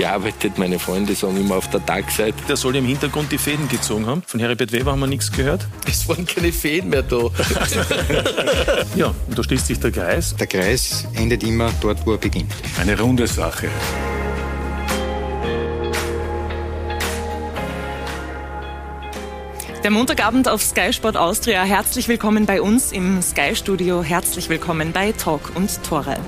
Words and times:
gearbeitet. 0.00 0.56
Meine 0.56 0.78
Freunde 0.78 1.14
sagen 1.14 1.36
immer 1.36 1.56
auf 1.56 1.68
der 1.68 1.84
Tagseite. 1.84 2.38
Der 2.48 2.56
soll 2.56 2.74
im 2.76 2.86
Hintergrund 2.86 3.30
die 3.30 3.38
Fäden 3.38 3.68
gezogen 3.68 4.06
haben. 4.06 4.22
Von 4.26 4.40
Heribert 4.40 4.72
Weber 4.72 4.92
haben 4.92 5.00
wir 5.00 5.06
nichts 5.06 5.30
gehört. 5.30 5.66
Es 5.86 6.08
waren 6.08 6.24
keine 6.24 6.52
Fäden 6.52 6.88
mehr 6.88 7.02
da. 7.02 7.16
ja, 8.96 9.14
und 9.28 9.38
da 9.38 9.42
schließt 9.42 9.66
sich 9.66 9.78
der 9.78 9.90
Kreis. 9.90 10.34
Der 10.36 10.46
Kreis 10.46 11.06
endet 11.14 11.42
immer 11.42 11.70
dort, 11.82 12.06
wo 12.06 12.12
er 12.12 12.18
beginnt. 12.18 12.52
Eine 12.80 12.98
runde 12.98 13.26
Sache. 13.26 13.68
Der 19.82 19.90
Montagabend 19.90 20.46
auf 20.46 20.62
Sky 20.62 20.92
Sport 20.92 21.16
Austria. 21.16 21.62
Herzlich 21.62 22.06
willkommen 22.06 22.44
bei 22.44 22.60
uns 22.60 22.92
im 22.92 23.22
Sky 23.22 23.56
Studio. 23.56 24.02
Herzlich 24.02 24.50
willkommen 24.50 24.92
bei 24.92 25.12
Talk 25.12 25.52
und 25.54 25.82
Tore. 25.84 26.18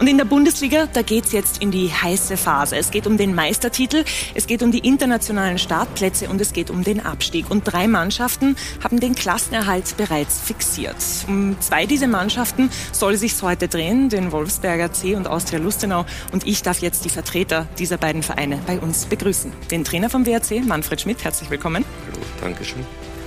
Und 0.00 0.06
in 0.06 0.18
der 0.18 0.26
Bundesliga, 0.26 0.86
da 0.92 1.00
geht's 1.00 1.32
jetzt 1.32 1.62
in 1.62 1.70
die 1.70 1.90
heiße 1.90 2.36
Phase. 2.36 2.76
Es 2.76 2.90
geht 2.90 3.06
um 3.06 3.16
den 3.16 3.34
Meistertitel, 3.34 4.04
es 4.34 4.46
geht 4.46 4.62
um 4.62 4.70
die 4.70 4.78
internationalen 4.78 5.58
Startplätze 5.58 6.28
und 6.28 6.42
es 6.42 6.52
geht 6.52 6.68
um 6.68 6.84
den 6.84 7.00
Abstieg. 7.00 7.50
Und 7.50 7.64
drei 7.64 7.88
Mannschaften 7.88 8.56
haben 8.84 9.00
den 9.00 9.14
Klassenerhalt 9.14 9.96
bereits 9.96 10.38
fixiert. 10.38 10.96
Um 11.26 11.58
zwei 11.60 11.86
dieser 11.86 12.06
Mannschaften 12.06 12.70
soll 12.92 13.16
sich's 13.16 13.42
heute 13.42 13.68
drehen, 13.68 14.10
den 14.10 14.30
Wolfsberger 14.30 14.92
C 14.92 15.14
und 15.14 15.26
Austria 15.26 15.58
Lustenau. 15.58 16.04
Und 16.32 16.46
ich 16.46 16.62
darf 16.62 16.80
jetzt 16.80 17.06
die 17.06 17.10
Vertreter 17.10 17.66
dieser 17.78 17.96
beiden 17.96 18.22
Vereine 18.22 18.58
bei 18.66 18.78
uns 18.78 19.06
begrüßen. 19.06 19.52
Den 19.70 19.84
Trainer 19.84 20.10
vom 20.10 20.26
WRC, 20.26 20.66
Manfred 20.66 21.00
Schmidt, 21.00 21.24
herzlich 21.24 21.48
willkommen. 21.48 21.84
Hallo, 22.06 22.24
Dankeschön 22.42 22.84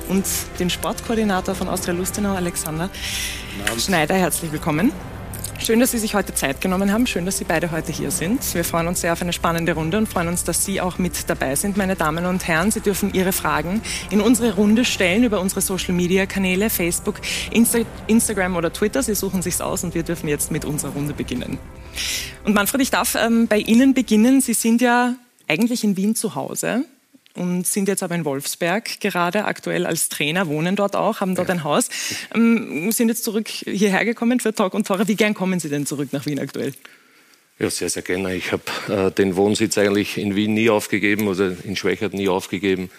und 0.10 0.26
den 0.60 0.70
Sportkoordinator 0.70 1.56
von 1.56 1.68
Austria 1.68 1.94
Lustenau, 1.94 2.34
Alexander 2.36 2.90
Schneider. 3.78 4.16
Herzlich 4.16 4.52
willkommen. 4.52 4.92
Schön, 5.60 5.80
dass 5.80 5.92
Sie 5.92 5.98
sich 5.98 6.14
heute 6.14 6.34
Zeit 6.34 6.60
genommen 6.60 6.92
haben. 6.92 7.08
Schön, 7.08 7.26
dass 7.26 7.38
Sie 7.38 7.46
beide 7.46 7.72
heute 7.72 7.94
hier 7.94 8.12
sind. 8.12 8.54
Wir 8.54 8.66
freuen 8.66 8.88
uns 8.88 9.00
sehr 9.00 9.14
auf 9.14 9.22
eine 9.22 9.32
spannende 9.32 9.74
Runde 9.74 9.98
und 9.98 10.10
freuen 10.10 10.28
uns, 10.28 10.44
dass 10.44 10.66
Sie 10.66 10.82
auch 10.82 10.98
mit 10.98 11.30
dabei 11.30 11.56
sind, 11.56 11.78
meine 11.78 11.96
Damen 11.96 12.26
und 12.26 12.46
Herren. 12.46 12.70
Sie 12.70 12.82
dürfen 12.82 13.14
Ihre 13.14 13.32
Fragen 13.32 13.82
in 14.10 14.20
unsere 14.20 14.56
Runde 14.56 14.84
stellen 14.84 15.24
über 15.24 15.40
unsere 15.40 15.62
Social-Media-Kanäle, 15.62 16.70
Facebook, 16.70 17.22
Insta 17.52 17.80
Instagram 18.08 18.58
oder 18.58 18.74
Twitter. 18.74 19.04
Sie 19.04 19.16
suchen 19.16 19.42
sich's 19.42 19.62
aus 19.62 19.86
und 19.86 19.96
wir 19.96 20.04
dürfen 20.04 20.28
jetzt 20.28 20.52
mit 20.52 20.66
unserer 20.66 20.92
Runde 20.92 21.14
beginnen. 21.14 21.58
Und 22.44 22.54
Manfred, 22.54 22.82
ich 22.82 22.92
darf 22.92 23.16
ähm, 23.16 23.48
bei 23.48 23.60
Ihnen 23.60 23.94
beginnen. 23.94 24.42
Sie 24.42 24.56
sind 24.56 24.82
ja 24.82 25.16
eigentlich 25.48 25.86
in 25.86 25.96
Wien 25.96 26.14
zu 26.14 26.36
Hause 26.36 26.84
und 27.36 27.66
sind 27.66 27.88
jetzt 27.88 28.04
aber 28.04 28.16
in 28.16 28.26
Wolfsberg 28.26 29.00
gerade 29.00 29.46
aktuell 29.46 29.86
als 29.86 30.10
Trainer, 30.10 30.48
wohnen 30.48 30.76
dort 30.76 30.96
auch, 30.96 31.20
haben 31.20 31.36
dort 31.36 31.50
ja. 31.50 31.56
ein 31.56 31.64
Haus, 31.64 31.90
ähm, 32.36 32.92
sind 32.92 33.10
jetzt 33.10 33.24
zurück 33.24 33.48
hierher 33.48 34.06
gekommen 34.06 34.40
für 34.40 34.54
Talk 34.54 34.74
und 34.74 34.88
Tore. 34.88 35.08
Wie 35.08 35.16
gern 35.16 35.34
kommen 35.34 35.60
Sie 35.60 35.70
denn 35.70 35.86
zurück 35.86 36.10
nach 36.12 36.26
Wien 36.26 36.40
aktuell? 36.40 36.74
Ja, 37.60 37.70
sehr, 37.70 37.90
sehr 37.90 38.04
gerne. 38.04 38.36
Ich 38.36 38.52
habe 38.52 38.64
äh, 38.90 39.12
den 39.12 39.36
Wohnsitz 39.36 39.78
eigentlich 39.78 40.18
in 40.18 40.36
Wien 40.36 40.54
nie 40.54 40.70
aufgegeben, 40.70 41.28
also 41.28 41.46
in 41.64 41.76
Schwächert 41.76 42.14
nie 42.14 42.28
aufgegeben. 42.28 42.90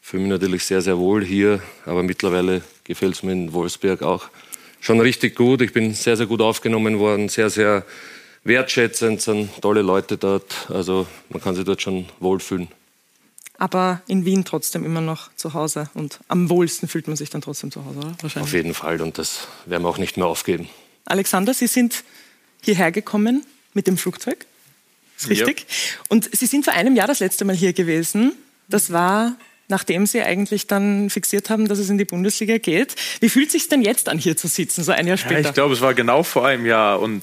Fühle 0.00 0.22
mich 0.22 0.30
natürlich 0.30 0.64
sehr, 0.64 0.82
sehr 0.82 0.98
wohl 0.98 1.24
hier, 1.24 1.62
aber 1.86 2.02
mittlerweile 2.02 2.62
gefällt 2.84 3.14
es 3.14 3.22
mir 3.22 3.32
in 3.32 3.52
Wolfsberg 3.52 4.02
auch 4.02 4.28
schon 4.80 5.00
richtig 5.00 5.36
gut. 5.36 5.62
Ich 5.62 5.72
bin 5.72 5.94
sehr, 5.94 6.16
sehr 6.16 6.26
gut 6.26 6.40
aufgenommen 6.40 6.98
worden, 6.98 7.28
sehr, 7.28 7.50
sehr 7.50 7.84
wertschätzend, 8.44 9.20
sind 9.20 9.50
tolle 9.62 9.82
Leute 9.82 10.16
dort. 10.16 10.68
Also 10.70 11.06
man 11.28 11.40
kann 11.40 11.54
sich 11.54 11.64
dort 11.64 11.82
schon 11.82 12.06
wohlfühlen 12.18 12.68
aber 13.62 14.02
in 14.08 14.24
Wien 14.24 14.44
trotzdem 14.44 14.84
immer 14.84 15.00
noch 15.00 15.30
zu 15.36 15.54
Hause. 15.54 15.88
Und 15.94 16.18
am 16.26 16.50
wohlsten 16.50 16.88
fühlt 16.88 17.06
man 17.06 17.16
sich 17.16 17.30
dann 17.30 17.42
trotzdem 17.42 17.70
zu 17.70 17.84
Hause, 17.84 17.98
oder? 18.00 18.16
Wahrscheinlich. 18.20 18.48
Auf 18.48 18.52
jeden 18.52 18.74
Fall 18.74 19.00
und 19.00 19.18
das 19.18 19.46
werden 19.66 19.84
wir 19.84 19.88
auch 19.88 19.98
nicht 19.98 20.16
mehr 20.16 20.26
aufgeben. 20.26 20.68
Alexander, 21.04 21.54
Sie 21.54 21.68
sind 21.68 22.02
hierher 22.60 22.90
gekommen 22.90 23.46
mit 23.72 23.86
dem 23.86 23.98
Flugzeug. 23.98 24.46
Ist 25.16 25.30
richtig? 25.30 25.60
Ja. 25.60 26.00
Und 26.08 26.36
Sie 26.36 26.46
sind 26.46 26.64
vor 26.64 26.74
einem 26.74 26.96
Jahr 26.96 27.06
das 27.06 27.20
letzte 27.20 27.44
Mal 27.44 27.54
hier 27.54 27.72
gewesen. 27.72 28.32
Das 28.66 28.92
war 28.92 29.36
nachdem 29.68 30.06
Sie 30.06 30.20
eigentlich 30.20 30.66
dann 30.66 31.08
fixiert 31.08 31.48
haben, 31.48 31.68
dass 31.68 31.78
es 31.78 31.88
in 31.88 31.96
die 31.96 32.04
Bundesliga 32.04 32.58
geht. 32.58 32.96
Wie 33.20 33.28
fühlt 33.28 33.46
es 33.46 33.52
sich 33.52 33.68
denn 33.68 33.80
jetzt 33.80 34.08
an, 34.08 34.18
hier 34.18 34.36
zu 34.36 34.48
sitzen, 34.48 34.82
so 34.82 34.90
ein 34.90 35.06
Jahr 35.06 35.16
später? 35.16 35.40
Ja, 35.40 35.48
ich 35.48 35.54
glaube, 35.54 35.72
es 35.72 35.80
war 35.80 35.94
genau 35.94 36.24
vor 36.24 36.46
einem 36.46 36.66
Jahr 36.66 37.00
und 37.00 37.22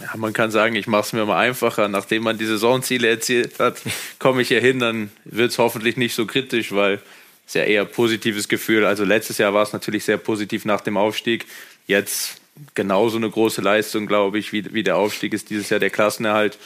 ja, 0.00 0.16
man 0.16 0.32
kann 0.32 0.50
sagen, 0.50 0.76
ich 0.76 0.86
mache 0.86 1.02
es 1.02 1.12
mir 1.12 1.24
mal 1.26 1.38
einfacher. 1.38 1.88
Nachdem 1.88 2.22
man 2.22 2.38
die 2.38 2.46
Saisonziele 2.46 3.08
erzielt 3.08 3.58
hat, 3.58 3.80
komme 4.18 4.42
ich 4.42 4.48
hier 4.48 4.60
hin, 4.60 4.78
dann 4.78 5.10
wird 5.24 5.50
es 5.50 5.58
hoffentlich 5.58 5.96
nicht 5.96 6.14
so 6.14 6.26
kritisch, 6.26 6.72
weil 6.72 7.00
es 7.46 7.54
ja 7.54 7.64
eher 7.64 7.84
positives 7.84 8.48
Gefühl. 8.48 8.84
Also 8.84 9.04
letztes 9.04 9.38
Jahr 9.38 9.52
war 9.54 9.62
es 9.62 9.72
natürlich 9.72 10.04
sehr 10.04 10.18
positiv 10.18 10.64
nach 10.64 10.80
dem 10.80 10.96
Aufstieg. 10.96 11.46
Jetzt 11.86 12.40
genauso 12.74 13.16
eine 13.16 13.30
große 13.30 13.60
Leistung, 13.60 14.06
glaube 14.06 14.38
ich, 14.38 14.52
wie, 14.52 14.72
wie 14.72 14.82
der 14.82 14.96
Aufstieg 14.96 15.32
ist 15.32 15.50
dieses 15.50 15.70
Jahr 15.70 15.80
der 15.80 15.90
Klassenerhalt. 15.90 16.58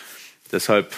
Deshalb 0.53 0.95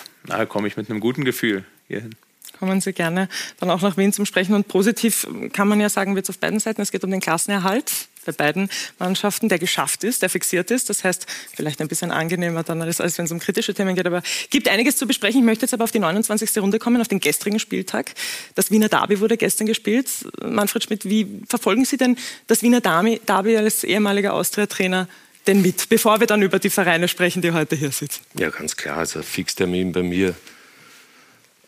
komme 0.49 0.69
ich 0.69 0.77
mit 0.77 0.91
einem 0.91 1.01
guten 1.01 1.25
Gefühl 1.25 1.65
hier 1.87 2.01
hin 2.01 2.15
kommen 2.59 2.81
Sie 2.81 2.93
gerne 2.93 3.29
dann 3.61 3.71
auch 3.71 3.83
nach 3.83 3.97
Wien 3.97 4.13
zum 4.13 4.27
Sprechen. 4.27 4.55
Und 4.55 4.69
positiv 4.69 5.27
kann 5.53 5.69
man 5.69 5.81
ja 5.81 5.89
sagen, 5.89 6.15
wird 6.15 6.25
es 6.25 6.31
auf 6.31 6.39
beiden 6.39 6.59
Seiten. 6.59 6.81
Es 6.81 6.91
geht 6.91 7.05
um 7.05 7.11
den 7.11 7.21
Klassenerhalt 7.21 8.09
bei 8.27 8.33
beiden 8.33 8.69
Mannschaften, 8.99 9.49
der 9.49 9.59
geschafft 9.59 10.05
ist, 10.05 10.23
der 10.23 10.29
fixiert 10.29 10.71
ist. 10.71 10.91
Das 10.91 11.05
heißt, 11.05 11.27
vielleicht 11.55 11.81
ein 11.81 11.89
bisschen 11.89 12.11
angenehmer 12.11 12.63
dann 12.63 12.83
als, 12.83 13.01
als 13.01 13.17
wenn 13.19 13.25
es 13.25 13.33
um 13.33 13.39
kritische 13.39 13.75
Themen 13.75 13.95
geht. 13.95 14.07
Aber 14.07 14.23
gibt 14.51 14.69
einiges 14.69 14.97
zu 14.97 15.07
besprechen. 15.07 15.41
Ich 15.41 15.47
möchte 15.47 15.65
jetzt 15.65 15.75
aber 15.75 15.85
auf 15.85 15.93
die 15.93 15.99
29. 15.99 16.59
Runde 16.59 16.79
kommen, 16.79 17.01
auf 17.01 17.09
den 17.09 17.21
gestrigen 17.21 17.59
Spieltag. 17.59 18.13
Das 18.55 18.71
Wiener 18.71 18.89
Derby 18.89 19.21
wurde 19.21 19.37
gestern 19.37 19.67
gespielt. 19.67 20.09
Manfred 20.43 20.85
Schmidt, 20.85 21.05
wie 21.05 21.41
verfolgen 21.49 21.85
Sie 21.85 21.97
denn 21.97 22.17
das 22.47 22.63
Wiener 22.63 22.81
Derby 22.81 23.57
als 23.57 23.85
ehemaliger 23.85 24.35
Austria-Trainer 24.35 25.09
denn 25.47 25.63
mit, 25.63 25.89
bevor 25.89 26.21
wir 26.21 26.27
dann 26.27 26.43
über 26.43 26.59
die 26.59 26.71
Vereine 26.71 27.09
sprechen, 27.09 27.41
die 27.41 27.53
heute 27.53 27.77
hier 27.77 27.93
sitzen? 27.93 28.23
Ja, 28.39 28.51
ganz 28.51 28.77
klar. 28.77 28.99
Also 28.99 29.23
Fixtermin 29.23 29.93
bei 29.93 30.03
mir 30.03 30.35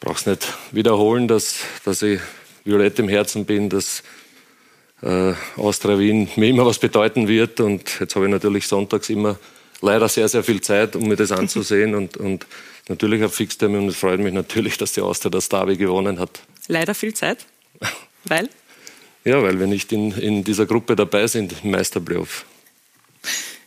brauche 0.01 0.17
es 0.17 0.27
nicht 0.27 0.53
wiederholen, 0.73 1.29
dass, 1.29 1.57
dass 1.85 2.03
ich 2.03 2.21
violett 2.65 2.99
im 2.99 3.09
Herzen 3.09 3.45
bin, 3.45 3.69
dass 3.69 4.03
äh, 5.03 5.33
Austria 5.57 5.99
Wien 5.99 6.29
mir 6.37 6.49
immer 6.49 6.67
was 6.67 6.79
bedeuten 6.79 7.29
wird. 7.29 7.61
Und 7.61 8.01
jetzt 8.01 8.15
habe 8.17 8.27
ich 8.27 8.31
natürlich 8.31 8.67
sonntags 8.67 9.11
immer 9.11 9.39
leider 9.81 10.09
sehr, 10.09 10.29
sehr 10.29 10.43
viel 10.43 10.61
Zeit, 10.61 10.97
um 10.97 11.09
mir 11.09 11.17
das 11.17 11.33
anzusehen. 11.33 11.95
und, 11.95 12.17
und 12.17 12.47
natürlich 12.89 13.23
ein 13.23 13.31
Fixtermin. 13.31 13.83
Und 13.83 13.89
es 13.89 13.97
freut 13.97 14.21
mich 14.21 14.33
natürlich, 14.33 14.79
dass 14.79 14.93
die 14.93 15.01
Austria 15.01 15.31
das 15.31 15.49
Derby 15.49 15.77
gewonnen 15.77 16.19
hat. 16.19 16.41
Leider 16.67 16.95
viel 16.95 17.15
Zeit? 17.15 17.47
Weil? 18.25 18.49
Ja, 19.25 19.43
weil 19.43 19.59
wir 19.59 19.67
nicht 19.67 19.93
in, 19.93 20.13
in 20.13 20.45
dieser 20.45 20.67
Gruppe 20.67 20.97
dabei 20.97 21.27
sind 21.27 21.55
im 21.63 21.71
Meisterplayoff. 21.71 22.45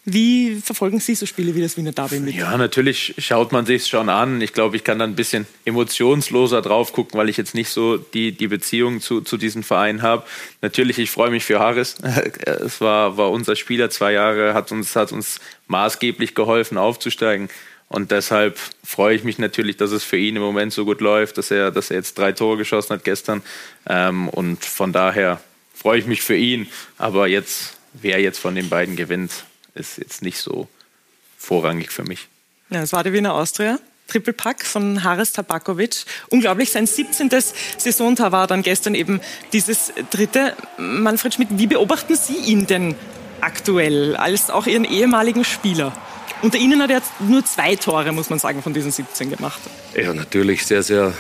Wie 0.04 0.56
verfolgen 0.56 1.00
Sie 1.00 1.14
so 1.14 1.28
Spiele 1.28 1.54
wie 1.54 1.62
das 1.62 1.78
Wiener 1.78 1.92
Derby 1.92 2.20
mit? 2.20 2.34
Ja, 2.34 2.58
natürlich 2.58 3.14
schaut 3.20 3.52
man 3.52 3.68
sich 3.68 3.86
schon 3.86 4.10
an. 4.10 4.42
Ich 4.42 4.52
glaube, 4.52 4.76
ich 4.76 4.84
kann 4.84 4.98
dann 4.98 5.12
ein 5.12 5.16
bisschen 5.16 5.46
emotionsloser 5.66 6.64
drauf 6.64 6.92
gucken, 6.92 7.20
weil 7.20 7.30
ich 7.30 7.38
jetzt 7.38 7.54
nicht 7.54 7.70
so 7.70 7.98
die, 7.98 8.32
die 8.32 8.48
Beziehung 8.48 9.00
zu, 9.00 9.22
zu 9.22 9.38
diesem 9.38 9.62
Verein 9.62 10.02
habe. 10.02 10.24
Natürlich, 10.64 10.98
ich 10.98 11.12
freue 11.12 11.30
mich 11.30 11.44
für 11.44 11.60
Harris. 11.60 11.98
Es 12.46 12.82
war, 12.82 13.18
war 13.18 13.30
unser 13.30 13.56
Spieler 13.56 13.90
zwei 13.90 14.14
Jahre, 14.14 14.54
hat 14.56 14.72
uns, 14.72 14.96
hat 14.96 15.12
uns 15.12 15.40
maßgeblich 15.68 16.34
geholfen, 16.34 16.78
aufzusteigen. 16.78 17.50
Und 17.88 18.10
deshalb 18.12 18.58
freue 18.84 19.16
ich 19.16 19.24
mich 19.24 19.38
natürlich, 19.38 19.78
dass 19.78 19.92
es 19.92 20.04
für 20.04 20.18
ihn 20.18 20.36
im 20.36 20.42
Moment 20.42 20.74
so 20.74 20.86
gut 20.86 21.02
läuft, 21.02 21.38
dass 21.38 21.52
er, 21.52 21.72
dass 21.72 21.92
er 21.92 21.98
jetzt 21.98 22.18
drei 22.18 22.32
Tore 22.32 22.58
geschossen 22.58 22.94
hat 22.94 23.04
gestern. 23.04 23.44
Ähm, 23.88 24.30
und 24.30 24.66
von 24.66 24.94
daher 24.94 25.42
freue 25.76 26.00
ich 26.00 26.08
mich 26.08 26.22
für 26.22 26.36
ihn. 26.36 26.68
Aber 26.98 27.28
jetzt, 27.28 27.78
wer 27.94 28.20
jetzt 28.20 28.40
von 28.40 28.56
den 28.56 28.70
beiden 28.70 28.96
gewinnt, 28.96 29.32
ist 29.76 29.98
jetzt 29.98 30.22
nicht 30.22 30.38
so 30.38 30.68
vorrangig 31.38 31.92
für 31.92 32.04
mich. 32.04 32.28
Ja, 32.70 32.82
es 32.82 32.94
war 32.94 33.04
die 33.04 33.14
Wiener 33.14 33.34
Austria. 33.34 33.80
Triple-Pack 34.08 34.66
von 34.66 35.04
Haris 35.04 35.32
Tabakovic. 35.32 36.04
Unglaublich, 36.30 36.72
sein 36.72 36.86
17. 36.86 37.30
Saisontor 37.78 38.32
war 38.32 38.48
dann 38.48 38.62
gestern 38.62 38.94
eben 38.94 39.22
dieses 39.54 39.94
dritte. 40.10 40.56
Manfred 40.78 41.34
Schmidt, 41.34 41.50
wie 41.52 41.68
beobachten 41.68 42.16
Sie 42.16 42.36
ihn 42.36 42.68
denn 42.68 42.96
aktuell 43.40 44.16
als 44.18 44.50
auch 44.50 44.68
Ihren 44.68 44.84
ehemaligen 44.84 45.46
Spieler? 45.46 45.96
Unter 46.42 46.58
Ihnen 46.58 46.82
hat 46.82 46.90
er 46.90 46.98
jetzt 46.98 47.12
nur 47.22 47.46
zwei 47.46 47.76
Tore, 47.76 48.12
muss 48.12 48.30
man 48.30 48.40
sagen, 48.40 48.62
von 48.62 48.74
diesen 48.74 48.92
17 48.92 49.30
gemacht. 49.30 49.62
Ja, 49.96 50.14
natürlich 50.14 50.66
sehr, 50.66 50.84
sehr 50.84 51.14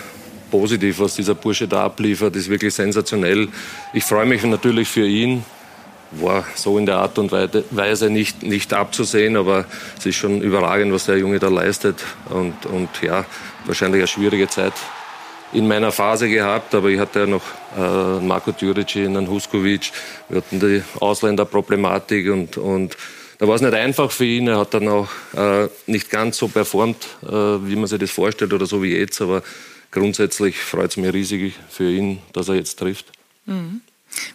positiv, 0.49 0.99
was 0.99 1.15
dieser 1.15 1.35
Bursche 1.35 1.67
da 1.67 1.85
abliefert. 1.85 2.35
Das 2.35 2.43
ist 2.43 2.49
wirklich 2.49 2.73
sensationell. 2.73 3.47
Ich 3.93 4.03
freue 4.03 4.25
mich 4.25 4.43
natürlich 4.43 4.89
für 4.89 5.07
ihn 5.07 5.45
war 6.11 6.45
so 6.55 6.77
in 6.77 6.85
der 6.85 6.97
Art 6.97 7.17
und 7.17 7.31
Weise 7.31 8.09
nicht, 8.09 8.43
nicht 8.43 8.73
abzusehen, 8.73 9.37
aber 9.37 9.65
es 9.97 10.05
ist 10.05 10.15
schon 10.15 10.41
überragend, 10.41 10.93
was 10.93 11.05
der 11.05 11.17
Junge 11.17 11.39
da 11.39 11.47
leistet. 11.47 12.03
Und, 12.29 12.65
und 12.65 12.89
ja, 13.01 13.25
wahrscheinlich 13.65 14.01
eine 14.01 14.07
schwierige 14.07 14.47
Zeit 14.47 14.73
in 15.53 15.67
meiner 15.67 15.91
Phase 15.91 16.29
gehabt, 16.29 16.73
aber 16.75 16.89
ich 16.89 16.99
hatte 16.99 17.21
ja 17.21 17.25
noch 17.25 17.43
äh, 17.77 18.19
Marco 18.23 18.51
Djuric, 18.51 18.95
einen 18.95 19.29
Huskovic, 19.29 19.91
wir 20.29 20.37
hatten 20.37 20.59
die 20.59 20.81
Ausländerproblematik 20.99 22.31
und, 22.31 22.57
und 22.57 22.97
da 23.37 23.47
war 23.47 23.55
es 23.55 23.61
nicht 23.61 23.73
einfach 23.73 24.11
für 24.11 24.25
ihn. 24.25 24.47
Er 24.47 24.59
hat 24.59 24.73
dann 24.73 24.87
auch 24.87 25.09
äh, 25.35 25.67
nicht 25.87 26.09
ganz 26.09 26.37
so 26.37 26.47
performt, 26.47 27.07
äh, 27.23 27.27
wie 27.27 27.75
man 27.75 27.87
sich 27.87 27.99
das 27.99 28.11
vorstellt 28.11 28.53
oder 28.53 28.65
so 28.65 28.83
wie 28.83 28.95
jetzt, 28.95 29.21
aber 29.21 29.43
grundsätzlich 29.89 30.57
freut 30.57 30.91
es 30.91 30.97
mich 30.97 31.11
riesig 31.11 31.55
für 31.69 31.89
ihn, 31.89 32.19
dass 32.33 32.49
er 32.49 32.55
jetzt 32.55 32.79
trifft. 32.79 33.07
Mhm. 33.45 33.81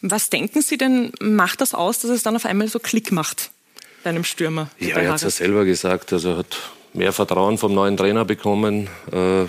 Was 0.03 0.31
denken 0.31 0.63
Sie 0.63 0.79
denn, 0.79 1.13
macht 1.21 1.61
das 1.61 1.75
aus, 1.75 2.01
dass 2.01 2.11
es 2.11 2.23
dann 2.23 2.37
auf 2.37 2.47
einmal 2.47 2.69
so 2.69 2.79
Klick 2.79 3.13
macht 3.13 3.51
bei 4.05 4.11
einem 4.11 4.25
Stürmer? 4.25 4.71
Ja, 4.79 4.97
er 4.97 5.11
hat 5.11 5.17
es 5.17 5.23
ja 5.23 5.31
selber 5.31 5.65
gesagt. 5.65 6.13
Also 6.13 6.31
er 6.31 6.39
hat 6.39 6.57
mehr 6.93 7.13
Vertrauen 7.13 7.59
vom 7.59 7.75
neuen 7.75 7.97
Trainer 7.97 8.25
bekommen. 8.25 8.89
Äh, 9.13 9.47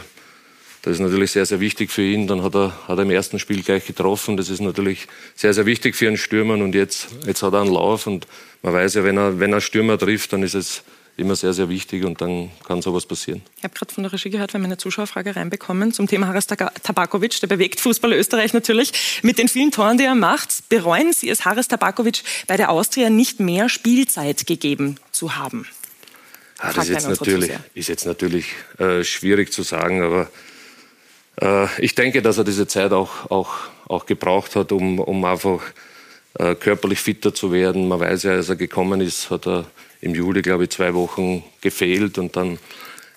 das 0.81 0.94
ist 0.94 1.00
natürlich 1.00 1.31
sehr, 1.31 1.45
sehr 1.45 1.59
wichtig 1.59 1.91
für 1.91 2.01
ihn. 2.01 2.27
Dann 2.27 2.44
hat 2.44 2.56
er, 2.56 2.88
hat 2.88 2.97
er 2.97 3.03
im 3.03 3.12
ersten 3.12 3.39
Spiel 3.39 3.62
gleich 3.62 3.85
getroffen. 3.85 4.38
Das 4.38 4.50
ist 4.50 4.62
natürlich 4.62 5.07
sehr, 5.35 5.53
sehr 5.53 5.65
wichtig 5.65 5.95
für 5.95 6.07
einen 6.07 6.18
Stürmer. 6.18 6.53
Und 6.53 6.75
jetzt, 6.75 7.09
jetzt 7.25 7.44
hat 7.44 7.53
er 7.53 7.62
einen 7.62 7.74
Lauf. 7.74 8.07
Und 8.07 8.25
man 8.62 8.74
weiß 8.74 8.95
ja, 8.95 9.03
wenn 9.03 9.18
er, 9.18 9.39
wenn 9.39 9.51
er 9.51 9.62
Stürmer 9.62 9.97
trifft, 9.97 10.33
dann 10.33 10.44
ist 10.44 10.53
es 10.53 10.83
immer 11.18 11.36
sehr, 11.36 11.52
sehr 11.52 11.68
wichtig 11.68 12.06
und 12.06 12.22
dann 12.22 12.52
kann 12.66 12.81
sowas 12.81 13.06
passieren. 13.06 13.42
Ich 13.58 13.64
habe 13.64 13.74
gerade 13.74 13.94
von 13.94 14.04
der 14.04 14.14
Regie 14.14 14.30
gehört, 14.30 14.54
wir 14.54 14.64
eine 14.64 14.78
Zuschauerfrage 14.78 15.36
reinbekommen 15.36 15.92
zum 15.92 16.08
Thema 16.08 16.28
Haras 16.28 16.46
Tabakovic, 16.48 17.42
der 17.42 17.48
bewegt 17.48 17.80
Fußball 17.80 18.14
Österreich 18.14 18.54
natürlich. 18.54 18.94
Mit 19.24 19.40
den 19.40 19.48
vielen 19.48 19.72
Toren, 19.72 19.98
die 19.98 20.04
er 20.04 20.16
macht, 20.16 20.69
bereuen 20.69 21.12
Sie 21.14 21.30
es, 21.30 21.44
Haras 21.44 21.68
Tabakovic 21.68 22.24
bei 22.46 22.56
der 22.56 22.69
Austria 22.69 23.10
nicht 23.10 23.40
mehr 23.40 23.68
Spielzeit 23.68 24.46
gegeben 24.46 24.98
zu 25.12 25.36
haben? 25.36 25.66
Ah, 26.60 26.72
das 26.74 26.86
ist 26.86 26.94
jetzt, 26.94 27.10
natürlich, 27.10 27.52
ist 27.74 27.90
jetzt 27.90 28.06
natürlich 28.06 28.48
äh, 28.78 29.04
schwierig 29.04 29.52
zu 29.52 29.63
sagen, 29.63 30.02
aber 30.02 30.30
äh, 31.42 31.68
ich 31.80 31.96
denke, 31.96 32.22
dass 32.22 32.38
er 32.38 32.44
diese 32.44 32.68
Zeit 32.68 32.92
auch, 32.94 33.30
auch, 33.30 33.56
auch 33.88 34.06
gebraucht 34.06 34.56
hat, 34.56 34.72
um, 34.72 35.00
um 35.00 35.25
einfach 35.25 35.62
äh, 36.36 36.56
körperlich 36.56 37.00
fitter 37.00 37.34
zu 37.34 37.52
werden. 37.52 37.88
Man 37.88 38.00
weiß 38.00 38.24
ja, 38.24 38.31
als 38.31 38.50
er 38.50 38.56
gekommen 38.56 39.02
ist, 39.02 39.30
hat 39.30 39.48
er 39.48 39.66
im 40.02 40.16
Juli, 40.16 40.42
glaube 40.42 40.66
ich, 40.66 40.70
zwei 40.72 40.94
Wochen 40.94 41.44
gefehlt 41.62 42.18
und 42.18 42.36
dann 42.36 42.60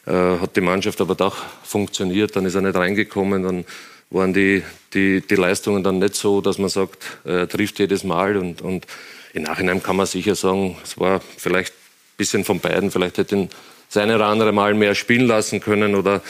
äh, 0.06 0.12
hat 0.12 0.56
die 0.56 0.61
Mannschaft 0.61 1.00
aber 1.00 1.15
doch 1.15 1.37
funktioniert. 1.62 2.37
Dann 2.37 2.47
ist 2.47 2.55
er 2.55 2.62
nicht 2.62 2.77
reingekommen, 2.77 3.43
dann 3.43 3.65
waren 4.11 4.32
die, 4.32 4.62
die, 4.93 5.21
die 5.21 5.35
Leistungen 5.37 5.85
dann 5.85 5.99
nicht 5.99 6.17
so, 6.17 6.41
dass 6.41 6.59
man 6.59 6.69
sagt, 6.69 7.19
er 7.25 7.49
trifft 7.49 7.79
jedes 7.79 8.03
Mal 8.05 8.37
und, 8.37 8.61
und 8.61 8.87
im 9.32 9.44
Nachhinein 9.44 9.82
kann 9.82 9.97
man 9.97 10.06
sicher 10.06 10.35
sagen, 10.35 10.77
es 10.82 10.99
war 10.99 11.21
vielleicht 11.37 11.73
ein 11.73 12.17
bisschen 12.17 12.44
von 12.44 12.59
beiden, 12.59 12.91
vielleicht 12.91 13.19
hätte 13.19 13.37
ihn 13.37 13.50
seine 13.88 14.17
oder 14.17 14.27
andere 14.27 14.53
Mal 14.53 14.75
mehr 14.75 14.94
spielen 14.94 15.27
lassen 15.27 15.61
können 15.61 15.94
oder 15.94 16.23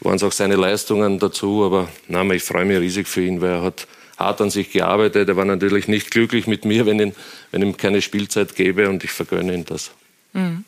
waren 0.00 0.16
es 0.16 0.22
auch 0.22 0.32
seine 0.32 0.56
Leistungen 0.56 1.18
dazu. 1.18 1.64
Aber 1.64 1.88
nein, 2.08 2.30
ich 2.30 2.42
freue 2.42 2.64
mich 2.64 2.78
riesig 2.78 3.08
für 3.08 3.22
ihn, 3.22 3.40
weil 3.40 3.50
er 3.50 3.62
hat 3.62 3.86
hart 4.20 4.40
an 4.40 4.50
sich 4.50 4.70
gearbeitet. 4.70 5.28
Er 5.28 5.36
war 5.36 5.44
natürlich 5.44 5.88
nicht 5.88 6.10
glücklich 6.10 6.46
mit 6.46 6.64
mir, 6.64 6.86
wenn, 6.86 7.00
ihn, 7.00 7.14
wenn 7.50 7.62
ihm 7.62 7.76
keine 7.76 8.02
Spielzeit 8.02 8.54
gäbe 8.54 8.88
und 8.88 9.02
ich 9.02 9.10
vergönne 9.10 9.54
ihm 9.54 9.64
das. 9.64 9.90
Mhm. 10.32 10.64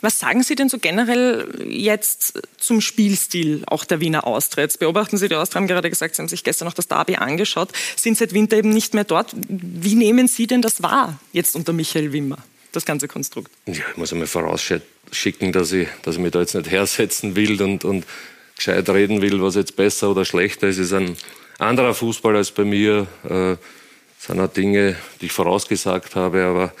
Was 0.00 0.18
sagen 0.18 0.42
Sie 0.42 0.54
denn 0.54 0.68
so 0.68 0.78
generell 0.78 1.66
jetzt 1.68 2.40
zum 2.56 2.80
Spielstil 2.80 3.64
auch 3.66 3.84
der 3.84 4.00
Wiener 4.00 4.26
Austria? 4.26 4.64
Jetzt 4.64 4.78
beobachten 4.78 5.18
Sie, 5.18 5.28
die 5.28 5.34
Austria 5.34 5.60
haben 5.60 5.66
gerade 5.66 5.90
gesagt, 5.90 6.14
Sie 6.14 6.22
haben 6.22 6.28
sich 6.28 6.42
gestern 6.42 6.66
noch 6.66 6.74
das 6.74 6.88
Derby 6.88 7.16
angeschaut, 7.16 7.70
sind 7.96 8.16
seit 8.16 8.32
Winter 8.32 8.56
eben 8.56 8.70
nicht 8.70 8.94
mehr 8.94 9.04
dort. 9.04 9.34
Wie 9.48 9.94
nehmen 9.94 10.26
Sie 10.26 10.46
denn 10.46 10.62
das 10.62 10.82
wahr 10.82 11.18
jetzt 11.32 11.54
unter 11.54 11.72
Michael 11.72 12.12
Wimmer, 12.12 12.38
das 12.72 12.84
ganze 12.84 13.08
Konstrukt? 13.08 13.50
Ja, 13.66 13.74
ich 13.90 13.96
muss 13.96 14.12
einmal 14.12 14.26
vorausschicken, 14.26 15.52
dass 15.52 15.72
ich, 15.72 15.88
dass 16.02 16.14
ich 16.16 16.20
mich 16.20 16.32
da 16.32 16.40
jetzt 16.40 16.54
nicht 16.54 16.70
hersetzen 16.70 17.36
will 17.36 17.60
und, 17.60 17.84
und 17.84 18.06
gescheit 18.56 18.88
reden 18.88 19.20
will, 19.20 19.42
was 19.42 19.54
jetzt 19.56 19.76
besser 19.76 20.10
oder 20.10 20.24
schlechter 20.24 20.68
ist. 20.68 20.78
Es 20.78 20.86
ist 20.86 20.92
ein 20.94 21.16
anderer 21.58 21.94
Fußball 21.94 22.36
als 22.36 22.50
bei 22.50 22.64
mir. 22.64 23.06
Äh, 23.28 23.56
sind 24.26 24.40
auch 24.40 24.48
Dinge, 24.48 24.96
die 25.20 25.26
ich 25.26 25.32
vorausgesagt 25.32 26.16
habe, 26.16 26.44
aber 26.44 26.72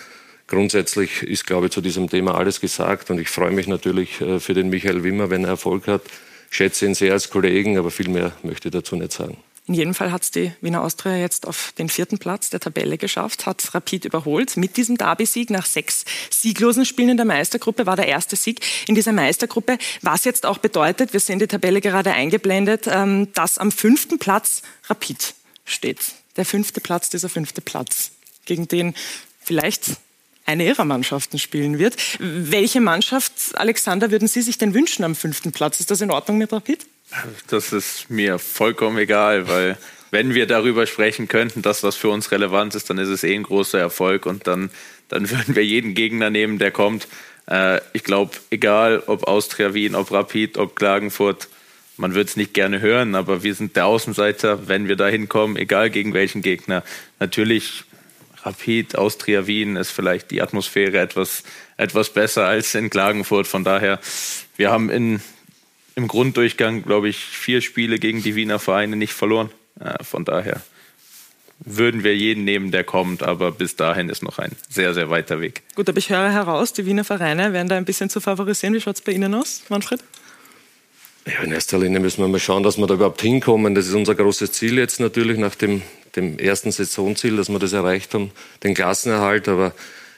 grundsätzlich 0.46 1.22
ist, 1.22 1.46
glaube 1.46 1.66
ich, 1.66 1.72
zu 1.72 1.80
diesem 1.80 2.08
Thema 2.08 2.36
alles 2.36 2.60
gesagt 2.60 3.10
und 3.10 3.18
ich 3.18 3.28
freue 3.28 3.50
mich 3.50 3.66
natürlich 3.66 4.20
äh, 4.20 4.40
für 4.40 4.54
den 4.54 4.70
Michael 4.70 5.04
Wimmer, 5.04 5.30
wenn 5.30 5.44
er 5.44 5.50
Erfolg 5.50 5.86
hat. 5.86 6.02
Ich 6.50 6.56
schätze 6.56 6.86
ihn 6.86 6.94
sehr 6.94 7.12
als 7.12 7.30
Kollegen, 7.30 7.78
aber 7.78 7.90
viel 7.90 8.08
mehr 8.08 8.32
möchte 8.42 8.68
ich 8.68 8.72
dazu 8.72 8.96
nicht 8.96 9.12
sagen. 9.12 9.36
In 9.66 9.72
jedem 9.72 9.94
Fall 9.94 10.12
hat 10.12 10.22
es 10.22 10.30
die 10.30 10.52
Wiener 10.60 10.82
Austria 10.82 11.16
jetzt 11.16 11.46
auf 11.46 11.72
den 11.78 11.88
vierten 11.88 12.18
Platz 12.18 12.50
der 12.50 12.60
Tabelle 12.60 12.98
geschafft, 12.98 13.46
hat 13.46 13.74
Rapid 13.74 14.04
überholt. 14.04 14.58
Mit 14.58 14.76
diesem 14.76 14.98
Derby-Sieg 14.98 15.48
nach 15.48 15.64
sechs 15.64 16.04
sieglosen 16.30 16.84
Spielen 16.84 17.10
in 17.10 17.16
der 17.16 17.24
Meistergruppe 17.24 17.86
war 17.86 17.96
der 17.96 18.06
erste 18.06 18.36
Sieg 18.36 18.60
in 18.88 18.94
dieser 18.94 19.12
Meistergruppe. 19.12 19.78
Was 20.02 20.24
jetzt 20.24 20.44
auch 20.44 20.58
bedeutet, 20.58 21.14
wir 21.14 21.20
sehen 21.20 21.38
die 21.38 21.46
Tabelle 21.46 21.80
gerade 21.80 22.12
eingeblendet, 22.12 22.86
ähm, 22.88 23.32
dass 23.32 23.56
am 23.56 23.72
fünften 23.72 24.18
Platz 24.18 24.60
Rapid 24.88 25.34
steht. 25.64 26.00
Der 26.36 26.44
fünfte 26.44 26.82
Platz, 26.82 27.08
dieser 27.08 27.30
fünfte 27.30 27.62
Platz, 27.62 28.10
gegen 28.44 28.68
den 28.68 28.94
vielleicht 29.40 29.92
eine 30.44 30.66
ihrer 30.66 30.84
Mannschaften 30.84 31.38
spielen 31.38 31.78
wird. 31.78 31.96
Welche 32.18 32.82
Mannschaft, 32.82 33.32
Alexander, 33.54 34.10
würden 34.10 34.28
Sie 34.28 34.42
sich 34.42 34.58
denn 34.58 34.74
wünschen 34.74 35.04
am 35.04 35.14
fünften 35.14 35.52
Platz? 35.52 35.80
Ist 35.80 35.90
das 35.90 36.02
in 36.02 36.10
Ordnung 36.10 36.36
mit 36.36 36.52
Rapid? 36.52 36.84
Das 37.48 37.72
ist 37.72 38.10
mir 38.10 38.38
vollkommen 38.38 38.98
egal, 38.98 39.48
weil 39.48 39.78
wenn 40.10 40.34
wir 40.34 40.46
darüber 40.46 40.86
sprechen 40.86 41.28
könnten, 41.28 41.62
dass 41.62 41.82
was 41.82 41.96
für 41.96 42.08
uns 42.08 42.30
relevant 42.30 42.74
ist, 42.74 42.88
dann 42.90 42.98
ist 42.98 43.08
es 43.08 43.24
eh 43.24 43.34
ein 43.34 43.42
großer 43.42 43.78
Erfolg 43.78 44.26
und 44.26 44.46
dann, 44.46 44.70
dann 45.08 45.30
würden 45.30 45.56
wir 45.56 45.64
jeden 45.64 45.94
Gegner 45.94 46.30
nehmen, 46.30 46.58
der 46.58 46.70
kommt. 46.70 47.08
Äh, 47.48 47.80
ich 47.92 48.04
glaube, 48.04 48.32
egal 48.50 49.02
ob 49.06 49.26
Austria 49.26 49.74
Wien, 49.74 49.94
ob 49.94 50.10
Rapid, 50.10 50.56
ob 50.58 50.76
Klagenfurt, 50.76 51.48
man 51.96 52.14
würde 52.14 52.28
es 52.28 52.36
nicht 52.36 52.54
gerne 52.54 52.80
hören, 52.80 53.14
aber 53.14 53.42
wir 53.42 53.54
sind 53.54 53.76
der 53.76 53.86
Außenseiter, 53.86 54.66
wenn 54.68 54.88
wir 54.88 54.96
da 54.96 55.06
hinkommen, 55.06 55.56
egal 55.56 55.90
gegen 55.90 56.14
welchen 56.14 56.42
Gegner. 56.42 56.82
Natürlich 57.20 57.84
Rapid, 58.42 58.98
Austria 58.98 59.46
Wien 59.46 59.76
ist 59.76 59.90
vielleicht 59.90 60.30
die 60.30 60.42
Atmosphäre 60.42 60.98
etwas, 60.98 61.44
etwas 61.76 62.10
besser 62.10 62.46
als 62.46 62.74
in 62.74 62.90
Klagenfurt. 62.90 63.46
Von 63.46 63.64
daher, 63.64 64.00
wir 64.56 64.70
haben 64.70 64.90
in 64.90 65.20
im 65.96 66.08
Grunddurchgang, 66.08 66.82
glaube 66.82 67.08
ich, 67.08 67.18
vier 67.18 67.60
Spiele 67.60 67.98
gegen 67.98 68.22
die 68.22 68.34
Wiener 68.34 68.58
Vereine 68.58 68.96
nicht 68.96 69.12
verloren. 69.12 69.50
Äh, 69.80 70.02
von 70.02 70.24
daher 70.24 70.60
würden 71.60 72.02
wir 72.04 72.16
jeden 72.16 72.44
nehmen, 72.44 72.70
der 72.70 72.84
kommt, 72.84 73.22
aber 73.22 73.52
bis 73.52 73.76
dahin 73.76 74.08
ist 74.08 74.22
noch 74.22 74.38
ein 74.38 74.52
sehr, 74.68 74.92
sehr 74.92 75.08
weiter 75.08 75.40
Weg. 75.40 75.62
Gut, 75.74 75.88
aber 75.88 75.98
ich 75.98 76.10
höre 76.10 76.30
heraus, 76.30 76.72
die 76.72 76.84
Wiener 76.84 77.04
Vereine 77.04 77.52
werden 77.52 77.68
da 77.68 77.76
ein 77.76 77.84
bisschen 77.84 78.10
zu 78.10 78.20
favorisieren. 78.20 78.74
Wie 78.74 78.80
schaut 78.80 78.96
es 78.96 79.02
bei 79.02 79.12
Ihnen 79.12 79.34
aus, 79.34 79.62
Manfred? 79.68 80.00
Ja, 81.26 81.42
in 81.42 81.52
erster 81.52 81.78
Linie 81.78 82.00
müssen 82.00 82.20
wir 82.20 82.28
mal 82.28 82.38
schauen, 82.38 82.62
dass 82.62 82.76
wir 82.76 82.86
da 82.86 82.94
überhaupt 82.94 83.22
hinkommen. 83.22 83.74
Das 83.74 83.86
ist 83.86 83.94
unser 83.94 84.14
großes 84.14 84.52
Ziel 84.52 84.76
jetzt 84.76 85.00
natürlich 85.00 85.38
nach 85.38 85.54
dem, 85.54 85.80
dem 86.16 86.38
ersten 86.38 86.70
Saisonziel, 86.70 87.36
dass 87.36 87.48
wir 87.48 87.58
das 87.58 87.72
erreicht 87.72 88.12
haben, 88.12 88.30
den 88.62 88.74
Klassenerhalt. 88.74 89.48
Aber 89.48 89.72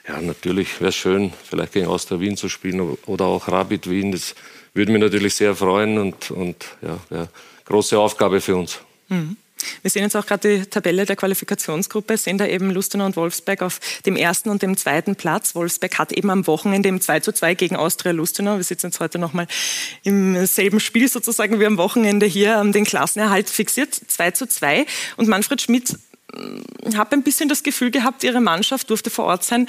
ja, 0.05 0.19
natürlich 0.19 0.81
wäre 0.81 0.89
es 0.89 0.95
schön, 0.95 1.31
vielleicht 1.49 1.73
gegen 1.73 1.87
Austria 1.87 2.19
Wien 2.19 2.35
zu 2.35 2.49
spielen 2.49 2.81
oder 3.05 3.25
auch 3.25 3.47
Rapid 3.47 3.89
Wien. 3.89 4.11
Das 4.11 4.35
würde 4.73 4.91
mich 4.91 5.01
natürlich 5.01 5.35
sehr 5.35 5.55
freuen 5.55 5.97
und, 5.97 6.31
und 6.31 6.65
ja, 6.81 6.99
ja 7.09 7.27
große 7.65 7.97
Aufgabe 7.97 8.41
für 8.41 8.55
uns. 8.55 8.79
Mhm. 9.09 9.37
Wir 9.81 9.91
sehen 9.91 10.03
jetzt 10.03 10.15
auch 10.15 10.25
gerade 10.25 10.59
die 10.59 10.65
Tabelle 10.65 11.05
der 11.05 11.15
Qualifikationsgruppe, 11.15 12.17
sehen 12.17 12.37
da 12.37 12.45
eben 12.45 12.69
Lustenau 12.71 13.05
und 13.05 13.15
Wolfsberg 13.15 13.61
auf 13.61 13.79
dem 14.05 14.15
ersten 14.15 14.49
und 14.49 14.61
dem 14.61 14.77
zweiten 14.77 15.15
Platz. 15.15 15.55
Wolfsberg 15.55 15.97
hat 15.97 16.11
eben 16.11 16.29
am 16.29 16.47
Wochenende 16.47 16.89
im 16.89 17.01
2 17.01 17.21
zu 17.21 17.31
2 17.31 17.55
gegen 17.55 17.75
Austria 17.75 18.11
Lustenau, 18.11 18.57
wir 18.57 18.63
sitzen 18.63 18.87
jetzt 18.87 18.99
heute 18.99 19.19
nochmal 19.19 19.47
im 20.03 20.45
selben 20.45 20.79
Spiel 20.79 21.07
sozusagen 21.07 21.59
wie 21.59 21.65
am 21.65 21.77
Wochenende 21.77 22.25
hier, 22.25 22.63
den 22.65 22.85
Klassenerhalt 22.85 23.49
fixiert, 23.49 23.93
2 23.93 24.31
zu 24.31 24.47
2. 24.47 24.85
Und 25.17 25.27
Manfred 25.27 25.61
Schmidt 25.61 25.97
hm, 26.33 26.97
hat 26.97 27.11
ein 27.13 27.23
bisschen 27.23 27.49
das 27.49 27.63
Gefühl 27.63 27.91
gehabt, 27.91 28.23
ihre 28.23 28.41
Mannschaft 28.41 28.89
durfte 28.89 29.09
vor 29.09 29.25
Ort 29.25 29.43
sein, 29.43 29.67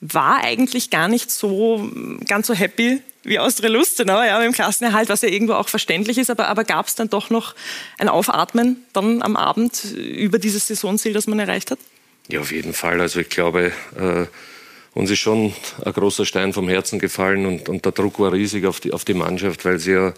war 0.00 0.42
eigentlich 0.42 0.90
gar 0.90 1.08
nicht 1.08 1.30
so 1.30 1.90
ganz 2.26 2.46
so 2.46 2.54
happy 2.54 3.02
wie 3.24 3.38
Austria 3.38 3.68
Lustenau, 3.68 4.22
ja, 4.22 4.42
im 4.42 4.52
Klassenerhalt, 4.52 5.08
was 5.08 5.22
ja 5.22 5.28
irgendwo 5.28 5.54
auch 5.54 5.68
verständlich 5.68 6.18
ist, 6.18 6.30
aber, 6.30 6.48
aber 6.48 6.64
gab 6.64 6.86
es 6.86 6.94
dann 6.94 7.10
doch 7.10 7.30
noch 7.30 7.54
ein 7.98 8.08
Aufatmen 8.08 8.84
dann 8.92 9.22
am 9.22 9.36
Abend 9.36 9.84
über 9.84 10.38
dieses 10.38 10.68
Saisonziel, 10.68 11.12
das 11.12 11.26
man 11.26 11.38
erreicht 11.38 11.70
hat? 11.70 11.78
Ja, 12.28 12.40
auf 12.40 12.52
jeden 12.52 12.72
Fall. 12.72 13.00
Also 13.00 13.20
ich 13.20 13.28
glaube, 13.28 13.72
äh, 13.98 14.26
uns 14.94 15.10
ist 15.10 15.18
schon 15.18 15.52
ein 15.84 15.92
großer 15.92 16.24
Stein 16.24 16.52
vom 16.52 16.68
Herzen 16.68 16.98
gefallen 16.98 17.44
und, 17.46 17.68
und 17.68 17.84
der 17.84 17.92
Druck 17.92 18.18
war 18.20 18.32
riesig 18.32 18.66
auf 18.66 18.80
die, 18.80 18.92
auf 18.92 19.04
die 19.04 19.14
Mannschaft, 19.14 19.64
weil 19.64 19.78
sie 19.78 19.92
ja 19.92 20.14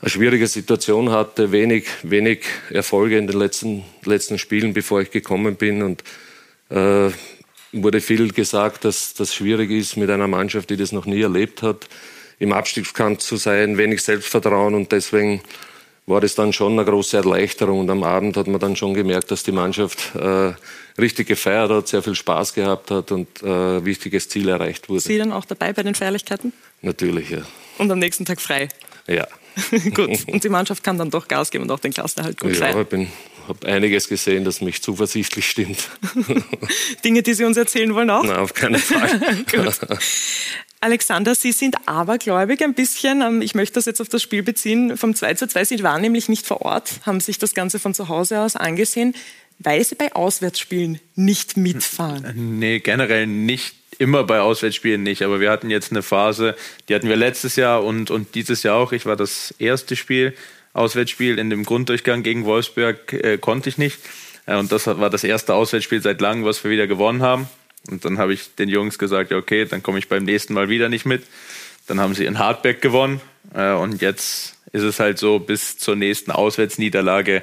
eine 0.00 0.10
schwierige 0.10 0.46
Situation 0.46 1.10
hatte, 1.10 1.52
wenig, 1.52 1.86
wenig 2.02 2.44
Erfolge 2.70 3.18
in 3.18 3.26
den 3.26 3.38
letzten, 3.38 3.84
letzten 4.04 4.38
Spielen, 4.38 4.72
bevor 4.72 5.00
ich 5.00 5.10
gekommen 5.10 5.56
bin 5.56 5.82
und 5.82 6.02
äh, 6.70 7.10
wurde 7.72 8.00
viel 8.00 8.32
gesagt, 8.32 8.84
dass 8.84 9.14
das 9.14 9.34
schwierig 9.34 9.70
ist 9.70 9.96
mit 9.96 10.10
einer 10.10 10.28
Mannschaft, 10.28 10.70
die 10.70 10.76
das 10.76 10.92
noch 10.92 11.06
nie 11.06 11.22
erlebt 11.22 11.62
hat, 11.62 11.88
im 12.38 12.52
Abstiegskampf 12.52 13.20
zu 13.20 13.36
sein, 13.36 13.78
wenig 13.78 14.02
Selbstvertrauen 14.02 14.74
und 14.74 14.92
deswegen 14.92 15.42
war 16.06 16.20
das 16.20 16.34
dann 16.34 16.52
schon 16.52 16.72
eine 16.72 16.84
große 16.84 17.16
Erleichterung. 17.16 17.80
Und 17.80 17.90
am 17.90 18.02
Abend 18.02 18.36
hat 18.36 18.48
man 18.48 18.60
dann 18.60 18.76
schon 18.76 18.94
gemerkt, 18.94 19.30
dass 19.30 19.42
die 19.44 19.52
Mannschaft 19.52 20.14
äh, 20.16 20.52
richtig 21.00 21.28
gefeiert 21.28 21.70
hat, 21.70 21.88
sehr 21.88 22.02
viel 22.02 22.14
Spaß 22.14 22.54
gehabt 22.54 22.90
hat 22.90 23.12
und 23.12 23.42
äh, 23.42 23.84
wichtiges 23.84 24.28
Ziel 24.28 24.48
erreicht 24.48 24.88
wurde. 24.88 25.00
Sie 25.00 25.18
dann 25.18 25.32
auch 25.32 25.44
dabei 25.44 25.72
bei 25.72 25.82
den 25.82 25.94
Feierlichkeiten? 25.94 26.52
Natürlich, 26.80 27.30
ja. 27.30 27.42
Und 27.78 27.90
am 27.90 27.98
nächsten 27.98 28.24
Tag 28.24 28.40
frei? 28.40 28.68
Ja. 29.06 29.26
gut, 29.94 30.26
und 30.28 30.42
die 30.42 30.48
Mannschaft 30.48 30.82
kann 30.82 30.98
dann 30.98 31.10
doch 31.10 31.28
Gas 31.28 31.50
geben 31.50 31.64
und 31.64 31.70
auch 31.70 31.80
den 31.80 31.92
Klassenerhalt 31.92 32.40
gut 32.40 32.56
ja, 32.56 32.70
ich 32.70 32.98
habe 33.48 33.66
einiges 33.66 34.08
gesehen, 34.08 34.44
das 34.44 34.60
mich 34.60 34.82
zuversichtlich 34.82 35.48
stimmt. 35.48 35.88
Dinge, 37.04 37.22
die 37.22 37.34
Sie 37.34 37.44
uns 37.44 37.56
erzählen 37.56 37.94
wollen 37.94 38.10
auch? 38.10 38.24
Nein, 38.24 38.36
auf 38.36 38.54
keinen 38.54 38.78
Fall. 38.78 39.44
Alexander, 40.80 41.36
Sie 41.36 41.52
sind 41.52 41.76
abergläubig 41.86 42.62
ein 42.62 42.74
bisschen. 42.74 43.22
Ähm, 43.22 43.40
ich 43.40 43.54
möchte 43.54 43.74
das 43.74 43.84
jetzt 43.86 44.00
auf 44.00 44.08
das 44.08 44.20
Spiel 44.20 44.42
beziehen. 44.42 44.96
Vom 44.96 45.14
2 45.14 45.34
zu 45.34 45.46
2, 45.46 45.64
Sie 45.64 45.82
waren 45.82 46.02
nämlich 46.02 46.28
nicht 46.28 46.46
vor 46.46 46.62
Ort, 46.62 47.00
haben 47.06 47.20
sich 47.20 47.38
das 47.38 47.54
Ganze 47.54 47.78
von 47.78 47.94
zu 47.94 48.08
Hause 48.08 48.40
aus 48.40 48.56
angesehen, 48.56 49.14
weil 49.60 49.84
Sie 49.84 49.94
bei 49.94 50.12
Auswärtsspielen 50.14 50.98
nicht 51.14 51.56
mitfahren. 51.56 52.58
Nee, 52.58 52.80
generell 52.80 53.28
nicht 53.28 53.76
immer 53.98 54.24
bei 54.24 54.40
Auswärtsspielen 54.40 55.02
nicht, 55.04 55.22
aber 55.22 55.38
wir 55.38 55.50
hatten 55.50 55.70
jetzt 55.70 55.92
eine 55.92 56.02
Phase, 56.02 56.56
die 56.88 56.94
hatten 56.96 57.08
wir 57.08 57.16
letztes 57.16 57.54
Jahr 57.54 57.84
und, 57.84 58.10
und 58.10 58.34
dieses 58.34 58.64
Jahr 58.64 58.76
auch. 58.76 58.90
Ich 58.90 59.06
war 59.06 59.14
das 59.14 59.54
erste 59.58 59.94
Spiel, 59.94 60.34
Auswärtsspiel 60.72 61.38
in 61.38 61.50
dem 61.50 61.64
Grunddurchgang 61.64 62.22
gegen 62.22 62.44
Wolfsburg, 62.44 63.12
äh, 63.12 63.38
konnte 63.38 63.68
ich 63.68 63.78
nicht. 63.78 63.98
Äh, 64.46 64.56
und 64.56 64.72
das 64.72 64.86
war 64.86 65.10
das 65.10 65.24
erste 65.24 65.54
Auswärtsspiel 65.54 66.02
seit 66.02 66.20
langem, 66.20 66.44
was 66.44 66.62
wir 66.64 66.70
wieder 66.70 66.86
gewonnen 66.86 67.22
haben. 67.22 67.48
Und 67.90 68.04
dann 68.04 68.18
habe 68.18 68.32
ich 68.32 68.54
den 68.54 68.68
Jungs 68.68 68.98
gesagt, 68.98 69.30
ja, 69.30 69.36
okay, 69.36 69.64
dann 69.64 69.82
komme 69.82 69.98
ich 69.98 70.08
beim 70.08 70.24
nächsten 70.24 70.54
Mal 70.54 70.68
wieder 70.68 70.88
nicht 70.88 71.04
mit. 71.04 71.24
Dann 71.86 72.00
haben 72.00 72.14
sie 72.14 72.24
in 72.24 72.38
Hardback 72.38 72.80
gewonnen. 72.80 73.20
Äh, 73.54 73.72
und 73.72 74.00
jetzt 74.00 74.56
ist 74.72 74.82
es 74.82 75.00
halt 75.00 75.18
so, 75.18 75.38
bis 75.38 75.78
zur 75.78 75.96
nächsten 75.96 76.30
Auswärtsniederlage 76.30 77.42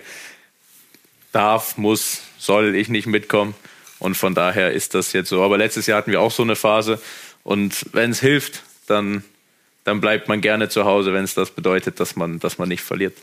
darf, 1.32 1.78
muss, 1.78 2.22
soll 2.38 2.76
ich 2.76 2.90
nicht 2.90 3.08
mitkommen. 3.08 3.54
Und 4.00 4.16
von 4.16 4.34
daher 4.34 4.72
ist 4.72 4.96
das 4.96 5.14
jetzt 5.14 5.30
so. 5.30 5.44
Aber 5.44 5.58
letztes 5.58 5.86
Jahr 5.86 5.98
hatten 5.98 6.12
wir 6.12 6.22
auch 6.22 6.32
so 6.32 6.44
eine 6.44 6.56
Phase. 6.56 7.02
Und 7.44 7.86
wenn 7.92 8.12
es 8.12 8.22
hilft, 8.22 8.64
dann, 8.88 9.24
dann 9.90 10.02
bleibt 10.02 10.28
man 10.28 10.40
gerne 10.40 10.70
zu 10.70 10.86
Hause, 10.86 11.14
wenn 11.14 11.24
es 11.24 11.34
das 11.34 11.50
bedeutet, 11.50 12.00
dass 12.00 12.16
man, 12.16 12.40
dass 12.40 12.60
man 12.60 12.70
nicht 12.70 12.84
verliert. 12.84 13.18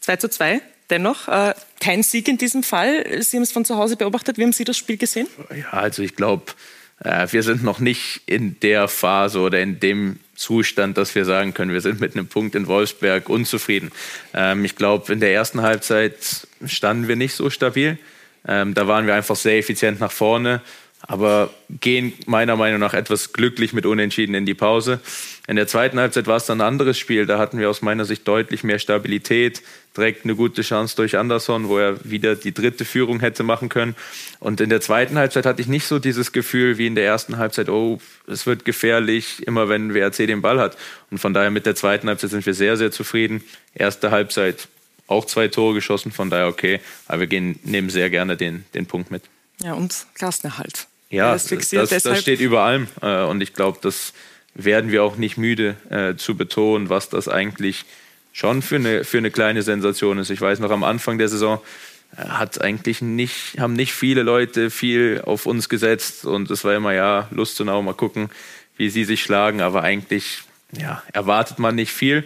2 0.00 0.16
zu 0.16 0.30
2. 0.30 0.62
Dennoch 0.88 1.28
äh, 1.28 1.52
kein 1.80 2.02
Sieg 2.02 2.28
in 2.28 2.38
diesem 2.38 2.62
Fall. 2.62 3.04
Sie 3.22 3.36
haben 3.36 3.42
es 3.42 3.52
von 3.52 3.66
zu 3.66 3.76
Hause 3.76 3.96
beobachtet. 3.96 4.38
Wie 4.38 4.42
haben 4.42 4.54
Sie 4.54 4.64
das 4.64 4.78
Spiel 4.78 4.96
gesehen? 4.96 5.26
Ja, 5.54 5.70
also 5.72 6.02
ich 6.02 6.16
glaube, 6.16 6.44
äh, 7.04 7.26
wir 7.30 7.42
sind 7.42 7.62
noch 7.62 7.78
nicht 7.78 8.22
in 8.24 8.58
der 8.60 8.88
Phase 8.88 9.40
oder 9.40 9.60
in 9.60 9.78
dem 9.78 10.18
Zustand, 10.34 10.96
dass 10.96 11.14
wir 11.14 11.26
sagen 11.26 11.52
können, 11.52 11.72
wir 11.72 11.82
sind 11.82 12.00
mit 12.00 12.14
einem 12.14 12.26
Punkt 12.26 12.54
in 12.54 12.66
Wolfsberg 12.68 13.28
unzufrieden. 13.28 13.92
Ähm, 14.32 14.64
ich 14.64 14.76
glaube, 14.76 15.12
in 15.12 15.20
der 15.20 15.34
ersten 15.34 15.60
Halbzeit 15.60 16.16
standen 16.64 17.06
wir 17.06 17.16
nicht 17.16 17.34
so 17.34 17.50
stabil. 17.50 17.98
Ähm, 18.48 18.72
da 18.72 18.88
waren 18.88 19.06
wir 19.06 19.14
einfach 19.14 19.36
sehr 19.36 19.58
effizient 19.58 20.00
nach 20.00 20.12
vorne, 20.12 20.62
aber 21.06 21.50
gehen 21.68 22.12
meiner 22.26 22.56
Meinung 22.56 22.80
nach 22.80 22.94
etwas 22.94 23.32
glücklich 23.32 23.72
mit 23.72 23.86
Unentschieden 23.86 24.34
in 24.34 24.46
die 24.46 24.54
Pause. 24.54 25.00
In 25.46 25.56
der 25.56 25.68
zweiten 25.68 26.00
Halbzeit 26.00 26.26
war 26.26 26.36
es 26.36 26.46
dann 26.46 26.60
ein 26.60 26.66
anderes 26.66 26.98
Spiel. 26.98 27.26
Da 27.26 27.38
hatten 27.38 27.58
wir 27.58 27.70
aus 27.70 27.82
meiner 27.82 28.04
Sicht 28.04 28.26
deutlich 28.26 28.64
mehr 28.64 28.80
Stabilität, 28.80 29.62
direkt 29.96 30.24
eine 30.24 30.34
gute 30.34 30.62
Chance 30.62 30.96
durch 30.96 31.16
Anderson, 31.16 31.68
wo 31.68 31.78
er 31.78 32.04
wieder 32.04 32.34
die 32.34 32.52
dritte 32.52 32.84
Führung 32.84 33.20
hätte 33.20 33.44
machen 33.44 33.68
können. 33.68 33.94
Und 34.40 34.60
in 34.60 34.68
der 34.68 34.80
zweiten 34.80 35.16
Halbzeit 35.16 35.46
hatte 35.46 35.62
ich 35.62 35.68
nicht 35.68 35.86
so 35.86 36.00
dieses 36.00 36.32
Gefühl 36.32 36.78
wie 36.78 36.88
in 36.88 36.96
der 36.96 37.04
ersten 37.04 37.38
Halbzeit, 37.38 37.68
oh, 37.68 38.00
es 38.26 38.46
wird 38.46 38.64
gefährlich, 38.64 39.46
immer 39.46 39.68
wenn 39.68 39.94
WRC 39.94 40.26
den 40.26 40.42
Ball 40.42 40.58
hat. 40.58 40.76
Und 41.10 41.18
von 41.18 41.32
daher 41.32 41.50
mit 41.50 41.66
der 41.66 41.76
zweiten 41.76 42.08
Halbzeit 42.08 42.30
sind 42.30 42.44
wir 42.44 42.54
sehr, 42.54 42.76
sehr 42.76 42.90
zufrieden. 42.90 43.44
Erste 43.74 44.10
Halbzeit 44.10 44.68
auch 45.06 45.24
zwei 45.24 45.46
Tore 45.46 45.74
geschossen, 45.74 46.10
von 46.10 46.30
daher 46.30 46.48
okay. 46.48 46.80
Aber 47.06 47.20
wir 47.20 47.26
gehen, 47.28 47.60
nehmen 47.62 47.90
sehr 47.90 48.10
gerne 48.10 48.36
den, 48.36 48.64
den 48.74 48.86
Punkt 48.86 49.12
mit. 49.12 49.22
Ja, 49.62 49.74
und 49.74 50.06
Klassenerhalt. 50.14 50.88
Ja, 51.10 51.32
das, 51.32 51.46
das, 51.46 52.02
das, 52.02 52.20
steht 52.20 52.40
über 52.40 52.62
allem. 52.62 52.88
Äh, 53.00 53.22
und 53.22 53.40
ich 53.40 53.54
glaube, 53.54 53.78
das 53.80 54.12
werden 54.54 54.90
wir 54.90 55.04
auch 55.04 55.16
nicht 55.16 55.36
müde 55.36 55.76
äh, 55.90 56.16
zu 56.16 56.36
betonen, 56.36 56.88
was 56.88 57.08
das 57.08 57.28
eigentlich 57.28 57.84
schon 58.32 58.62
für 58.62 58.76
eine, 58.76 59.04
für 59.04 59.18
eine 59.18 59.30
kleine 59.30 59.62
Sensation 59.62 60.18
ist. 60.18 60.30
Ich 60.30 60.40
weiß 60.40 60.58
noch, 60.58 60.70
am 60.70 60.84
Anfang 60.84 61.18
der 61.18 61.28
Saison 61.28 61.60
äh, 62.16 62.22
hat 62.22 62.60
eigentlich 62.60 63.02
nicht, 63.02 63.58
haben 63.58 63.74
nicht 63.74 63.92
viele 63.92 64.22
Leute 64.22 64.70
viel 64.70 65.22
auf 65.24 65.46
uns 65.46 65.68
gesetzt 65.68 66.24
und 66.24 66.50
es 66.50 66.64
war 66.64 66.74
immer, 66.74 66.92
ja, 66.92 67.28
Lustenau, 67.30 67.80
mal 67.82 67.94
gucken, 67.94 68.30
wie 68.76 68.90
sie 68.90 69.04
sich 69.04 69.22
schlagen, 69.22 69.60
aber 69.60 69.82
eigentlich, 69.82 70.42
ja, 70.72 71.02
erwartet 71.12 71.58
man 71.58 71.74
nicht 71.74 71.92
viel. 71.92 72.24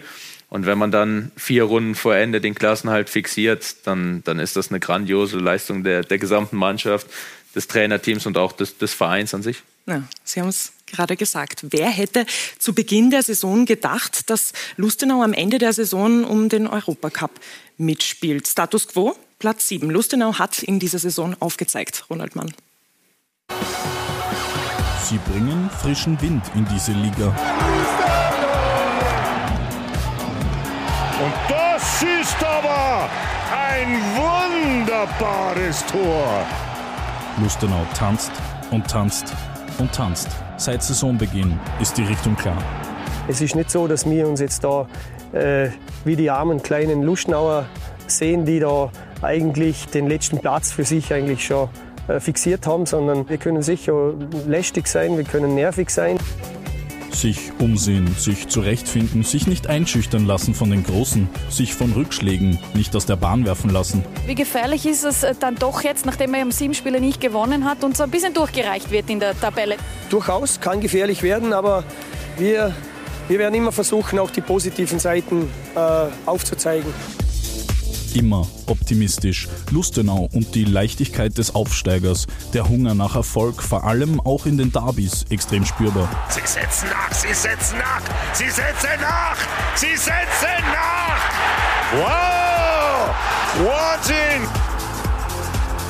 Und 0.49 0.65
wenn 0.65 0.77
man 0.77 0.91
dann 0.91 1.31
vier 1.37 1.63
Runden 1.63 1.95
vor 1.95 2.13
Ende 2.13 2.41
den 2.41 2.55
Klassenhalt 2.55 3.09
fixiert, 3.09 3.87
dann, 3.87 4.21
dann 4.25 4.37
ist 4.37 4.57
das 4.57 4.69
eine 4.69 4.81
grandiose 4.81 5.37
Leistung 5.37 5.85
der, 5.85 6.01
der 6.01 6.17
gesamten 6.17 6.57
Mannschaft, 6.57 7.07
des 7.55 7.67
Trainerteams 7.67 8.25
und 8.25 8.37
auch 8.37 8.51
des, 8.51 8.77
des 8.77 8.93
Vereins 8.93 9.33
an 9.33 9.43
sich. 9.43 9.63
Ja, 9.87 10.03
Sie 10.23 10.39
haben 10.39 10.49
es 10.49 10.73
gerade 10.85 11.17
gesagt. 11.17 11.65
Wer 11.69 11.89
hätte 11.89 12.25
zu 12.59 12.73
Beginn 12.73 13.09
der 13.09 13.23
Saison 13.23 13.65
gedacht, 13.65 14.29
dass 14.29 14.53
Lustenau 14.77 15.23
am 15.23 15.33
Ende 15.33 15.57
der 15.57 15.73
Saison 15.73 16.23
um 16.23 16.49
den 16.49 16.67
Europacup 16.67 17.31
mitspielt? 17.77 18.47
Status 18.47 18.87
quo, 18.87 19.15
Platz 19.39 19.67
7. 19.67 19.89
Lustenau 19.89 20.37
hat 20.37 20.61
in 20.61 20.79
dieser 20.79 20.99
Saison 20.99 21.35
aufgezeigt, 21.39 22.05
Ronald 22.09 22.35
Mann. 22.35 22.53
Sie 25.03 25.17
bringen 25.17 25.69
frischen 25.81 26.21
Wind 26.21 26.43
in 26.55 26.65
diese 26.73 26.91
Liga. 26.93 27.35
Und 31.19 31.33
das 31.49 32.03
ist 32.03 32.43
aber 32.43 33.09
ein 33.51 34.01
wunderbares 34.15 35.85
Tor. 35.87 36.45
Lustenau 37.39 37.85
tanzt 37.93 38.31
und 38.71 38.87
tanzt 38.89 39.33
und 39.77 39.91
tanzt. 39.91 40.27
Seit 40.57 40.83
Saisonbeginn 40.83 41.59
ist 41.79 41.97
die 41.97 42.03
Richtung 42.03 42.35
klar. 42.35 42.57
Es 43.27 43.41
ist 43.41 43.55
nicht 43.55 43.71
so, 43.71 43.87
dass 43.87 44.09
wir 44.09 44.27
uns 44.27 44.39
jetzt 44.39 44.63
da 44.63 44.87
äh, 45.33 45.69
wie 46.03 46.15
die 46.15 46.29
armen 46.29 46.61
kleinen 46.61 47.03
Lustenauer 47.03 47.65
sehen, 48.07 48.45
die 48.45 48.59
da 48.59 48.91
eigentlich 49.21 49.87
den 49.87 50.07
letzten 50.07 50.39
Platz 50.39 50.71
für 50.71 50.83
sich 50.83 51.13
eigentlich 51.13 51.45
schon 51.45 51.69
äh, 52.07 52.19
fixiert 52.19 52.67
haben, 52.67 52.85
sondern 52.85 53.29
wir 53.29 53.37
können 53.37 53.61
sicher 53.61 54.13
lästig 54.47 54.87
sein, 54.87 55.17
wir 55.17 55.23
können 55.23 55.55
nervig 55.55 55.89
sein. 55.89 56.17
Sich 57.11 57.51
umsehen, 57.59 58.15
sich 58.17 58.47
zurechtfinden, 58.47 59.23
sich 59.23 59.47
nicht 59.47 59.67
einschüchtern 59.67 60.25
lassen 60.25 60.53
von 60.53 60.71
den 60.71 60.83
Großen, 60.83 61.29
sich 61.49 61.73
von 61.75 61.91
Rückschlägen 61.91 62.57
nicht 62.73 62.95
aus 62.95 63.05
der 63.05 63.15
Bahn 63.15 63.45
werfen 63.45 63.69
lassen. 63.69 64.03
Wie 64.25 64.35
gefährlich 64.35 64.85
ist 64.85 65.03
es 65.03 65.23
äh, 65.23 65.35
dann 65.39 65.55
doch 65.55 65.83
jetzt, 65.83 66.05
nachdem 66.05 66.33
er 66.33 66.41
im 66.41 66.51
sieben 66.51 66.73
Spiele 66.73 66.99
nicht 66.99 67.21
gewonnen 67.21 67.65
hat 67.65 67.83
und 67.83 67.95
so 67.95 68.03
ein 68.03 68.11
bisschen 68.11 68.33
durchgereicht 68.33 68.91
wird 68.91 69.09
in 69.09 69.19
der 69.19 69.39
Tabelle? 69.39 69.75
Durchaus 70.09 70.59
kann 70.59 70.79
gefährlich 70.79 71.21
werden, 71.21 71.53
aber 71.53 71.83
wir, 72.37 72.73
wir 73.27 73.39
werden 73.39 73.55
immer 73.55 73.71
versuchen, 73.71 74.19
auch 74.19 74.31
die 74.31 74.41
positiven 74.41 74.99
Seiten 74.99 75.49
äh, 75.75 75.79
aufzuzeigen 76.25 76.93
immer 78.15 78.47
optimistisch. 78.67 79.47
Lustenau 79.71 80.29
und 80.33 80.55
die 80.55 80.63
Leichtigkeit 80.63 81.37
des 81.37 81.55
Aufsteigers, 81.55 82.27
der 82.53 82.67
Hunger 82.69 82.95
nach 82.95 83.15
Erfolg, 83.15 83.61
vor 83.61 83.83
allem 83.83 84.19
auch 84.19 84.45
in 84.45 84.57
den 84.57 84.71
Derbys, 84.71 85.25
extrem 85.29 85.65
spürbar. 85.65 86.09
Sie 86.29 86.41
setzen 86.41 86.89
nach, 86.89 87.13
sie 87.13 87.33
setzen 87.33 87.77
nach, 87.77 88.01
sie 88.33 88.49
setzen 88.49 89.01
nach, 89.01 89.37
sie 89.75 89.95
setzen 89.95 90.63
nach! 90.71 91.21
Wow! 91.93 93.15
Wahnsinn! 93.65 94.47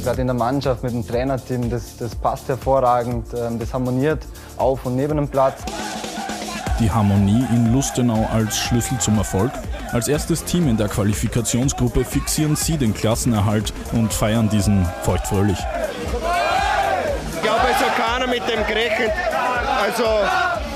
Gerade 0.04 0.22
in 0.22 0.28
der 0.28 0.36
Mannschaft 0.36 0.84
mit 0.84 0.94
dem 0.94 1.06
Trainerteam, 1.06 1.70
das, 1.70 1.96
das 1.98 2.16
passt 2.16 2.48
hervorragend, 2.48 3.28
ähm, 3.38 3.60
das 3.60 3.72
harmoniert 3.72 4.26
auf 4.58 4.86
und 4.86 4.96
neben 4.96 5.18
dem 5.18 5.28
Platz. 5.28 5.62
Die 6.80 6.90
Harmonie 6.90 7.46
in 7.52 7.72
Lustenau 7.72 8.28
als 8.34 8.58
Schlüssel 8.58 8.98
zum 8.98 9.20
Erfolg? 9.20 9.52
Als 9.92 10.08
erstes 10.08 10.46
Team 10.46 10.70
in 10.70 10.78
der 10.78 10.88
Qualifikationsgruppe 10.88 12.06
fixieren 12.06 12.56
sie 12.56 12.78
den 12.78 12.94
Klassenerhalt 12.94 13.74
und 13.92 14.14
feiern 14.14 14.48
diesen 14.48 14.88
feuchtfröhlich. 15.04 15.58
Ich 17.36 17.42
glaube, 17.42 17.62
es 17.70 17.78
hat 17.78 17.98
keiner 17.98 18.28
mit 18.28 18.42
dem 18.48 18.66
gerechnet. 18.66 19.12
Also 19.84 20.04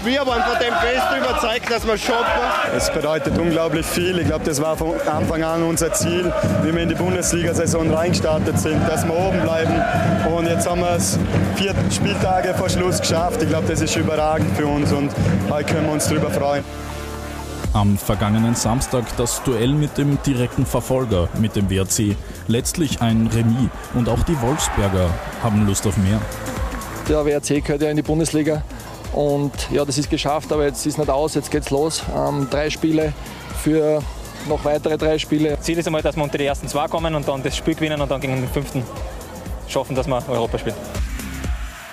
wir 0.03 0.19
waren 0.27 0.43
von 0.43 0.59
dem 0.59 0.73
fest 0.73 1.07
überzeugt, 1.17 1.71
dass 1.71 1.87
wir 1.87 1.97
schaffen. 1.97 2.41
Es 2.75 2.91
bedeutet 2.91 3.37
unglaublich 3.37 3.85
viel. 3.85 4.19
Ich 4.19 4.27
glaube, 4.27 4.43
das 4.43 4.61
war 4.61 4.75
von 4.75 4.99
Anfang 5.07 5.43
an 5.43 5.63
unser 5.63 5.93
Ziel, 5.93 6.33
wie 6.63 6.73
wir 6.73 6.83
in 6.83 6.89
die 6.89 6.95
Bundesliga-Saison 6.95 7.93
reingestartet 7.93 8.59
sind, 8.59 8.85
dass 8.89 9.05
wir 9.05 9.15
oben 9.15 9.39
bleiben. 9.41 9.81
Und 10.29 10.47
jetzt 10.47 10.69
haben 10.69 10.81
wir 10.81 10.91
es 10.91 11.17
vier 11.55 11.73
Spieltage 11.89 12.53
vor 12.53 12.67
Schluss 12.67 12.99
geschafft. 12.99 13.41
Ich 13.41 13.47
glaube, 13.47 13.67
das 13.69 13.79
ist 13.79 13.95
überragend 13.95 14.57
für 14.57 14.67
uns 14.67 14.91
und 14.91 15.09
heute 15.49 15.73
können 15.73 15.85
wir 15.85 15.93
uns 15.93 16.09
darüber 16.09 16.29
freuen. 16.29 16.65
Am 17.75 17.97
vergangenen 17.97 18.55
Samstag 18.55 19.03
das 19.17 19.43
Duell 19.43 19.73
mit 19.73 19.97
dem 19.97 20.17
direkten 20.23 20.65
Verfolger, 20.65 21.27
mit 21.41 21.57
dem 21.57 21.69
WRC. 21.69 22.15
Letztlich 22.47 23.01
ein 23.01 23.27
Remis 23.27 23.69
und 23.93 24.07
auch 24.07 24.23
die 24.23 24.41
Wolfsberger 24.41 25.09
haben 25.43 25.67
Lust 25.67 25.85
auf 25.85 25.97
mehr. 25.97 26.21
Der 27.09 27.25
WRC 27.25 27.61
gehört 27.61 27.81
ja 27.81 27.89
in 27.89 27.97
die 27.97 28.01
Bundesliga 28.01 28.63
und 29.11 29.51
ja, 29.71 29.83
das 29.83 29.97
ist 29.97 30.09
geschafft, 30.09 30.53
aber 30.53 30.63
jetzt 30.63 30.85
ist 30.85 30.97
nicht 30.97 31.09
aus, 31.09 31.35
jetzt 31.35 31.51
geht's 31.51 31.69
los. 31.69 32.01
Ähm, 32.15 32.47
drei 32.49 32.69
Spiele 32.69 33.11
für 33.61 34.01
noch 34.47 34.63
weitere 34.63 34.97
drei 34.97 35.17
Spiele. 35.17 35.59
Ziel 35.59 35.77
ist 35.77 35.85
einmal, 35.85 36.01
dass 36.01 36.15
wir 36.15 36.23
unter 36.23 36.37
die 36.37 36.45
ersten 36.45 36.69
zwei 36.69 36.87
kommen 36.87 37.13
und 37.13 37.27
dann 37.27 37.43
das 37.43 37.57
Spiel 37.57 37.75
gewinnen 37.75 37.99
und 37.99 38.09
dann 38.09 38.21
gegen 38.21 38.37
den 38.37 38.47
fünften 38.47 38.83
schaffen, 39.67 39.97
dass 39.97 40.07
wir 40.07 40.23
Europa 40.29 40.59
spielen. 40.59 40.77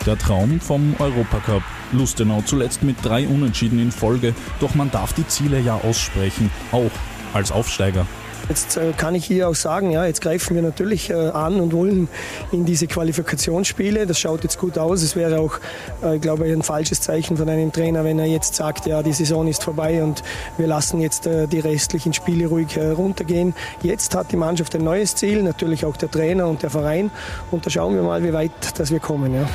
Der 0.06 0.16
Traum 0.16 0.60
vom 0.60 0.94
Europacup 1.00 1.64
Lustenau 1.92 2.42
zuletzt 2.44 2.82
mit 2.82 2.96
drei 3.02 3.26
Unentschieden 3.26 3.78
in 3.78 3.92
Folge, 3.92 4.34
doch 4.60 4.74
man 4.74 4.90
darf 4.90 5.12
die 5.12 5.26
Ziele 5.26 5.60
ja 5.60 5.76
aussprechen, 5.76 6.50
auch 6.72 6.90
als 7.34 7.52
Aufsteiger. 7.52 8.06
Jetzt 8.48 8.76
äh, 8.76 8.92
kann 8.96 9.14
ich 9.14 9.24
hier 9.24 9.48
auch 9.48 9.54
sagen, 9.54 9.90
ja, 9.92 10.04
jetzt 10.04 10.20
greifen 10.20 10.54
wir 10.54 10.62
natürlich 10.62 11.10
äh, 11.10 11.14
an 11.14 11.60
und 11.60 11.72
wollen 11.72 12.08
in 12.50 12.64
diese 12.64 12.86
Qualifikationsspiele. 12.86 14.06
Das 14.06 14.18
schaut 14.18 14.42
jetzt 14.42 14.58
gut 14.58 14.78
aus. 14.78 15.02
Es 15.02 15.14
wäre 15.16 15.40
auch, 15.40 15.58
äh, 16.02 16.18
glaube 16.18 16.46
ich, 16.46 16.52
ein 16.52 16.62
falsches 16.62 17.00
Zeichen 17.00 17.36
von 17.36 17.48
einem 17.48 17.72
Trainer, 17.72 18.04
wenn 18.04 18.18
er 18.18 18.26
jetzt 18.26 18.56
sagt, 18.56 18.86
ja, 18.86 19.02
die 19.02 19.12
Saison 19.12 19.46
ist 19.46 19.62
vorbei 19.62 20.02
und 20.02 20.22
wir 20.58 20.66
lassen 20.66 21.00
jetzt 21.00 21.26
die 21.26 21.60
restlichen 21.60 22.12
Spiele 22.12 22.46
ruhig 22.46 22.78
runtergehen. 22.78 23.54
Jetzt 23.82 24.14
hat 24.14 24.32
die 24.32 24.36
Mannschaft 24.36 24.74
ein 24.74 24.84
neues 24.84 25.14
Ziel, 25.14 25.42
natürlich 25.42 25.84
auch 25.84 25.96
der 25.96 26.10
Trainer 26.10 26.46
und 26.48 26.62
der 26.62 26.70
Verein. 26.70 27.10
Und 27.50 27.64
da 27.64 27.70
schauen 27.70 27.94
wir 27.94 28.02
mal, 28.02 28.22
wie 28.24 28.32
weit 28.32 28.50
dass 28.78 28.90
wir 28.90 29.00
kommen. 29.00 29.34
Ja. 29.34 29.48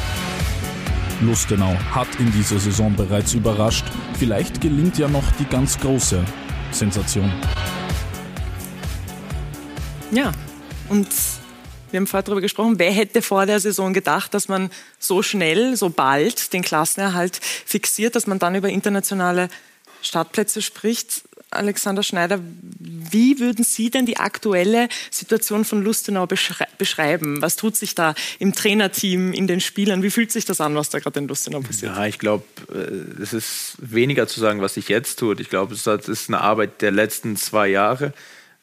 Lustenau 1.21 1.75
hat 1.91 2.07
in 2.19 2.31
dieser 2.31 2.59
Saison 2.59 2.95
bereits 2.95 3.33
überrascht. 3.33 3.85
Vielleicht 4.19 4.61
gelingt 4.61 4.97
ja 4.97 5.07
noch 5.07 5.23
die 5.39 5.45
ganz 5.45 5.79
große 5.79 6.23
Sensation. 6.71 7.31
Ja, 10.11 10.31
und 10.89 11.07
wir 11.89 11.99
haben 11.99 12.07
vorher 12.07 12.23
darüber 12.23 12.41
gesprochen, 12.41 12.77
wer 12.77 12.91
hätte 12.91 13.21
vor 13.21 13.45
der 13.45 13.59
Saison 13.59 13.93
gedacht, 13.93 14.33
dass 14.33 14.47
man 14.47 14.69
so 14.99 15.23
schnell, 15.23 15.75
so 15.75 15.89
bald 15.89 16.53
den 16.53 16.61
Klassenerhalt 16.61 17.39
fixiert, 17.41 18.15
dass 18.15 18.27
man 18.27 18.39
dann 18.39 18.55
über 18.55 18.69
internationale 18.69 19.49
Startplätze 20.01 20.61
spricht. 20.61 21.23
Alexander 21.51 22.03
Schneider, 22.03 22.39
wie 22.79 23.39
würden 23.39 23.63
Sie 23.63 23.89
denn 23.89 24.05
die 24.05 24.17
aktuelle 24.17 24.89
Situation 25.11 25.65
von 25.65 25.81
Lustenau 25.81 26.27
beschreiben? 26.77 27.41
Was 27.41 27.55
tut 27.55 27.75
sich 27.75 27.95
da 27.95 28.15
im 28.39 28.53
Trainerteam, 28.53 29.33
in 29.33 29.47
den 29.47 29.61
Spielern? 29.61 30.03
Wie 30.03 30.09
fühlt 30.09 30.31
sich 30.31 30.45
das 30.45 30.59
an, 30.59 30.75
was 30.75 30.89
da 30.89 30.99
gerade 30.99 31.19
in 31.19 31.27
Lustenau 31.27 31.61
passiert? 31.61 31.95
Ja, 31.95 32.05
ich 32.05 32.19
glaube, 32.19 32.43
äh, 32.73 33.21
es 33.21 33.33
ist 33.33 33.75
weniger 33.79 34.27
zu 34.27 34.39
sagen, 34.39 34.61
was 34.61 34.73
sich 34.73 34.89
jetzt 34.89 35.19
tut. 35.19 35.39
Ich 35.39 35.49
glaube, 35.49 35.73
es 35.73 35.87
ist 35.87 36.29
eine 36.29 36.41
Arbeit 36.41 36.81
der 36.81 36.91
letzten 36.91 37.37
zwei 37.37 37.67
Jahre 37.69 38.13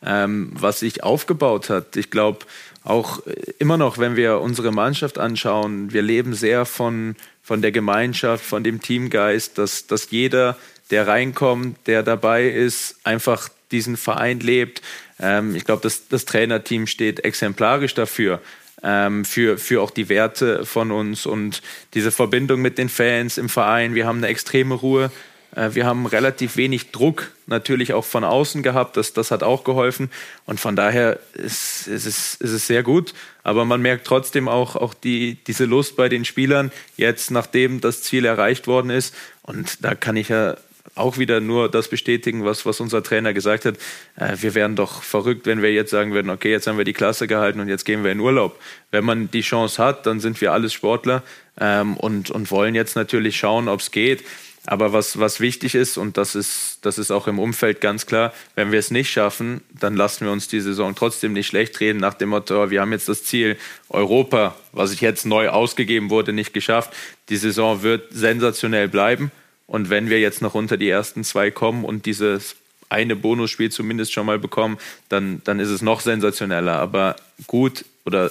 ähm, 0.05 0.51
was 0.55 0.81
sich 0.81 1.03
aufgebaut 1.03 1.71
hat. 1.71 1.97
Ich 1.97 2.11
glaube, 2.11 2.41
auch 2.83 3.27
äh, 3.27 3.35
immer 3.59 3.77
noch, 3.77 3.99
wenn 3.99 4.17
wir 4.17 4.41
unsere 4.41 4.73
Mannschaft 4.73 5.19
anschauen, 5.19 5.93
wir 5.93 6.03
leben 6.03 6.35
sehr 6.35 6.67
von, 6.67 7.17
von 7.43 7.63
der 7.63 7.73
Gemeinschaft, 7.73 8.45
von 8.45 8.63
dem 8.63 8.81
Teamgeist, 8.81 9.59
dass, 9.59 9.87
dass 9.87 10.11
jeder, 10.11 10.57
der 10.91 11.07
reinkommt, 11.07 11.79
der 11.87 12.03
dabei 12.03 12.49
ist, 12.49 12.97
einfach 13.05 13.49
diesen 13.71 13.97
Verein 13.97 14.41
lebt. 14.41 14.83
Ähm, 15.21 15.55
ich 15.55 15.65
glaube, 15.65 15.83
das, 15.83 16.09
das 16.09 16.25
Trainerteam 16.25 16.87
steht 16.87 17.25
exemplarisch 17.25 17.95
dafür. 17.95 18.41
Ähm, 18.83 19.25
für, 19.25 19.57
für 19.57 19.81
auch 19.81 19.91
die 19.91 20.11
Werte 20.11 20.67
von 20.67 20.91
uns 20.91 21.25
und 21.25 21.63
diese 21.95 22.11
Verbindung 22.11 22.61
mit 22.61 22.77
den 22.77 22.91
Fans 22.91 23.39
im 23.39 23.49
Verein. 23.49 23.95
Wir 23.95 24.07
haben 24.07 24.19
eine 24.19 24.27
extreme 24.29 24.75
Ruhe. 24.75 25.11
Äh, 25.57 25.71
wir 25.73 25.87
haben 25.87 26.07
relativ 26.07 26.57
wenig 26.57 26.91
Druck 26.91 27.33
natürlich 27.47 27.95
auch 27.95 28.05
von 28.05 28.25
außen 28.25 28.63
gehabt. 28.63 28.97
Das, 28.97 29.13
das 29.13 29.31
hat 29.31 29.43
auch 29.43 29.65
geholfen. 29.65 30.11
Und 30.45 30.61
von 30.61 30.77
daher 30.77 31.19
ist, 31.33 31.89
ist, 31.89 32.07
es, 32.07 32.35
ist 32.35 32.51
es 32.51 32.67
sehr 32.67 32.83
gut. 32.83 33.15
Aber 33.43 33.65
man 33.65 33.81
merkt 33.81 34.07
trotzdem 34.07 34.49
auch, 34.49 34.77
auch 34.77 34.95
die, 34.95 35.39
diese 35.47 35.65
Lust 35.65 35.97
bei 35.97 36.09
den 36.09 36.25
Spielern, 36.25 36.71
jetzt 36.97 37.31
nachdem 37.31 37.81
das 37.81 38.03
Ziel 38.03 38.25
erreicht 38.25 38.67
worden 38.67 38.91
ist. 38.91 39.15
Und 39.43 39.85
da 39.85 39.95
kann 39.95 40.17
ich 40.17 40.29
ja 40.29 40.57
auch 40.95 41.19
wieder 41.19 41.41
nur 41.41 41.71
das 41.71 41.89
bestätigen, 41.89 42.45
was, 42.45 42.67
was 42.67 42.81
unser 42.81 43.03
Trainer 43.03 43.33
gesagt 43.33 43.65
hat. 43.65 43.77
Äh, 44.17 44.37
wir 44.41 44.55
wären 44.55 44.77
doch 44.77 45.03
verrückt, 45.03 45.47
wenn 45.47 45.63
wir 45.63 45.73
jetzt 45.73 45.91
sagen 45.91 46.13
würden, 46.13 46.31
okay, 46.31 46.51
jetzt 46.51 46.67
haben 46.67 46.79
wir 46.79 46.85
die 46.85 46.93
Klasse 46.93 47.27
gehalten 47.27 47.61
und 47.61 47.69
jetzt 47.69 47.85
gehen 47.85 48.05
wir 48.05 48.13
in 48.13 48.21
Urlaub. 48.21 48.59
Wenn 48.91 49.05
man 49.05 49.31
die 49.31 49.43
Chance 49.43 49.83
hat, 49.83 50.07
dann 50.07 50.21
sind 50.21 50.41
wir 50.41 50.53
alles 50.53 50.73
Sportler 50.73 51.23
ähm, 51.61 51.97
und, 51.97 52.31
und 52.31 52.51
wollen 52.51 52.75
jetzt 52.75 52.97
natürlich 52.97 53.37
schauen, 53.37 53.69
ob 53.69 53.81
es 53.81 53.91
geht. 53.91 54.25
Aber 54.67 54.95
was, 54.95 55.19
was 55.19 55.41
wichtig 55.41 55.75
ist, 55.75 55.99
und 55.99 56.17
das 56.17 56.35
ist, 56.35 56.79
das 56.83 56.97
ist 56.97 57.11
auch 57.11 57.27
im 57.27 57.39
Umfeld 57.39 57.83
ganz 57.83 58.07
klar, 58.07 58.33
wenn 58.55 58.73
wir 58.73 58.79
es 58.79 58.91
nicht 58.91 59.11
schaffen, 59.11 59.61
dann 59.79 59.95
lassen 59.95 60.25
wir 60.25 60.33
uns 60.33 60.49
die 60.49 60.61
Saison 60.61 60.95
trotzdem 60.95 61.35
nicht 61.35 61.49
schlecht 61.49 61.79
reden 61.81 61.99
nach 61.99 62.15
dem 62.15 62.31
Motto, 62.31 62.71
wir 62.71 62.81
haben 62.81 62.93
jetzt 62.93 63.09
das 63.11 63.25
Ziel 63.25 63.59
Europa, 63.91 64.57
was 64.73 64.99
jetzt 65.01 65.27
neu 65.27 65.51
ausgegeben 65.51 66.09
wurde, 66.09 66.33
nicht 66.33 66.55
geschafft. 66.55 66.95
Die 67.29 67.37
Saison 67.37 67.83
wird 67.83 68.07
sensationell 68.11 68.89
bleiben. 68.89 69.31
Und 69.75 69.91
wenn 69.91 70.09
wir 70.09 70.21
jetzt 70.21 70.41
noch 70.41 70.55
unter 70.55 70.77
die 70.77 70.89
ersten 70.89 71.25
zwei 71.25 71.51
kommen 71.51 71.85
und 71.85 72.07
dieses 72.07 72.55
eine 72.91 73.17
Bonusspiel 73.17 73.73
zumindest 73.73 74.13
schon 74.13 74.25
mal 74.25 74.39
bekommen, 74.39 74.79
dann, 75.09 75.43
dann 75.43 75.59
ist 75.59 75.69
es 75.69 75.83
noch 75.83 76.01
sensationeller. 76.01 76.75
Aber 76.75 77.17
gut 77.49 77.85
oder 78.05 78.31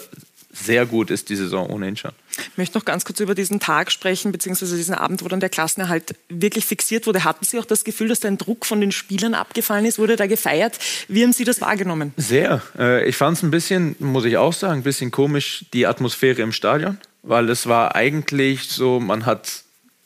sehr 0.54 0.86
gut 0.86 1.12
ist 1.12 1.28
die 1.28 1.36
Saison 1.36 1.70
ohnehin 1.70 1.98
schon. 1.98 2.12
Ich 2.54 2.58
möchte 2.58 2.78
noch 2.78 2.86
ganz 2.86 3.04
kurz 3.04 3.20
über 3.20 3.36
diesen 3.36 3.60
Tag 3.60 3.92
sprechen, 3.92 4.32
beziehungsweise 4.32 4.78
diesen 4.78 4.96
Abend, 4.96 5.22
wo 5.22 5.28
dann 5.28 5.42
der 5.42 5.50
Klassenerhalt 5.50 6.16
wirklich 6.30 6.66
fixiert 6.66 7.08
wurde. 7.08 7.26
Hatten 7.26 7.44
Sie 7.44 7.60
auch 7.60 7.66
das 7.66 7.84
Gefühl, 7.84 8.08
dass 8.08 8.22
da 8.22 8.30
ein 8.30 8.38
Druck 8.38 8.66
von 8.66 8.80
den 8.80 8.94
Spielern 8.94 9.34
abgefallen 9.34 9.84
ist? 9.84 10.00
Wurde 10.00 10.16
da 10.16 10.28
gefeiert? 10.28 10.80
Wie 11.10 11.24
haben 11.24 11.34
Sie 11.34 11.44
das 11.44 11.60
wahrgenommen? 11.60 12.14
Sehr. 12.16 12.62
Äh, 12.80 13.06
ich 13.06 13.18
fand 13.18 13.36
es 13.36 13.44
ein 13.44 13.52
bisschen, 13.52 13.98
muss 14.00 14.24
ich 14.24 14.38
auch 14.38 14.54
sagen, 14.54 14.80
ein 14.80 14.84
bisschen 14.84 15.12
komisch, 15.12 15.66
die 15.74 15.88
Atmosphäre 15.88 16.42
im 16.42 16.54
Stadion, 16.54 17.00
weil 17.22 17.50
es 17.50 17.68
war 17.68 17.96
eigentlich 17.96 18.70
so, 18.70 19.02
man 19.02 19.26
hat 19.26 19.63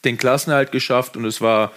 den 0.08 0.18
Klassenerhalt 0.18 0.72
geschafft 0.72 1.18
und 1.18 1.26
es 1.26 1.42
war 1.42 1.72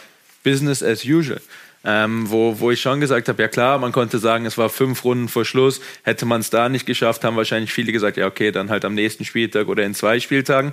Business 0.45 0.83
as 0.83 1.05
usual. 1.05 1.41
Ähm, 1.83 2.31
wo, 2.31 2.61
wo 2.61 2.71
ich 2.71 2.81
schon 2.83 3.01
gesagt 3.01 3.29
habe, 3.29 3.41
ja 3.41 3.49
klar, 3.49 3.79
man 3.79 3.91
konnte 3.91 4.19
sagen, 4.19 4.45
es 4.45 4.59
war 4.59 4.69
fünf 4.69 5.03
Runden 5.03 5.29
vor 5.29 5.47
Schluss, 5.47 5.81
hätte 6.03 6.27
man 6.27 6.43
es 6.43 6.51
da 6.51 6.69
nicht 6.69 6.85
geschafft, 6.85 7.25
haben 7.25 7.37
wahrscheinlich 7.37 7.73
viele 7.73 7.91
gesagt, 7.91 8.19
ja 8.19 8.27
okay, 8.27 8.53
dann 8.53 8.69
halt 8.69 8.85
am 8.85 8.95
nächsten 8.95 9.25
Spieltag 9.25 9.67
oder 9.67 9.83
in 9.85 9.95
zwei 9.95 10.21
Spieltagen. 10.21 10.73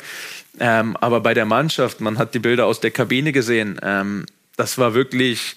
Ähm, 0.60 0.98
aber 0.98 1.22
bei 1.22 1.34
der 1.34 1.46
Mannschaft, 1.46 2.02
man 2.02 2.18
hat 2.18 2.34
die 2.34 2.40
Bilder 2.40 2.66
aus 2.66 2.82
der 2.82 2.92
Kabine 2.92 3.32
gesehen, 3.32 3.80
ähm, 3.84 4.26
das 4.58 4.78
war 4.78 4.94
wirklich 4.94 5.56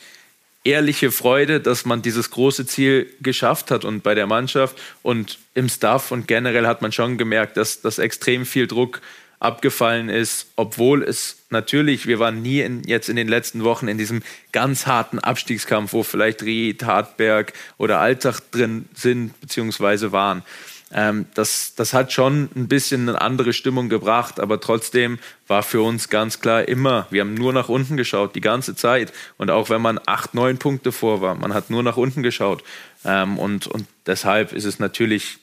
ehrliche 0.63 1.11
Freude, 1.11 1.61
dass 1.61 1.85
man 1.85 2.03
dieses 2.03 2.31
große 2.31 2.67
Ziel 2.67 3.13
geschafft 3.21 3.71
hat 3.71 3.85
und 3.85 4.03
bei 4.03 4.15
der 4.15 4.27
Mannschaft. 4.27 4.79
Und 5.03 5.39
im 5.55 5.69
Staff 5.69 6.11
und 6.11 6.29
generell 6.29 6.67
hat 6.67 6.83
man 6.83 6.93
schon 6.93 7.19
gemerkt, 7.19 7.57
dass, 7.57 7.81
dass 7.81 7.99
extrem 7.99 8.45
viel 8.45 8.67
Druck 8.67 9.01
abgefallen 9.41 10.11
ist, 10.11 10.49
obwohl 10.55 11.03
es 11.03 11.39
natürlich, 11.49 12.07
wir 12.07 12.19
waren 12.19 12.43
nie 12.43 12.61
in, 12.61 12.85
jetzt 12.85 13.09
in 13.09 13.17
den 13.17 13.27
letzten 13.27 13.65
Wochen 13.65 13.89
in 13.89 13.99
diesem 13.99 14.23
ganz 14.53 14.87
harten 14.87 15.19
Abstiegskampf, 15.19 15.93
wo 15.95 16.03
vielleicht 16.03 16.43
Ried, 16.43 16.85
Hartberg 16.85 17.55
oder 17.79 17.99
Alltag 17.99 18.41
drin 18.53 18.85
sind 18.95 19.41
beziehungsweise 19.41 20.13
waren. 20.13 20.43
Ähm, 20.93 21.27
das, 21.35 21.75
das 21.75 21.93
hat 21.95 22.13
schon 22.13 22.51
ein 22.55 22.69
bisschen 22.69 23.09
eine 23.09 23.21
andere 23.21 23.53
Stimmung 23.53 23.89
gebracht, 23.89 24.41
aber 24.41 24.61
trotzdem 24.61 25.19
war 25.47 25.63
für 25.63 25.83
uns 25.83 26.09
ganz 26.09 26.41
klar 26.41 26.69
immer, 26.69 27.07
wir 27.11 27.21
haben 27.21 27.35
nur 27.35 27.53
nach 27.53 27.69
unten 27.69 27.97
geschaut, 27.97 28.35
die 28.35 28.41
ganze 28.41 28.75
Zeit. 28.75 29.13
Und 29.39 29.51
auch 29.51 29.71
wenn 29.71 29.81
man 29.81 30.01
acht, 30.07 30.35
neun 30.35 30.59
Punkte 30.59 30.93
vor 30.93 31.21
war, 31.21 31.35
man 31.35 31.55
hat 31.55 31.71
nur 31.71 31.83
nach 31.83 31.97
unten 31.97 32.23
geschaut. 32.23 32.65
Ähm, 33.05 33.39
und, 33.39 33.69
und 33.69 33.87
deshalb 34.07 34.53
ist 34.53 34.65
es 34.65 34.81
natürlich 34.81 35.39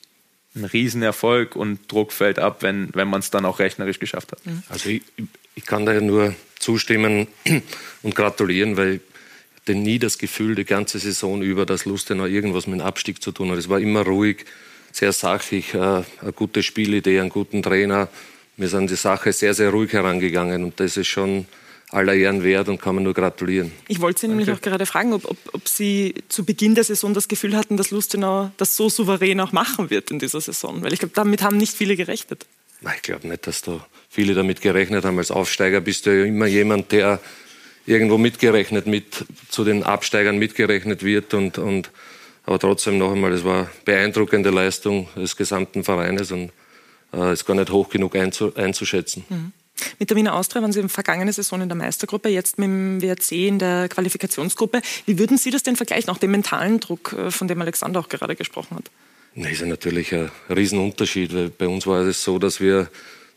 ein 0.54 0.64
Riesenerfolg 0.64 1.56
und 1.56 1.90
Druck 1.90 2.12
fällt 2.12 2.38
ab, 2.38 2.62
wenn, 2.62 2.90
wenn 2.94 3.08
man 3.08 3.20
es 3.20 3.30
dann 3.30 3.44
auch 3.44 3.58
rechnerisch 3.58 3.98
geschafft 3.98 4.32
hat. 4.32 4.44
Mhm. 4.46 4.62
Also 4.68 4.88
ich, 4.88 5.02
ich 5.54 5.66
kann 5.66 5.86
da 5.86 6.00
nur 6.00 6.34
zustimmen 6.58 7.28
und 8.02 8.14
gratulieren, 8.14 8.76
weil 8.76 8.94
ich 8.94 9.00
hatte 9.60 9.74
nie 9.74 9.98
das 9.98 10.18
Gefühl, 10.18 10.54
die 10.54 10.64
ganze 10.64 10.98
Saison 10.98 11.42
über, 11.42 11.66
dass 11.66 11.84
Lustenau 11.84 12.24
irgendwas 12.24 12.66
mit 12.66 12.80
dem 12.80 12.86
Abstieg 12.86 13.22
zu 13.22 13.32
tun 13.32 13.50
hat. 13.50 13.58
Es 13.58 13.68
war 13.68 13.80
immer 13.80 14.02
ruhig, 14.02 14.44
sehr 14.92 15.12
sachlich, 15.12 15.74
äh, 15.74 15.78
eine 15.78 16.32
gute 16.34 16.62
Spielidee, 16.62 17.20
einen 17.20 17.28
guten 17.28 17.62
Trainer. 17.62 18.08
Wir 18.56 18.68
sind 18.68 18.90
die 18.90 18.96
Sache 18.96 19.32
sehr, 19.32 19.54
sehr 19.54 19.70
ruhig 19.70 19.92
herangegangen 19.92 20.64
und 20.64 20.80
das 20.80 20.96
ist 20.96 21.06
schon 21.06 21.46
aller 21.90 22.14
Ehren 22.14 22.44
wert 22.44 22.68
und 22.68 22.80
kann 22.80 22.94
man 22.94 23.04
nur 23.04 23.14
gratulieren. 23.14 23.72
Ich 23.88 24.00
wollte 24.00 24.20
Sie 24.20 24.28
nämlich 24.28 24.50
auch 24.50 24.60
gerade 24.60 24.84
fragen, 24.84 25.12
ob, 25.12 25.24
ob, 25.24 25.38
ob, 25.52 25.68
Sie 25.68 26.14
zu 26.28 26.44
Beginn 26.44 26.74
der 26.74 26.84
Saison 26.84 27.14
das 27.14 27.28
Gefühl 27.28 27.56
hatten, 27.56 27.76
dass 27.76 27.90
Lustenau 27.90 28.50
das 28.58 28.76
so 28.76 28.88
souverän 28.88 29.40
auch 29.40 29.52
machen 29.52 29.90
wird 29.90 30.10
in 30.10 30.18
dieser 30.18 30.40
Saison. 30.40 30.82
Weil 30.82 30.92
ich 30.92 30.98
glaube, 30.98 31.14
damit 31.14 31.42
haben 31.42 31.56
nicht 31.56 31.74
viele 31.74 31.96
gerechnet. 31.96 32.46
Nein, 32.80 32.94
ich 32.96 33.02
glaube 33.02 33.26
nicht, 33.26 33.46
dass 33.46 33.62
da 33.62 33.84
viele 34.08 34.34
damit 34.34 34.60
gerechnet 34.60 35.04
haben. 35.04 35.18
Als 35.18 35.30
Aufsteiger 35.30 35.80
bist 35.80 36.06
du 36.06 36.16
ja 36.16 36.24
immer 36.24 36.46
jemand, 36.46 36.92
der 36.92 37.20
irgendwo 37.86 38.18
mitgerechnet, 38.18 38.86
mit 38.86 39.24
zu 39.48 39.64
den 39.64 39.82
Absteigern 39.82 40.38
mitgerechnet 40.38 41.02
wird. 41.02 41.32
Und, 41.32 41.58
und, 41.58 41.90
aber 42.44 42.58
trotzdem 42.58 42.98
noch 42.98 43.12
einmal, 43.12 43.32
es 43.32 43.44
war 43.44 43.60
eine 43.60 43.68
beeindruckende 43.84 44.50
Leistung 44.50 45.08
des 45.16 45.36
gesamten 45.36 45.84
Vereines 45.84 46.30
und 46.30 46.52
äh, 47.14 47.32
ist 47.32 47.46
gar 47.46 47.54
nicht 47.54 47.70
hoch 47.70 47.88
genug 47.88 48.14
einzu, 48.14 48.54
einzuschätzen. 48.54 49.24
Mhm. 49.28 49.52
Mit 49.98 50.10
der 50.10 50.16
Wiener 50.16 50.34
Austria 50.34 50.62
waren 50.62 50.72
Sie 50.72 50.80
in 50.80 50.88
vergangene 50.88 51.32
Saison 51.32 51.60
in 51.60 51.68
der 51.68 51.76
Meistergruppe, 51.76 52.28
jetzt 52.28 52.58
mit 52.58 52.66
dem 52.66 53.02
WRC 53.02 53.32
in 53.32 53.58
der 53.58 53.88
Qualifikationsgruppe. 53.88 54.80
Wie 55.06 55.18
würden 55.18 55.38
Sie 55.38 55.50
das 55.50 55.62
denn 55.62 55.76
vergleichen, 55.76 56.10
auch 56.10 56.18
den 56.18 56.30
mentalen 56.30 56.80
Druck, 56.80 57.12
äh, 57.12 57.30
von 57.30 57.48
dem 57.48 57.60
Alexander 57.60 58.00
auch 58.00 58.08
gerade 58.08 58.36
gesprochen 58.36 58.76
hat? 58.76 58.90
Das 59.34 59.52
ist 59.52 59.66
natürlich 59.66 60.12
ein 60.14 60.30
Riesenunterschied, 60.50 61.34
weil 61.34 61.48
bei 61.50 61.68
uns 61.68 61.86
war 61.86 62.00
es 62.02 62.24
so, 62.24 62.38
dass 62.38 62.60
wir 62.60 62.88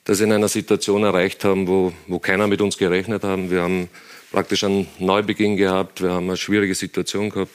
das 0.04 0.20
in 0.20 0.32
einer 0.32 0.48
Situation 0.48 1.04
erreicht 1.04 1.44
haben, 1.44 1.68
wo, 1.68 1.94
wo 2.08 2.20
keiner 2.20 2.48
mit 2.48 2.62
uns 2.62 2.78
gerechnet 2.78 3.24
hat. 3.24 3.52
Wir 3.52 3.62
haben 3.62 3.88
praktisch 4.32 4.64
einen 4.64 4.88
Neubeginn 4.98 5.58
gehabt, 5.58 6.02
wir 6.02 6.12
haben 6.12 6.28
eine 6.28 6.38
schwierige 6.38 6.74
Situation 6.74 7.30
gehabt, 7.30 7.52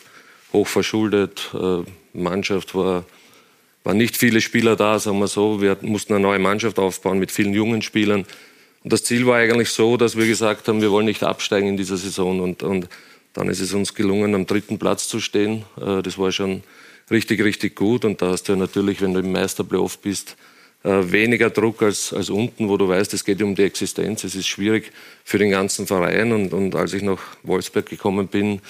hoch 0.52 0.68
verschuldet, 0.68 1.50
äh, 1.54 1.82
Mannschaft 2.12 2.74
war, 2.74 3.04
waren 3.84 3.96
nicht 3.96 4.16
viele 4.16 4.40
Spieler 4.40 4.76
da, 4.76 4.98
sagen 4.98 5.18
wir 5.18 5.28
so. 5.28 5.60
Wir 5.60 5.76
mussten 5.82 6.14
eine 6.14 6.22
neue 6.22 6.38
Mannschaft 6.38 6.78
aufbauen 6.78 7.18
mit 7.18 7.30
vielen 7.30 7.52
jungen 7.52 7.82
Spielern. 7.82 8.26
Und 8.86 8.92
das 8.92 9.02
Ziel 9.02 9.26
war 9.26 9.38
eigentlich 9.38 9.70
so, 9.70 9.96
dass 9.96 10.16
wir 10.16 10.28
gesagt 10.28 10.68
haben, 10.68 10.80
wir 10.80 10.92
wollen 10.92 11.06
nicht 11.06 11.24
absteigen 11.24 11.66
in 11.66 11.76
dieser 11.76 11.96
Saison. 11.96 12.38
Und, 12.38 12.62
und 12.62 12.88
dann 13.32 13.48
ist 13.48 13.58
es 13.58 13.74
uns 13.74 13.94
gelungen, 13.94 14.32
am 14.36 14.46
dritten 14.46 14.78
Platz 14.78 15.08
zu 15.08 15.18
stehen. 15.18 15.64
Äh, 15.76 16.02
das 16.02 16.18
war 16.18 16.30
schon 16.30 16.62
richtig, 17.10 17.42
richtig 17.42 17.74
gut. 17.74 18.04
Und 18.04 18.22
da 18.22 18.28
hast 18.28 18.44
du 18.44 18.52
ja 18.52 18.56
natürlich, 18.56 19.00
wenn 19.00 19.12
du 19.12 19.18
im 19.18 19.32
Meisterplayoff 19.32 19.98
bist, 19.98 20.36
äh, 20.84 21.02
weniger 21.02 21.50
Druck 21.50 21.82
als, 21.82 22.12
als 22.12 22.30
unten, 22.30 22.68
wo 22.68 22.76
du 22.76 22.86
weißt, 22.86 23.12
es 23.12 23.24
geht 23.24 23.42
um 23.42 23.56
die 23.56 23.64
Existenz. 23.64 24.22
Es 24.22 24.36
ist 24.36 24.46
schwierig 24.46 24.92
für 25.24 25.38
den 25.38 25.50
ganzen 25.50 25.88
Verein. 25.88 26.30
Und, 26.30 26.52
und 26.52 26.76
als 26.76 26.92
ich 26.92 27.02
nach 27.02 27.18
Wolfsberg 27.42 27.86
gekommen 27.86 28.28
bin, 28.28 28.60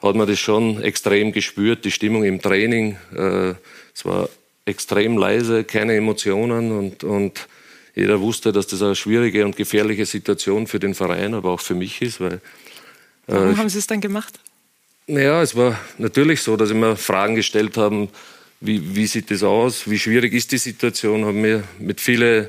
hat 0.00 0.16
man 0.16 0.26
das 0.26 0.40
schon 0.40 0.82
extrem 0.82 1.30
gespürt, 1.30 1.84
die 1.84 1.92
Stimmung 1.92 2.24
im 2.24 2.42
Training. 2.42 2.96
Äh, 3.16 3.54
es 3.94 4.04
war 4.04 4.28
extrem 4.64 5.16
leise, 5.16 5.62
keine 5.62 5.94
Emotionen 5.94 6.72
und, 6.72 7.04
und 7.04 7.46
jeder 7.94 8.20
wusste, 8.20 8.52
dass 8.52 8.66
das 8.66 8.82
eine 8.82 8.94
schwierige 8.94 9.44
und 9.44 9.56
gefährliche 9.56 10.06
Situation 10.06 10.66
für 10.66 10.78
den 10.78 10.94
Verein, 10.94 11.34
aber 11.34 11.50
auch 11.50 11.60
für 11.60 11.74
mich 11.74 12.00
ist. 12.00 12.20
Weil, 12.20 12.34
äh, 12.34 12.40
Warum 13.26 13.56
haben 13.56 13.68
Sie 13.68 13.78
es 13.78 13.86
dann 13.86 14.00
gemacht? 14.00 14.38
Naja, 15.06 15.42
es 15.42 15.54
war 15.56 15.78
natürlich 15.98 16.40
so, 16.40 16.56
dass 16.56 16.70
ich 16.70 16.76
mir 16.76 16.96
Fragen 16.96 17.34
gestellt 17.34 17.76
habe, 17.76 18.08
wie, 18.60 18.94
wie 18.94 19.06
sieht 19.06 19.30
das 19.30 19.42
aus, 19.42 19.90
wie 19.90 19.98
schwierig 19.98 20.32
ist 20.32 20.52
die 20.52 20.58
Situation, 20.58 21.24
habe 21.24 21.34
mir 21.34 21.64
mit 21.78 22.00
vielen 22.00 22.48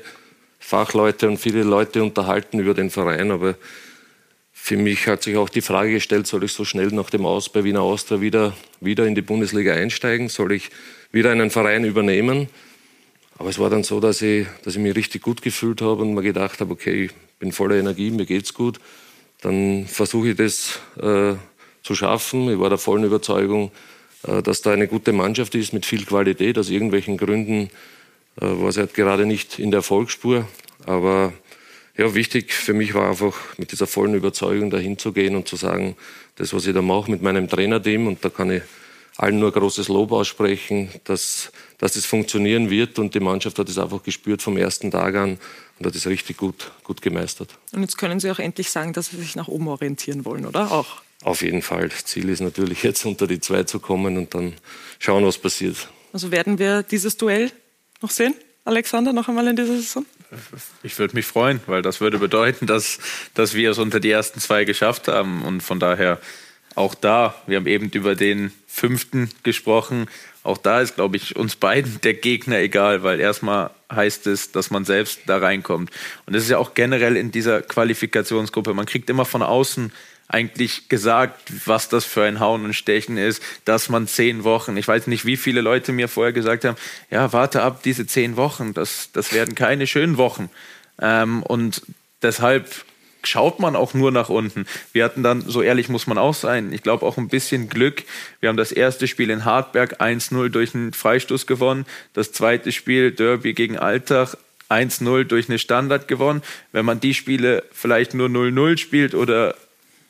Fachleuten 0.60 1.30
und 1.30 1.38
viele 1.38 1.64
Leute 1.64 2.04
unterhalten 2.04 2.60
über 2.60 2.74
den 2.74 2.90
Verein, 2.90 3.32
aber 3.32 3.56
für 4.54 4.78
mich 4.78 5.08
hat 5.08 5.24
sich 5.24 5.36
auch 5.36 5.50
die 5.50 5.62
Frage 5.62 5.92
gestellt, 5.92 6.26
soll 6.26 6.46
ich 6.46 6.54
so 6.54 6.64
schnell 6.64 6.88
nach 6.88 7.10
dem 7.10 7.26
Aus 7.26 7.50
bei 7.50 7.66
Wiener 7.66 7.82
Austria 7.82 8.22
wieder, 8.22 8.56
wieder 8.80 9.06
in 9.06 9.14
die 9.14 9.22
Bundesliga 9.22 9.74
einsteigen? 9.74 10.30
Soll 10.30 10.54
ich 10.54 10.70
wieder 11.12 11.32
einen 11.32 11.50
Verein 11.50 11.84
übernehmen? 11.84 12.48
Aber 13.44 13.50
es 13.50 13.60
war 13.60 13.70
dann 13.70 13.84
so, 13.84 14.00
dass 14.00 14.22
ich, 14.22 14.48
dass 14.64 14.78
ich 14.78 14.82
mich 14.82 14.96
richtig 14.96 15.22
gut 15.22 15.42
gefühlt 15.42 15.82
habe 15.82 16.04
und 16.04 16.14
mir 16.14 16.22
gedacht 16.22 16.62
habe, 16.62 16.72
okay, 16.72 17.04
ich 17.04 17.12
bin 17.40 17.52
voller 17.52 17.76
Energie, 17.76 18.10
mir 18.10 18.26
geht's 18.26 18.54
gut. 18.54 18.80
Dann 19.42 19.86
versuche 19.86 20.30
ich 20.30 20.38
das 20.38 20.80
äh, 20.96 21.36
zu 21.84 21.94
schaffen. 21.94 22.50
Ich 22.50 22.58
war 22.58 22.70
der 22.70 22.78
vollen 22.78 23.04
Überzeugung, 23.04 23.74
äh, 24.26 24.42
dass 24.42 24.62
da 24.62 24.72
eine 24.72 24.88
gute 24.88 25.12
Mannschaft 25.12 25.56
ist 25.56 25.74
mit 25.74 25.86
viel 25.86 26.06
Qualität. 26.06 26.58
Aus 26.58 26.70
irgendwelchen 26.70 27.18
Gründen 27.18 27.70
äh, 28.40 28.46
war 28.46 28.72
sie 28.72 28.80
halt 28.80 28.94
gerade 28.94 29.26
nicht 29.26 29.60
in 29.60 29.72
der 29.72 29.80
Erfolgsspur. 29.80 30.48
Aber 30.86 31.34
ja, 31.98 32.16
wichtig 32.16 32.54
für 32.54 32.74
mich 32.74 32.94
war 32.94 33.10
einfach 33.10 33.36
mit 33.58 33.74
dieser 33.74 33.88
vollen 33.88 34.14
Überzeugung 34.14 34.70
dahin 34.70 34.98
zu 34.98 35.12
gehen 35.12 35.36
und 35.36 35.50
zu 35.50 35.58
sagen, 35.58 35.98
das, 36.38 36.54
was 36.54 36.66
ich 36.66 36.74
da 36.74 36.82
mache 36.82 37.12
mit 37.12 37.22
meinem 37.22 37.50
Trainerteam, 37.50 38.08
und 38.08 38.24
da 38.24 38.30
kann 38.30 38.52
ich 38.52 38.62
allen 39.18 39.40
nur 39.40 39.52
großes 39.52 39.88
Lob 39.88 40.12
aussprechen, 40.12 40.90
dass, 41.04 41.52
dass 41.78 41.94
das 41.94 42.06
funktionieren 42.06 42.70
wird. 42.70 43.00
Und 43.00 43.16
die 43.16 43.20
Mannschaft 43.20 43.60
hat 43.60 43.70
es 43.70 43.78
einfach 43.78 44.04
gespürt 44.04 44.42
vom 44.42 44.58
ersten 44.58 44.92
Tag 44.92 45.16
an 45.16 45.38
und 45.80 45.86
hat 45.86 45.96
es 45.96 46.08
richtig 46.08 46.38
gut, 46.38 46.72
gut 46.84 47.02
gemeistert. 47.02 47.50
Und 47.72 47.82
jetzt 47.82 47.98
können 47.98 48.20
Sie 48.20 48.32
auch 48.32 48.40
endlich 48.40 48.72
sagen, 48.72 48.94
dass 48.94 49.08
Sie 49.08 49.18
sich 49.18 49.36
nach 49.36 49.48
oben 49.48 49.68
orientieren 49.68 50.26
wollen, 50.26 50.46
oder? 50.46 50.72
Auch. 50.72 51.02
Auf 51.24 51.42
jeden 51.42 51.62
Fall. 51.62 51.90
Das 51.90 52.06
Ziel 52.06 52.28
ist 52.30 52.42
natürlich 52.42 52.84
jetzt 52.84 53.06
unter 53.06 53.28
die 53.28 53.40
zwei 53.40 53.64
zu 53.64 53.80
kommen 53.80 54.18
und 54.18 54.34
dann 54.34 54.54
schauen, 55.00 55.26
was 55.26 55.38
passiert. 55.38 55.88
Also 56.12 56.32
werden 56.32 56.60
wir 56.60 56.84
dieses 56.84 57.16
Duell 57.16 57.52
noch 58.02 58.12
sehen, 58.12 58.36
Alexander, 58.66 59.14
noch 59.14 59.30
einmal 59.30 59.48
in 59.48 59.56
dieser 59.56 59.76
Saison? 59.76 60.06
Ich 60.82 60.98
würde 61.00 61.16
mich 61.16 61.26
freuen, 61.26 61.60
weil 61.68 61.82
das 61.82 62.02
würde 62.02 62.18
bedeuten, 62.18 62.66
dass, 62.66 63.00
dass 63.34 63.54
wir 63.54 63.72
es 63.72 63.78
unter 63.78 64.00
die 64.00 64.10
ersten 64.10 64.40
zwei 64.40 64.66
geschafft 64.66 65.08
haben. 65.08 65.44
Und 65.44 65.62
von 65.62 65.80
daher 65.80 66.20
auch 66.76 66.96
da, 66.96 67.36
wir 67.48 67.58
haben 67.58 67.68
eben 67.68 67.90
über 67.90 68.16
den 68.16 68.52
fünften 68.68 69.30
gesprochen. 69.44 70.08
Auch 70.44 70.58
da 70.58 70.82
ist, 70.82 70.96
glaube 70.96 71.18
ich, 71.18 71.36
uns 71.36 71.56
beiden 71.56 72.02
der 72.04 72.14
Gegner 72.14 72.58
egal, 72.60 73.04
weil 73.04 73.20
erstmal 73.20 73.70
heißt 73.92 74.28
es, 74.28 74.52
dass 74.52 74.72
man 74.72 74.86
selbst 74.86 75.22
da 75.28 75.38
reinkommt. 75.38 75.92
Und 76.26 76.36
das 76.36 76.44
ist 76.44 76.50
ja 76.50 76.58
auch 76.58 76.74
generell 76.74 77.16
in 77.16 77.32
dieser 77.32 77.62
Qualifikationsgruppe. 77.62 78.74
Man 78.74 78.86
kriegt 78.86 79.10
immer 79.10 79.26
von 79.26 79.44
außen 79.44 79.92
eigentlich 80.28 80.90
gesagt, 80.90 81.52
was 81.66 81.90
das 81.90 82.06
für 82.06 82.24
ein 82.24 82.40
Hauen 82.40 82.66
und 82.66 82.74
Stechen 82.74 83.18
ist, 83.18 83.44
dass 83.66 83.90
man 83.90 84.08
zehn 84.08 84.44
Wochen, 84.44 84.76
ich 84.78 84.88
weiß 84.88 85.08
nicht, 85.08 85.26
wie 85.26 85.38
viele 85.38 85.62
Leute 85.62 85.92
mir 85.92 86.08
vorher 86.08 86.34
gesagt 86.34 86.66
haben, 86.66 86.78
ja, 87.12 87.32
warte 87.34 87.62
ab, 87.62 87.84
diese 87.84 88.08
zehn 88.08 88.36
Wochen, 88.36 88.74
das, 88.74 89.12
das 89.12 89.34
werden 89.34 89.54
keine 89.54 89.86
schönen 89.86 90.18
Wochen. 90.18 90.50
Ähm, 91.00 91.44
und 91.44 91.84
deshalb 92.22 92.86
schaut 93.24 93.60
man 93.60 93.76
auch 93.76 93.94
nur 93.94 94.12
nach 94.12 94.30
unten. 94.30 94.66
Wir 94.92 95.04
hatten 95.04 95.24
dann, 95.24 95.42
so 95.42 95.62
ehrlich 95.62 95.90
muss 95.90 96.08
man 96.08 96.18
auch 96.18 96.34
sein, 96.34 96.74
ich 96.74 96.84
glaube 96.84 97.06
auch 97.06 97.18
ein 97.18 97.28
bisschen 97.28 97.70
Glück. 97.70 98.04
Wir 98.40 98.50
haben 98.50 98.58
das 98.58 98.72
erste 98.72 99.08
Spiel 99.08 99.30
in 99.30 99.46
Hartberg 99.46 100.02
1-0 100.02 100.50
durch 100.50 100.76
einen 100.76 100.94
Freistoß 100.94 101.48
gewonnen, 101.48 101.86
das 102.14 102.32
zweite 102.32 102.72
Spiel 102.72 103.12
Derby 103.12 103.54
gegen 103.54 103.78
Altach 103.78 104.36
1-0 104.70 105.26
durch 105.26 105.50
eine 105.50 105.60
Standard 105.60 106.08
gewonnen. 106.08 106.42
Wenn 106.72 106.86
man 106.86 107.00
die 107.00 107.14
Spiele 107.14 107.64
vielleicht 107.72 108.14
nur 108.14 108.28
0-0 108.28 108.78
spielt 108.78 109.14
oder 109.16 109.56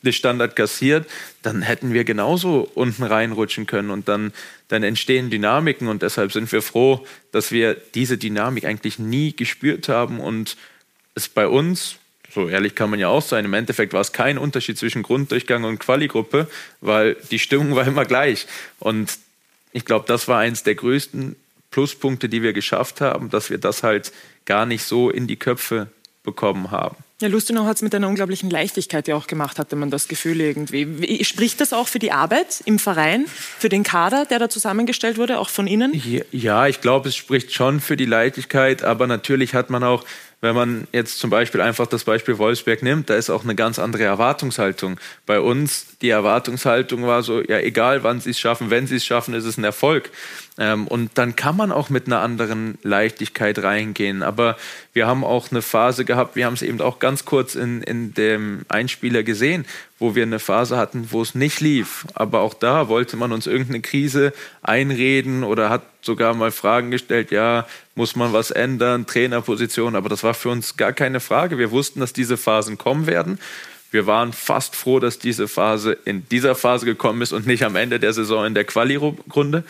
eine 0.02 0.12
Standard 0.12 0.54
kassiert, 0.54 1.06
dann 1.42 1.62
hätten 1.62 1.92
wir 1.92 2.04
genauso 2.04 2.68
unten 2.74 3.02
reinrutschen 3.02 3.66
können 3.66 3.90
und 3.90 4.08
dann, 4.08 4.32
dann 4.68 4.82
entstehen 4.82 5.30
Dynamiken 5.30 5.88
und 5.88 6.02
deshalb 6.02 6.32
sind 6.32 6.50
wir 6.52 6.62
froh, 6.62 7.06
dass 7.32 7.52
wir 7.52 7.74
diese 7.74 8.18
Dynamik 8.18 8.64
eigentlich 8.64 8.98
nie 8.98 9.34
gespürt 9.34 9.88
haben 9.88 10.20
und 10.20 10.56
es 11.14 11.28
bei 11.28 11.48
uns 11.48 11.96
so 12.34 12.48
ehrlich 12.48 12.74
kann 12.74 12.90
man 12.90 12.98
ja 12.98 13.08
auch 13.08 13.22
sein. 13.22 13.44
Im 13.44 13.54
Endeffekt 13.54 13.92
war 13.92 14.00
es 14.00 14.12
kein 14.12 14.38
Unterschied 14.38 14.76
zwischen 14.76 15.02
Grunddurchgang 15.02 15.64
und 15.64 15.78
Quali-Gruppe, 15.78 16.48
weil 16.80 17.16
die 17.30 17.38
Stimmung 17.38 17.76
war 17.76 17.86
immer 17.86 18.04
gleich. 18.04 18.46
Und 18.80 19.18
ich 19.72 19.84
glaube, 19.84 20.06
das 20.08 20.26
war 20.28 20.40
eins 20.40 20.62
der 20.62 20.74
größten 20.74 21.36
Pluspunkte, 21.70 22.28
die 22.28 22.42
wir 22.42 22.52
geschafft 22.52 23.00
haben, 23.00 23.30
dass 23.30 23.50
wir 23.50 23.58
das 23.58 23.82
halt 23.82 24.12
gar 24.44 24.66
nicht 24.66 24.84
so 24.84 25.10
in 25.10 25.26
die 25.26 25.36
Köpfe 25.36 25.88
bekommen 26.22 26.70
haben. 26.70 26.96
Ja, 27.20 27.28
Lustenau 27.28 27.64
hat 27.64 27.76
es 27.76 27.82
mit 27.82 27.94
einer 27.94 28.08
unglaublichen 28.08 28.50
Leichtigkeit 28.50 29.06
ja 29.06 29.14
auch 29.14 29.26
gemacht, 29.28 29.58
hatte 29.58 29.76
man 29.76 29.90
das 29.90 30.08
Gefühl 30.08 30.40
irgendwie. 30.40 31.00
Wie, 31.00 31.24
spricht 31.24 31.60
das 31.60 31.72
auch 31.72 31.86
für 31.86 31.98
die 32.00 32.10
Arbeit 32.10 32.60
im 32.64 32.78
Verein, 32.78 33.26
für 33.26 33.68
den 33.68 33.84
Kader, 33.84 34.24
der 34.24 34.40
da 34.40 34.48
zusammengestellt 34.48 35.16
wurde, 35.16 35.38
auch 35.38 35.48
von 35.48 35.66
Ihnen? 35.66 35.92
Ja, 36.32 36.66
ich 36.66 36.80
glaube, 36.80 37.10
es 37.10 37.16
spricht 37.16 37.52
schon 37.52 37.80
für 37.80 37.96
die 37.96 38.04
Leichtigkeit, 38.04 38.82
aber 38.82 39.06
natürlich 39.06 39.54
hat 39.54 39.70
man 39.70 39.84
auch 39.84 40.04
wenn 40.40 40.54
man 40.54 40.86
jetzt 40.92 41.18
zum 41.18 41.30
Beispiel 41.30 41.60
einfach 41.60 41.86
das 41.86 42.04
Beispiel 42.04 42.38
Wolfsberg 42.38 42.82
nimmt, 42.82 43.10
da 43.10 43.14
ist 43.14 43.30
auch 43.30 43.44
eine 43.44 43.54
ganz 43.54 43.78
andere 43.78 44.04
Erwartungshaltung. 44.04 44.98
Bei 45.26 45.40
uns, 45.40 45.96
die 46.02 46.10
Erwartungshaltung 46.10 47.06
war 47.06 47.22
so, 47.22 47.40
ja, 47.40 47.58
egal 47.58 48.02
wann 48.02 48.20
sie 48.20 48.30
es 48.30 48.38
schaffen, 48.38 48.70
wenn 48.70 48.86
sie 48.86 48.96
es 48.96 49.04
schaffen, 49.04 49.34
ist 49.34 49.44
es 49.44 49.56
ein 49.56 49.64
Erfolg. 49.64 50.10
Ähm, 50.56 50.86
und 50.86 51.10
dann 51.14 51.34
kann 51.34 51.56
man 51.56 51.72
auch 51.72 51.90
mit 51.90 52.06
einer 52.06 52.20
anderen 52.20 52.78
Leichtigkeit 52.82 53.58
reingehen. 53.62 54.22
Aber 54.22 54.56
wir 54.92 55.06
haben 55.06 55.24
auch 55.24 55.50
eine 55.50 55.62
Phase 55.62 56.04
gehabt, 56.04 56.36
wir 56.36 56.46
haben 56.46 56.54
es 56.54 56.62
eben 56.62 56.80
auch 56.80 57.00
ganz 57.00 57.24
kurz 57.24 57.56
in, 57.56 57.82
in 57.82 58.14
dem 58.14 58.64
Einspieler 58.68 59.24
gesehen, 59.24 59.64
wo 59.98 60.14
wir 60.14 60.22
eine 60.22 60.38
Phase 60.38 60.76
hatten, 60.76 61.08
wo 61.10 61.22
es 61.22 61.34
nicht 61.34 61.60
lief. 61.60 62.06
Aber 62.14 62.40
auch 62.40 62.54
da 62.54 62.88
wollte 62.88 63.16
man 63.16 63.32
uns 63.32 63.48
irgendeine 63.48 63.80
Krise 63.80 64.32
einreden 64.62 65.42
oder 65.42 65.70
hat 65.70 65.82
sogar 66.02 66.34
mal 66.34 66.52
Fragen 66.52 66.92
gestellt, 66.92 67.32
ja, 67.32 67.66
muss 67.96 68.14
man 68.14 68.32
was 68.32 68.52
ändern, 68.52 69.06
Trainerposition. 69.06 69.96
Aber 69.96 70.08
das 70.08 70.22
war 70.22 70.34
für 70.34 70.50
uns 70.50 70.76
gar 70.76 70.92
keine 70.92 71.18
Frage. 71.18 71.58
Wir 71.58 71.72
wussten, 71.72 71.98
dass 71.98 72.12
diese 72.12 72.36
Phasen 72.36 72.78
kommen 72.78 73.08
werden. 73.08 73.40
Wir 73.90 74.06
waren 74.06 74.32
fast 74.32 74.74
froh, 74.74 74.98
dass 74.98 75.20
diese 75.20 75.46
Phase 75.46 75.96
in 76.04 76.28
dieser 76.28 76.56
Phase 76.56 76.84
gekommen 76.84 77.22
ist 77.22 77.32
und 77.32 77.46
nicht 77.46 77.64
am 77.64 77.76
Ende 77.76 78.00
der 78.00 78.12
Saison 78.12 78.44
in 78.44 78.54
der 78.54 78.64
Quali-Runde. 78.64 79.64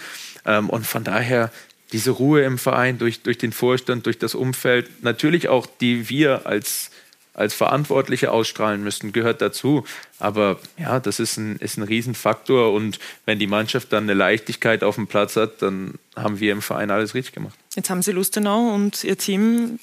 Ähm, 0.47 0.71
und 0.71 0.87
von 0.87 1.05
daher 1.05 1.51
diese 1.93 2.11
Ruhe 2.11 2.43
im 2.43 2.59
Verein 2.59 2.99
durch, 2.99 3.23
durch 3.23 3.39
den 3.39 3.53
Vorstand, 3.53 4.07
durch 4.07 4.19
das 4.19 4.35
Umfeld, 4.35 5.05
natürlich 5.05 5.49
auch 5.49 5.67
die 5.81 6.09
wir 6.09 6.45
als, 6.45 6.91
als 7.35 7.55
Verantwortliche 7.55 8.33
ausstrahlen 8.33 8.83
müssen, 8.83 9.13
gehört 9.13 9.41
dazu. 9.41 9.85
Aber 10.19 10.59
ja, 10.77 10.99
das 10.99 11.21
ist 11.21 11.37
ein, 11.37 11.57
ist 11.57 11.77
ein 11.77 11.85
Riesenfaktor 11.85 12.73
und 12.73 12.99
wenn 13.27 13.39
die 13.39 13.47
Mannschaft 13.47 13.93
dann 13.93 14.05
eine 14.05 14.15
Leichtigkeit 14.15 14.83
auf 14.83 14.97
dem 14.97 15.07
Platz 15.07 15.37
hat, 15.37 15.63
dann 15.63 15.95
haben 16.17 16.41
wir 16.41 16.53
im 16.53 16.63
Verein 16.63 16.91
alles 16.91 17.15
richtig 17.15 17.35
gemacht. 17.35 17.55
Jetzt 17.77 17.91
haben 17.91 18.03
Sie 18.03 18.13
Lustenau 18.13 18.75
und 18.75 19.05
Ihr 19.05 19.19
Team 19.19 19.79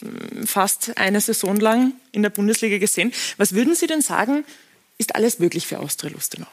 fast 0.45 0.97
eine 0.97 1.21
Saison 1.21 1.57
lang 1.57 1.93
in 2.11 2.23
der 2.23 2.29
Bundesliga 2.29 2.77
gesehen. 2.77 3.13
Was 3.37 3.53
würden 3.53 3.75
Sie 3.75 3.87
denn 3.87 4.01
sagen, 4.01 4.43
ist 4.97 5.15
alles 5.15 5.39
möglich 5.39 5.65
für 5.65 5.79
Austria 5.79 6.11
Lustenau? 6.11 6.47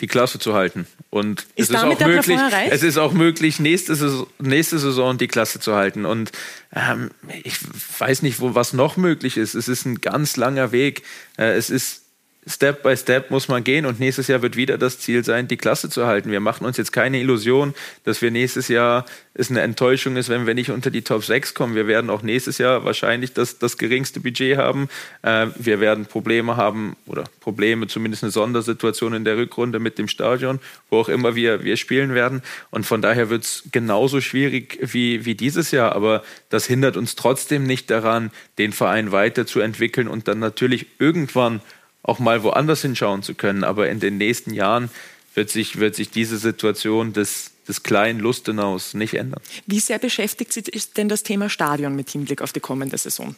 Die 0.00 0.06
Klasse 0.06 0.38
zu 0.38 0.54
halten. 0.54 0.86
Und 1.10 1.46
ist 1.54 1.70
es 1.70 1.76
ist 1.76 1.76
auch 1.76 2.00
möglich, 2.00 2.38
es 2.70 2.82
ist 2.82 2.98
auch 2.98 3.12
möglich, 3.12 3.60
nächste 3.60 3.94
Saison, 3.94 4.26
nächste 4.40 4.78
Saison 4.78 5.16
die 5.16 5.28
Klasse 5.28 5.60
zu 5.60 5.74
halten. 5.74 6.04
Und 6.04 6.32
ähm, 6.74 7.10
ich 7.44 7.58
weiß 7.98 8.22
nicht, 8.22 8.40
wo 8.40 8.54
was 8.54 8.72
noch 8.72 8.96
möglich 8.96 9.36
ist. 9.36 9.54
Es 9.54 9.68
ist 9.68 9.86
ein 9.86 10.00
ganz 10.00 10.36
langer 10.36 10.72
Weg. 10.72 11.02
Äh, 11.38 11.52
es 11.52 11.70
ist 11.70 12.03
Step 12.46 12.82
by 12.82 12.96
Step 12.96 13.30
muss 13.30 13.48
man 13.48 13.64
gehen 13.64 13.86
und 13.86 14.00
nächstes 14.00 14.28
Jahr 14.28 14.42
wird 14.42 14.56
wieder 14.56 14.76
das 14.76 14.98
Ziel 14.98 15.24
sein, 15.24 15.48
die 15.48 15.56
Klasse 15.56 15.88
zu 15.88 16.06
halten. 16.06 16.30
Wir 16.30 16.40
machen 16.40 16.66
uns 16.66 16.76
jetzt 16.76 16.92
keine 16.92 17.18
Illusion, 17.18 17.74
dass 18.04 18.20
wir 18.20 18.30
nächstes 18.30 18.68
Jahr 18.68 19.06
es 19.34 19.50
eine 19.50 19.62
Enttäuschung 19.62 20.16
ist, 20.16 20.28
wenn 20.28 20.46
wir 20.46 20.54
nicht 20.54 20.70
unter 20.70 20.90
die 20.90 21.02
Top 21.02 21.24
6 21.24 21.54
kommen. 21.54 21.74
Wir 21.74 21.86
werden 21.86 22.08
auch 22.08 22.22
nächstes 22.22 22.58
Jahr 22.58 22.84
wahrscheinlich 22.84 23.32
das, 23.32 23.58
das 23.58 23.78
geringste 23.78 24.20
Budget 24.20 24.56
haben. 24.58 24.88
Äh, 25.22 25.48
wir 25.56 25.80
werden 25.80 26.06
Probleme 26.06 26.56
haben 26.56 26.96
oder 27.06 27.24
Probleme, 27.40 27.86
zumindest 27.88 28.22
eine 28.22 28.30
Sondersituation 28.30 29.14
in 29.14 29.24
der 29.24 29.36
Rückrunde 29.36 29.80
mit 29.80 29.98
dem 29.98 30.06
Stadion, 30.06 30.60
wo 30.90 30.98
auch 30.98 31.08
immer 31.08 31.34
wir, 31.34 31.64
wir 31.64 31.76
spielen 31.76 32.14
werden. 32.14 32.42
Und 32.70 32.86
von 32.86 33.02
daher 33.02 33.30
wird 33.30 33.44
es 33.44 33.64
genauso 33.72 34.20
schwierig 34.20 34.78
wie, 34.80 35.24
wie 35.24 35.34
dieses 35.34 35.72
Jahr. 35.72 35.96
Aber 35.96 36.22
das 36.50 36.66
hindert 36.66 36.96
uns 36.96 37.16
trotzdem 37.16 37.64
nicht 37.64 37.90
daran, 37.90 38.30
den 38.58 38.72
Verein 38.72 39.10
weiterzuentwickeln 39.10 40.06
und 40.06 40.28
dann 40.28 40.38
natürlich 40.38 40.86
irgendwann 40.98 41.60
auch 42.04 42.20
mal 42.20 42.42
woanders 42.44 42.82
hinschauen 42.82 43.22
zu 43.22 43.34
können. 43.34 43.64
Aber 43.64 43.88
in 43.88 43.98
den 43.98 44.18
nächsten 44.18 44.54
Jahren 44.54 44.90
wird 45.34 45.50
sich, 45.50 45.80
wird 45.80 45.96
sich 45.96 46.10
diese 46.10 46.38
Situation 46.38 47.12
des, 47.12 47.52
des 47.66 47.82
kleinen 47.82 48.20
Lustenaus 48.20 48.94
nicht 48.94 49.14
ändern. 49.14 49.40
Wie 49.66 49.80
sehr 49.80 49.98
beschäftigt 49.98 50.52
Sie 50.52 50.62
denn 50.96 51.08
das 51.08 51.24
Thema 51.24 51.50
Stadion 51.50 51.96
mit 51.96 52.10
Hinblick 52.10 52.42
auf 52.42 52.52
die 52.52 52.60
kommende 52.60 52.96
Saison? 52.98 53.34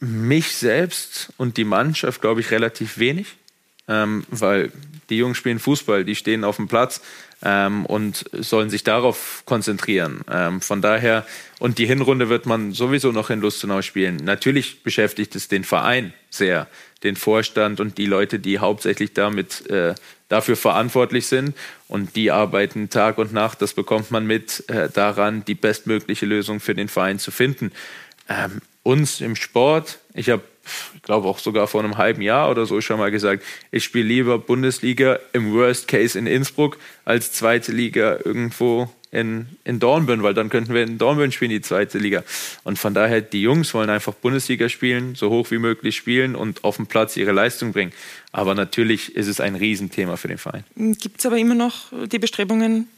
Mich 0.00 0.56
selbst 0.56 1.32
und 1.36 1.56
die 1.56 1.64
Mannschaft, 1.64 2.20
glaube 2.20 2.40
ich, 2.40 2.50
relativ 2.50 2.98
wenig, 2.98 3.28
ähm, 3.86 4.24
weil 4.30 4.72
die 5.10 5.18
Jungs 5.18 5.36
spielen 5.36 5.58
Fußball, 5.58 6.04
die 6.04 6.16
stehen 6.16 6.44
auf 6.44 6.56
dem 6.56 6.66
Platz 6.66 7.00
ähm, 7.44 7.86
und 7.86 8.24
sollen 8.32 8.70
sich 8.70 8.82
darauf 8.84 9.42
konzentrieren. 9.44 10.22
Ähm, 10.30 10.60
von 10.60 10.80
daher, 10.82 11.26
und 11.58 11.78
die 11.78 11.86
Hinrunde 11.86 12.28
wird 12.28 12.46
man 12.46 12.72
sowieso 12.72 13.12
noch 13.12 13.30
in 13.30 13.40
Lustenau 13.40 13.82
spielen. 13.82 14.16
Natürlich 14.16 14.82
beschäftigt 14.82 15.36
es 15.36 15.48
den 15.48 15.62
Verein 15.62 16.12
sehr, 16.30 16.66
den 17.02 17.16
Vorstand 17.16 17.80
und 17.80 17.98
die 17.98 18.06
Leute, 18.06 18.38
die 18.38 18.58
hauptsächlich 18.58 19.12
damit 19.12 19.68
äh, 19.70 19.94
dafür 20.28 20.56
verantwortlich 20.56 21.26
sind. 21.26 21.54
Und 21.86 22.16
die 22.16 22.30
arbeiten 22.30 22.88
Tag 22.90 23.18
und 23.18 23.32
Nacht, 23.32 23.60
das 23.62 23.74
bekommt 23.74 24.10
man 24.10 24.26
mit, 24.26 24.68
äh, 24.68 24.88
daran, 24.88 25.44
die 25.44 25.54
bestmögliche 25.54 26.26
Lösung 26.26 26.60
für 26.60 26.74
den 26.74 26.88
Verein 26.88 27.18
zu 27.18 27.30
finden. 27.30 27.72
Ähm, 28.28 28.60
uns 28.82 29.20
im 29.20 29.36
Sport, 29.36 29.98
ich 30.14 30.30
habe 30.30 30.42
ich 30.94 31.02
glaube 31.02 31.28
auch 31.28 31.38
sogar 31.38 31.66
vor 31.66 31.82
einem 31.82 31.98
halben 31.98 32.22
Jahr 32.22 32.50
oder 32.50 32.66
so 32.66 32.80
schon 32.80 32.98
mal 32.98 33.10
gesagt, 33.10 33.42
ich 33.70 33.84
spiele 33.84 34.06
lieber 34.06 34.38
Bundesliga 34.38 35.18
im 35.32 35.52
Worst 35.52 35.88
Case 35.88 36.18
in 36.18 36.26
Innsbruck 36.26 36.78
als 37.04 37.32
zweite 37.32 37.72
Liga 37.72 38.18
irgendwo 38.24 38.90
in, 39.14 39.46
in 39.62 39.78
Dornbirn, 39.78 40.22
weil 40.22 40.34
dann 40.34 40.50
könnten 40.50 40.74
wir 40.74 40.82
in 40.82 40.98
Dornbirn 40.98 41.30
spielen, 41.30 41.52
die 41.52 41.60
zweite 41.60 41.98
Liga. 41.98 42.24
Und 42.64 42.78
von 42.78 42.94
daher, 42.94 43.20
die 43.20 43.42
Jungs 43.42 43.72
wollen 43.72 43.88
einfach 43.88 44.12
Bundesliga 44.12 44.68
spielen, 44.68 45.14
so 45.14 45.30
hoch 45.30 45.50
wie 45.52 45.58
möglich 45.58 45.96
spielen 45.96 46.34
und 46.34 46.64
auf 46.64 46.76
dem 46.76 46.86
Platz 46.86 47.16
ihre 47.16 47.30
Leistung 47.30 47.72
bringen. 47.72 47.92
Aber 48.32 48.54
natürlich 48.54 49.14
ist 49.14 49.28
es 49.28 49.40
ein 49.40 49.54
Riesenthema 49.54 50.16
für 50.16 50.28
den 50.28 50.38
Verein. 50.38 50.64
Gibt 50.74 51.20
es 51.20 51.26
aber 51.26 51.38
immer 51.38 51.54
noch 51.54 51.92
die 52.10 52.18
Bestrebungen, 52.18 52.88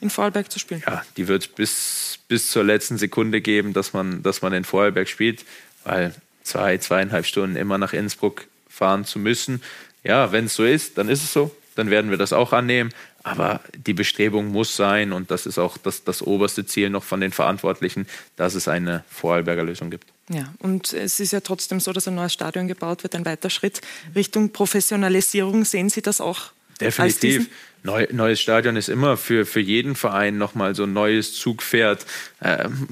in 0.00 0.10
Vorarlberg 0.10 0.50
zu 0.50 0.58
spielen? 0.58 0.82
Ja, 0.86 1.02
die 1.16 1.26
wird 1.26 1.42
es 1.42 1.48
bis, 1.48 2.18
bis 2.28 2.50
zur 2.50 2.62
letzten 2.62 2.96
Sekunde 2.96 3.40
geben, 3.40 3.72
dass 3.72 3.92
man, 3.92 4.22
dass 4.22 4.42
man 4.42 4.52
in 4.52 4.64
Vorarlberg 4.64 5.08
spielt, 5.08 5.44
weil 5.84 6.14
zwei, 6.44 6.78
zweieinhalb 6.78 7.26
Stunden 7.26 7.56
immer 7.56 7.78
nach 7.78 7.92
Innsbruck 7.92 8.46
fahren 8.68 9.04
zu 9.04 9.18
müssen. 9.18 9.62
Ja, 10.04 10.30
wenn 10.30 10.44
es 10.44 10.54
so 10.54 10.64
ist, 10.64 10.98
dann 10.98 11.08
ist 11.08 11.24
es 11.24 11.32
so. 11.32 11.54
Dann 11.74 11.90
werden 11.90 12.10
wir 12.10 12.18
das 12.18 12.32
auch 12.32 12.52
annehmen. 12.52 12.92
Aber 13.24 13.62
die 13.74 13.94
Bestrebung 13.94 14.48
muss 14.48 14.76
sein, 14.76 15.12
und 15.12 15.30
das 15.30 15.46
ist 15.46 15.58
auch 15.58 15.78
das, 15.78 16.04
das 16.04 16.20
oberste 16.20 16.66
Ziel 16.66 16.90
noch 16.90 17.02
von 17.02 17.22
den 17.22 17.32
Verantwortlichen, 17.32 18.06
dass 18.36 18.54
es 18.54 18.68
eine 18.68 19.02
Vorarlberger 19.08 19.64
Lösung 19.64 19.88
gibt. 19.90 20.12
Ja, 20.28 20.52
und 20.58 20.92
es 20.92 21.20
ist 21.20 21.32
ja 21.32 21.40
trotzdem 21.40 21.80
so, 21.80 21.92
dass 21.92 22.06
ein 22.06 22.14
neues 22.14 22.34
Stadion 22.34 22.68
gebaut 22.68 23.02
wird, 23.02 23.14
ein 23.14 23.24
weiter 23.24 23.48
Schritt 23.48 23.80
Richtung 24.14 24.50
Professionalisierung. 24.50 25.64
Sehen 25.64 25.88
Sie 25.88 26.02
das 26.02 26.20
auch? 26.20 26.52
Definitiv. 26.80 27.48
Neu, 27.82 28.06
neues 28.12 28.40
Stadion 28.40 28.76
ist 28.76 28.88
immer 28.88 29.16
für, 29.16 29.46
für 29.46 29.60
jeden 29.60 29.94
Verein 29.94 30.38
nochmal 30.38 30.74
so 30.74 30.84
ein 30.84 30.92
neues 30.92 31.34
Zugpferd. 31.34 32.04
Ähm, 32.42 32.88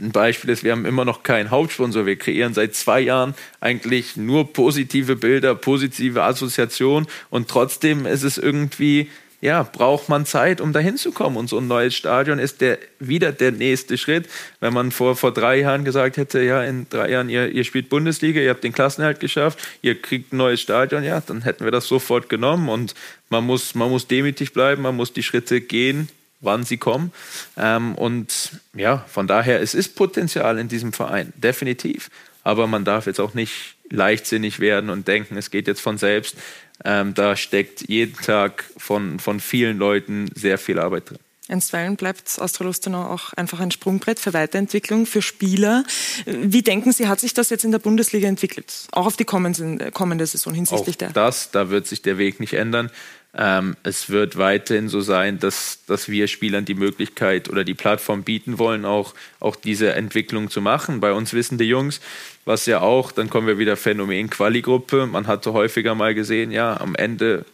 ein 0.00 0.10
Beispiel 0.10 0.50
ist, 0.50 0.64
wir 0.64 0.72
haben 0.72 0.86
immer 0.86 1.04
noch 1.04 1.22
keinen 1.22 1.50
Hauptsponsor. 1.50 2.04
Wir 2.04 2.16
kreieren 2.16 2.52
seit 2.52 2.74
zwei 2.74 3.00
Jahren 3.00 3.34
eigentlich 3.60 4.16
nur 4.16 4.52
positive 4.52 5.16
Bilder, 5.16 5.54
positive 5.54 6.22
Assoziationen 6.22 7.08
und 7.30 7.48
trotzdem 7.48 8.04
ist 8.04 8.24
es 8.24 8.36
irgendwie, 8.36 9.08
ja, 9.40 9.62
braucht 9.62 10.08
man 10.08 10.26
Zeit, 10.26 10.60
um 10.60 10.72
dahin 10.72 10.96
zu 10.96 11.12
kommen. 11.12 11.36
Und 11.36 11.48
so 11.48 11.58
ein 11.58 11.68
neues 11.68 11.94
Stadion 11.94 12.40
ist 12.40 12.60
der, 12.60 12.78
wieder 12.98 13.30
der 13.30 13.52
nächste 13.52 13.96
Schritt. 13.96 14.28
Wenn 14.58 14.72
man 14.72 14.90
vor, 14.90 15.14
vor 15.14 15.32
drei 15.32 15.60
Jahren 15.60 15.84
gesagt 15.84 16.16
hätte, 16.16 16.42
ja, 16.42 16.64
in 16.64 16.88
drei 16.88 17.10
Jahren, 17.10 17.28
ihr, 17.28 17.50
ihr 17.50 17.62
spielt 17.62 17.88
Bundesliga, 17.88 18.40
ihr 18.40 18.50
habt 18.50 18.64
den 18.64 18.72
Klassenerhalt 18.72 19.20
geschafft, 19.20 19.60
ihr 19.80 20.00
kriegt 20.00 20.32
ein 20.32 20.38
neues 20.38 20.60
Stadion, 20.60 21.04
ja, 21.04 21.20
dann 21.20 21.42
hätten 21.42 21.64
wir 21.64 21.70
das 21.70 21.86
sofort 21.86 22.28
genommen 22.28 22.68
und 22.68 22.94
man 23.28 23.44
muss, 23.44 23.76
man 23.76 23.90
muss 23.90 24.08
demütig 24.08 24.52
bleiben, 24.52 24.82
man 24.82 24.96
muss 24.96 25.12
die 25.12 25.22
Schritte 25.22 25.60
gehen, 25.60 26.08
wann 26.44 26.64
sie 26.64 26.76
kommen. 26.76 27.12
Ähm, 27.56 27.94
und 27.94 28.52
ja, 28.74 29.04
von 29.08 29.26
daher, 29.26 29.60
es 29.60 29.74
ist 29.74 29.96
Potenzial 29.96 30.58
in 30.58 30.68
diesem 30.68 30.92
Verein, 30.92 31.32
definitiv. 31.36 32.10
Aber 32.42 32.66
man 32.66 32.84
darf 32.84 33.06
jetzt 33.06 33.20
auch 33.20 33.34
nicht 33.34 33.76
leichtsinnig 33.90 34.60
werden 34.60 34.90
und 34.90 35.08
denken, 35.08 35.36
es 35.36 35.50
geht 35.50 35.66
jetzt 35.66 35.80
von 35.80 35.98
selbst. 35.98 36.36
Ähm, 36.84 37.14
da 37.14 37.36
steckt 37.36 37.88
jeden 37.88 38.16
Tag 38.16 38.64
von, 38.76 39.18
von 39.18 39.40
vielen 39.40 39.78
Leuten 39.78 40.30
sehr 40.34 40.58
viel 40.58 40.78
Arbeit 40.78 41.10
drin. 41.10 41.18
Einstweilen 41.48 41.96
bleibt 41.96 42.38
Austria 42.40 42.66
Lustenau 42.66 43.02
auch 43.02 43.34
einfach 43.34 43.60
ein 43.60 43.70
Sprungbrett 43.70 44.18
für 44.18 44.32
Weiterentwicklung, 44.32 45.04
für 45.04 45.20
Spieler. 45.20 45.84
Wie 46.24 46.62
denken 46.62 46.92
Sie, 46.92 47.06
hat 47.06 47.20
sich 47.20 47.34
das 47.34 47.50
jetzt 47.50 47.64
in 47.64 47.70
der 47.70 47.78
Bundesliga 47.78 48.26
entwickelt? 48.28 48.88
Auch 48.92 49.06
auf 49.06 49.16
die 49.16 49.26
kommende, 49.26 49.90
kommende 49.90 50.24
Saison 50.24 50.54
hinsichtlich 50.54 50.96
auch 50.96 51.00
der? 51.00 51.10
Das, 51.10 51.50
da 51.50 51.68
wird 51.68 51.86
sich 51.86 52.00
der 52.00 52.16
Weg 52.16 52.40
nicht 52.40 52.54
ändern. 52.54 52.90
Ähm, 53.36 53.76
es 53.82 54.10
wird 54.10 54.38
weiterhin 54.38 54.88
so 54.88 55.00
sein, 55.00 55.40
dass, 55.40 55.80
dass 55.86 56.08
wir 56.08 56.28
Spielern 56.28 56.64
die 56.64 56.74
Möglichkeit 56.74 57.48
oder 57.48 57.64
die 57.64 57.74
Plattform 57.74 58.22
bieten 58.22 58.58
wollen, 58.58 58.84
auch, 58.84 59.14
auch 59.40 59.56
diese 59.56 59.92
Entwicklung 59.94 60.50
zu 60.50 60.60
machen. 60.60 61.00
Bei 61.00 61.12
uns 61.12 61.32
wissen 61.32 61.58
die 61.58 61.64
Jungs, 61.64 62.00
was 62.44 62.66
ja 62.66 62.80
auch, 62.80 63.10
dann 63.10 63.30
kommen 63.30 63.46
wir 63.46 63.58
wieder 63.58 63.76
Phänomen 63.76 64.30
Quali-Gruppe. 64.30 65.06
Man 65.06 65.26
hatte 65.26 65.52
häufiger 65.52 65.94
mal 65.94 66.14
gesehen, 66.14 66.52
ja, 66.52 66.80
am 66.80 66.94
Ende 66.94 67.44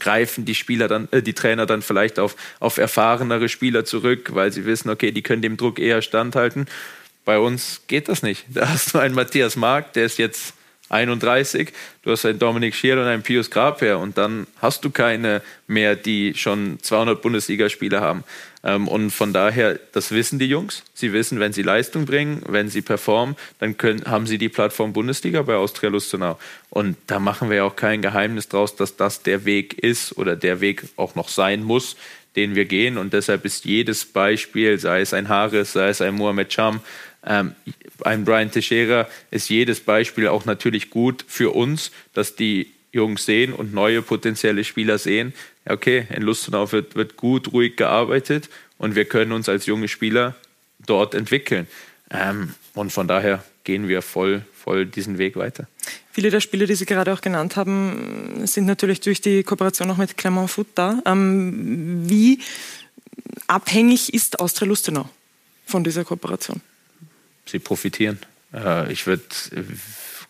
greifen 0.00 0.44
die 0.44 0.54
Spieler 0.54 0.88
dann, 0.88 1.08
äh, 1.12 1.22
die 1.22 1.34
Trainer 1.34 1.66
dann 1.66 1.82
vielleicht 1.82 2.18
auf, 2.18 2.36
auf 2.58 2.78
erfahrenere 2.78 3.48
Spieler 3.48 3.84
zurück, 3.84 4.30
weil 4.34 4.52
sie 4.52 4.64
wissen, 4.64 4.90
okay, 4.90 5.12
die 5.12 5.22
können 5.22 5.42
dem 5.42 5.56
Druck 5.56 5.78
eher 5.78 6.02
standhalten. 6.02 6.66
Bei 7.24 7.38
uns 7.38 7.82
geht 7.86 8.08
das 8.08 8.22
nicht. 8.22 8.46
Da 8.54 8.68
hast 8.68 8.94
du 8.94 8.98
einen 8.98 9.14
Matthias 9.14 9.54
Mark, 9.54 9.92
der 9.92 10.06
ist 10.06 10.18
jetzt 10.18 10.54
31, 10.88 11.72
du 12.02 12.10
hast 12.10 12.24
einen 12.24 12.38
Dominik 12.38 12.74
Schier 12.74 12.94
und 12.94 13.04
einen 13.04 13.22
Pius 13.22 13.50
Grabherr 13.50 13.98
und 13.98 14.16
dann 14.16 14.46
hast 14.60 14.84
du 14.84 14.90
keine 14.90 15.42
mehr, 15.66 15.96
die 15.96 16.34
schon 16.34 16.78
200 16.80 17.20
Bundesligaspiele 17.20 18.00
haben. 18.00 18.24
Ähm, 18.64 18.88
und 18.88 19.10
von 19.10 19.32
daher, 19.32 19.78
das 19.92 20.10
wissen 20.10 20.38
die 20.38 20.46
Jungs. 20.46 20.82
Sie 20.94 21.12
wissen, 21.12 21.40
wenn 21.40 21.52
sie 21.52 21.62
Leistung 21.62 22.06
bringen, 22.06 22.42
wenn 22.46 22.68
sie 22.68 22.82
performen, 22.82 23.36
dann 23.58 23.76
können, 23.76 24.04
haben 24.06 24.26
sie 24.26 24.38
die 24.38 24.48
Plattform 24.48 24.92
Bundesliga 24.92 25.42
bei 25.42 25.54
Austria 25.54 25.90
Lustenau. 25.90 26.38
Und 26.70 26.96
da 27.06 27.18
machen 27.18 27.50
wir 27.50 27.64
auch 27.64 27.76
kein 27.76 28.02
Geheimnis 28.02 28.48
draus, 28.48 28.74
dass 28.76 28.96
das 28.96 29.22
der 29.22 29.44
Weg 29.44 29.78
ist 29.78 30.16
oder 30.16 30.36
der 30.36 30.60
Weg 30.60 30.84
auch 30.96 31.14
noch 31.14 31.28
sein 31.28 31.62
muss, 31.62 31.96
den 32.36 32.54
wir 32.54 32.64
gehen. 32.64 32.98
Und 32.98 33.12
deshalb 33.12 33.44
ist 33.44 33.64
jedes 33.64 34.04
Beispiel, 34.04 34.78
sei 34.78 35.00
es 35.00 35.14
ein 35.14 35.28
Haris, 35.28 35.72
sei 35.72 35.88
es 35.88 36.00
ein 36.00 36.14
Mohamed 36.14 36.48
Cham, 36.48 36.80
ähm, 37.28 37.54
ein 38.04 38.24
Brian 38.24 38.50
Teixeira 38.50 39.06
ist 39.30 39.50
jedes 39.50 39.80
Beispiel 39.80 40.28
auch 40.28 40.46
natürlich 40.46 40.90
gut 40.90 41.24
für 41.28 41.54
uns, 41.54 41.92
dass 42.14 42.34
die 42.34 42.72
Jungs 42.90 43.26
sehen 43.26 43.52
und 43.52 43.74
neue 43.74 44.00
potenzielle 44.00 44.64
Spieler 44.64 44.98
sehen, 44.98 45.34
okay, 45.66 46.06
in 46.14 46.22
Lustenau 46.22 46.72
wird, 46.72 46.96
wird 46.96 47.16
gut, 47.16 47.52
ruhig 47.52 47.76
gearbeitet 47.76 48.48
und 48.78 48.94
wir 48.94 49.04
können 49.04 49.32
uns 49.32 49.48
als 49.48 49.66
junge 49.66 49.88
Spieler 49.88 50.34
dort 50.86 51.14
entwickeln. 51.14 51.66
Ähm, 52.10 52.54
und 52.74 52.90
von 52.90 53.06
daher 53.06 53.44
gehen 53.64 53.88
wir 53.88 54.00
voll, 54.00 54.42
voll 54.54 54.86
diesen 54.86 55.18
Weg 55.18 55.36
weiter. 55.36 55.68
Viele 56.12 56.30
der 56.30 56.40
Spiele, 56.40 56.66
die 56.66 56.74
Sie 56.74 56.86
gerade 56.86 57.12
auch 57.12 57.20
genannt 57.20 57.56
haben, 57.56 58.46
sind 58.46 58.64
natürlich 58.64 59.00
durch 59.00 59.20
die 59.20 59.42
Kooperation 59.42 59.90
auch 59.90 59.98
mit 59.98 60.16
Clermont 60.16 60.50
Foot 60.50 60.68
da. 60.74 61.02
Ähm, 61.04 62.08
wie 62.08 62.40
abhängig 63.46 64.14
ist 64.14 64.40
Austria 64.40 64.66
Lustenau 64.66 65.10
von 65.66 65.84
dieser 65.84 66.04
Kooperation? 66.04 66.62
Sie 67.48 67.58
profitieren. 67.58 68.18
Äh, 68.52 68.92
ich 68.92 69.06
würde 69.06 69.24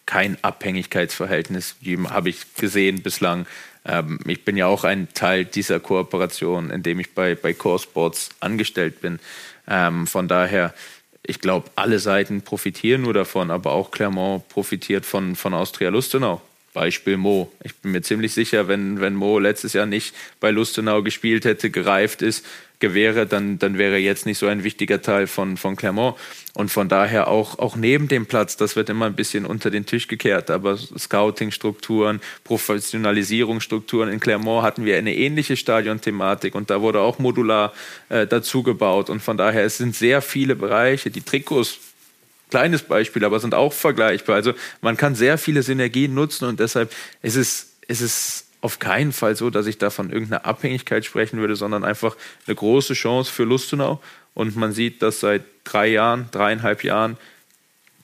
kein 0.07 0.43
Abhängigkeitsverhältnis 0.43 1.77
geben, 1.83 2.11
habe 2.11 2.31
ich 2.31 2.55
gesehen 2.55 3.03
bislang. 3.03 3.47
Ähm, 3.85 4.19
ich 4.27 4.45
bin 4.45 4.57
ja 4.57 4.67
auch 4.67 4.85
ein 4.85 5.09
Teil 5.15 5.45
dieser 5.45 5.81
Kooperation, 5.81 6.71
indem 6.71 7.01
ich 7.01 7.15
bei, 7.15 7.35
bei 7.35 7.53
Core 7.53 7.79
Sports 7.79 8.31
angestellt 8.41 9.01
bin. 9.01 9.19
Ähm, 9.69 10.07
von 10.07 10.29
daher, 10.29 10.75
ich 11.23 11.41
glaube, 11.41 11.71
alle 11.77 11.99
Seiten 11.99 12.43
profitieren 12.43 13.03
nur 13.03 13.13
davon, 13.13 13.51
aber 13.51 13.73
auch 13.73 13.91
Clermont 13.91 14.49
profitiert 14.49 15.05
von, 15.05 15.37
von 15.37 15.53
Austria 15.53 15.91
Lustenau. 15.91 16.41
Beispiel 16.73 17.17
Mo. 17.17 17.51
Ich 17.65 17.75
bin 17.77 17.93
mir 17.93 18.03
ziemlich 18.03 18.33
sicher, 18.33 18.69
wenn, 18.69 19.01
wenn 19.01 19.15
Mo 19.15 19.39
letztes 19.39 19.73
Jahr 19.73 19.87
nicht 19.87 20.15
bei 20.39 20.51
Lustenau 20.51 21.03
gespielt 21.03 21.45
hätte, 21.45 21.71
gereift 21.71 22.23
ist, 22.23 22.47
gewähre, 22.81 23.27
dann, 23.27 23.59
dann 23.59 23.79
wäre 23.79 23.99
jetzt 23.99 24.27
nicht 24.27 24.39
so 24.39 24.47
ein 24.47 24.65
wichtiger 24.65 25.03
Teil 25.03 25.27
von, 25.27 25.57
von 25.57 25.77
Clermont. 25.77 26.17
Und 26.55 26.71
von 26.71 26.89
daher 26.89 27.29
auch, 27.29 27.59
auch 27.59 27.77
neben 27.77 28.09
dem 28.09 28.27
Platz, 28.27 28.57
das 28.57 28.77
wird 28.77 28.89
immer 28.89 29.07
ein 29.07 29.15
bisschen 29.15 29.47
unter 29.47 29.71
den 29.71 29.87
Tisch 29.87 30.09
gekehrt, 30.09 30.51
aber 30.51 30.77
Scouting-Strukturen, 30.77 32.21
Professionalisierungsstrukturen 32.45 34.11
in 34.11 34.21
Clermont 34.21 34.65
hatten 34.65 34.85
wir 34.85 34.97
eine 34.97 35.15
ähnliche 35.15 35.57
Stadionthematik 35.57 36.55
und 36.55 36.71
da 36.71 36.81
wurde 36.81 37.01
auch 37.01 37.19
modular 37.19 37.73
äh, 38.09 38.27
dazu 38.27 38.63
gebaut. 38.63 39.11
Und 39.11 39.21
von 39.21 39.37
daher, 39.37 39.65
es 39.65 39.79
sind 39.79 39.95
sehr 39.95 40.23
viele 40.23 40.57
Bereiche, 40.57 41.11
die 41.11 41.23
Trikots 41.23 41.79
kleines 42.51 42.83
Beispiel, 42.83 43.25
aber 43.25 43.41
sind 43.41 43.55
auch 43.55 43.73
vergleichbar. 43.73 44.37
Also 44.37 44.55
man 44.81 44.97
kann 44.97 45.15
sehr 45.15 45.39
viele 45.39 45.63
Synergien 45.63 46.15
nutzen 46.15 46.47
und 46.47 46.61
deshalb 46.61 46.93
ist 47.23 47.37
es, 47.37 47.77
ist 47.87 48.01
es 48.01 48.48
auf 48.61 48.79
keinen 48.79 49.13
Fall 49.13 49.37
so, 49.37 49.51
dass 49.51 49.67
ich 49.67 49.79
da 49.79 49.91
von 49.91 50.11
irgendeiner 50.11 50.45
Abhängigkeit 50.45 51.05
sprechen 51.05 51.39
würde, 51.39 51.57
sondern 51.57 51.85
einfach 51.85 52.17
eine 52.47 52.57
große 52.57 52.95
Chance 52.95 53.31
für 53.31 53.45
Lustenau. 53.45 54.01
Und 54.35 54.57
man 54.57 54.73
sieht, 54.73 55.03
dass 55.03 55.21
seit 55.21 55.43
drei 55.65 55.89
Jahren, 55.89 56.29
dreieinhalb 56.31 56.85
Jahren 56.85 57.17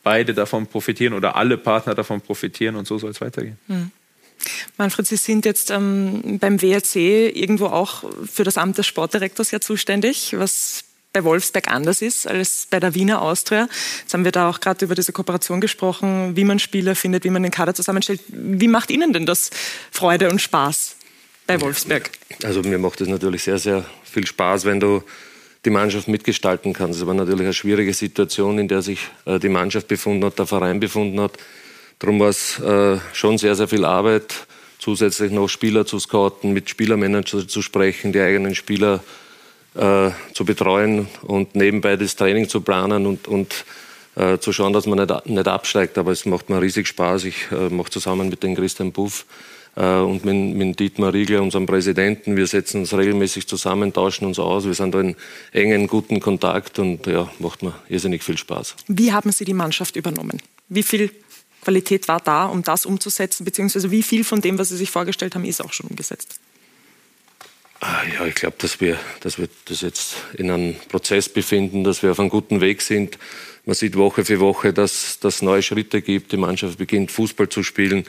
beide 0.02 0.34
davon 0.34 0.66
profitieren 0.66 1.14
oder 1.14 1.36
alle 1.36 1.56
Partner 1.56 1.94
davon 1.94 2.20
profitieren 2.20 2.76
und 2.76 2.86
so 2.86 2.98
soll 2.98 3.10
es 3.10 3.20
weitergehen. 3.20 3.58
Mhm. 3.66 3.90
Manfred, 4.76 5.06
Sie 5.06 5.16
sind 5.16 5.44
jetzt 5.44 5.70
ähm, 5.70 6.38
beim 6.38 6.60
WRC 6.60 6.96
irgendwo 6.96 7.66
auch 7.66 8.04
für 8.30 8.44
das 8.44 8.58
Amt 8.58 8.78
des 8.78 8.86
Sportdirektors 8.86 9.50
ja 9.50 9.60
zuständig. 9.60 10.34
Was 10.36 10.84
bei 11.14 11.24
Wolfsberg 11.24 11.68
anders 11.68 12.02
ist 12.02 12.26
als 12.26 12.66
bei 12.68 12.80
der 12.80 12.94
Wiener 12.94 13.22
Austria. 13.22 13.68
Jetzt 14.00 14.12
haben 14.12 14.24
wir 14.24 14.32
da 14.32 14.50
auch 14.50 14.60
gerade 14.60 14.84
über 14.84 14.94
diese 14.94 15.12
Kooperation 15.12 15.60
gesprochen, 15.60 16.36
wie 16.36 16.44
man 16.44 16.58
Spieler 16.58 16.94
findet, 16.94 17.24
wie 17.24 17.30
man 17.30 17.42
den 17.42 17.52
Kader 17.52 17.72
zusammenstellt. 17.72 18.20
Wie 18.28 18.68
macht 18.68 18.90
Ihnen 18.90 19.12
denn 19.12 19.24
das 19.24 19.50
Freude 19.90 20.28
und 20.28 20.42
Spaß 20.42 20.96
bei 21.46 21.60
Wolfsberg? 21.60 22.10
Also 22.42 22.62
mir 22.62 22.78
macht 22.78 23.00
es 23.00 23.08
natürlich 23.08 23.44
sehr, 23.44 23.58
sehr 23.58 23.84
viel 24.02 24.26
Spaß, 24.26 24.64
wenn 24.64 24.80
du 24.80 25.02
die 25.64 25.70
Mannschaft 25.70 26.08
mitgestalten 26.08 26.72
kannst. 26.72 27.00
Es 27.00 27.06
war 27.06 27.14
natürlich 27.14 27.42
eine 27.42 27.54
schwierige 27.54 27.94
Situation, 27.94 28.58
in 28.58 28.68
der 28.68 28.82
sich 28.82 28.98
äh, 29.24 29.38
die 29.38 29.48
Mannschaft 29.48 29.86
befunden 29.88 30.24
hat, 30.24 30.38
der 30.38 30.46
Verein 30.46 30.80
befunden 30.80 31.20
hat. 31.20 31.38
Darum 32.00 32.18
war 32.18 32.28
es 32.28 32.58
äh, 32.58 32.98
schon 33.12 33.38
sehr, 33.38 33.54
sehr 33.54 33.68
viel 33.68 33.84
Arbeit, 33.84 34.34
zusätzlich 34.80 35.30
noch 35.30 35.48
Spieler 35.48 35.86
zu 35.86 36.00
scouten, 36.00 36.52
mit 36.52 36.68
Spielermanager 36.68 37.46
zu 37.46 37.62
sprechen, 37.62 38.12
die 38.12 38.20
eigenen 38.20 38.56
Spieler 38.56 39.02
äh, 39.74 40.10
zu 40.32 40.44
betreuen 40.44 41.08
und 41.22 41.54
nebenbei 41.54 41.96
das 41.96 42.16
Training 42.16 42.48
zu 42.48 42.60
planen 42.60 43.06
und, 43.06 43.28
und 43.28 43.64
äh, 44.16 44.38
zu 44.38 44.52
schauen, 44.52 44.72
dass 44.72 44.86
man 44.86 44.98
nicht, 44.98 45.26
nicht 45.26 45.48
absteigt. 45.48 45.98
Aber 45.98 46.12
es 46.12 46.24
macht 46.26 46.48
mir 46.48 46.60
riesig 46.60 46.86
Spaß. 46.88 47.24
Ich 47.24 47.50
äh, 47.50 47.68
mache 47.68 47.90
zusammen 47.90 48.28
mit 48.28 48.42
dem 48.42 48.54
Christian 48.54 48.92
Buff 48.92 49.26
äh, 49.76 49.98
und 49.98 50.24
mit, 50.24 50.56
mit 50.56 50.80
Dietmar 50.80 51.12
Riegler, 51.12 51.42
unserem 51.42 51.66
Präsidenten, 51.66 52.36
wir 52.36 52.46
setzen 52.46 52.80
uns 52.80 52.94
regelmäßig 52.94 53.48
zusammen, 53.48 53.92
tauschen 53.92 54.26
uns 54.26 54.38
aus. 54.38 54.66
Wir 54.66 54.74
sind 54.74 54.94
da 54.94 55.00
in 55.00 55.16
engen, 55.52 55.86
guten 55.88 56.20
Kontakt 56.20 56.78
und 56.78 57.06
ja, 57.06 57.30
macht 57.38 57.62
mir 57.62 57.74
irrsinnig 57.88 58.22
viel 58.22 58.38
Spaß. 58.38 58.76
Wie 58.86 59.12
haben 59.12 59.32
Sie 59.32 59.44
die 59.44 59.54
Mannschaft 59.54 59.96
übernommen? 59.96 60.40
Wie 60.68 60.82
viel 60.82 61.10
Qualität 61.62 62.08
war 62.08 62.20
da, 62.20 62.46
um 62.46 62.62
das 62.62 62.86
umzusetzen, 62.86 63.44
beziehungsweise 63.44 63.90
wie 63.90 64.02
viel 64.02 64.22
von 64.22 64.40
dem, 64.40 64.58
was 64.58 64.68
Sie 64.68 64.76
sich 64.76 64.90
vorgestellt 64.90 65.34
haben, 65.34 65.44
ist 65.44 65.62
auch 65.62 65.72
schon 65.72 65.88
umgesetzt? 65.88 66.38
Ah, 67.86 68.02
ja, 68.14 68.24
ich 68.24 68.34
glaube, 68.34 68.56
dass 68.60 68.80
wir, 68.80 68.98
dass 69.20 69.38
wir 69.38 69.46
das 69.66 69.82
jetzt 69.82 70.16
in 70.38 70.50
einem 70.50 70.74
Prozess 70.88 71.28
befinden, 71.28 71.84
dass 71.84 72.02
wir 72.02 72.12
auf 72.12 72.18
einem 72.18 72.30
guten 72.30 72.62
Weg 72.62 72.80
sind. 72.80 73.18
Man 73.66 73.74
sieht 73.74 73.96
Woche 73.96 74.24
für 74.24 74.40
Woche, 74.40 74.72
dass 74.72 75.18
es 75.22 75.42
neue 75.42 75.62
Schritte 75.62 76.00
gibt. 76.00 76.32
Die 76.32 76.38
Mannschaft 76.38 76.78
beginnt 76.78 77.10
Fußball 77.10 77.50
zu 77.50 77.62
spielen. 77.62 78.06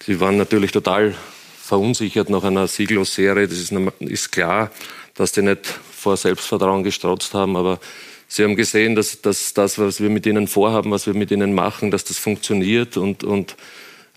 Sie 0.00 0.20
waren 0.20 0.36
natürlich 0.36 0.70
total 0.70 1.16
verunsichert 1.60 2.30
nach 2.30 2.44
einer 2.44 2.68
Sieglos-Serie. 2.68 3.48
Das 3.48 3.58
ist, 3.58 3.72
ist, 3.98 4.30
klar, 4.30 4.70
dass 5.14 5.32
die 5.32 5.42
nicht 5.42 5.66
vor 5.66 6.16
Selbstvertrauen 6.16 6.84
gestrotzt 6.84 7.34
haben. 7.34 7.56
Aber 7.56 7.80
sie 8.28 8.44
haben 8.44 8.54
gesehen, 8.54 8.94
dass, 8.94 9.22
dass 9.22 9.52
das, 9.54 9.76
was 9.80 10.00
wir 10.00 10.08
mit 10.08 10.24
ihnen 10.26 10.46
vorhaben, 10.46 10.92
was 10.92 11.08
wir 11.08 11.14
mit 11.14 11.32
ihnen 11.32 11.52
machen, 11.52 11.90
dass 11.90 12.04
das 12.04 12.18
funktioniert. 12.18 12.96
Und, 12.96 13.24
und 13.24 13.56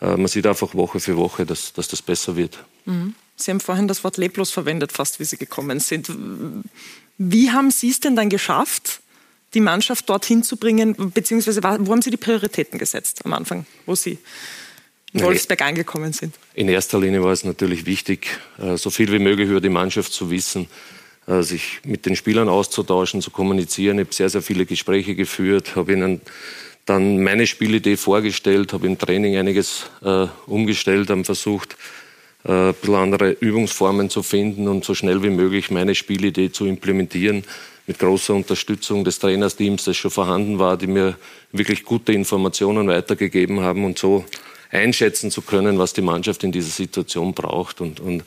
äh, 0.01 0.15
man 0.17 0.27
sieht 0.27 0.45
einfach 0.45 0.75
Woche 0.75 0.99
für 0.99 1.17
Woche, 1.17 1.47
dass, 1.47 1.73
dass 1.73 1.87
das 1.87 2.03
besser 2.03 2.35
wird. 2.35 2.59
Mhm. 2.85 3.15
Sie 3.41 3.51
haben 3.51 3.59
vorhin 3.59 3.87
das 3.87 4.03
Wort 4.03 4.17
leblos 4.17 4.51
verwendet, 4.51 4.91
fast 4.91 5.19
wie 5.19 5.23
Sie 5.23 5.37
gekommen 5.37 5.79
sind. 5.79 6.11
Wie 7.17 7.51
haben 7.51 7.71
Sie 7.71 7.89
es 7.89 7.99
denn 7.99 8.15
dann 8.15 8.29
geschafft, 8.29 9.01
die 9.53 9.61
Mannschaft 9.61 10.09
dorthin 10.09 10.43
zu 10.43 10.57
bringen, 10.57 10.95
beziehungsweise 11.13 11.63
wo 11.63 11.91
haben 11.91 12.01
Sie 12.01 12.11
die 12.11 12.17
Prioritäten 12.17 12.77
gesetzt 12.77 13.25
am 13.25 13.33
Anfang, 13.33 13.65
wo 13.85 13.95
Sie 13.95 14.17
in 15.13 15.21
Wolfsberg 15.21 15.61
angekommen 15.61 16.13
sind? 16.13 16.35
In 16.53 16.69
erster 16.69 16.99
Linie 16.99 17.23
war 17.23 17.31
es 17.31 17.43
natürlich 17.43 17.85
wichtig, 17.85 18.27
äh, 18.59 18.77
so 18.77 18.89
viel 18.89 19.11
wie 19.11 19.19
möglich 19.19 19.49
über 19.49 19.61
die 19.61 19.69
Mannschaft 19.69 20.13
zu 20.13 20.29
wissen, 20.29 20.67
äh, 21.27 21.41
sich 21.41 21.79
mit 21.83 22.05
den 22.05 22.15
Spielern 22.15 22.49
auszutauschen, 22.49 23.21
zu 23.21 23.31
kommunizieren. 23.31 23.97
Ich 23.99 24.05
habe 24.05 24.15
sehr, 24.15 24.29
sehr 24.29 24.41
viele 24.41 24.65
Gespräche 24.65 25.15
geführt, 25.15 25.75
habe 25.75 25.93
ihnen 25.93 26.21
dann 26.85 27.23
meine 27.23 27.47
Spielidee 27.47 27.97
vorgestellt, 27.97 28.73
habe 28.73 28.87
im 28.87 28.97
Training 28.97 29.37
einiges 29.37 29.85
äh, 30.03 30.27
umgestellt, 30.45 31.09
haben 31.09 31.25
versucht, 31.25 31.77
ein 32.43 32.73
bisschen 32.73 32.95
andere 32.95 33.31
Übungsformen 33.31 34.09
zu 34.09 34.23
finden 34.23 34.67
und 34.67 34.85
so 34.85 34.95
schnell 34.95 35.21
wie 35.23 35.29
möglich 35.29 35.71
meine 35.71 35.93
Spielidee 35.93 36.51
zu 36.51 36.65
implementieren 36.65 37.43
mit 37.89 37.97
großer 37.97 38.35
Unterstützung 38.35 39.03
des 39.03 39.17
Trainersteams, 39.17 39.83
das 39.83 39.97
schon 39.97 40.11
vorhanden 40.11 40.59
war, 40.59 40.77
die 40.77 40.85
mir 40.85 41.17
wirklich 41.51 41.83
gute 41.83 42.13
Informationen 42.13 42.87
weitergegeben 42.87 43.61
haben 43.61 43.83
und 43.83 43.97
so 43.97 44.25
einschätzen 44.69 45.31
zu 45.31 45.41
können, 45.41 45.79
was 45.79 45.93
die 45.93 46.03
Mannschaft 46.03 46.43
in 46.43 46.51
dieser 46.51 46.69
Situation 46.69 47.33
braucht. 47.33 47.81
Und, 47.81 47.99
und 47.99 48.23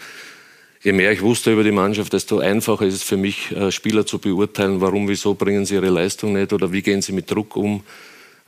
je 0.83 0.91
mehr 0.91 1.13
ich 1.13 1.23
wusste 1.23 1.53
über 1.53 1.63
die 1.63 1.71
Mannschaft, 1.71 2.13
desto 2.13 2.41
einfacher 2.41 2.87
ist 2.87 2.95
es 2.95 3.03
für 3.05 3.17
mich, 3.17 3.53
äh, 3.53 3.71
Spieler 3.71 4.05
zu 4.05 4.19
beurteilen, 4.19 4.81
warum, 4.81 5.09
wieso 5.09 5.35
bringen 5.35 5.65
sie 5.65 5.75
ihre 5.75 5.91
Leistung 5.91 6.33
nicht 6.33 6.53
oder 6.53 6.73
wie 6.73 6.83
gehen 6.83 7.01
sie 7.01 7.13
mit 7.13 7.31
Druck 7.31 7.55
um. 7.55 7.85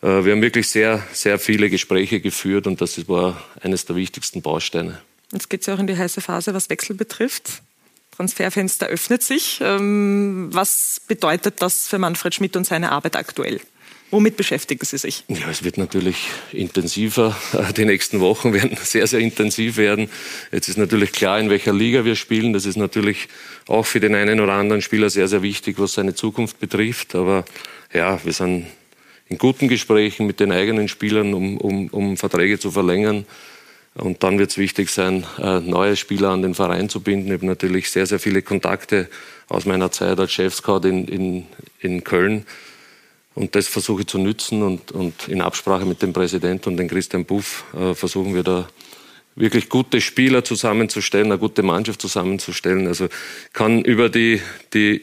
Äh, 0.02 0.24
wir 0.24 0.32
haben 0.32 0.42
wirklich 0.42 0.68
sehr, 0.68 1.00
sehr 1.12 1.38
viele 1.38 1.70
Gespräche 1.70 2.20
geführt 2.20 2.66
und 2.66 2.80
das 2.80 3.08
war 3.08 3.40
eines 3.60 3.84
der 3.84 3.94
wichtigsten 3.94 4.42
Bausteine. 4.42 5.00
Jetzt 5.32 5.50
geht 5.50 5.60
es 5.60 5.66
ja 5.66 5.74
auch 5.74 5.78
in 5.78 5.86
die 5.86 5.96
heiße 5.96 6.20
Phase, 6.20 6.54
was 6.54 6.70
Wechsel 6.70 6.94
betrifft. 6.94 7.62
Transferfenster 8.16 8.86
öffnet 8.86 9.22
sich. 9.22 9.60
Ähm, 9.62 10.48
was 10.52 11.00
bedeutet 11.08 11.60
das 11.60 11.88
für 11.88 11.98
Manfred 11.98 12.34
Schmidt 12.34 12.56
und 12.56 12.64
seine 12.64 12.92
Arbeit 12.92 13.16
aktuell? 13.16 13.60
Womit 14.10 14.36
beschäftigen 14.36 14.84
Sie 14.84 14.98
sich? 14.98 15.24
Ja, 15.26 15.50
es 15.50 15.64
wird 15.64 15.76
natürlich 15.76 16.28
intensiver. 16.52 17.36
Die 17.76 17.84
nächsten 17.84 18.20
Wochen 18.20 18.52
werden 18.52 18.76
sehr, 18.80 19.08
sehr 19.08 19.18
intensiv 19.18 19.76
werden. 19.76 20.08
Jetzt 20.52 20.68
ist 20.68 20.78
natürlich 20.78 21.10
klar, 21.10 21.40
in 21.40 21.50
welcher 21.50 21.72
Liga 21.72 22.04
wir 22.04 22.14
spielen. 22.14 22.52
Das 22.52 22.64
ist 22.64 22.76
natürlich 22.76 23.28
auch 23.66 23.84
für 23.84 23.98
den 23.98 24.14
einen 24.14 24.38
oder 24.38 24.52
anderen 24.52 24.82
Spieler 24.82 25.10
sehr, 25.10 25.26
sehr 25.26 25.42
wichtig, 25.42 25.80
was 25.80 25.94
seine 25.94 26.14
Zukunft 26.14 26.60
betrifft. 26.60 27.16
Aber 27.16 27.44
ja, 27.92 28.24
wir 28.24 28.32
sind 28.32 28.66
in 29.28 29.38
guten 29.38 29.66
Gesprächen 29.66 30.28
mit 30.28 30.38
den 30.38 30.52
eigenen 30.52 30.86
Spielern, 30.86 31.34
um, 31.34 31.56
um, 31.56 31.88
um 31.88 32.16
Verträge 32.16 32.60
zu 32.60 32.70
verlängern. 32.70 33.26
Und 33.94 34.24
dann 34.24 34.38
wird 34.38 34.50
es 34.50 34.58
wichtig 34.58 34.90
sein, 34.90 35.24
äh, 35.38 35.60
neue 35.60 35.94
Spieler 35.94 36.30
an 36.30 36.42
den 36.42 36.54
Verein 36.54 36.88
zu 36.88 37.00
binden. 37.00 37.28
Ich 37.28 37.34
habe 37.34 37.46
natürlich 37.46 37.90
sehr, 37.90 38.06
sehr 38.06 38.18
viele 38.18 38.42
Kontakte 38.42 39.08
aus 39.48 39.66
meiner 39.66 39.92
Zeit 39.92 40.18
als 40.18 40.32
Chefscout 40.32 40.80
in, 40.84 41.06
in, 41.06 41.46
in 41.78 42.02
Köln. 42.02 42.44
Und 43.34 43.54
das 43.54 43.68
versuche 43.68 44.02
ich 44.02 44.06
zu 44.08 44.18
nützen 44.18 44.62
und, 44.62 44.92
und 44.92 45.28
in 45.28 45.40
Absprache 45.40 45.86
mit 45.86 46.02
dem 46.02 46.12
Präsidenten 46.12 46.70
und 46.70 46.76
dem 46.76 46.88
Christian 46.88 47.24
Buff 47.24 47.64
äh, 47.74 47.94
versuchen 47.94 48.34
wir 48.34 48.42
da 48.42 48.68
wirklich 49.36 49.68
gute 49.68 50.00
Spieler 50.00 50.44
zusammenzustellen, 50.44 51.26
eine 51.26 51.38
gute 51.38 51.62
Mannschaft 51.62 52.00
zusammenzustellen. 52.00 52.86
Also 52.86 53.08
kann 53.52 53.82
über 53.82 54.08
die, 54.08 54.40
die 54.72 55.02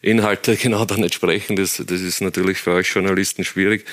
Inhalte 0.00 0.56
genau 0.62 0.84
da 0.84 0.96
nicht 0.96 1.14
sprechen. 1.14 1.56
Das, 1.56 1.82
das 1.84 2.00
ist 2.00 2.20
natürlich 2.20 2.58
für 2.58 2.72
euch 2.72 2.92
Journalisten 2.92 3.44
schwierig. 3.44 3.84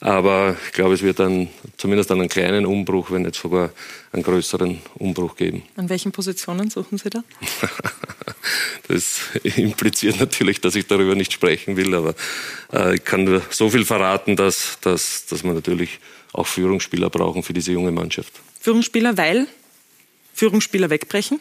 Aber 0.00 0.56
ich 0.66 0.72
glaube, 0.72 0.94
es 0.94 1.02
wird 1.02 1.18
dann 1.20 1.48
zumindest 1.78 2.10
einen 2.12 2.28
kleinen 2.28 2.66
Umbruch, 2.66 3.10
wenn 3.10 3.22
nicht 3.22 3.34
sogar 3.34 3.70
einen 4.12 4.22
größeren 4.22 4.78
Umbruch 4.96 5.36
geben. 5.36 5.62
An 5.76 5.88
welchen 5.88 6.12
Positionen 6.12 6.68
suchen 6.68 6.98
Sie 6.98 7.08
da? 7.08 7.24
das 8.88 9.20
impliziert 9.42 10.20
natürlich, 10.20 10.60
dass 10.60 10.74
ich 10.74 10.86
darüber 10.86 11.14
nicht 11.14 11.32
sprechen 11.32 11.76
will, 11.76 11.94
aber 11.94 12.14
äh, 12.72 12.96
ich 12.96 13.04
kann 13.04 13.24
nur 13.24 13.42
so 13.50 13.70
viel 13.70 13.86
verraten, 13.86 14.36
dass, 14.36 14.78
dass, 14.82 15.26
dass 15.26 15.42
wir 15.44 15.54
natürlich 15.54 15.98
auch 16.32 16.46
Führungsspieler 16.46 17.08
brauchen 17.08 17.42
für 17.42 17.54
diese 17.54 17.72
junge 17.72 17.90
Mannschaft. 17.90 18.32
Führungsspieler, 18.60 19.16
weil 19.16 19.46
Führungsspieler 20.34 20.90
wegbrechen? 20.90 21.40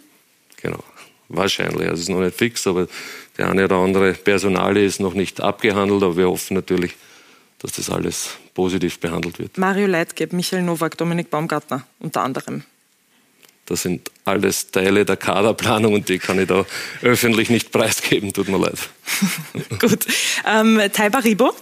Genau, 0.62 0.84
wahrscheinlich. 1.28 1.90
Also 1.90 1.96
es 1.96 2.00
ist 2.02 2.10
noch 2.10 2.22
nicht 2.22 2.38
fix, 2.38 2.66
aber 2.66 2.88
der 3.38 3.50
eine 3.50 3.66
oder 3.66 3.76
andere 3.76 4.14
Personale 4.14 4.84
ist 4.84 5.02
noch 5.02 5.14
nicht 5.14 5.42
abgehandelt, 5.42 6.02
aber 6.04 6.16
wir 6.16 6.30
hoffen 6.30 6.54
natürlich, 6.54 6.96
dass 7.66 7.78
das 7.78 7.90
alles 7.90 8.30
positiv 8.54 9.00
behandelt 9.00 9.40
wird. 9.40 9.58
Mario 9.58 9.88
Leitgeb, 9.88 10.34
Michael 10.34 10.62
Nowak, 10.62 10.98
Dominik 10.98 11.32
Baumgartner 11.32 11.84
unter 12.00 12.22
anderem. 12.22 12.64
Das 13.66 13.82
sind 13.82 14.12
alles 14.24 14.70
Teile 14.70 15.04
der 15.04 15.18
Kaderplanung 15.18 15.94
und 15.96 16.08
die 16.08 16.20
kann 16.20 16.40
ich 16.40 16.48
da 16.48 16.66
öffentlich 17.02 17.50
nicht 17.50 17.72
preisgeben, 17.72 18.32
tut 18.32 18.50
mir 18.50 18.60
leid. 18.60 18.78
Gut. 19.80 20.06
Ähm, 20.46 20.80
Taiba 20.94 21.20
Ribo? 21.20 21.56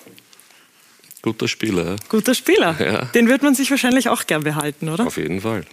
Guter 1.22 1.48
Spieler. 1.48 1.96
Guter 2.10 2.36
Spieler. 2.36 2.76
Ja. 2.80 3.06
Den 3.06 3.30
wird 3.30 3.44
man 3.44 3.56
sich 3.56 3.72
wahrscheinlich 3.72 4.10
auch 4.10 4.28
gern 4.28 4.44
behalten, 4.44 4.90
oder? 4.90 5.08
Auf 5.08 5.16
jeden 5.16 5.40
Fall. 5.40 5.64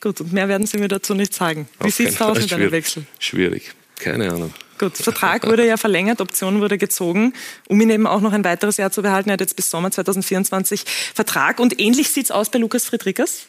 Gut, 0.00 0.20
und 0.20 0.32
mehr 0.32 0.46
werden 0.46 0.68
Sie 0.68 0.78
mir 0.78 0.86
dazu 0.86 1.14
nicht 1.14 1.34
sagen. 1.34 1.68
Wie 1.80 1.90
sieht 1.90 2.10
es 2.10 2.20
aus 2.20 2.38
mit 2.38 2.52
einem 2.52 2.70
Wechsel? 2.70 3.04
Schwierig, 3.18 3.72
keine 3.96 4.30
Ahnung. 4.30 4.54
Gut, 4.82 4.96
Vertrag 4.96 5.46
wurde 5.46 5.64
ja 5.64 5.76
verlängert, 5.76 6.20
Option 6.20 6.60
wurde 6.60 6.76
gezogen, 6.76 7.34
um 7.68 7.80
ihn 7.80 7.88
eben 7.88 8.08
auch 8.08 8.20
noch 8.20 8.32
ein 8.32 8.42
weiteres 8.42 8.78
Jahr 8.78 8.90
zu 8.90 9.02
behalten. 9.02 9.28
Er 9.30 9.34
hat 9.34 9.40
jetzt 9.40 9.54
bis 9.54 9.70
Sommer 9.70 9.92
2024 9.92 10.84
Vertrag. 11.14 11.60
Und 11.60 11.78
ähnlich 11.78 12.10
sieht 12.10 12.24
es 12.24 12.30
aus 12.32 12.50
bei 12.50 12.58
Lukas 12.58 12.86
Friedrichs? 12.86 13.46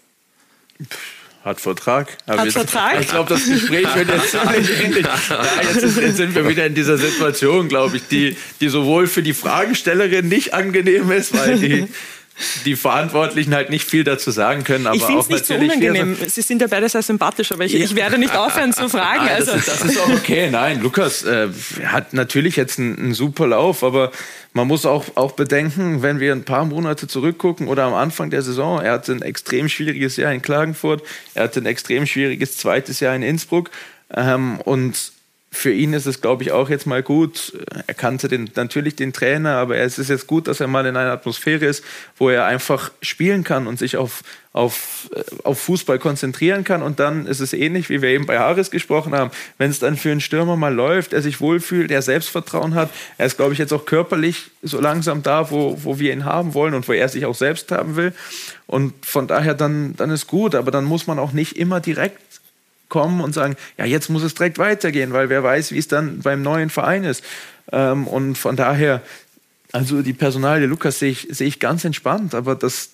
Hat 1.44 1.60
Vertrag. 1.60 2.16
Hat 2.28 2.44
jetzt, 2.46 2.54
Vertrag? 2.54 3.02
Ich 3.02 3.08
glaube, 3.08 3.30
das 3.34 3.48
Gespräch 3.48 3.96
wird 3.96 4.10
jetzt 4.10 4.30
ziemlich 4.32 4.80
ähnlich. 4.80 5.08
Ja, 5.08 5.44
jetzt, 5.64 5.78
ist, 5.78 5.98
jetzt, 5.98 6.18
sind 6.18 6.36
wir 6.36 6.48
wieder 6.48 6.68
in 6.68 6.76
dieser 6.76 7.00
Situation, 7.00 7.68
glaube 7.68 7.98
ich, 7.98 8.08
die, 8.08 8.38
die 8.62 8.70
sowohl 8.70 9.08
für 9.08 9.24
die 9.24 9.34
Fragestellerin 9.34 10.28
nicht 10.28 10.54
angenehm 10.54 11.10
ist, 11.10 11.36
weil 11.36 11.58
die 11.58 11.88
die 12.66 12.76
Verantwortlichen 12.76 13.54
halt 13.54 13.70
nicht 13.70 13.88
viel 13.88 14.04
dazu 14.04 14.32
sagen 14.32 14.64
können. 14.64 14.88
Aber 14.88 14.96
ich 14.96 15.04
finde 15.04 15.22
es 15.22 15.30
nicht 15.30 15.46
so 15.46 15.54
unangenehm. 15.54 16.18
Sie 16.28 16.42
sind 16.42 16.62
ja 16.62 16.68
beide 16.68 16.90
sehr 16.90 17.04
sympathisch, 17.04 17.52
aber 17.52 17.66
ich, 17.66 17.74
ja. 17.74 17.80
ich 17.80 17.96
werde 17.96 18.18
nicht 18.18 18.36
aufhören 18.36 18.74
zu 18.74 18.90
fragen. 18.90 19.26
Nein, 19.26 19.36
also. 19.36 19.52
das, 19.52 19.68
ist, 19.68 19.82
das, 19.82 19.84
ist, 19.86 20.00
auch 20.00 20.10
okay. 20.10 20.50
Nein, 20.50 20.82
Lukas 20.82 21.24
äh, 21.24 21.50
hat 21.86 22.14
natürlich 22.14 22.56
jetzt 22.56 22.80
einen, 22.80 22.98
einen, 22.98 23.14
super 23.14 23.48
Lauf, 23.48 23.84
aber 23.84 24.12
man 24.54 24.68
muss 24.68 24.86
auch, 24.86 25.06
auch 25.16 25.34
bedenken, 25.34 26.02
wenn 26.02 26.20
wir 26.20 26.32
ein 26.32 26.44
paar 26.44 26.66
Monate 26.66 27.08
zurückgucken 27.08 27.68
oder 27.68 27.84
am 27.84 27.94
Anfang 27.94 28.30
der 28.30 28.42
Saison, 28.42 28.82
er 28.82 28.94
hatte 28.94 29.12
ein 29.12 29.22
extrem 29.22 29.70
schwieriges 29.70 30.18
Jahr 30.18 30.34
in 30.34 30.42
Klagenfurt, 30.42 31.04
er 31.36 31.44
hatte 31.44 31.60
ein 31.60 31.66
extrem 31.66 32.06
schwieriges 32.06 32.58
zweites 32.58 33.00
Jahr 33.00 33.16
in 33.16 33.22
Innsbruck 33.22 33.70
ähm, 34.14 34.60
und 34.62 35.14
für 35.54 35.72
ihn 35.72 35.94
ist 35.94 36.08
es, 36.08 36.20
glaube 36.20 36.42
ich, 36.42 36.52
auch 36.52 36.70
jetzt 36.70 36.88
mal 36.88 37.04
gut. 37.04 37.54
Er 37.86 37.94
kannte 37.94 38.28
den, 38.28 38.50
natürlich 38.56 38.96
den 38.96 39.14
Trainer, 39.14 39.52
aber 39.58 39.78
es 39.78 40.00
ist 40.00 40.10
jetzt 40.10 40.26
gut, 40.26 40.48
dass 40.48 40.60
er 40.60 40.68
mal 40.68 40.86
in 40.88 40.98
einer 40.98 41.12
Atmosphäre 41.12 41.66
ist, 41.66 41.84
wo 42.18 42.30
er 42.30 42.46
einfach 42.46 42.92
spielen 43.04 43.44
kann 43.44 43.68
und 43.68 43.78
sich 43.78 43.96
auf, 43.96 44.24
auf, 44.52 45.12
äh, 45.14 45.22
auf 45.44 45.60
Fußball 45.60 46.00
konzentrieren 46.00 46.64
kann. 46.64 46.82
Und 46.82 47.00
dann 47.00 47.28
ist 47.28 47.40
es 47.40 47.54
ähnlich, 47.54 47.92
wie 47.92 48.02
wir 48.02 48.10
eben 48.10 48.26
bei 48.26 48.40
Harris 48.40 48.72
gesprochen 48.72 49.14
haben. 49.14 49.30
Wenn 49.60 49.70
es 49.70 49.78
dann 49.78 49.96
für 49.96 50.10
einen 50.10 50.22
Stürmer 50.22 50.58
mal 50.58 50.74
läuft, 50.74 51.14
er 51.14 51.22
sich 51.22 51.40
wohlfühlt, 51.40 51.92
er 51.92 52.02
Selbstvertrauen 52.02 52.74
hat, 52.74 52.90
er 53.20 53.28
ist, 53.28 53.38
glaube 53.38 53.54
ich, 53.54 53.60
jetzt 53.60 53.74
auch 53.74 53.86
körperlich 53.86 54.50
so 54.64 54.82
langsam 54.82 55.22
da, 55.22 55.52
wo, 55.52 55.78
wo 55.84 56.00
wir 56.00 56.14
ihn 56.14 56.26
haben 56.26 56.56
wollen 56.56 56.74
und 56.74 56.88
wo 56.88 56.94
er 56.94 57.10
sich 57.10 57.26
auch 57.26 57.36
selbst 57.36 57.72
haben 57.72 57.96
will. 57.96 58.12
Und 58.66 59.06
von 59.06 59.28
daher 59.28 59.54
dann, 59.54 59.96
dann 59.96 60.10
ist 60.10 60.26
gut, 60.26 60.56
aber 60.56 60.72
dann 60.72 60.86
muss 60.86 61.06
man 61.06 61.20
auch 61.20 61.32
nicht 61.32 61.58
immer 61.58 61.80
direkt 61.80 62.42
kommen 62.94 63.22
und 63.22 63.34
sagen, 63.34 63.56
ja, 63.80 63.86
jetzt 63.86 64.10
muss 64.10 64.22
es 64.22 64.36
direkt 64.36 64.60
weitergehen, 64.60 65.14
weil 65.14 65.28
wer 65.28 65.44
weiß, 65.44 65.72
wie 65.72 65.80
es 65.80 65.88
dann 65.88 66.20
beim 66.20 66.44
neuen 66.44 66.70
Verein 66.70 67.06
ist. 67.06 67.24
Ähm, 67.72 68.06
und 68.06 68.38
von 68.38 68.56
daher, 68.56 69.02
also 69.72 70.04
die 70.04 70.14
Personalie 70.14 70.68
Lukas 70.68 71.00
sehe 71.00 71.10
ich, 71.10 71.28
sehe 71.32 71.48
ich 71.48 71.60
ganz 71.60 71.84
entspannt, 71.86 72.36
aber 72.36 72.54
das, 72.54 72.92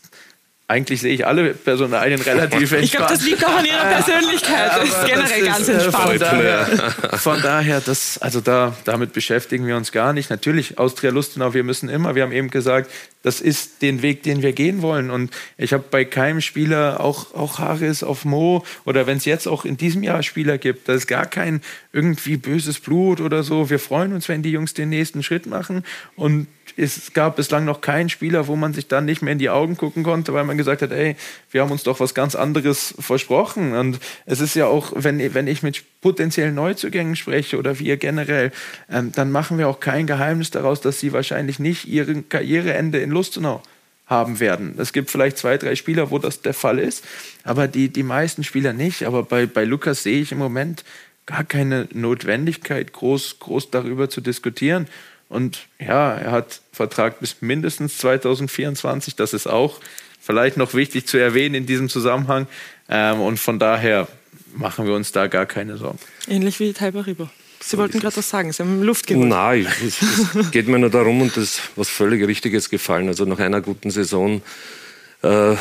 eigentlich 0.69 1.01
sehe 1.01 1.11
ich 1.11 1.25
alle 1.25 1.55
Personalien 1.55 2.21
relativ 2.21 2.71
entspannt. 2.71 2.83
Ich 2.83 2.91
glaube, 2.91 3.11
das 3.11 3.25
liegt 3.25 3.43
auch 3.43 3.57
an 3.57 3.65
ihrer 3.65 3.85
Persönlichkeit. 3.85 4.71
Das 4.77 4.87
ist 4.87 5.05
generell 5.07 5.43
ganz 5.43 5.59
ist, 5.61 5.69
entspannt. 5.69 6.09
Von 6.09 6.19
daher, 6.19 6.65
von 7.17 7.41
daher, 7.41 7.81
das, 7.81 8.19
also 8.19 8.39
da, 8.39 8.75
damit 8.85 9.13
beschäftigen 9.13 9.65
wir 9.65 9.75
uns 9.75 9.91
gar 9.91 10.13
nicht. 10.13 10.29
Natürlich, 10.29 10.77
Austria 10.77 11.09
Lustenau, 11.09 11.55
wir 11.55 11.63
müssen 11.63 11.89
immer, 11.89 12.13
wir 12.13 12.21
haben 12.21 12.31
eben 12.31 12.51
gesagt, 12.51 12.91
das 13.23 13.41
ist 13.41 13.81
den 13.81 14.03
Weg, 14.03 14.21
den 14.21 14.43
wir 14.43 14.53
gehen 14.53 14.83
wollen. 14.83 15.09
Und 15.09 15.31
ich 15.57 15.73
habe 15.73 15.85
bei 15.89 16.05
keinem 16.05 16.39
Spieler, 16.39 16.99
auch, 16.99 17.33
auch 17.33 17.57
Harris 17.57 18.03
auf 18.03 18.23
Mo, 18.23 18.63
oder 18.85 19.07
wenn 19.07 19.17
es 19.17 19.25
jetzt 19.25 19.47
auch 19.47 19.65
in 19.65 19.75
diesem 19.75 20.03
Jahr 20.03 20.21
Spieler 20.21 20.59
gibt, 20.59 20.87
da 20.87 20.93
ist 20.93 21.07
gar 21.07 21.25
kein 21.25 21.61
irgendwie 21.93 22.37
böses 22.37 22.79
Blut 22.79 23.21
oder 23.21 23.41
so. 23.41 23.71
Wir 23.71 23.79
freuen 23.79 24.13
uns, 24.13 24.29
wenn 24.29 24.43
die 24.43 24.51
Jungs 24.51 24.75
den 24.75 24.89
nächsten 24.89 25.23
Schritt 25.23 25.47
machen. 25.47 25.83
Und 26.15 26.45
es 26.79 27.13
gab 27.13 27.35
bislang 27.35 27.65
noch 27.65 27.81
keinen 27.81 28.09
Spieler, 28.09 28.47
wo 28.47 28.55
man 28.55 28.73
sich 28.73 28.87
dann 28.87 29.05
nicht 29.05 29.21
mehr 29.21 29.33
in 29.33 29.39
die 29.39 29.49
Augen 29.49 29.75
gucken 29.75 30.03
konnte, 30.03 30.33
weil 30.33 30.45
man 30.45 30.57
gesagt 30.57 30.81
hat, 30.81 30.91
ey, 30.91 31.15
wir 31.51 31.61
haben 31.61 31.71
uns 31.71 31.83
doch 31.83 31.99
was 31.99 32.13
ganz 32.13 32.35
anderes 32.35 32.95
versprochen. 32.99 33.73
Und 33.73 33.99
es 34.25 34.39
ist 34.39 34.55
ja 34.55 34.67
auch, 34.67 34.93
wenn, 34.95 35.33
wenn 35.33 35.47
ich 35.47 35.61
mit 35.61 35.83
potenziellen 36.01 36.55
Neuzugängen 36.55 37.15
spreche 37.15 37.57
oder 37.57 37.79
wir 37.79 37.97
generell, 37.97 38.51
ähm, 38.89 39.11
dann 39.11 39.31
machen 39.31 39.57
wir 39.57 39.67
auch 39.67 39.79
kein 39.79 40.07
Geheimnis 40.07 40.51
daraus, 40.51 40.81
dass 40.81 40.99
sie 40.99 41.11
wahrscheinlich 41.11 41.59
nicht 41.59 41.85
ihr 41.85 42.23
Karriereende 42.23 42.99
in 42.99 43.11
Lustenau 43.11 43.61
haben 44.05 44.39
werden. 44.39 44.75
Es 44.77 44.93
gibt 44.93 45.11
vielleicht 45.11 45.37
zwei, 45.37 45.57
drei 45.57 45.75
Spieler, 45.75 46.09
wo 46.09 46.17
das 46.17 46.41
der 46.41 46.53
Fall 46.53 46.79
ist, 46.79 47.05
aber 47.43 47.67
die, 47.67 47.89
die 47.89 48.03
meisten 48.03 48.43
Spieler 48.43 48.73
nicht. 48.73 49.03
Aber 49.03 49.23
bei, 49.23 49.45
bei 49.45 49.65
Lukas 49.65 50.03
sehe 50.03 50.21
ich 50.21 50.31
im 50.31 50.39
Moment 50.39 50.83
gar 51.27 51.43
keine 51.43 51.87
Notwendigkeit, 51.93 52.91
groß, 52.91 53.37
groß 53.39 53.69
darüber 53.69 54.09
zu 54.09 54.19
diskutieren. 54.19 54.87
Und 55.29 55.67
ja, 55.79 56.15
er 56.15 56.31
hat 56.31 56.61
Vertrag 56.71 57.19
bis 57.19 57.37
mindestens 57.41 57.97
2024. 57.99 59.15
Das 59.15 59.33
ist 59.33 59.47
auch 59.47 59.79
vielleicht 60.19 60.57
noch 60.57 60.73
wichtig 60.73 61.07
zu 61.07 61.17
erwähnen 61.17 61.55
in 61.55 61.65
diesem 61.65 61.87
Zusammenhang. 61.87 62.47
Ähm, 62.89 63.21
und 63.21 63.39
von 63.39 63.59
daher 63.59 64.07
machen 64.55 64.87
wir 64.87 64.95
uns 64.95 65.11
da 65.11 65.27
gar 65.27 65.45
keine 65.45 65.77
Sorgen. 65.77 65.99
Ähnlich 66.27 66.59
wie 66.59 66.73
Taiba 66.73 67.01
Ribo. 67.01 67.29
Sie 67.61 67.77
wollten 67.77 67.99
gerade 67.99 68.15
was 68.15 68.29
sagen, 68.29 68.51
Sie 68.51 68.63
haben 68.63 68.83
Luft 68.83 69.07
geholt. 69.07 69.27
Nein, 69.27 69.67
es, 69.85 70.01
es 70.35 70.51
geht 70.51 70.67
mir 70.67 70.79
nur 70.79 70.89
darum, 70.89 71.21
und 71.21 71.35
das 71.35 71.43
ist 71.43 71.61
was 71.75 71.89
völlig 71.89 72.25
Richtiges 72.25 72.69
gefallen. 72.69 73.07
Also 73.07 73.25
nach 73.25 73.39
einer 73.39 73.61
guten 73.61 73.91
Saison 73.91 74.41
äh, 75.23 75.53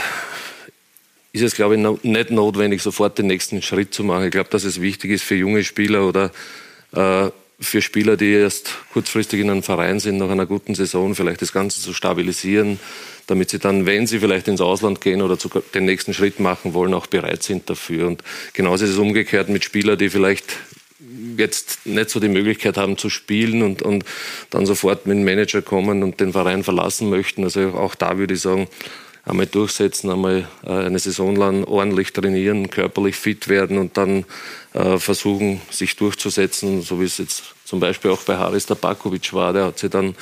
ist 1.33 1.43
es, 1.43 1.55
glaube 1.55 1.77
ich, 1.77 2.05
nicht 2.05 2.31
notwendig, 2.31 2.83
sofort 2.83 3.19
den 3.19 3.27
nächsten 3.27 3.63
Schritt 3.63 3.93
zu 3.93 4.05
machen. 4.05 4.25
Ich 4.25 4.31
glaube, 4.31 4.49
dass 4.51 4.65
es 4.65 4.81
wichtig 4.81 5.11
ist 5.11 5.25
für 5.25 5.35
junge 5.35 5.65
Spieler 5.65 6.07
oder 6.07 6.31
äh, 6.93 7.31
für 7.61 7.83
Spieler, 7.83 8.17
die 8.17 8.33
erst 8.33 8.77
kurzfristig 8.93 9.41
in 9.41 9.51
einem 9.51 9.63
Verein 9.63 9.99
sind, 9.99 10.19
nach 10.19 10.31
einer 10.31 10.47
guten 10.47 10.75
Saison 10.75 11.15
vielleicht 11.15 11.43
das 11.43 11.53
Ganze 11.53 11.81
zu 11.81 11.93
stabilisieren, 11.93 12.79
damit 13.27 13.51
sie 13.51 13.59
dann, 13.59 13.85
wenn 13.85 14.07
sie 14.07 14.21
vielleicht 14.21 14.47
ins 14.47 14.61
Ausland 14.61 15.01
gehen 15.01 15.23
oder 15.23 15.37
den 15.75 15.85
nächsten 15.85 16.15
Schritt 16.15 16.39
machen 16.39 16.73
wollen, 16.73 16.95
auch 16.95 17.09
bereit 17.09 17.43
sind 17.43 17.69
dafür. 17.69 18.07
Und 18.07 18.23
genauso 18.53 18.85
ist 18.85 18.93
es 18.93 18.99
umgekehrt 18.99 19.49
mit 19.49 19.65
Spielern, 19.65 19.99
die 19.99 20.09
vielleicht 20.09 20.45
jetzt 21.37 21.87
nicht 21.87 22.11
so 22.11 22.21
die 22.21 22.29
Möglichkeit 22.29 22.77
haben 22.77 22.97
zu 22.97 23.11
spielen 23.11 23.63
und, 23.63 23.83
und 23.83 24.05
dann 24.51 24.67
sofort 24.67 25.07
mit 25.07 25.17
dem 25.17 25.25
Manager 25.25 25.63
kommen 25.63 26.03
und 26.03 26.21
den 26.21 26.33
Verein 26.33 26.65
verlassen 26.65 27.09
möchten. 27.09 27.45
Also 27.45 27.75
auch 27.75 27.95
da 27.95 28.19
würde 28.19 28.35
ich 28.35 28.41
sagen, 28.41 28.69
einmal 29.29 29.47
durchsetzen, 29.47 30.11
einmal 30.11 30.49
äh, 30.65 30.71
eine 30.71 30.99
Saison 30.99 31.37
lang 31.37 31.65
ordentlich 31.65 32.13
trainieren, 32.13 32.71
körperlich 32.71 33.17
fit 33.17 33.49
werden 33.49 33.79
und 33.79 33.97
dann 33.97 34.25
äh, 34.75 34.99
versuchen, 34.99 35.61
sich 35.71 35.97
durchzusetzen, 35.97 36.83
so 36.83 37.01
wie 37.01 37.05
es 37.05 37.19
jetzt 37.19 37.43
zum 37.65 37.81
Beispiel 37.81 38.11
auch 38.11 38.23
bei 38.23 38.37
Haris 38.37 38.67
Tabakovic 38.67 39.33
war. 39.33 39.53
Der 39.53 39.67
hat 39.67 39.79
sie 39.79 39.91
dann 39.91 40.15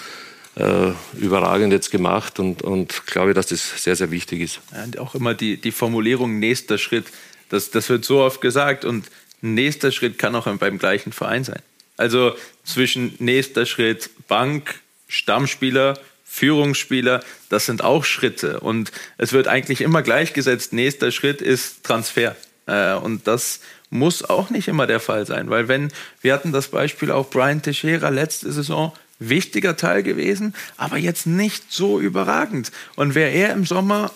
äh, 0.57 0.93
überragend 1.19 1.73
jetzt 1.73 1.91
gemacht 1.91 2.39
und, 2.39 2.63
und 2.63 3.07
glaube, 3.07 3.35
dass 3.35 3.47
das 3.49 3.83
sehr, 3.83 3.97
sehr 3.97 4.11
wichtig 4.11 4.41
ist. 4.41 4.61
Und 4.85 4.99
auch 4.99 5.15
immer 5.15 5.35
die, 5.35 5.57
die 5.57 5.73
Formulierung 5.73 6.39
nächster 6.39 6.79
Schritt, 6.79 7.07
das, 7.49 7.71
das 7.71 7.89
wird 7.89 8.05
so 8.05 8.21
oft 8.21 8.41
gesagt 8.41 8.85
und 8.85 9.07
nächster 9.41 9.93
Schritt 9.93 10.19
kann 10.19 10.35
auch 10.35 10.47
beim 10.57 10.79
gleichen 10.79 11.13
Verein 11.13 11.45
sein. 11.45 11.61
Also 11.97 12.35
zwischen 12.65 13.15
nächster 13.19 13.67
Schritt 13.67 14.11
Bank, 14.29 14.81
Stammspieler, 15.09 15.99
Führungsspieler, 16.37 17.25
das 17.49 17.65
sind 17.65 17.83
auch 17.83 18.05
Schritte. 18.05 18.61
Und 18.61 18.93
es 19.17 19.33
wird 19.33 19.49
eigentlich 19.49 19.81
immer 19.81 20.03
gleichgesetzt, 20.03 20.75
nächster 20.75 21.11
Schritt 21.11 21.41
ist 21.41 21.83
Transfer. 21.83 22.37
Äh, 22.67 22.95
und 22.95 23.27
das 23.27 23.61
muss 23.89 24.23
auch 24.23 24.51
nicht 24.51 24.69
immer 24.69 24.87
der 24.87 25.01
Fall 25.01 25.27
sein, 25.27 25.49
weil 25.49 25.69
wenn, 25.69 25.91
wir 26.21 26.35
hatten 26.35 26.53
das 26.53 26.69
Beispiel 26.69 27.11
auch 27.11 27.31
Brian 27.31 27.63
Teixeira 27.63 28.11
letzte 28.11 28.53
Saison, 28.53 28.93
wichtiger 29.19 29.79
Teil 29.79 30.03
gewesen, 30.03 30.55
aber 30.77 30.99
jetzt 30.99 31.27
nicht 31.27 31.73
so 31.73 32.01
überragend. 32.01 32.71
Und 32.97 33.15
wäre 33.15 33.31
er 33.31 33.55
im 33.55 33.65
Sommer 33.65 34.13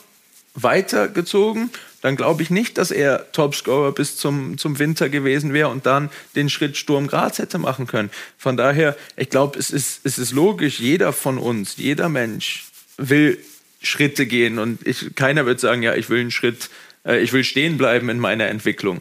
weitergezogen, 0.55 1.71
dann 2.01 2.17
glaube 2.17 2.43
ich 2.43 2.51
nicht, 2.51 2.79
dass 2.79 2.91
er 2.91 3.31
Topscorer 3.33 3.93
bis 3.93 4.17
zum, 4.17 4.59
zum 4.59 4.79
Winter 4.79 5.09
gewesen 5.09 5.53
wäre 5.53 5.69
und 5.69 5.87
dann 5.87 6.11
den 6.35 6.49
Schritt 6.49 6.77
Sturm 6.77 7.07
Graz 7.07 7.39
hätte 7.39 7.59
machen 7.59 7.87
können. 7.87 8.11
Von 8.39 8.57
daher, 8.57 8.97
ich 9.17 9.31
glaube, 9.31 9.59
es 9.59 9.71
ist, 9.71 10.01
es 10.05 10.19
ist 10.19 10.33
logisch, 10.33 10.81
jeder 10.81 11.13
von 11.13 11.39
uns, 11.39 11.77
jeder 11.77 12.09
Mensch 12.09 12.67
will 12.97 13.39
Schritte 13.83 14.27
gehen 14.27 14.59
und 14.59 14.87
ich, 14.87 15.15
keiner 15.15 15.47
wird 15.47 15.61
sagen, 15.61 15.83
ja, 15.83 15.95
ich 15.95 16.11
will 16.11 16.21
einen 16.21 16.31
Schritt, 16.31 16.71
äh, 17.05 17.21
ich 17.21 17.33
will 17.33 17.45
stehen 17.45 17.79
bleiben 17.79 18.09
in 18.09 18.19
meiner 18.19 18.47
Entwicklung. 18.49 19.01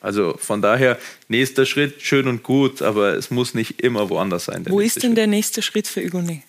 Also 0.00 0.36
von 0.38 0.60
daher, 0.60 0.98
nächster 1.28 1.64
Schritt, 1.64 2.02
schön 2.02 2.28
und 2.28 2.42
gut, 2.42 2.82
aber 2.82 3.14
es 3.14 3.30
muss 3.30 3.54
nicht 3.54 3.80
immer 3.80 4.10
woanders 4.10 4.44
sein. 4.44 4.64
Wo 4.68 4.80
ist 4.80 4.96
denn 4.96 5.10
Schritt. 5.10 5.16
der 5.16 5.26
nächste 5.26 5.62
Schritt 5.62 5.88
für 5.88 6.04
Hugonet? 6.04 6.42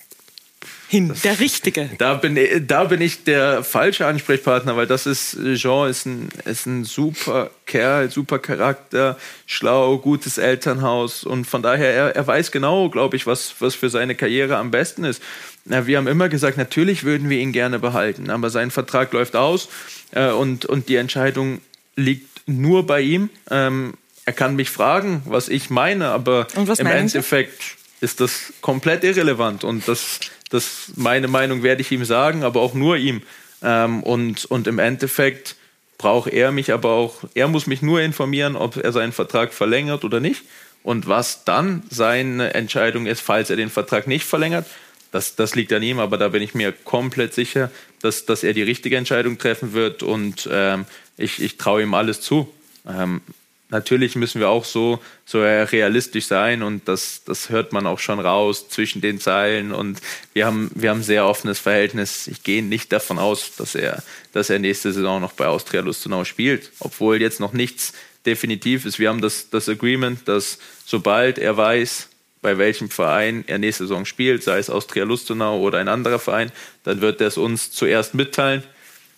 Hin, 0.87 1.13
der 1.23 1.39
Richtige. 1.39 1.89
Da 1.97 2.15
bin, 2.15 2.37
da 2.67 2.83
bin 2.83 3.01
ich 3.01 3.23
der 3.23 3.63
falsche 3.63 4.05
Ansprechpartner, 4.05 4.75
weil 4.75 4.87
das 4.87 5.05
ist, 5.05 5.37
Jean 5.55 5.89
ist 5.89 6.05
ein, 6.05 6.29
ist 6.45 6.65
ein 6.65 6.83
super 6.83 7.49
Kerl, 7.65 8.11
super 8.11 8.39
Charakter, 8.39 9.17
schlau, 9.45 9.97
gutes 9.97 10.37
Elternhaus 10.37 11.23
und 11.23 11.45
von 11.45 11.61
daher, 11.61 11.93
er, 11.93 12.15
er 12.15 12.27
weiß 12.27 12.51
genau, 12.51 12.89
glaube 12.89 13.15
ich, 13.15 13.25
was, 13.25 13.55
was 13.59 13.75
für 13.75 13.89
seine 13.89 14.15
Karriere 14.15 14.57
am 14.57 14.71
besten 14.71 15.03
ist. 15.03 15.21
Na, 15.65 15.87
wir 15.87 15.97
haben 15.97 16.07
immer 16.07 16.29
gesagt, 16.29 16.57
natürlich 16.57 17.03
würden 17.03 17.29
wir 17.29 17.39
ihn 17.39 17.51
gerne 17.51 17.79
behalten, 17.79 18.29
aber 18.29 18.49
sein 18.49 18.69
Vertrag 18.69 19.11
läuft 19.13 19.35
aus 19.35 19.69
äh, 20.11 20.29
und, 20.29 20.65
und 20.65 20.89
die 20.89 20.95
Entscheidung 20.95 21.61
liegt 21.95 22.47
nur 22.47 22.85
bei 22.85 23.01
ihm. 23.01 23.29
Ähm, 23.49 23.95
er 24.25 24.33
kann 24.33 24.55
mich 24.55 24.69
fragen, 24.69 25.21
was 25.25 25.49
ich 25.49 25.69
meine, 25.69 26.07
aber 26.07 26.47
im 26.55 26.87
Endeffekt 26.87 27.77
ist 28.01 28.19
das 28.19 28.53
komplett 28.61 29.03
irrelevant 29.03 29.63
und 29.63 29.87
das 29.87 30.19
das, 30.49 30.91
meine 30.95 31.27
Meinung 31.27 31.63
werde 31.63 31.81
ich 31.81 31.91
ihm 31.91 32.05
sagen, 32.05 32.43
aber 32.43 32.61
auch 32.61 32.73
nur 32.73 32.97
ihm. 32.97 33.21
Ähm, 33.63 34.03
und, 34.03 34.45
und 34.45 34.67
im 34.67 34.79
Endeffekt 34.79 35.55
braucht 35.97 36.31
er 36.31 36.51
mich 36.51 36.71
aber 36.71 36.91
auch, 36.91 37.23
er 37.33 37.47
muss 37.47 37.67
mich 37.67 37.81
nur 37.81 38.01
informieren, 38.01 38.55
ob 38.55 38.77
er 38.77 38.91
seinen 38.91 39.11
Vertrag 39.11 39.53
verlängert 39.53 40.03
oder 40.03 40.19
nicht. 40.19 40.43
Und 40.83 41.07
was 41.07 41.45
dann 41.45 41.83
seine 41.89 42.53
Entscheidung 42.53 43.07
ist, 43.07 43.21
falls 43.21 43.49
er 43.49 43.55
den 43.55 43.71
Vertrag 43.71 44.07
nicht 44.07 44.25
verlängert, 44.25 44.67
das, 45.11 45.35
das 45.35 45.55
liegt 45.55 45.71
an 45.73 45.81
ihm, 45.81 45.99
aber 45.99 46.17
da 46.17 46.27
bin 46.27 46.43
ich 46.43 46.53
mir 46.53 46.73
komplett 46.73 47.33
sicher, 47.33 47.71
dass, 48.01 48.25
dass 48.25 48.43
er 48.43 48.53
die 48.53 48.63
richtige 48.63 48.97
Entscheidung 48.97 49.37
treffen 49.37 49.73
wird 49.73 50.03
und 50.03 50.47
ähm, 50.51 50.85
ich, 51.17 51.41
ich 51.41 51.57
traue 51.57 51.83
ihm 51.83 51.93
alles 51.93 52.21
zu. 52.21 52.53
Ähm, 52.87 53.21
natürlich 53.69 54.15
müssen 54.15 54.39
wir 54.39 54.49
auch 54.49 54.65
so, 54.65 54.99
so 55.25 55.41
realistisch 55.41 56.25
sein 56.25 56.63
und 56.63 56.87
das, 56.87 57.23
das 57.25 57.49
hört 57.49 57.73
man 57.73 57.87
auch 57.87 57.99
schon 57.99 58.19
raus 58.19 58.69
zwischen 58.69 59.01
den 59.01 59.19
Zeilen 59.19 59.71
und 59.71 60.01
wir 60.33 60.45
haben, 60.45 60.71
wir 60.75 60.89
haben 60.89 60.99
ein 60.99 61.03
sehr 61.03 61.25
offenes 61.25 61.59
Verhältnis. 61.59 62.27
Ich 62.27 62.43
gehe 62.43 62.63
nicht 62.63 62.91
davon 62.91 63.19
aus, 63.19 63.55
dass 63.55 63.75
er, 63.75 64.03
dass 64.33 64.49
er 64.49 64.59
nächste 64.59 64.91
Saison 64.91 65.21
noch 65.21 65.33
bei 65.33 65.47
Austria 65.47 65.81
Lustenau 65.81 66.23
spielt, 66.23 66.71
obwohl 66.79 67.21
jetzt 67.21 67.39
noch 67.39 67.53
nichts 67.53 67.93
definitiv 68.25 68.85
ist. 68.85 68.99
Wir 68.99 69.09
haben 69.09 69.21
das, 69.21 69.49
das 69.49 69.69
Agreement, 69.69 70.27
dass 70.27 70.59
sobald 70.85 71.37
er 71.37 71.57
weiß, 71.57 72.09
bei 72.41 72.59
welchem 72.59 72.89
Verein 72.91 73.43
er 73.47 73.57
nächste 73.57 73.85
Saison 73.85 74.05
spielt, 74.05 74.43
sei 74.43 74.59
es 74.59 74.69
Austria 74.69 75.03
Lustenau 75.03 75.59
oder 75.59 75.79
ein 75.79 75.87
anderer 75.87 76.19
Verein, 76.19 76.51
dann 76.83 77.01
wird 77.01 77.19
er 77.19 77.27
es 77.27 77.37
uns 77.37 77.71
zuerst 77.71 78.13
mitteilen. 78.13 78.63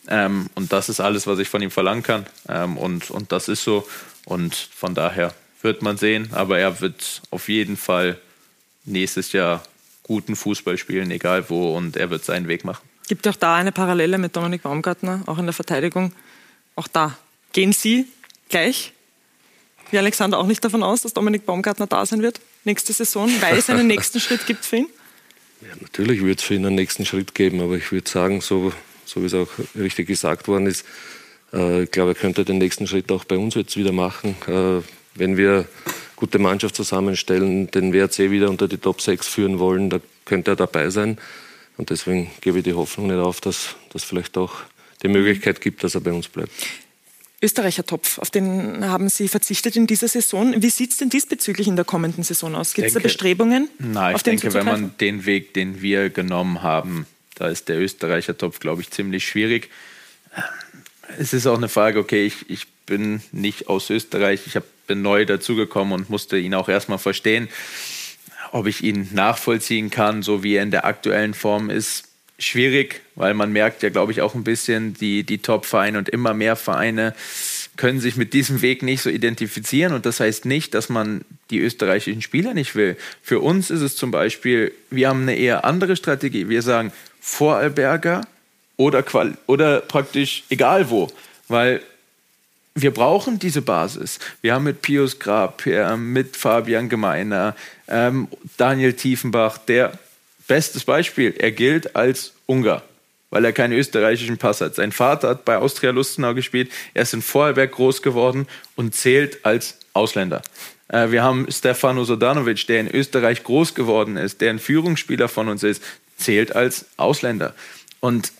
Ähm, 0.07 0.49
und 0.55 0.71
das 0.73 0.89
ist 0.89 0.99
alles, 0.99 1.27
was 1.27 1.39
ich 1.39 1.49
von 1.49 1.61
ihm 1.61 1.71
verlangen 1.71 2.03
kann. 2.03 2.25
Ähm, 2.47 2.77
und, 2.77 3.11
und 3.11 3.31
das 3.31 3.47
ist 3.47 3.63
so. 3.63 3.87
Und 4.25 4.55
von 4.55 4.95
daher 4.95 5.33
wird 5.61 5.81
man 5.81 5.97
sehen. 5.97 6.29
Aber 6.31 6.59
er 6.59 6.81
wird 6.81 7.21
auf 7.31 7.49
jeden 7.49 7.77
Fall 7.77 8.17
nächstes 8.85 9.31
Jahr 9.31 9.63
guten 10.03 10.35
Fußball 10.35 10.77
spielen, 10.77 11.11
egal 11.11 11.49
wo. 11.49 11.75
Und 11.75 11.97
er 11.97 12.09
wird 12.09 12.23
seinen 12.23 12.47
Weg 12.47 12.63
machen. 12.63 12.87
Gibt 13.07 13.27
auch 13.27 13.35
da 13.35 13.55
eine 13.55 13.71
Parallele 13.71 14.17
mit 14.17 14.35
Dominik 14.35 14.63
Baumgartner, 14.63 15.23
auch 15.27 15.37
in 15.37 15.45
der 15.45 15.53
Verteidigung. 15.53 16.11
Auch 16.75 16.87
da 16.87 17.17
gehen 17.53 17.71
Sie 17.71 18.05
gleich, 18.49 18.93
wie 19.91 19.97
Alexander, 19.97 20.37
auch 20.37 20.47
nicht 20.47 20.63
davon 20.63 20.83
aus, 20.83 21.01
dass 21.01 21.13
Dominik 21.13 21.45
Baumgartner 21.45 21.87
da 21.87 22.05
sein 22.05 22.21
wird? 22.21 22.41
nächste 22.67 22.93
Saison, 22.93 23.31
weil 23.41 23.57
es 23.57 23.69
einen 23.71 23.87
nächsten 23.95 24.19
Schritt 24.19 24.45
gibt 24.45 24.63
für 24.63 24.77
ihn? 24.77 24.89
Ja, 25.61 25.69
natürlich 25.81 26.23
wird 26.23 26.39
es 26.39 26.45
für 26.45 26.53
ihn 26.53 26.65
einen 26.67 26.75
nächsten 26.75 27.03
Schritt 27.03 27.33
geben, 27.33 27.61
aber 27.61 27.77
ich 27.77 27.91
würde 27.91 28.07
sagen, 28.07 28.41
so, 28.41 28.71
so 29.07 29.21
wie 29.21 29.25
es 29.25 29.33
auch 29.33 29.49
richtig 29.75 30.07
gesagt 30.07 30.47
worden 30.47 30.67
ist, 30.67 30.85
äh, 31.53 31.83
ich 31.83 31.91
glaube, 31.91 32.11
er 32.11 32.15
könnte 32.15 32.45
den 32.45 32.57
nächsten 32.57 32.87
Schritt 32.87 33.11
auch 33.11 33.23
bei 33.23 33.37
uns 33.37 33.55
jetzt 33.55 33.77
wieder 33.77 33.91
machen. 33.91 34.35
Äh, 34.47 34.81
wenn 35.15 35.37
wir 35.37 35.67
gute 36.15 36.39
Mannschaft 36.39 36.75
zusammenstellen, 36.75 37.71
den 37.71 37.93
WRC 37.93 38.31
wieder 38.31 38.49
unter 38.49 38.67
die 38.67 38.77
Top 38.77 39.01
6 39.01 39.27
führen 39.27 39.59
wollen, 39.59 39.89
da 39.89 39.99
könnte 40.25 40.51
er 40.51 40.55
dabei 40.55 40.89
sein. 40.89 41.17
Und 41.77 41.89
deswegen 41.89 42.31
gebe 42.41 42.59
ich 42.59 42.63
die 42.63 42.73
Hoffnung 42.73 43.07
nicht 43.07 43.17
auf, 43.17 43.39
dass 43.39 43.75
das 43.93 44.03
vielleicht 44.03 44.37
auch 44.37 44.53
die 45.03 45.07
Möglichkeit 45.07 45.61
gibt, 45.61 45.83
dass 45.83 45.95
er 45.95 46.01
bei 46.01 46.11
uns 46.11 46.27
bleibt. 46.27 46.51
Österreicher 47.39 47.85
Topf, 47.85 48.17
auf 48.17 48.31
den 48.31 48.83
haben 48.83 49.09
Sie 49.09 49.27
verzichtet 49.27 49.75
in 49.75 49.85
dieser 49.85 50.07
Saison. 50.07 50.59
Wie 50.59 50.71
sieht 50.71 50.91
es 50.91 50.97
denn 50.97 51.09
diesbezüglich 51.09 51.67
in 51.67 51.75
der 51.75 51.85
kommenden 51.85 52.23
Saison 52.23 52.55
aus? 52.55 52.73
Gibt 52.73 52.87
es 52.87 52.93
da 52.95 52.99
Bestrebungen? 52.99 53.69
Nein, 53.77 54.15
ich 54.15 54.23
denke, 54.23 54.51
wenn 54.55 54.65
man 54.65 54.97
den 54.99 55.27
Weg, 55.27 55.53
den 55.53 55.83
wir 55.83 56.09
genommen 56.09 56.63
haben, 56.63 57.05
da 57.37 57.47
ist 57.47 57.69
der 57.69 57.79
Österreicher 57.79 58.37
Topf, 58.37 58.59
glaube 58.59 58.81
ich, 58.81 58.91
ziemlich 58.91 59.27
schwierig. 59.27 59.69
Es 61.19 61.33
ist 61.33 61.47
auch 61.47 61.57
eine 61.57 61.69
Frage, 61.69 61.99
okay, 61.99 62.25
ich, 62.25 62.49
ich 62.49 62.67
bin 62.85 63.21
nicht 63.31 63.67
aus 63.67 63.89
Österreich, 63.89 64.41
ich 64.47 64.55
hab, 64.55 64.63
bin 64.87 65.01
neu 65.01 65.25
dazugekommen 65.25 65.93
und 65.93 66.09
musste 66.09 66.37
ihn 66.37 66.53
auch 66.53 66.69
erstmal 66.69 66.97
verstehen. 66.97 67.47
Ob 68.51 68.65
ich 68.65 68.83
ihn 68.83 69.09
nachvollziehen 69.13 69.89
kann, 69.89 70.23
so 70.23 70.43
wie 70.43 70.55
er 70.55 70.63
in 70.63 70.71
der 70.71 70.85
aktuellen 70.85 71.33
Form 71.33 71.69
ist, 71.69 72.05
schwierig, 72.39 73.01
weil 73.15 73.33
man 73.33 73.51
merkt 73.51 73.83
ja, 73.83 73.89
glaube 73.89 74.11
ich, 74.11 74.21
auch 74.21 74.35
ein 74.35 74.43
bisschen, 74.43 74.93
die, 74.93 75.23
die 75.23 75.39
Top-Vereine 75.39 75.97
und 75.97 76.09
immer 76.09 76.33
mehr 76.33 76.55
Vereine 76.55 77.13
können 77.77 77.99
sich 77.99 78.15
mit 78.15 78.33
diesem 78.33 78.61
Weg 78.61 78.83
nicht 78.83 79.01
so 79.01 79.09
identifizieren. 79.09 79.93
Und 79.93 80.05
das 80.05 80.19
heißt 80.19 80.45
nicht, 80.45 80.73
dass 80.73 80.89
man 80.89 81.21
die 81.49 81.59
österreichischen 81.59 82.21
Spieler 82.21 82.53
nicht 82.53 82.75
will. 82.75 82.97
Für 83.21 83.39
uns 83.39 83.69
ist 83.69 83.81
es 83.81 83.95
zum 83.95 84.11
Beispiel, 84.11 84.71
wir 84.89 85.09
haben 85.09 85.23
eine 85.23 85.35
eher 85.35 85.65
andere 85.65 85.95
Strategie. 85.95 86.49
Wir 86.49 86.61
sagen 86.61 86.91
Vorarlberger 87.27 88.21
oder, 88.77 89.03
oder 89.47 89.81
praktisch 89.81 90.43
egal 90.49 90.89
wo, 90.89 91.09
weil 91.49 91.81
wir 92.73 92.91
brauchen 92.91 93.37
diese 93.37 93.61
Basis. 93.61 94.19
Wir 94.41 94.53
haben 94.53 94.63
mit 94.63 94.81
Pius 94.81 95.19
Grab, 95.19 95.63
mit 95.97 96.37
Fabian 96.37 96.89
Gemeiner, 96.89 97.55
ähm, 97.87 98.27
Daniel 98.55 98.93
Tiefenbach, 98.93 99.57
der 99.57 99.99
Bestes 100.47 100.85
Beispiel, 100.85 101.35
er 101.37 101.51
gilt 101.51 101.97
als 101.97 102.33
Ungar, 102.45 102.83
weil 103.29 103.43
er 103.43 103.51
keinen 103.51 103.73
österreichischen 103.73 104.37
Pass 104.37 104.61
hat. 104.61 104.75
Sein 104.75 104.93
Vater 104.93 105.29
hat 105.29 105.43
bei 105.43 105.57
Austria 105.57 105.91
Lustenau 105.91 106.33
gespielt, 106.33 106.71
er 106.93 107.01
ist 107.01 107.13
in 107.13 107.21
Vorarlberg 107.21 107.73
groß 107.73 108.01
geworden 108.01 108.47
und 108.77 108.95
zählt 108.95 109.45
als 109.45 109.77
Ausländer. 109.91 110.41
Äh, 110.87 111.11
wir 111.11 111.23
haben 111.23 111.47
Stefano 111.51 112.05
Sodanovic, 112.05 112.65
der 112.67 112.79
in 112.79 112.87
Österreich 112.89 113.43
groß 113.43 113.75
geworden 113.75 114.15
ist, 114.15 114.39
der 114.39 114.51
ein 114.51 114.59
Führungsspieler 114.59 115.27
von 115.27 115.49
uns 115.49 115.63
ist, 115.63 115.83
zählt 116.17 116.55
als 116.55 116.85
Ausländer. 116.97 117.53
Und 117.99 118.31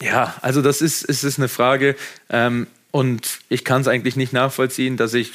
ja, 0.00 0.34
also 0.42 0.62
das 0.62 0.80
ist, 0.80 1.08
es 1.08 1.24
ist 1.24 1.38
eine 1.38 1.48
Frage. 1.48 1.96
Ähm, 2.30 2.66
und 2.90 3.40
ich 3.48 3.64
kann 3.64 3.80
es 3.80 3.88
eigentlich 3.88 4.16
nicht 4.16 4.32
nachvollziehen, 4.32 4.96
dass 4.96 5.14
ich 5.14 5.32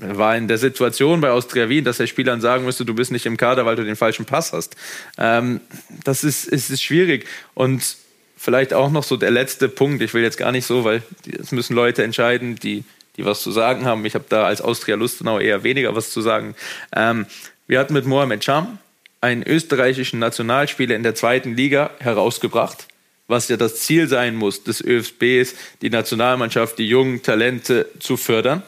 war 0.00 0.36
in 0.36 0.46
der 0.46 0.58
Situation 0.58 1.20
bei 1.20 1.30
Austria 1.30 1.68
Wien, 1.68 1.84
dass 1.84 1.96
der 1.96 2.06
Spielern 2.06 2.40
sagen 2.40 2.64
müsste, 2.64 2.84
du 2.84 2.94
bist 2.94 3.10
nicht 3.10 3.26
im 3.26 3.36
Kader, 3.36 3.66
weil 3.66 3.74
du 3.74 3.84
den 3.84 3.96
falschen 3.96 4.26
Pass 4.26 4.52
hast. 4.52 4.76
Ähm, 5.16 5.60
das 6.04 6.22
ist, 6.22 6.46
ist, 6.46 6.70
ist 6.70 6.82
schwierig. 6.82 7.26
Und 7.54 7.96
vielleicht 8.36 8.72
auch 8.72 8.90
noch 8.90 9.02
so 9.02 9.16
der 9.16 9.32
letzte 9.32 9.68
Punkt. 9.68 10.00
Ich 10.02 10.14
will 10.14 10.22
jetzt 10.22 10.38
gar 10.38 10.52
nicht 10.52 10.66
so, 10.66 10.84
weil 10.84 11.02
es 11.40 11.50
müssen 11.50 11.74
Leute 11.74 12.04
entscheiden, 12.04 12.56
die, 12.56 12.84
die 13.16 13.24
was 13.24 13.42
zu 13.42 13.50
sagen 13.50 13.84
haben. 13.86 14.04
Ich 14.04 14.14
habe 14.14 14.26
da 14.28 14.44
als 14.44 14.60
Austria 14.60 14.94
Lustenau 14.94 15.40
eher 15.40 15.64
weniger 15.64 15.94
was 15.96 16.10
zu 16.10 16.20
sagen. 16.20 16.54
Ähm, 16.94 17.26
wir 17.66 17.80
hatten 17.80 17.92
mit 17.92 18.06
Mohamed 18.06 18.40
Cham 18.40 18.78
einen 19.20 19.42
österreichischen 19.42 20.18
Nationalspieler 20.18 20.94
in 20.94 21.02
der 21.02 21.14
zweiten 21.14 21.56
Liga 21.56 21.90
herausgebracht, 21.98 22.86
was 23.26 23.48
ja 23.48 23.56
das 23.56 23.80
Ziel 23.80 24.08
sein 24.08 24.36
muss 24.36 24.64
des 24.64 24.80
ÖFBs, 24.80 25.54
die 25.82 25.90
Nationalmannschaft, 25.90 26.78
die 26.78 26.88
jungen 26.88 27.22
Talente 27.22 27.86
zu 27.98 28.16
fördern 28.16 28.62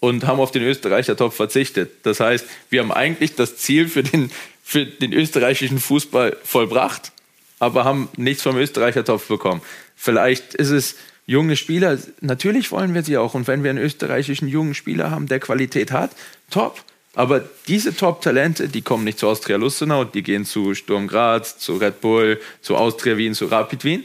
und 0.00 0.26
haben 0.26 0.40
auf 0.40 0.50
den 0.50 0.62
Österreicher 0.62 1.16
Topf 1.16 1.36
verzichtet. 1.36 1.90
Das 2.02 2.20
heißt, 2.20 2.46
wir 2.70 2.80
haben 2.80 2.92
eigentlich 2.92 3.34
das 3.34 3.56
Ziel 3.56 3.88
für 3.88 4.02
den, 4.02 4.30
für 4.64 4.86
den 4.86 5.12
österreichischen 5.12 5.78
Fußball 5.78 6.36
vollbracht, 6.42 7.12
aber 7.58 7.84
haben 7.84 8.08
nichts 8.16 8.42
vom 8.42 8.56
Österreicher 8.56 9.04
Topf 9.04 9.28
bekommen. 9.28 9.62
Vielleicht 9.94 10.54
ist 10.54 10.70
es 10.70 10.96
junge 11.26 11.56
Spieler, 11.56 11.98
natürlich 12.20 12.72
wollen 12.72 12.94
wir 12.94 13.02
sie 13.02 13.16
auch. 13.16 13.34
Und 13.34 13.46
wenn 13.46 13.62
wir 13.62 13.70
einen 13.70 13.78
österreichischen 13.78 14.48
jungen 14.48 14.74
Spieler 14.74 15.10
haben, 15.10 15.28
der 15.28 15.38
Qualität 15.38 15.92
hat, 15.92 16.10
top. 16.50 16.82
Aber 17.14 17.44
diese 17.68 17.94
Top-Talente, 17.94 18.68
die 18.68 18.82
kommen 18.82 19.04
nicht 19.04 19.18
zu 19.18 19.28
Austria 19.28 19.56
Lustenau, 19.56 20.04
die 20.04 20.22
gehen 20.22 20.46
zu 20.46 20.74
Sturm 20.74 21.08
Graz, 21.08 21.58
zu 21.58 21.76
Red 21.76 22.00
Bull, 22.00 22.40
zu 22.62 22.76
Austria 22.76 23.18
Wien, 23.18 23.34
zu 23.34 23.46
Rapid 23.46 23.84
Wien. 23.84 24.04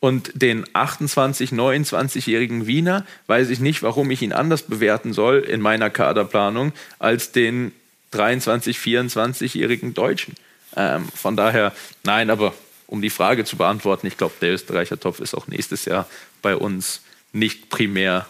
Und 0.00 0.32
den 0.34 0.66
28-, 0.66 1.54
29-jährigen 1.54 2.66
Wiener 2.66 3.06
weiß 3.28 3.50
ich 3.50 3.60
nicht, 3.60 3.82
warum 3.82 4.10
ich 4.10 4.20
ihn 4.20 4.32
anders 4.32 4.62
bewerten 4.62 5.12
soll 5.12 5.38
in 5.38 5.60
meiner 5.60 5.90
Kaderplanung 5.90 6.72
als 6.98 7.32
den 7.32 7.72
23-, 8.12 8.76
24-jährigen 8.76 9.94
Deutschen. 9.94 10.34
Ähm, 10.76 11.08
von 11.14 11.36
daher, 11.36 11.72
nein, 12.02 12.30
aber 12.30 12.52
um 12.86 13.00
die 13.00 13.10
Frage 13.10 13.44
zu 13.44 13.56
beantworten, 13.56 14.06
ich 14.06 14.18
glaube, 14.18 14.34
der 14.42 14.52
Österreicher 14.52 15.00
Topf 15.00 15.20
ist 15.20 15.34
auch 15.34 15.46
nächstes 15.46 15.86
Jahr 15.86 16.06
bei 16.42 16.56
uns 16.56 17.00
nicht 17.32 17.70
primär 17.70 18.26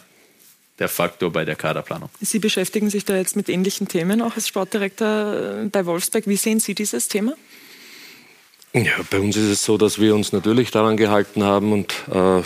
der 0.78 0.88
Faktor 0.88 1.30
bei 1.30 1.44
der 1.44 1.54
Kaderplanung. 1.54 2.10
Sie 2.20 2.38
beschäftigen 2.38 2.90
sich 2.90 3.04
da 3.04 3.16
jetzt 3.16 3.36
mit 3.36 3.48
ähnlichen 3.48 3.88
Themen, 3.88 4.22
auch 4.22 4.36
als 4.36 4.48
Sportdirektor 4.48 5.62
äh, 5.64 5.68
bei 5.68 5.86
Wolfsberg. 5.86 6.26
Wie 6.26 6.36
sehen 6.36 6.60
Sie 6.60 6.74
dieses 6.74 7.08
Thema? 7.08 7.34
Ja, 8.72 8.92
bei 9.10 9.20
uns 9.20 9.36
ist 9.36 9.50
es 9.50 9.64
so, 9.64 9.76
dass 9.76 10.00
wir 10.00 10.14
uns 10.14 10.32
natürlich 10.32 10.70
daran 10.70 10.96
gehalten 10.96 11.42
haben 11.42 11.72
und 11.72 11.92
äh, 12.08 12.42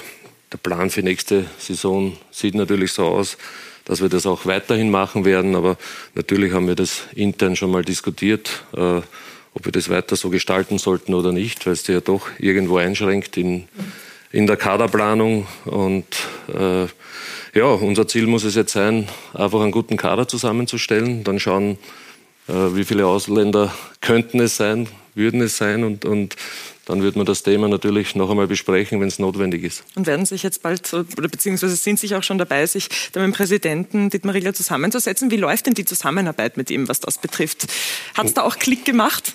der 0.52 0.58
Plan 0.62 0.90
für 0.90 1.02
nächste 1.02 1.46
Saison 1.58 2.16
sieht 2.30 2.54
natürlich 2.54 2.92
so 2.92 3.04
aus, 3.04 3.36
dass 3.84 4.00
wir 4.00 4.08
das 4.08 4.26
auch 4.26 4.44
weiterhin 4.46 4.90
machen 4.90 5.24
werden. 5.24 5.54
Aber 5.54 5.76
natürlich 6.14 6.52
haben 6.52 6.66
wir 6.66 6.74
das 6.74 7.02
intern 7.14 7.56
schon 7.56 7.70
mal 7.70 7.84
diskutiert, 7.84 8.64
äh, 8.76 9.00
ob 9.54 9.64
wir 9.64 9.72
das 9.72 9.88
weiter 9.88 10.16
so 10.16 10.28
gestalten 10.28 10.78
sollten 10.78 11.14
oder 11.14 11.32
nicht, 11.32 11.64
weil 11.64 11.72
es 11.72 11.86
ja 11.86 12.00
doch 12.00 12.28
irgendwo 12.38 12.76
einschränkt 12.76 13.36
in, 13.36 13.68
in 14.32 14.46
der 14.46 14.56
Kaderplanung. 14.56 15.46
Und 15.64 16.06
äh, 16.48 16.86
ja, 17.56 17.64
unser 17.64 18.06
Ziel 18.06 18.26
muss 18.26 18.44
es 18.44 18.54
jetzt 18.54 18.72
sein, 18.72 19.08
einfach 19.32 19.60
einen 19.60 19.72
guten 19.72 19.96
Kader 19.96 20.28
zusammenzustellen, 20.28 21.24
dann 21.24 21.40
schauen, 21.40 21.78
äh, 22.48 22.52
wie 22.52 22.84
viele 22.84 23.06
Ausländer 23.06 23.74
könnten 24.02 24.40
es 24.40 24.56
sein, 24.56 24.88
würden 25.14 25.40
es 25.40 25.56
sein 25.56 25.82
und, 25.82 26.04
und 26.04 26.36
dann 26.84 27.02
wird 27.02 27.16
man 27.16 27.24
das 27.24 27.42
Thema 27.42 27.66
natürlich 27.66 28.14
noch 28.14 28.30
einmal 28.30 28.46
besprechen, 28.46 29.00
wenn 29.00 29.08
es 29.08 29.18
notwendig 29.18 29.64
ist. 29.64 29.84
Und 29.96 30.06
werden 30.06 30.26
sich 30.26 30.42
jetzt 30.42 30.62
bald, 30.62 30.92
oder 30.92 31.28
beziehungsweise 31.28 31.74
sind 31.74 31.98
sich 31.98 32.14
auch 32.14 32.22
schon 32.22 32.38
dabei, 32.38 32.64
sich 32.66 32.88
mit 33.06 33.16
dem 33.16 33.32
Präsidenten 33.32 34.10
Dietmar 34.10 34.34
Rieger 34.34 34.52
zusammenzusetzen. 34.52 35.30
Wie 35.30 35.36
läuft 35.36 35.66
denn 35.66 35.74
die 35.74 35.86
Zusammenarbeit 35.86 36.56
mit 36.58 36.70
ihm, 36.70 36.88
was 36.88 37.00
das 37.00 37.18
betrifft? 37.18 37.66
Hat 38.14 38.26
es 38.26 38.34
da 38.34 38.42
auch 38.42 38.58
Klick 38.58 38.84
gemacht? 38.84 39.34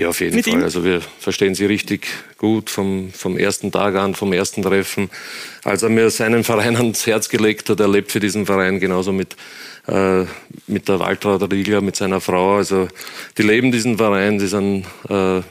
Ja, 0.00 0.08
auf 0.08 0.20
jeden 0.20 0.42
Fall. 0.42 0.54
Ihm? 0.54 0.62
Also 0.62 0.82
wir 0.82 1.02
verstehen 1.02 1.54
sie 1.54 1.66
richtig 1.66 2.06
gut 2.38 2.70
vom, 2.70 3.12
vom 3.12 3.36
ersten 3.36 3.70
Tag 3.70 3.96
an, 3.96 4.14
vom 4.14 4.32
ersten 4.32 4.62
Treffen. 4.62 5.10
Als 5.62 5.82
er 5.82 5.90
mir 5.90 6.08
seinen 6.08 6.42
Verein 6.42 6.74
ans 6.78 7.06
Herz 7.06 7.28
gelegt 7.28 7.68
hat, 7.68 7.80
er 7.80 7.88
lebt 7.88 8.10
für 8.10 8.18
diesen 8.18 8.46
Verein 8.46 8.80
genauso 8.80 9.12
mit, 9.12 9.36
äh, 9.88 10.24
mit 10.66 10.88
der 10.88 11.00
Waltraud 11.00 11.52
Riegler, 11.52 11.82
mit 11.82 11.96
seiner 11.96 12.22
Frau. 12.22 12.56
Also 12.56 12.88
die 13.36 13.42
leben 13.42 13.72
diesen 13.72 13.98
Verein, 13.98 14.38
die 14.38 14.46
sind 14.46 14.86
äh, 15.10 15.42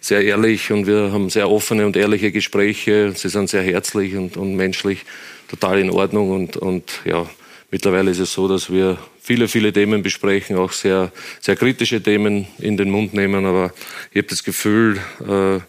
sehr 0.00 0.22
ehrlich 0.22 0.70
und 0.70 0.86
wir 0.86 1.10
haben 1.10 1.30
sehr 1.30 1.48
offene 1.48 1.86
und 1.86 1.96
ehrliche 1.96 2.30
Gespräche. 2.30 3.14
Sie 3.16 3.30
sind 3.30 3.48
sehr 3.48 3.62
herzlich 3.62 4.16
und, 4.16 4.36
und 4.36 4.54
menschlich, 4.54 5.06
total 5.48 5.78
in 5.78 5.88
Ordnung 5.88 6.30
und, 6.30 6.58
und 6.58 7.00
ja, 7.06 7.26
mittlerweile 7.70 8.10
ist 8.10 8.18
es 8.18 8.34
so, 8.34 8.48
dass 8.48 8.70
wir 8.70 8.98
viele, 9.24 9.48
viele 9.48 9.72
Themen 9.72 10.02
besprechen, 10.02 10.56
auch 10.56 10.72
sehr, 10.72 11.10
sehr 11.40 11.56
kritische 11.56 12.02
Themen 12.02 12.46
in 12.58 12.76
den 12.76 12.90
Mund 12.90 13.14
nehmen. 13.14 13.46
Aber 13.46 13.72
ich 14.10 14.18
habe 14.18 14.28
das 14.28 14.44
Gefühl, 14.44 15.00
äh, 15.26 15.60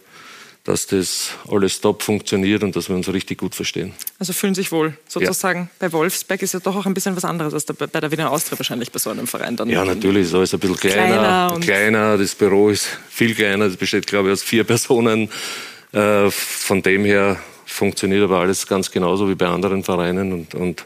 dass 0.64 0.86
das 0.86 1.30
alles 1.48 1.80
top 1.80 2.02
funktioniert 2.02 2.62
und 2.62 2.76
dass 2.76 2.88
wir 2.88 2.96
uns 2.96 3.10
richtig 3.10 3.38
gut 3.38 3.54
verstehen. 3.54 3.94
Also 4.18 4.34
fühlen 4.34 4.54
sich 4.54 4.72
wohl 4.72 4.94
sozusagen. 5.08 5.60
Ja. 5.60 5.68
Bei 5.78 5.92
Wolfsberg 5.92 6.42
ist 6.42 6.52
ja 6.52 6.60
doch 6.60 6.76
auch 6.76 6.84
ein 6.84 6.92
bisschen 6.92 7.16
was 7.16 7.24
anderes 7.24 7.54
als 7.54 7.64
bei 7.64 8.00
der 8.00 8.10
Wiener 8.10 8.30
Austria 8.30 8.58
wahrscheinlich 8.58 8.92
bei 8.92 8.98
so 8.98 9.08
einem 9.08 9.26
Verein. 9.26 9.56
Dann 9.56 9.70
ja, 9.70 9.84
natürlich 9.84 10.26
ist 10.26 10.34
alles 10.34 10.52
ein 10.52 10.60
bisschen 10.60 10.76
kleiner. 10.76 11.48
Kleiner, 11.48 11.60
kleiner, 11.60 12.18
das 12.18 12.34
Büro 12.34 12.68
ist 12.68 12.88
viel 13.08 13.34
kleiner. 13.34 13.68
Das 13.68 13.76
besteht, 13.76 14.06
glaube 14.06 14.28
ich, 14.28 14.32
aus 14.34 14.42
vier 14.42 14.64
Personen. 14.64 15.30
Äh, 15.92 16.30
von 16.30 16.82
dem 16.82 17.06
her 17.06 17.38
funktioniert 17.64 18.24
aber 18.24 18.40
alles 18.40 18.66
ganz 18.66 18.90
genauso 18.90 19.30
wie 19.30 19.34
bei 19.34 19.46
anderen 19.46 19.82
Vereinen 19.82 20.32
und, 20.32 20.54
und 20.54 20.84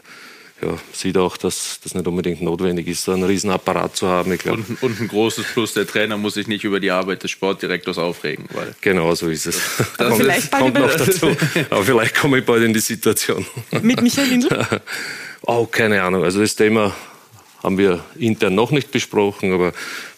ja, 0.61 0.77
sieht 0.93 1.17
auch, 1.17 1.37
dass 1.37 1.79
das 1.83 1.95
nicht 1.95 2.07
unbedingt 2.07 2.41
notwendig 2.41 2.87
ist, 2.87 3.03
so 3.03 3.11
einen 3.11 3.23
riesen 3.23 3.49
Apparat 3.49 3.95
zu 3.95 4.07
haben. 4.07 4.31
Ich 4.31 4.41
glaub, 4.41 4.57
und, 4.57 4.83
und, 4.83 5.01
ein 5.01 5.07
großes 5.07 5.45
Plus, 5.53 5.73
der 5.73 5.87
Trainer 5.87 6.17
muss 6.17 6.35
sich 6.35 6.47
nicht 6.47 6.63
über 6.63 6.79
die 6.79 6.91
Arbeit 6.91 7.23
des 7.23 7.31
Sportdirektors 7.31 7.97
aufregen. 7.97 8.45
Weil 8.53 8.75
genau 8.81 9.13
so 9.15 9.27
ist 9.27 9.47
es. 9.47 9.59
Das 9.97 10.09
kommt, 10.09 10.21
vielleicht 10.21 10.51
kommt 10.51 10.75
noch 10.75 10.93
dazu. 10.93 11.35
Aber 11.69 11.83
vielleicht 11.83 12.15
komme 12.15 12.39
ich 12.39 12.45
bald 12.45 12.63
in 12.63 12.73
die 12.73 12.79
Situation. 12.79 13.45
Mit 13.81 14.01
Michael 14.01 14.27
Lindl? 14.27 14.67
oh, 15.41 15.65
keine 15.65 16.03
Ahnung. 16.03 16.23
Also 16.23 16.39
das 16.39 16.55
Thema 16.55 16.95
haben 17.63 17.77
wir 17.77 18.03
intern 18.17 18.55
noch 18.55 18.71
nicht 18.71 18.91
besprochen, 18.91 19.53
aber 19.53 19.73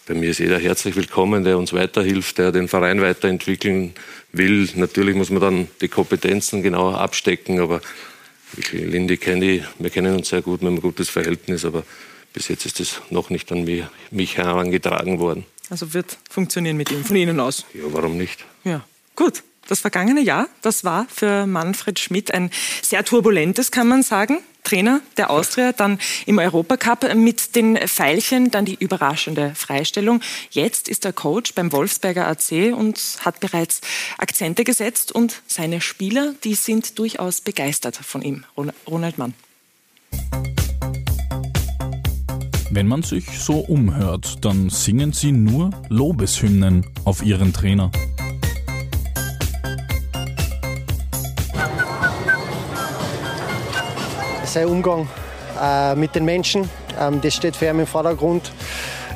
bei 0.06 0.14
mir 0.14 0.30
ist 0.30 0.38
jeder 0.38 0.58
herzlich 0.58 0.96
willkommen, 0.96 1.44
der 1.44 1.56
uns 1.56 1.72
weiterhilft, 1.72 2.36
der 2.36 2.52
den 2.52 2.68
Verein 2.68 3.00
weiterentwickeln 3.00 3.94
will. 4.32 4.68
Natürlich 4.74 5.14
muss 5.14 5.30
man 5.30 5.40
dann 5.40 5.68
die 5.80 5.88
Kompetenzen 5.88 6.62
genauer 6.62 6.98
abstecken, 7.00 7.60
aber 7.60 7.80
Lindy 8.72 9.16
kenne 9.16 9.44
ich, 9.44 9.62
wir 9.78 9.90
kennen 9.90 10.14
uns 10.14 10.28
sehr 10.28 10.42
gut, 10.42 10.60
wir 10.60 10.68
haben 10.68 10.76
ein 10.76 10.80
gutes 10.80 11.08
Verhältnis, 11.08 11.64
aber 11.64 11.84
bis 12.32 12.48
jetzt 12.48 12.66
ist 12.66 12.80
es 12.80 13.00
noch 13.10 13.30
nicht 13.30 13.50
an 13.52 13.64
mich, 13.64 13.84
mich 14.10 14.36
herangetragen 14.36 15.18
worden. 15.18 15.46
Also 15.70 15.94
wird 15.94 16.18
funktionieren 16.28 16.76
mit 16.76 16.90
ihm, 16.90 17.04
von 17.04 17.16
Ihnen 17.16 17.40
aus? 17.40 17.64
Ja, 17.74 17.82
warum 17.86 18.16
nicht? 18.16 18.44
Ja, 18.64 18.84
gut. 19.16 19.42
Das 19.66 19.80
vergangene 19.80 20.20
Jahr, 20.20 20.48
das 20.60 20.84
war 20.84 21.06
für 21.08 21.46
Manfred 21.46 21.98
Schmidt 21.98 22.34
ein 22.34 22.50
sehr 22.82 23.02
turbulentes, 23.02 23.70
kann 23.70 23.88
man 23.88 24.02
sagen. 24.02 24.40
Trainer 24.64 25.00
der 25.16 25.30
Austria, 25.30 25.72
dann 25.72 25.98
im 26.26 26.38
Europacup 26.38 27.14
mit 27.14 27.54
den 27.54 27.76
Pfeilchen, 27.76 28.50
dann 28.50 28.64
die 28.64 28.74
überraschende 28.74 29.54
Freistellung. 29.54 30.20
Jetzt 30.50 30.88
ist 30.88 31.04
er 31.04 31.12
Coach 31.12 31.54
beim 31.54 31.70
Wolfsberger 31.70 32.26
AC 32.26 32.74
und 32.76 33.00
hat 33.20 33.40
bereits 33.40 33.80
Akzente 34.18 34.64
gesetzt 34.64 35.12
und 35.12 35.42
seine 35.46 35.80
Spieler, 35.80 36.34
die 36.42 36.54
sind 36.54 36.98
durchaus 36.98 37.40
begeistert 37.40 37.96
von 37.96 38.22
ihm. 38.22 38.44
Ronald 38.86 39.18
Mann. 39.18 39.34
Wenn 42.70 42.88
man 42.88 43.02
sich 43.02 43.26
so 43.38 43.58
umhört, 43.60 44.44
dann 44.44 44.68
singen 44.68 45.12
sie 45.12 45.30
nur 45.30 45.70
Lobeshymnen 45.90 46.84
auf 47.04 47.24
ihren 47.24 47.52
Trainer. 47.52 47.92
Sein 54.54 54.68
Umgang 54.68 55.08
äh, 55.60 55.94
mit 55.96 56.14
den 56.14 56.24
Menschen, 56.24 56.70
ähm, 56.98 57.20
das 57.20 57.34
steht 57.34 57.56
für 57.56 57.66
ihn 57.66 57.78
im 57.78 57.86
Vordergrund. 57.86 58.52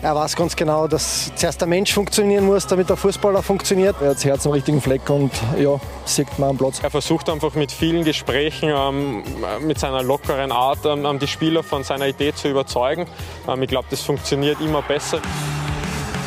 Er 0.00 0.14
weiß 0.14 0.36
ganz 0.36 0.54
genau, 0.54 0.86
dass 0.86 1.32
zuerst 1.34 1.60
der 1.60 1.66
Mensch 1.66 1.92
funktionieren 1.92 2.46
muss, 2.46 2.66
damit 2.68 2.88
der 2.88 2.96
Fußballer 2.96 3.42
funktioniert. 3.42 3.96
Er 4.00 4.10
hat 4.10 4.16
das 4.16 4.24
Herz 4.24 4.46
am 4.46 4.52
richtigen 4.52 4.80
Fleck 4.80 5.08
und 5.10 5.32
ja, 5.58 5.80
sieht 6.04 6.38
man 6.38 6.50
am 6.50 6.56
Platz. 6.56 6.80
Er 6.82 6.90
versucht 6.90 7.28
einfach 7.28 7.54
mit 7.54 7.72
vielen 7.72 8.04
Gesprächen, 8.04 8.70
ähm, 8.72 9.22
mit 9.66 9.78
seiner 9.78 10.02
lockeren 10.02 10.52
Art, 10.52 10.80
ähm, 10.84 11.18
die 11.18 11.26
Spieler 11.26 11.62
von 11.62 11.82
seiner 11.82 12.06
Idee 12.06 12.32
zu 12.32 12.48
überzeugen. 12.48 13.06
Ähm, 13.48 13.62
ich 13.62 13.68
glaube, 13.68 13.88
das 13.90 14.02
funktioniert 14.02 14.60
immer 14.60 14.82
besser. 14.82 15.18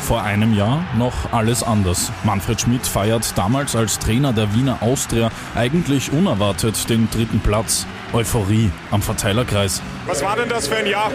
Vor 0.02 0.22
einem 0.22 0.54
Jahr 0.54 0.84
noch 0.98 1.32
alles 1.32 1.62
anders. 1.62 2.10
Manfred 2.24 2.60
Schmidt 2.60 2.86
feiert 2.86 3.36
damals 3.36 3.76
als 3.76 3.98
Trainer 3.98 4.32
der 4.32 4.54
Wiener 4.54 4.78
Austria 4.82 5.30
eigentlich 5.54 6.12
unerwartet 6.12 6.90
den 6.90 7.08
dritten 7.10 7.40
Platz. 7.40 7.86
Euphorie 8.12 8.70
am 8.90 9.02
Verteilerkreis. 9.02 9.82
Was 10.06 10.22
war 10.22 10.36
denn 10.36 10.48
das 10.48 10.68
für 10.68 10.76
ein 10.76 10.86
Jahr? 10.86 11.10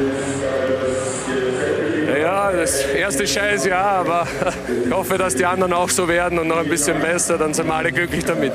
Ja, 2.20 2.52
das 2.52 2.82
erste 2.82 3.28
scheiß 3.28 3.66
Jahr, 3.66 4.00
aber 4.00 4.28
ich 4.86 4.92
hoffe, 4.92 5.18
dass 5.18 5.36
die 5.36 5.46
anderen 5.46 5.74
auch 5.74 5.90
so 5.90 6.08
werden 6.08 6.40
und 6.40 6.48
noch 6.48 6.58
ein 6.58 6.70
bisschen 6.70 7.00
besser, 7.00 7.38
dann 7.38 7.54
sind 7.54 7.68
wir 7.68 7.76
alle 7.76 7.92
glücklich 7.92 8.26
damit. 8.26 8.54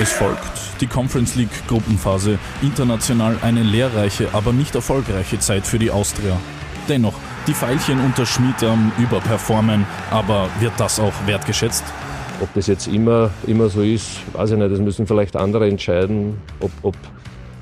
Es 0.00 0.12
folgt 0.12 0.52
die 0.82 0.88
Conference 0.88 1.36
League 1.36 1.66
Gruppenphase, 1.68 2.38
international 2.60 3.38
eine 3.40 3.62
lehrreiche, 3.62 4.28
aber 4.32 4.52
nicht 4.52 4.74
erfolgreiche 4.74 5.38
Zeit 5.38 5.64
für 5.64 5.78
die 5.78 5.92
Austria. 5.92 6.36
Dennoch, 6.88 7.14
die 7.46 7.54
Pfeilchen 7.54 8.00
unter 8.00 8.26
Schmid 8.26 8.62
am 8.62 8.92
Überperformen, 8.98 9.86
aber 10.10 10.48
wird 10.60 10.72
das 10.76 11.00
auch 11.00 11.12
wertgeschätzt? 11.26 11.84
Ob 12.40 12.52
das 12.54 12.66
jetzt 12.66 12.88
immer, 12.88 13.30
immer 13.46 13.68
so 13.68 13.82
ist, 13.82 14.20
weiß 14.32 14.52
ich 14.52 14.58
nicht. 14.58 14.72
Das 14.72 14.80
müssen 14.80 15.06
vielleicht 15.06 15.36
andere 15.36 15.68
entscheiden, 15.68 16.38
ob, 16.60 16.70
ob, 16.82 16.96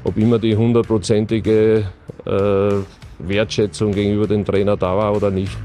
ob 0.05 0.17
immer 0.17 0.39
die 0.39 0.57
hundertprozentige 0.57 1.87
äh, 2.25 2.73
Wertschätzung 3.19 3.93
gegenüber 3.93 4.27
dem 4.27 4.45
Trainer 4.45 4.77
da 4.77 4.97
war 4.97 5.15
oder 5.15 5.31
nicht. 5.31 5.57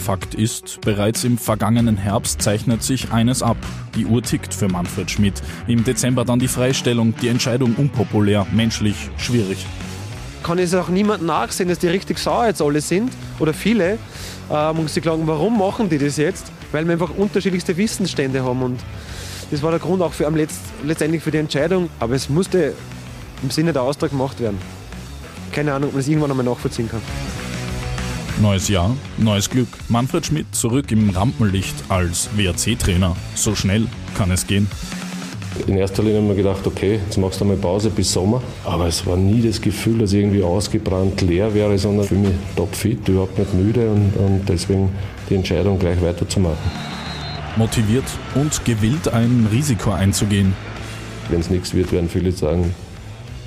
Fakt 0.00 0.34
ist, 0.34 0.80
bereits 0.80 1.24
im 1.24 1.36
vergangenen 1.38 1.96
Herbst 1.96 2.40
zeichnet 2.40 2.82
sich 2.82 3.12
eines 3.12 3.42
ab. 3.42 3.58
Die 3.96 4.06
Uhr 4.06 4.22
tickt 4.22 4.54
für 4.54 4.68
Manfred 4.68 5.10
Schmidt. 5.10 5.42
Im 5.66 5.84
Dezember 5.84 6.24
dann 6.24 6.38
die 6.38 6.48
Freistellung, 6.48 7.14
die 7.20 7.28
Entscheidung 7.28 7.74
unpopulär, 7.76 8.46
menschlich 8.52 9.10
schwierig. 9.18 9.66
Kann 10.42 10.58
es 10.58 10.74
auch 10.74 10.88
niemand 10.88 11.22
nachsehen, 11.22 11.68
dass 11.68 11.78
die 11.78 11.88
richtig 11.88 12.18
sauer 12.18 12.46
jetzt 12.46 12.62
alle 12.62 12.80
sind 12.80 13.12
oder 13.38 13.52
viele 13.52 13.98
ähm, 14.50 14.78
und 14.78 14.90
sich 14.90 15.04
fragen, 15.04 15.26
warum 15.26 15.58
machen 15.58 15.88
die 15.88 15.98
das 15.98 16.16
jetzt? 16.16 16.50
Weil 16.72 16.84
wir 16.86 16.92
einfach 16.92 17.10
unterschiedlichste 17.10 17.76
Wissensstände 17.76 18.42
haben 18.42 18.62
und 18.62 18.80
das 19.50 19.62
war 19.62 19.72
der 19.72 19.80
Grund 19.80 20.00
auch 20.00 20.12
für, 20.12 20.26
am 20.26 20.36
Letzt, 20.36 20.60
letztendlich 20.84 21.22
für 21.22 21.32
die 21.32 21.38
Entscheidung. 21.38 21.90
Aber 21.98 22.14
es 22.14 22.28
musste 22.28 22.74
im 23.42 23.50
Sinne 23.50 23.72
der 23.72 23.82
Austrag 23.82 24.10
gemacht 24.10 24.38
werden. 24.40 24.58
Keine 25.52 25.74
Ahnung, 25.74 25.88
ob 25.88 25.94
man 25.94 26.00
es 26.00 26.08
irgendwann 26.08 26.30
einmal 26.30 26.46
nachvollziehen 26.46 26.88
kann. 26.88 27.00
Neues 28.40 28.68
Jahr, 28.68 28.96
neues 29.18 29.50
Glück. 29.50 29.68
Manfred 29.88 30.24
Schmidt 30.24 30.54
zurück 30.54 30.92
im 30.92 31.10
Rampenlicht 31.10 31.74
als 31.88 32.30
WRC-Trainer. 32.36 33.16
So 33.34 33.54
schnell 33.54 33.86
kann 34.16 34.30
es 34.30 34.46
gehen. 34.46 34.68
In 35.66 35.76
erster 35.76 36.02
Linie 36.02 36.18
haben 36.18 36.28
wir 36.28 36.36
gedacht, 36.36 36.66
okay, 36.66 37.00
jetzt 37.04 37.18
machst 37.18 37.40
du 37.40 37.44
mal 37.44 37.56
Pause 37.56 37.90
bis 37.90 38.12
Sommer. 38.12 38.42
Aber 38.64 38.86
es 38.86 39.04
war 39.06 39.16
nie 39.16 39.42
das 39.42 39.60
Gefühl, 39.60 39.98
dass 39.98 40.12
ich 40.12 40.20
irgendwie 40.20 40.42
ausgebrannt 40.42 41.20
leer 41.22 41.52
wäre, 41.54 41.76
sondern 41.78 42.06
für 42.06 42.14
mich 42.14 42.32
topfit, 42.56 43.08
überhaupt 43.08 43.38
nicht 43.38 43.52
müde 43.54 43.90
und, 43.90 44.12
und 44.16 44.48
deswegen 44.48 44.90
die 45.28 45.34
Entscheidung 45.34 45.78
gleich 45.78 46.00
weiterzumachen. 46.00 46.58
Motiviert 47.56 48.04
und 48.34 48.64
gewillt, 48.64 49.12
ein 49.12 49.48
Risiko 49.52 49.90
einzugehen. 49.90 50.54
Wenn 51.28 51.40
es 51.40 51.50
nichts 51.50 51.74
wird, 51.74 51.92
werden 51.92 52.08
viele 52.08 52.32
sagen, 52.32 52.74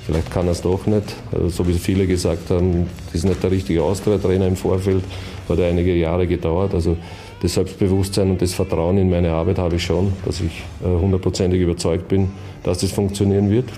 Vielleicht 0.06 0.30
kann 0.30 0.46
er 0.46 0.52
es 0.52 0.60
doch 0.60 0.86
nicht. 0.86 1.16
Also, 1.32 1.48
so 1.48 1.66
wie 1.66 1.72
viele 1.74 2.06
gesagt 2.06 2.50
haben, 2.50 2.86
das 3.06 3.14
ist 3.16 3.24
nicht 3.24 3.42
der 3.42 3.50
richtige 3.50 3.82
Austria-Trainer 3.82 4.46
im 4.46 4.56
Vorfeld. 4.56 5.02
Hat 5.48 5.58
einige 5.60 5.94
Jahre 5.94 6.26
gedauert. 6.26 6.74
Also 6.74 6.98
das 7.44 7.54
Selbstbewusstsein 7.54 8.30
und 8.30 8.40
das 8.40 8.54
Vertrauen 8.54 8.96
in 8.96 9.10
meine 9.10 9.30
Arbeit 9.30 9.58
habe 9.58 9.76
ich 9.76 9.84
schon, 9.84 10.14
dass 10.24 10.40
ich 10.40 10.62
äh, 10.82 10.86
hundertprozentig 10.86 11.60
überzeugt 11.60 12.08
bin, 12.08 12.32
dass 12.62 12.78
das 12.78 12.90
funktionieren 12.90 13.50
wird. 13.50 13.68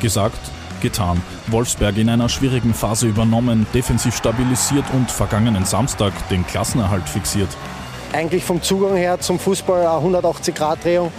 Gesagt, 0.00 0.38
getan. 0.80 1.20
Wolfsberg 1.48 1.98
in 1.98 2.08
einer 2.08 2.28
schwierigen 2.28 2.72
Phase 2.72 3.08
übernommen, 3.08 3.66
defensiv 3.74 4.16
stabilisiert 4.16 4.84
und 4.92 5.10
vergangenen 5.10 5.64
Samstag 5.64 6.12
den 6.28 6.46
Klassenerhalt 6.46 7.08
fixiert. 7.08 7.48
Eigentlich 8.12 8.44
vom 8.44 8.62
Zugang 8.62 8.94
her 8.94 9.18
zum 9.18 9.40
Fußball 9.40 9.84
eine 9.84 10.18
180-Grad-Drehung 10.18 11.10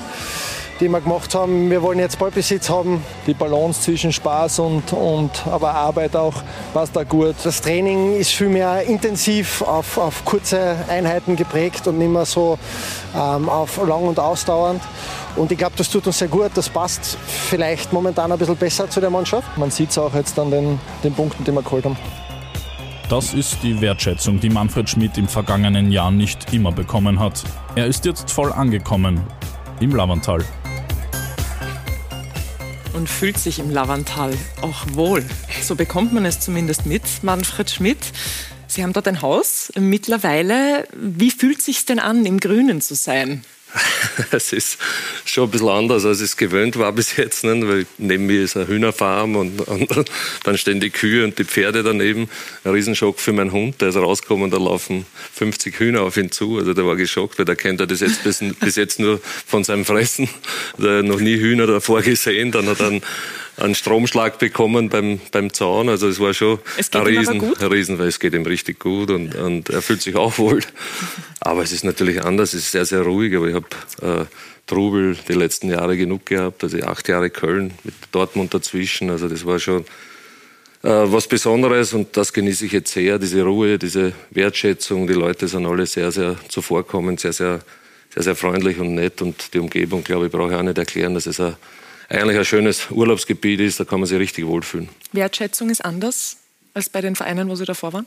die 0.84 0.90
wir 0.90 1.00
gemacht 1.00 1.34
haben. 1.34 1.70
Wir 1.70 1.82
wollen 1.82 2.00
jetzt 2.00 2.20
Ballbesitz 2.20 2.70
haben. 2.70 3.02
Die 3.26 3.34
Balance 3.34 3.82
zwischen 3.84 4.12
Spaß 4.12 4.60
und, 4.60 4.92
und 4.92 5.32
aber 5.48 5.74
Arbeit 5.74 6.14
auch 6.16 6.34
passt 6.74 6.94
da 6.94 7.04
gut. 7.04 7.36
Das 7.44 7.62
Training 7.62 8.18
ist 8.18 8.32
viel 8.32 8.50
mehr 8.50 8.84
intensiv 8.84 9.62
auf, 9.62 9.98
auf 9.98 10.26
kurze 10.26 10.76
Einheiten 10.90 11.38
geprägt 11.38 11.88
und 11.88 12.00
nicht 12.00 12.12
mehr 12.12 12.26
so 12.26 12.60
ähm, 13.16 13.48
auf 13.48 13.78
lang 13.88 14.04
und 14.04 14.20
ausdauernd. 14.20 14.82
Und 15.38 15.54
ich 15.54 15.58
glaube, 15.58 15.74
das 15.78 15.90
tut 15.90 16.06
uns 16.06 16.20
sehr 16.20 16.28
gut. 16.28 16.52
Das 16.56 16.68
passt 16.68 17.18
vielleicht 17.28 17.94
momentan 17.94 18.32
ein 18.32 18.38
bisschen 18.38 18.58
besser 18.58 18.90
zu 18.90 19.00
der 19.00 19.10
Mannschaft. 19.10 19.58
Man 19.58 19.72
sieht 19.72 19.92
es 19.92 19.98
auch 19.98 20.14
jetzt 20.14 20.38
an 20.38 20.52
den, 20.52 20.80
den 21.02 21.14
Punkten, 21.14 21.46
die 21.46 21.52
wir 21.54 21.64
geholt 21.64 21.86
haben. 21.86 21.96
Das 23.08 23.34
ist 23.34 23.64
die 23.64 23.80
Wertschätzung, 23.80 24.42
die 24.42 24.50
Manfred 24.50 24.90
Schmidt 24.90 25.18
im 25.18 25.30
vergangenen 25.30 25.94
Jahr 25.94 26.12
nicht 26.12 26.54
immer 26.54 26.74
bekommen 26.74 27.20
hat. 27.20 27.42
Er 27.76 27.88
ist 27.88 28.04
jetzt 28.04 28.30
voll 28.32 28.52
angekommen 28.52 29.22
im 29.80 29.96
Lavantal. 29.96 30.44
Und 32.94 33.10
fühlt 33.10 33.40
sich 33.40 33.60
im 33.60 33.72
Lavantal 33.72 34.34
auch 34.62 34.86
wohl. 34.94 35.26
So 35.64 35.76
bekommt 35.76 36.14
man 36.14 36.26
es 36.26 36.40
zumindest 36.40 36.86
mit. 36.86 37.02
Manfred 37.24 37.70
Schmidt, 37.70 38.12
Sie 38.68 38.84
haben 38.84 38.94
dort 38.94 39.08
ein 39.08 39.22
Haus 39.22 39.72
mittlerweile. 39.80 40.88
Wie 40.94 41.32
fühlt 41.32 41.60
es 41.60 41.66
sich 41.66 41.86
denn 41.86 42.00
an, 42.00 42.26
im 42.26 42.40
Grünen 42.40 42.82
zu 42.82 42.96
sein? 42.96 43.44
es 44.32 44.54
ist 44.54 44.78
schon 45.26 45.46
ein 45.46 45.52
bisschen 45.52 45.70
anders, 45.70 46.06
als 46.06 46.20
ich 46.20 46.26
es 46.26 46.38
gewöhnt 46.38 46.78
war 46.78 46.92
bis 46.92 47.18
jetzt. 47.18 47.44
Nicht? 47.44 47.68
Weil 47.68 47.86
neben 47.98 48.26
mir 48.26 48.44
ist 48.44 48.56
eine 48.56 48.68
Hühnerfarm 48.68 49.36
und, 49.36 49.62
und, 49.62 49.90
dann 50.44 50.58
stehen 50.58 50.80
die 50.80 50.90
Kühe 50.90 51.24
und 51.24 51.38
die 51.40 51.46
Pferde 51.46 51.84
daneben. 51.84 52.30
Ein 52.64 52.72
Riesenschock 52.72 53.20
für 53.20 53.34
meinen 53.34 53.52
Hund, 53.52 53.82
der 53.82 53.90
ist 53.90 53.96
rausgekommen 53.96 54.46
und 54.46 54.54
da 54.54 54.58
laufen 54.58 55.06
50 55.34 55.80
Hühner 55.80 56.02
auf 56.02 56.18
ihn 56.18 56.32
zu. 56.32 56.58
Also 56.58 56.74
der 56.74 56.86
war 56.86 56.96
geschockt, 56.96 57.38
weil 57.38 57.46
der 57.46 57.56
kennt 57.56 57.80
er 57.80 57.88
das 57.88 58.02
jetzt 58.02 58.24
bis, 58.24 58.44
bis 58.60 58.76
jetzt 58.76 59.00
nur 59.00 59.20
von 59.48 59.64
seinem 59.64 59.86
Fressen. 59.86 60.30
Der 60.78 61.00
hat 61.00 61.06
noch 61.06 61.20
nie 61.20 61.38
Hühner 61.38 61.68
davor 61.68 62.02
gesehen. 62.02 62.52
Dann 62.52 62.68
hat 62.68 62.80
er 62.80 62.88
einen, 62.88 63.02
einen 63.58 63.76
Stromschlag 63.76 64.40
bekommen 64.40 64.90
beim, 64.90 65.20
beim 65.32 65.54
Zaun. 65.54 65.90
Also 65.90 66.08
es 66.08 66.20
war 66.20 66.34
schon 66.34 66.60
es 66.78 66.92
ein 66.94 67.02
Riesen, 67.04 67.42
ein 67.42 67.68
Riesen, 67.68 68.00
weil 68.00 68.08
es 68.08 68.20
geht 68.20 68.34
ihm 68.34 68.46
richtig 68.46 68.80
gut 68.80 69.12
und, 69.12 69.36
und 69.36 69.70
er 69.70 69.82
fühlt 69.82 70.02
sich 70.02 70.16
auch 70.16 70.38
wohl. 70.38 70.62
Aber 71.40 71.64
es 71.64 71.72
ist 71.72 71.84
natürlich 71.84 72.24
anders, 72.24 72.54
es 72.54 72.62
ist 72.62 72.72
sehr, 72.72 72.86
sehr 72.86 73.02
ruhig. 73.02 73.36
Aber 73.36 73.48
ich 73.48 73.56
habe 73.56 73.68
äh, 74.02 74.26
Trubel 74.66 75.18
die 75.28 75.34
letzten 75.34 75.70
Jahre 75.70 75.98
genug 75.98 76.26
gehabt. 76.26 76.64
Also 76.64 76.80
acht 76.82 77.08
Jahre 77.08 77.30
Köln 77.30 77.74
mit 77.84 77.94
Dortmund 78.12 78.54
dazwischen. 78.54 79.10
Also 79.10 79.28
das 79.28 79.46
war 79.46 79.60
schon 79.60 79.86
äh, 80.84 80.90
was 80.90 81.28
Besonderes 81.28 81.94
und 81.94 82.16
das 82.18 82.34
genieße 82.34 82.66
ich 82.66 82.72
jetzt 82.74 82.92
sehr, 82.92 83.18
diese 83.18 83.44
Ruhe, 83.44 83.78
diese 83.78 84.14
Wertschätzung. 84.32 85.08
Die 85.08 85.14
Leute 85.14 85.48
sind 85.48 85.66
alle 85.66 85.86
sehr, 85.86 86.12
sehr 86.12 86.38
zuvorkommend, 86.50 87.20
sehr, 87.20 87.34
sehr, 87.34 87.62
sehr, 88.14 88.24
sehr 88.24 88.36
freundlich 88.36 88.80
und 88.80 88.96
nett. 88.96 89.22
Und 89.22 89.54
die 89.54 89.60
Umgebung, 89.60 90.04
glaube 90.04 90.26
ich, 90.26 90.32
brauche 90.32 90.52
ich 90.52 90.58
auch 90.58 90.64
nicht 90.64 90.78
erklären, 90.78 91.14
dass 91.14 91.26
es 91.26 91.40
ein, 91.40 91.56
eigentlich 92.14 92.38
ein 92.38 92.46
schönes 92.46 92.90
Urlaubsgebiet 92.92 93.60
ist. 93.60 93.80
Da 93.80 93.86
kann 93.86 94.00
man 94.00 94.08
sich 94.08 94.20
richtig 94.20 94.46
wohlfühlen. 94.46 94.90
Wertschätzung 95.12 95.70
ist 95.70 95.84
anders 95.84 96.38
als 96.74 96.90
bei 96.90 97.02
den 97.02 97.16
Vereinen, 97.16 97.50
wo 97.50 97.56
Sie 97.56 97.66
davor 97.66 97.94
waren? 97.94 98.06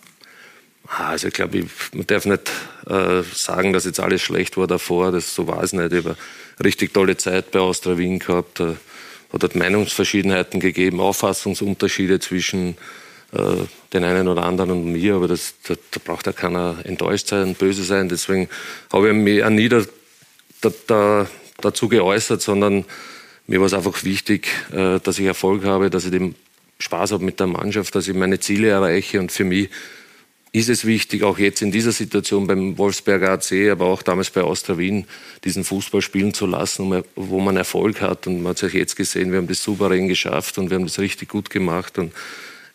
Also 0.89 1.29
ich 1.29 1.35
glaube, 1.35 1.65
man 1.93 2.07
darf 2.07 2.27
nicht 2.27 2.51
äh, 2.87 3.23
sagen, 3.35 3.73
dass 3.73 3.85
jetzt 3.85 3.99
alles 3.99 4.23
schlecht 4.23 4.57
war 4.57 4.67
davor. 4.67 5.13
Das, 5.13 5.35
so 5.35 5.47
war 5.47 5.63
es 5.63 5.73
nicht. 5.73 5.93
Ich 5.93 6.05
habe 6.05 6.17
eine 6.59 6.65
richtig 6.65 6.95
tolle 6.95 7.17
Zeit 7.17 7.51
bei 7.51 7.59
Austria 7.59 7.99
Wien 7.99 8.19
gehabt. 8.19 8.61
Äh, 8.61 8.75
hat 9.33 9.55
Meinungsverschiedenheiten 9.55 10.61
gegeben, 10.61 10.99
Auffassungsunterschiede 11.01 12.21
zwischen 12.21 12.77
äh, 13.33 13.67
den 13.93 14.05
einen 14.05 14.29
oder 14.29 14.45
anderen 14.45 14.71
und 14.71 14.93
mir. 14.93 15.17
Aber 15.17 15.29
das, 15.29 15.55
da, 15.67 15.75
da 15.91 16.01
braucht 16.03 16.27
ja 16.27 16.33
keiner 16.33 16.77
enttäuscht 16.85 17.29
sein, 17.29 17.55
böse 17.55 17.83
sein. 17.83 18.09
Deswegen 18.09 18.49
habe 18.93 19.09
ich 19.09 19.15
mich 19.15 19.45
auch 19.45 19.51
nie 19.51 19.69
da, 19.69 19.83
da, 20.87 21.27
dazu 21.61 21.89
geäußert, 21.89 22.41
sondern 22.41 22.85
mir 23.47 23.61
war 23.61 23.67
es 23.67 23.75
einfach 23.75 24.05
wichtig, 24.05 24.49
äh, 24.73 24.99
dass 25.01 25.19
ich 25.19 25.27
Erfolg 25.27 25.65
habe, 25.65 25.91
dass 25.91 26.05
ich 26.05 26.11
den 26.11 26.35
Spaß 26.79 27.13
habe 27.13 27.25
mit 27.25 27.41
der 27.41 27.47
Mannschaft, 27.47 27.95
dass 27.95 28.09
ich 28.09 28.15
meine 28.15 28.41
Ziele 28.41 28.69
erreiche 28.69 29.19
und 29.19 29.33
für 29.33 29.45
mich 29.45 29.71
ist 30.53 30.71
es 30.71 30.87
wichtig, 30.87 31.23
auch 31.23 31.39
jetzt 31.39 31.61
in 31.61 31.71
dieser 31.71 31.93
Situation 31.93 32.47
beim 32.47 32.79
Wolfsberger 32.79 33.33
AC, 33.33 33.71
aber 33.71 33.87
auch 33.87 34.03
damals 34.03 34.31
bei 34.31 34.43
Austria 34.43 34.79
Wien, 34.79 35.07
diesen 35.45 35.65
Fußball 35.65 36.01
spielen 36.01 36.33
zu 36.33 36.47
lassen, 36.47 37.03
wo 37.15 37.41
man 37.41 37.59
Erfolg 37.59 38.01
hat. 38.01 38.27
Und 38.27 38.43
man 38.43 38.51
hat 38.51 38.63
es 38.63 38.71
auch 38.71 38.75
jetzt 38.75 38.97
gesehen, 38.97 39.33
wir 39.33 39.39
haben 39.39 39.49
das 39.49 39.63
souverän 39.63 40.09
geschafft 40.09 40.57
und 40.57 40.71
wir 40.71 40.77
haben 40.77 40.87
das 40.87 40.99
richtig 40.99 41.29
gut 41.29 41.51
gemacht. 41.51 41.99
Und 41.99 42.15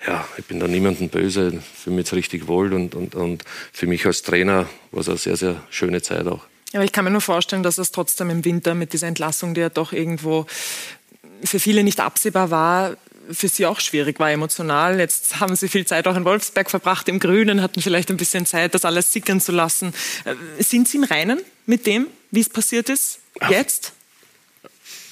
ja, 0.05 0.27
ich 0.37 0.45
bin 0.45 0.59
da 0.59 0.67
niemandem 0.67 1.09
böse, 1.09 1.59
fühle 1.73 1.95
mich 1.95 2.05
jetzt 2.05 2.13
richtig 2.13 2.47
wohl 2.47 2.71
und, 2.73 2.93
und, 2.93 3.15
und 3.15 3.43
für 3.73 3.87
mich 3.87 4.05
als 4.05 4.21
Trainer 4.21 4.69
war 4.91 5.01
es 5.01 5.09
eine 5.09 5.17
sehr, 5.17 5.37
sehr 5.37 5.63
schöne 5.71 6.03
Zeit 6.03 6.27
auch. 6.27 6.50
Aber 6.73 6.83
ich 6.83 6.91
kann 6.91 7.05
mir 7.05 7.11
nur 7.11 7.21
vorstellen, 7.21 7.63
dass 7.63 7.77
es 7.77 7.91
trotzdem 7.91 8.29
im 8.29 8.45
Winter 8.45 8.75
mit 8.75 8.93
dieser 8.93 9.07
Entlassung, 9.07 9.53
die 9.53 9.61
ja 9.61 9.69
doch 9.69 9.91
irgendwo 9.93 10.45
für 11.43 11.59
viele 11.59 11.83
nicht 11.83 11.99
absehbar 11.99 12.49
war, 12.51 12.97
für 13.29 13.47
Sie 13.47 13.65
auch 13.65 13.79
schwierig 13.79 14.19
war 14.19 14.31
emotional. 14.31 14.99
Jetzt 14.99 15.39
haben 15.39 15.55
Sie 15.55 15.67
viel 15.67 15.85
Zeit 15.85 16.07
auch 16.07 16.15
in 16.15 16.25
Wolfsberg 16.25 16.69
verbracht, 16.69 17.07
im 17.07 17.19
Grünen, 17.19 17.61
hatten 17.61 17.81
vielleicht 17.81 18.09
ein 18.09 18.17
bisschen 18.17 18.45
Zeit, 18.45 18.73
das 18.73 18.85
alles 18.85 19.11
sickern 19.13 19.41
zu 19.41 19.51
lassen. 19.51 19.93
Äh, 20.25 20.63
sind 20.63 20.87
Sie 20.87 20.97
im 20.97 21.03
Reinen 21.03 21.41
mit 21.65 21.85
dem, 21.85 22.07
wie 22.31 22.41
es 22.41 22.49
passiert 22.49 22.89
ist, 22.89 23.19
jetzt? 23.49 23.93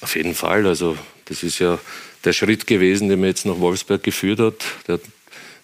Auf 0.00 0.16
jeden 0.16 0.34
Fall. 0.34 0.66
Also 0.66 0.96
das 1.26 1.42
ist 1.42 1.58
ja 1.58 1.78
der 2.24 2.32
Schritt 2.32 2.66
gewesen, 2.66 3.08
der 3.08 3.16
mir 3.16 3.28
jetzt 3.28 3.46
nach 3.46 3.58
Wolfsberg 3.58 4.02
geführt 4.02 4.40
hat. 4.40 5.00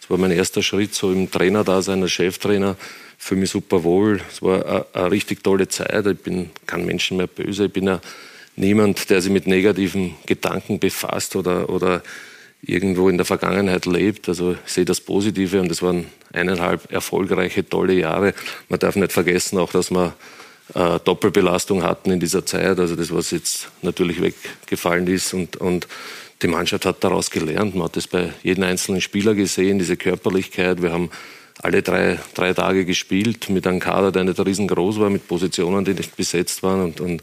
Das 0.06 0.10
war 0.12 0.18
mein 0.18 0.30
erster 0.30 0.62
Schritt 0.62 0.94
so 0.94 1.10
im 1.10 1.28
Trainerdasein 1.32 2.00
als 2.00 2.12
Cheftrainer. 2.12 2.76
Für 3.18 3.34
mich 3.34 3.50
super 3.50 3.82
wohl. 3.82 4.20
Es 4.30 4.40
war 4.40 4.64
eine, 4.64 4.86
eine 4.92 5.10
richtig 5.10 5.42
tolle 5.42 5.66
Zeit. 5.66 6.06
Ich 6.06 6.18
bin 6.18 6.50
kein 6.64 6.86
Menschen 6.86 7.16
mehr 7.16 7.26
böse. 7.26 7.64
Ich 7.64 7.72
bin 7.72 7.88
ja 7.88 8.00
niemand, 8.54 9.10
der 9.10 9.20
sich 9.20 9.32
mit 9.32 9.48
negativen 9.48 10.14
Gedanken 10.24 10.78
befasst 10.78 11.34
oder, 11.34 11.68
oder 11.70 12.04
irgendwo 12.62 13.08
in 13.08 13.16
der 13.16 13.26
Vergangenheit 13.26 13.84
lebt. 13.84 14.28
Also 14.28 14.52
ich 14.64 14.72
sehe 14.72 14.84
das 14.84 15.00
Positive 15.00 15.60
und 15.60 15.72
es 15.72 15.82
waren 15.82 16.06
eineinhalb 16.32 16.92
erfolgreiche, 16.92 17.68
tolle 17.68 17.94
Jahre. 17.94 18.32
Man 18.68 18.78
darf 18.78 18.94
nicht 18.94 19.10
vergessen 19.10 19.58
auch, 19.58 19.72
dass 19.72 19.90
wir 19.90 20.14
äh, 20.74 21.00
Doppelbelastung 21.00 21.82
hatten 21.82 22.12
in 22.12 22.20
dieser 22.20 22.46
Zeit. 22.46 22.78
Also 22.78 22.94
das, 22.94 23.12
was 23.12 23.32
jetzt 23.32 23.70
natürlich 23.82 24.22
weggefallen 24.22 25.08
ist 25.08 25.34
und, 25.34 25.56
und 25.56 25.88
die 26.42 26.48
Mannschaft 26.48 26.84
hat 26.84 27.02
daraus 27.02 27.30
gelernt. 27.30 27.74
Man 27.74 27.84
hat 27.84 27.96
das 27.96 28.06
bei 28.06 28.32
jedem 28.42 28.64
einzelnen 28.64 29.00
Spieler 29.00 29.34
gesehen, 29.34 29.78
diese 29.78 29.96
Körperlichkeit. 29.96 30.82
Wir 30.82 30.92
haben 30.92 31.10
alle 31.62 31.82
drei, 31.82 32.18
drei 32.34 32.52
Tage 32.52 32.84
gespielt 32.84 33.48
mit 33.48 33.66
einem 33.66 33.80
Kader, 33.80 34.12
der 34.12 34.24
nicht 34.24 34.38
riesengroß 34.38 35.00
war, 35.00 35.10
mit 35.10 35.26
Positionen, 35.26 35.84
die 35.84 35.94
nicht 35.94 36.16
besetzt 36.16 36.62
waren 36.62 36.82
und, 36.82 37.00
und 37.00 37.22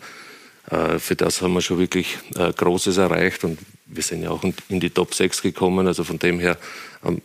äh, 0.72 0.98
für 0.98 1.16
das 1.16 1.42
haben 1.42 1.54
wir 1.54 1.62
schon 1.62 1.78
wirklich 1.78 2.18
äh, 2.36 2.52
Großes 2.52 2.98
erreicht 2.98 3.44
und 3.44 3.60
wir 3.86 4.02
sind 4.02 4.24
ja 4.24 4.32
auch 4.32 4.44
in 4.70 4.80
die 4.80 4.90
Top 4.90 5.14
6 5.14 5.42
gekommen. 5.42 5.86
Also 5.88 6.04
von 6.04 6.18
dem 6.18 6.40
her 6.40 6.58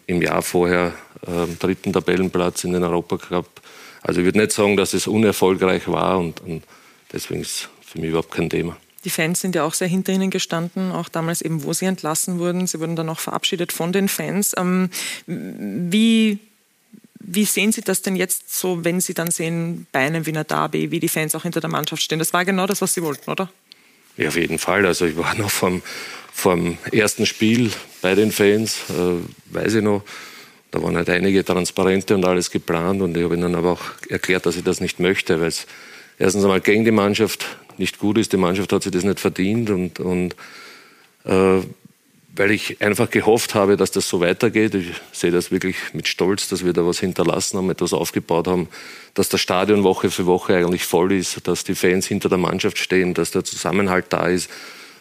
im 0.07 0.23
Jahr 0.23 0.43
vorher 0.43 0.93
ähm, 1.27 1.57
dritten 1.59 1.93
Tabellenplatz 1.93 2.65
in 2.65 2.73
den 2.73 2.85
Europacup. 2.85 3.49
Also 4.03 4.21
ich 4.21 4.27
würde 4.27 4.39
nicht 4.39 4.53
sagen, 4.53 4.77
dass 4.77 4.93
es 4.93 5.07
unerfolgreich 5.07 5.89
war 5.89 6.19
und, 6.19 6.41
und 6.43 6.63
deswegen 7.13 7.41
ist 7.41 7.51
es 7.51 7.69
für 7.91 8.01
mich 8.01 8.11
überhaupt 8.11 8.33
kein 8.33 8.51
Thema. 8.51 8.77
Die 9.05 9.11
Fans 9.11 9.41
sind 9.41 9.55
ja 9.55 9.65
auch 9.65 9.75
sehr 9.75 9.89
hinter 9.89 10.13
Ihnen 10.13 10.31
gestanden, 10.31 10.91
auch 10.93 11.09
damals 11.09 11.43
eben, 11.43 11.63
wo 11.63 11.73
Sie 11.73 11.87
entlassen 11.87 12.39
wurden. 12.39 12.67
Sie 12.67 12.81
wurden 12.81 12.97
dann 12.97 13.09
auch 13.09 13.21
verabschiedet 13.21 13.73
von 13.73 13.93
den 13.93 14.09
Fans. 14.09 14.55
Ähm, 14.57 14.91
wie 15.27 16.41
wie 17.21 17.45
sehen 17.45 17.73
Sie 17.73 17.83
das 17.83 18.01
denn 18.01 18.17
jetzt 18.17 18.59
so, 18.59 18.85
wenn 18.85 19.01
Sie 19.01 19.13
dann 19.13 19.31
sehen, 19.31 19.87
bei 19.93 20.01
einem 20.01 20.25
Wiener 20.25 20.45
Derby, 20.45 20.91
wie 20.91 21.01
die 21.01 21.09
Fans 21.09 21.35
auch 21.35 21.43
hinter 21.43 21.61
der 21.61 21.69
Mannschaft 21.69 22.03
stehen? 22.03 22.19
Das 22.19 22.33
war 22.33 22.45
genau 22.45 22.67
das, 22.67 22.81
was 22.81 22.95
Sie 22.95 23.03
wollten, 23.03 23.31
oder? 23.31 23.51
Ja, 24.17 24.29
auf 24.29 24.37
jeden 24.37 24.59
Fall. 24.59 24.87
Also 24.87 25.05
ich 25.05 25.17
war 25.17 25.35
noch 25.39 25.51
vom, 25.51 25.83
vom 26.33 26.79
ersten 26.91 27.27
Spiel 27.27 27.71
bei 28.01 28.15
den 28.15 28.33
Fans, 28.33 28.79
äh, 28.91 29.55
weiß 29.55 29.75
ich 29.75 29.83
noch. 29.83 30.03
Da 30.71 30.83
waren 30.83 30.97
halt 30.97 31.09
einige 31.09 31.45
Transparente 31.45 32.15
und 32.15 32.25
alles 32.27 32.51
geplant 32.51 33.01
und 33.01 33.17
ich 33.17 33.25
habe 33.25 33.35
ihnen 33.35 33.55
aber 33.55 33.73
auch 33.73 33.83
erklärt, 34.09 34.45
dass 34.45 34.57
ich 34.57 34.65
das 34.65 34.81
nicht 34.81 35.01
möchte, 35.01 35.41
weil 35.41 35.49
es 35.49 35.67
erstens 36.19 36.45
einmal 36.45 36.61
gegen 36.61 36.85
die 36.85 36.91
Mannschaft 36.91 37.47
nicht 37.79 37.99
gut 37.99 38.19
ist. 38.19 38.33
Die 38.33 38.37
Mannschaft 38.37 38.73
hat 38.73 38.83
sich 38.83 38.93
das 38.93 39.05
nicht 39.05 39.21
verdient 39.21 39.71
und, 39.71 40.01
und 40.01 40.35
äh, 41.25 41.63
weil 42.39 42.51
ich 42.53 42.81
einfach 42.81 43.11
gehofft 43.11 43.55
habe, 43.55 43.77
dass 43.77 43.91
das 43.91 44.09
so 44.09 44.21
weitergeht. 44.21 44.75
Ich 44.75 44.93
sehe 45.13 45.31
das 45.31 45.51
wirklich 45.51 45.77
mit 45.93 46.07
Stolz, 46.07 46.49
dass 46.49 46.65
wir 46.65 46.73
da 46.73 46.87
was 46.87 47.01
hinterlassen 47.01 47.59
haben, 47.59 47.69
etwas 47.71 47.93
aufgebaut 47.93 48.47
haben, 48.47 48.69
dass 49.15 49.29
das 49.29 49.41
Stadion 49.41 49.83
Woche 49.83 50.11
für 50.11 50.27
Woche 50.27 50.57
eigentlich 50.57 50.85
voll 50.85 51.13
ist, 51.13 51.47
dass 51.49 51.65
die 51.65 51.75
Fans 51.75 52.07
hinter 52.07 52.29
der 52.29 52.39
Mannschaft 52.39 52.79
stehen, 52.79 53.15
dass 53.15 53.33
der 53.33 53.45
Zusammenhalt 53.45 54.07
da 54.11 54.29
ist. 54.29 54.49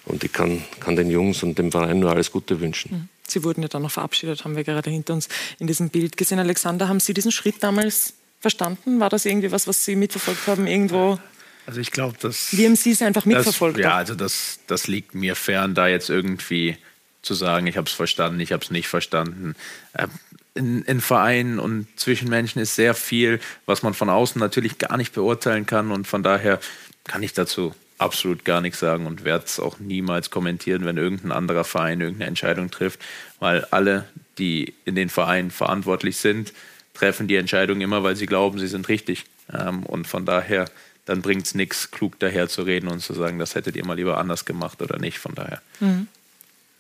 Und 0.06 0.24
ich 0.24 0.32
kann, 0.32 0.64
kann 0.80 0.96
den 0.96 1.12
Jungs 1.12 1.44
und 1.44 1.60
dem 1.60 1.72
Verein 1.72 2.00
nur 2.00 2.12
alles 2.12 2.32
Gute 2.32 2.60
wünschen. 2.60 2.92
Mhm. 2.92 3.10
Sie 3.28 3.44
wurden 3.44 3.62
ja 3.62 3.68
dann 3.68 3.82
noch 3.82 3.92
verabschiedet, 3.92 4.46
haben 4.46 4.56
wir 4.56 4.64
gerade 4.64 4.90
hinter 4.90 5.14
uns 5.14 5.28
in 5.60 5.68
diesem 5.68 5.90
Bild 5.90 6.16
gesehen. 6.16 6.40
Alexander, 6.40 6.88
haben 6.88 7.02
Sie 7.02 7.14
diesen 7.14 7.32
Schritt 7.32 7.56
damals 7.60 8.14
verstanden? 8.40 9.02
War 9.02 9.10
das 9.10 9.26
irgendwie 9.26 9.52
was, 9.52 9.68
was 9.68 9.84
Sie 9.84 9.98
mitverfolgt 9.98 10.48
haben? 10.48 10.66
Irgendwo 10.66 11.20
also 11.68 11.82
ich 11.82 11.92
glaube, 11.92 12.18
dass. 12.20 12.58
Wie 12.58 12.66
haben 12.66 12.78
Sie 12.78 12.92
es 12.92 13.02
einfach 13.02 13.26
mitverfolgt? 13.26 13.78
Das, 13.78 13.84
ja, 13.84 13.96
also 13.96 14.16
das, 14.16 14.60
das 14.68 14.88
liegt 14.88 15.14
mir 15.14 15.36
fern, 15.36 15.76
da 15.76 15.88
jetzt 15.88 16.10
irgendwie 16.10 16.78
zu 17.22 17.34
sagen, 17.34 17.68
ich 17.68 17.76
habe 17.76 17.88
es 17.88 17.94
verstanden, 17.94 18.40
ich 18.40 18.54
habe 18.54 18.64
es 18.64 18.72
nicht 18.72 18.88
verstanden. 18.88 19.54
Ähm, 19.98 20.10
in, 20.56 20.82
in, 20.84 21.02
Vereinen 21.02 21.60
und 21.60 21.88
zwischen 21.98 22.30
Menschen 22.30 22.60
ist 22.60 22.76
sehr 22.76 22.96
viel, 22.96 23.40
was 23.66 23.84
man 23.84 23.94
von 23.94 24.10
außen 24.10 24.40
natürlich 24.40 24.78
gar 24.78 24.98
nicht 24.98 25.14
beurteilen 25.14 25.66
kann 25.66 25.92
und 25.92 26.08
von 26.08 26.24
daher 26.24 26.60
kann 27.04 27.22
ich 27.22 27.34
dazu 27.34 27.76
absolut 27.98 28.46
gar 28.46 28.62
nichts 28.62 28.80
sagen 28.80 29.06
und 29.06 29.26
werde 29.26 29.46
es 29.46 29.60
auch 29.60 29.78
niemals 29.80 30.30
kommentieren, 30.30 30.86
wenn 30.86 30.98
irgendein 30.98 31.32
anderer 31.32 31.64
Verein 31.64 32.00
irgendeine 32.00 32.30
Entscheidung 32.30 32.72
trifft, 32.72 33.02
weil 33.40 33.66
alle, 33.66 34.06
die 34.38 34.74
in 34.86 34.96
den 34.96 35.10
Vereinen 35.10 35.52
verantwortlich 35.52 36.18
sind, 36.18 36.54
treffen 36.94 37.28
die 37.28 37.36
Entscheidung 37.36 37.82
immer, 37.82 38.04
weil 38.04 38.16
sie 38.16 38.26
glauben, 38.26 38.58
sie 38.58 38.68
sind 38.68 38.88
richtig. 38.88 39.26
Ähm, 39.54 39.84
und 39.84 40.08
von 40.08 40.26
daher, 40.26 40.66
dann 41.08 41.22
bringt 41.22 41.48
es 41.48 41.56
nichts, 41.56 41.90
klug 41.90 42.20
daher 42.20 42.50
zu 42.50 42.62
reden 42.64 42.90
und 42.90 43.00
zu 43.00 43.14
sagen, 43.14 43.40
das 43.40 43.56
hättet 43.56 43.76
ihr 43.76 43.86
mal 43.86 43.96
lieber 43.96 44.18
anders 44.18 44.46
gemacht 44.46 44.82
oder 44.82 45.00
nicht. 45.00 45.18
Von 45.18 45.34
daher. 45.34 45.62
Mhm. 45.80 46.08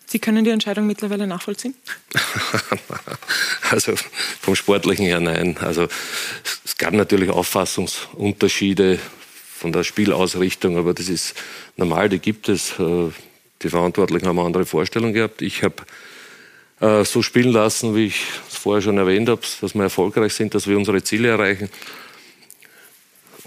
Sie 0.05 0.19
können 0.19 0.43
die 0.43 0.51
Entscheidung 0.51 0.85
mittlerweile 0.85 1.27
nachvollziehen? 1.27 1.75
also 3.71 3.95
vom 4.39 4.55
Sportlichen 4.55 5.05
her 5.05 5.19
nein. 5.19 5.57
Also 5.59 5.87
es 6.63 6.77
gab 6.77 6.93
natürlich 6.93 7.29
Auffassungsunterschiede 7.29 8.99
von 9.57 9.71
der 9.71 9.83
Spielausrichtung, 9.83 10.77
aber 10.77 10.93
das 10.93 11.09
ist 11.09 11.35
normal, 11.75 12.09
die 12.09 12.19
gibt 12.19 12.47
es. 12.49 12.77
Äh, 12.79 13.09
die 13.63 13.69
Verantwortlichen 13.69 14.27
haben 14.27 14.37
eine 14.37 14.45
andere 14.45 14.65
Vorstellung 14.65 15.13
gehabt. 15.13 15.41
Ich 15.41 15.63
habe 15.63 15.75
äh, 16.79 17.03
so 17.03 17.23
spielen 17.23 17.51
lassen, 17.51 17.95
wie 17.95 18.05
ich 18.05 18.21
es 18.49 18.57
vorher 18.57 18.81
schon 18.81 18.97
erwähnt 18.97 19.29
habe, 19.29 19.41
dass 19.61 19.73
wir 19.73 19.83
erfolgreich 19.83 20.33
sind, 20.33 20.53
dass 20.53 20.67
wir 20.67 20.77
unsere 20.77 21.03
Ziele 21.03 21.29
erreichen. 21.29 21.69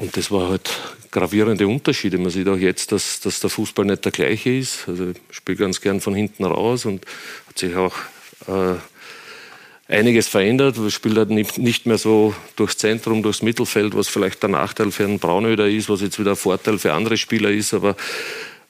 Und 0.01 0.17
das 0.17 0.31
war 0.31 0.49
halt 0.49 0.71
gravierende 1.11 1.69
Unterschiede. 1.69 2.17
Man 2.17 2.31
sieht 2.31 2.49
auch 2.49 2.57
jetzt, 2.57 2.91
dass, 2.91 3.21
dass 3.21 3.39
der 3.41 3.51
Fußball 3.51 3.85
nicht 3.85 4.03
der 4.03 4.13
gleiche 4.13 4.57
ist. 4.57 4.89
Also 4.89 5.11
ich 5.11 5.37
spiele 5.37 5.59
ganz 5.59 5.79
gern 5.83 6.01
von 6.01 6.15
hinten 6.15 6.47
raus 6.47 6.87
und 6.87 7.05
hat 7.47 7.59
sich 7.59 7.77
auch 7.77 7.95
äh, 8.49 8.77
einiges 9.95 10.27
verändert. 10.27 10.79
Man 10.79 10.91
spielt 10.91 11.19
halt 11.19 11.29
nicht 11.29 11.85
mehr 11.85 11.99
so 11.99 12.35
durchs 12.57 12.79
Zentrum, 12.79 13.23
durchs 13.23 13.43
Mittelfeld, 13.43 13.95
was 13.95 14.09
vielleicht 14.09 14.43
der 14.43 14.49
Nachteil 14.49 14.91
für 14.91 15.05
einen 15.05 15.19
Braunöder 15.19 15.69
ist, 15.69 15.91
was 15.91 16.01
jetzt 16.01 16.19
wieder 16.19 16.31
ein 16.31 16.37
Vorteil 16.37 16.79
für 16.79 16.95
andere 16.95 17.19
Spieler 17.19 17.51
ist. 17.51 17.75
Aber 17.75 17.95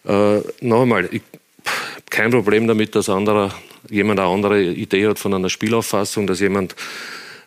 äh, 0.05 0.41
noch 0.63 0.83
einmal, 0.83 1.09
ich, 1.13 1.23
kein 2.11 2.33
Problem 2.33 2.67
damit, 2.67 2.97
dass 2.97 3.09
anderer, 3.09 3.55
jemand 3.89 4.19
eine 4.19 4.29
andere 4.29 4.65
Idee 4.65 5.07
hat 5.07 5.21
von 5.21 5.33
einer 5.33 5.49
Spielauffassung, 5.49 6.27
dass 6.27 6.41
jemand 6.41 6.75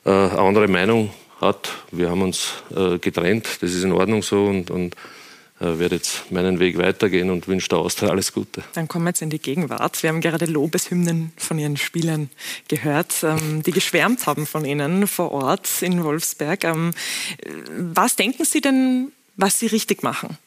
äh, 0.05 0.09
eine 0.09 0.39
andere 0.39 0.69
Meinung 0.69 1.13
hat. 1.43 1.69
Wir 1.91 2.09
haben 2.09 2.21
uns 2.21 2.53
äh, 2.75 2.97
getrennt, 2.97 3.47
das 3.61 3.73
ist 3.73 3.83
in 3.83 3.91
Ordnung 3.91 4.23
so 4.23 4.45
und, 4.45 4.71
und 4.71 4.95
äh, 5.59 5.79
werde 5.79 5.95
jetzt 5.95 6.31
meinen 6.31 6.59
Weg 6.59 6.77
weitergehen 6.77 7.29
und 7.29 7.47
wünsche 7.47 7.69
der 7.69 7.79
Austria 7.79 8.09
alles 8.09 8.33
Gute. 8.33 8.63
Dann 8.73 8.87
kommen 8.87 9.05
wir 9.05 9.11
jetzt 9.11 9.21
in 9.21 9.29
die 9.29 9.39
Gegenwart. 9.39 10.03
Wir 10.03 10.09
haben 10.09 10.19
gerade 10.19 10.45
Lobeshymnen 10.45 11.31
von 11.37 11.57
Ihren 11.59 11.77
Spielern 11.77 12.29
gehört, 12.67 13.23
ähm, 13.23 13.63
die 13.63 13.71
geschwärmt 13.71 14.25
haben 14.25 14.45
von 14.45 14.65
Ihnen 14.65 15.07
vor 15.07 15.31
Ort 15.31 15.69
in 15.81 16.03
Wolfsberg. 16.03 16.63
Ähm, 16.65 16.91
was 17.77 18.15
denken 18.15 18.45
Sie 18.45 18.61
denn, 18.61 19.11
was 19.37 19.59
Sie 19.59 19.67
richtig 19.67 20.03
machen? 20.03 20.37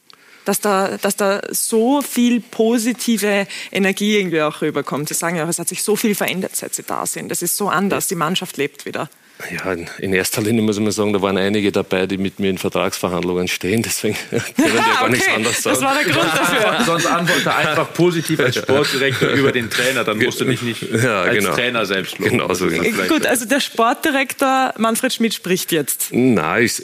dass 0.45 0.61
da, 0.61 0.97
dass 0.97 1.17
da 1.17 1.41
so 1.51 2.01
viel 2.01 2.39
positive 2.39 3.47
Energie 3.69 4.17
irgendwie 4.17 4.41
auch 4.41 4.61
rüberkommt. 4.61 5.09
Sie 5.09 5.13
sagen 5.13 5.35
ja, 5.35 5.47
es 5.49 5.59
hat 5.59 5.67
sich 5.67 5.83
so 5.83 5.97
viel 5.97 6.15
verändert, 6.15 6.55
seit 6.55 6.73
Sie 6.73 6.83
da 6.83 7.05
sind. 7.05 7.29
Das 7.29 7.41
ist 7.41 7.57
so 7.57 7.67
anders. 7.67 8.07
Die 8.07 8.15
Mannschaft 8.15 8.55
lebt 8.55 8.85
wieder. 8.85 9.09
Ja, 9.51 9.71
in 9.99 10.13
erster 10.13 10.41
Linie 10.41 10.63
muss 10.63 10.79
man 10.79 10.91
sagen, 10.91 11.13
da 11.13 11.21
waren 11.21 11.37
einige 11.37 11.71
dabei, 11.71 12.07
die 12.07 12.17
mit 12.17 12.39
mir 12.39 12.49
in 12.49 12.57
Vertragsverhandlungen 12.57 13.47
stehen, 13.47 13.83
deswegen 13.83 14.17
können 14.29 14.43
die 14.57 14.63
ja 14.63 14.73
gar 14.75 15.03
okay. 15.03 15.11
nichts 15.11 15.27
anderes 15.27 15.63
sagen. 15.63 15.75
Das 15.75 15.83
war 15.83 15.93
der 15.93 16.11
Grund 16.11 16.33
dafür. 16.33 16.85
Sonst 16.85 17.05
antworte 17.05 17.55
einfach 17.55 17.93
positiv 17.93 18.39
als 18.39 18.55
Sportdirektor 18.55 19.29
über 19.29 19.51
den 19.51 19.69
Trainer, 19.69 20.03
dann 20.03 20.17
musst 20.17 20.41
du 20.41 20.45
dich 20.45 20.61
nicht 20.63 20.81
ja, 20.81 21.21
als 21.21 21.37
genau. 21.37 21.53
Trainer 21.53 21.85
selbst 21.85 22.17
loben. 22.17 22.31
Genau 22.31 22.53
so 22.53 22.67
Gut, 22.67 23.25
also 23.27 23.45
der 23.45 23.59
Sportdirektor 23.59 24.73
Manfred 24.77 25.13
Schmidt 25.13 25.35
spricht 25.35 25.71
jetzt. 25.71 26.09
Nein, 26.11 26.63
ich, 26.63 26.81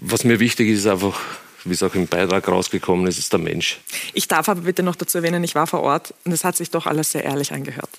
was 0.00 0.24
mir 0.24 0.40
wichtig 0.40 0.68
ist, 0.68 0.80
ist 0.80 0.86
einfach, 0.86 1.20
wie 1.64 1.74
es 1.74 1.82
auch 1.84 1.94
im 1.94 2.08
Beitrag 2.08 2.48
rausgekommen 2.48 3.06
ist, 3.06 3.18
ist 3.18 3.32
der 3.32 3.40
Mensch. 3.40 3.78
Ich 4.14 4.26
darf 4.26 4.48
aber 4.48 4.62
bitte 4.62 4.82
noch 4.82 4.96
dazu 4.96 5.18
erwähnen, 5.18 5.44
ich 5.44 5.54
war 5.54 5.68
vor 5.68 5.82
Ort 5.82 6.12
und 6.24 6.32
es 6.32 6.42
hat 6.42 6.56
sich 6.56 6.70
doch 6.70 6.86
alles 6.86 7.12
sehr 7.12 7.22
ehrlich 7.22 7.52
angehört. 7.52 7.90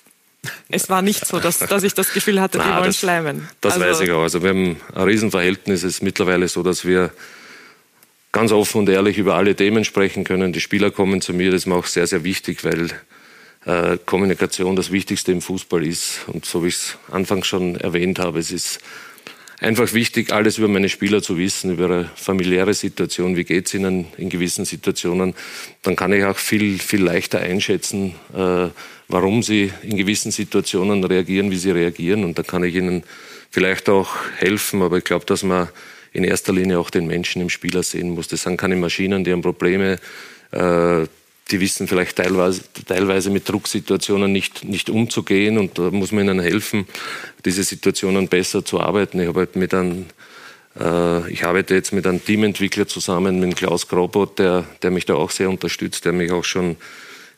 Es 0.68 0.88
war 0.88 1.02
nicht 1.02 1.26
so, 1.26 1.40
dass, 1.40 1.58
dass 1.58 1.82
ich 1.82 1.94
das 1.94 2.12
Gefühl 2.12 2.40
hatte, 2.40 2.58
Nein, 2.58 2.68
die 2.68 2.74
wollen 2.74 2.86
das, 2.86 2.98
schleimen. 2.98 3.48
Das 3.60 3.74
also, 3.74 3.86
weiß 3.86 4.00
ich 4.00 4.10
auch. 4.10 4.22
Also 4.22 4.42
wir 4.42 4.50
haben 4.50 4.76
ein 4.94 5.02
Riesenverhältnis. 5.02 5.82
Es 5.82 5.96
ist 5.96 6.02
mittlerweile 6.02 6.48
so, 6.48 6.62
dass 6.62 6.84
wir 6.84 7.10
ganz 8.32 8.52
offen 8.52 8.80
und 8.80 8.88
ehrlich 8.88 9.18
über 9.18 9.34
alle 9.34 9.54
Themen 9.54 9.84
sprechen 9.84 10.24
können. 10.24 10.52
Die 10.52 10.60
Spieler 10.60 10.90
kommen 10.90 11.20
zu 11.20 11.32
mir, 11.32 11.50
das 11.50 11.62
ist 11.62 11.66
mir 11.66 11.74
auch 11.74 11.86
sehr, 11.86 12.06
sehr 12.06 12.22
wichtig, 12.22 12.64
weil 12.64 12.90
äh, 13.64 13.98
Kommunikation 14.04 14.76
das 14.76 14.92
Wichtigste 14.92 15.32
im 15.32 15.40
Fußball 15.40 15.84
ist. 15.86 16.20
Und 16.26 16.44
so 16.44 16.62
wie 16.62 16.68
ich 16.68 16.74
es 16.74 16.98
anfangs 17.10 17.46
schon 17.46 17.76
erwähnt 17.76 18.18
habe, 18.18 18.38
es 18.38 18.52
ist 18.52 18.80
einfach 19.60 19.92
wichtig, 19.92 20.32
alles 20.32 20.58
über 20.58 20.68
meine 20.68 20.88
Spieler 20.88 21.22
zu 21.22 21.38
wissen, 21.38 21.72
über 21.72 21.84
ihre 21.84 22.10
familiäre 22.14 22.74
Situation, 22.74 23.36
wie 23.36 23.44
geht 23.44 23.66
es 23.66 23.74
ihnen 23.74 24.06
in 24.16 24.28
gewissen 24.28 24.64
Situationen. 24.64 25.34
Dann 25.82 25.96
kann 25.96 26.12
ich 26.12 26.24
auch 26.24 26.36
viel, 26.36 26.78
viel 26.78 27.02
leichter 27.02 27.40
einschätzen, 27.40 28.14
äh, 28.34 28.68
warum 29.08 29.42
sie 29.42 29.72
in 29.82 29.96
gewissen 29.96 30.30
Situationen 30.30 31.04
reagieren, 31.04 31.50
wie 31.50 31.56
sie 31.56 31.70
reagieren. 31.70 32.24
Und 32.24 32.38
da 32.38 32.42
kann 32.42 32.64
ich 32.64 32.74
ihnen 32.74 33.04
vielleicht 33.50 33.88
auch 33.88 34.16
helfen. 34.36 34.82
Aber 34.82 34.98
ich 34.98 35.04
glaube, 35.04 35.26
dass 35.26 35.42
man 35.42 35.68
in 36.12 36.24
erster 36.24 36.52
Linie 36.52 36.78
auch 36.78 36.90
den 36.90 37.06
Menschen 37.06 37.42
im 37.42 37.50
Spieler 37.50 37.82
sehen 37.82 38.10
muss. 38.10 38.28
Das 38.28 38.42
sind 38.42 38.56
keine 38.56 38.76
Maschinen, 38.76 39.24
die 39.24 39.32
haben 39.32 39.42
Probleme. 39.42 39.98
Äh, 40.50 41.06
die 41.50 41.60
wissen 41.60 41.86
vielleicht 41.86 42.16
teilweise, 42.16 42.62
teilweise 42.86 43.30
mit 43.30 43.48
Drucksituationen 43.48 44.32
nicht, 44.32 44.64
nicht 44.64 44.90
umzugehen 44.90 45.58
und 45.58 45.78
da 45.78 45.90
muss 45.90 46.12
man 46.12 46.24
ihnen 46.24 46.40
helfen, 46.40 46.86
diese 47.44 47.62
Situationen 47.62 48.28
besser 48.28 48.64
zu 48.64 48.80
arbeiten. 48.80 49.20
Ich, 49.20 49.32
halt 49.32 49.54
mit 49.54 49.72
einem, 49.72 50.06
äh, 50.78 51.30
ich 51.30 51.44
arbeite 51.44 51.74
jetzt 51.74 51.92
mit 51.92 52.06
einem 52.06 52.24
Teamentwickler 52.24 52.88
zusammen, 52.88 53.38
mit 53.38 53.56
Klaus 53.56 53.86
Grobot, 53.86 54.40
der, 54.40 54.64
der 54.82 54.90
mich 54.90 55.06
da 55.06 55.14
auch 55.14 55.30
sehr 55.30 55.48
unterstützt, 55.48 56.04
der 56.04 56.12
mich 56.12 56.32
auch 56.32 56.44
schon 56.44 56.76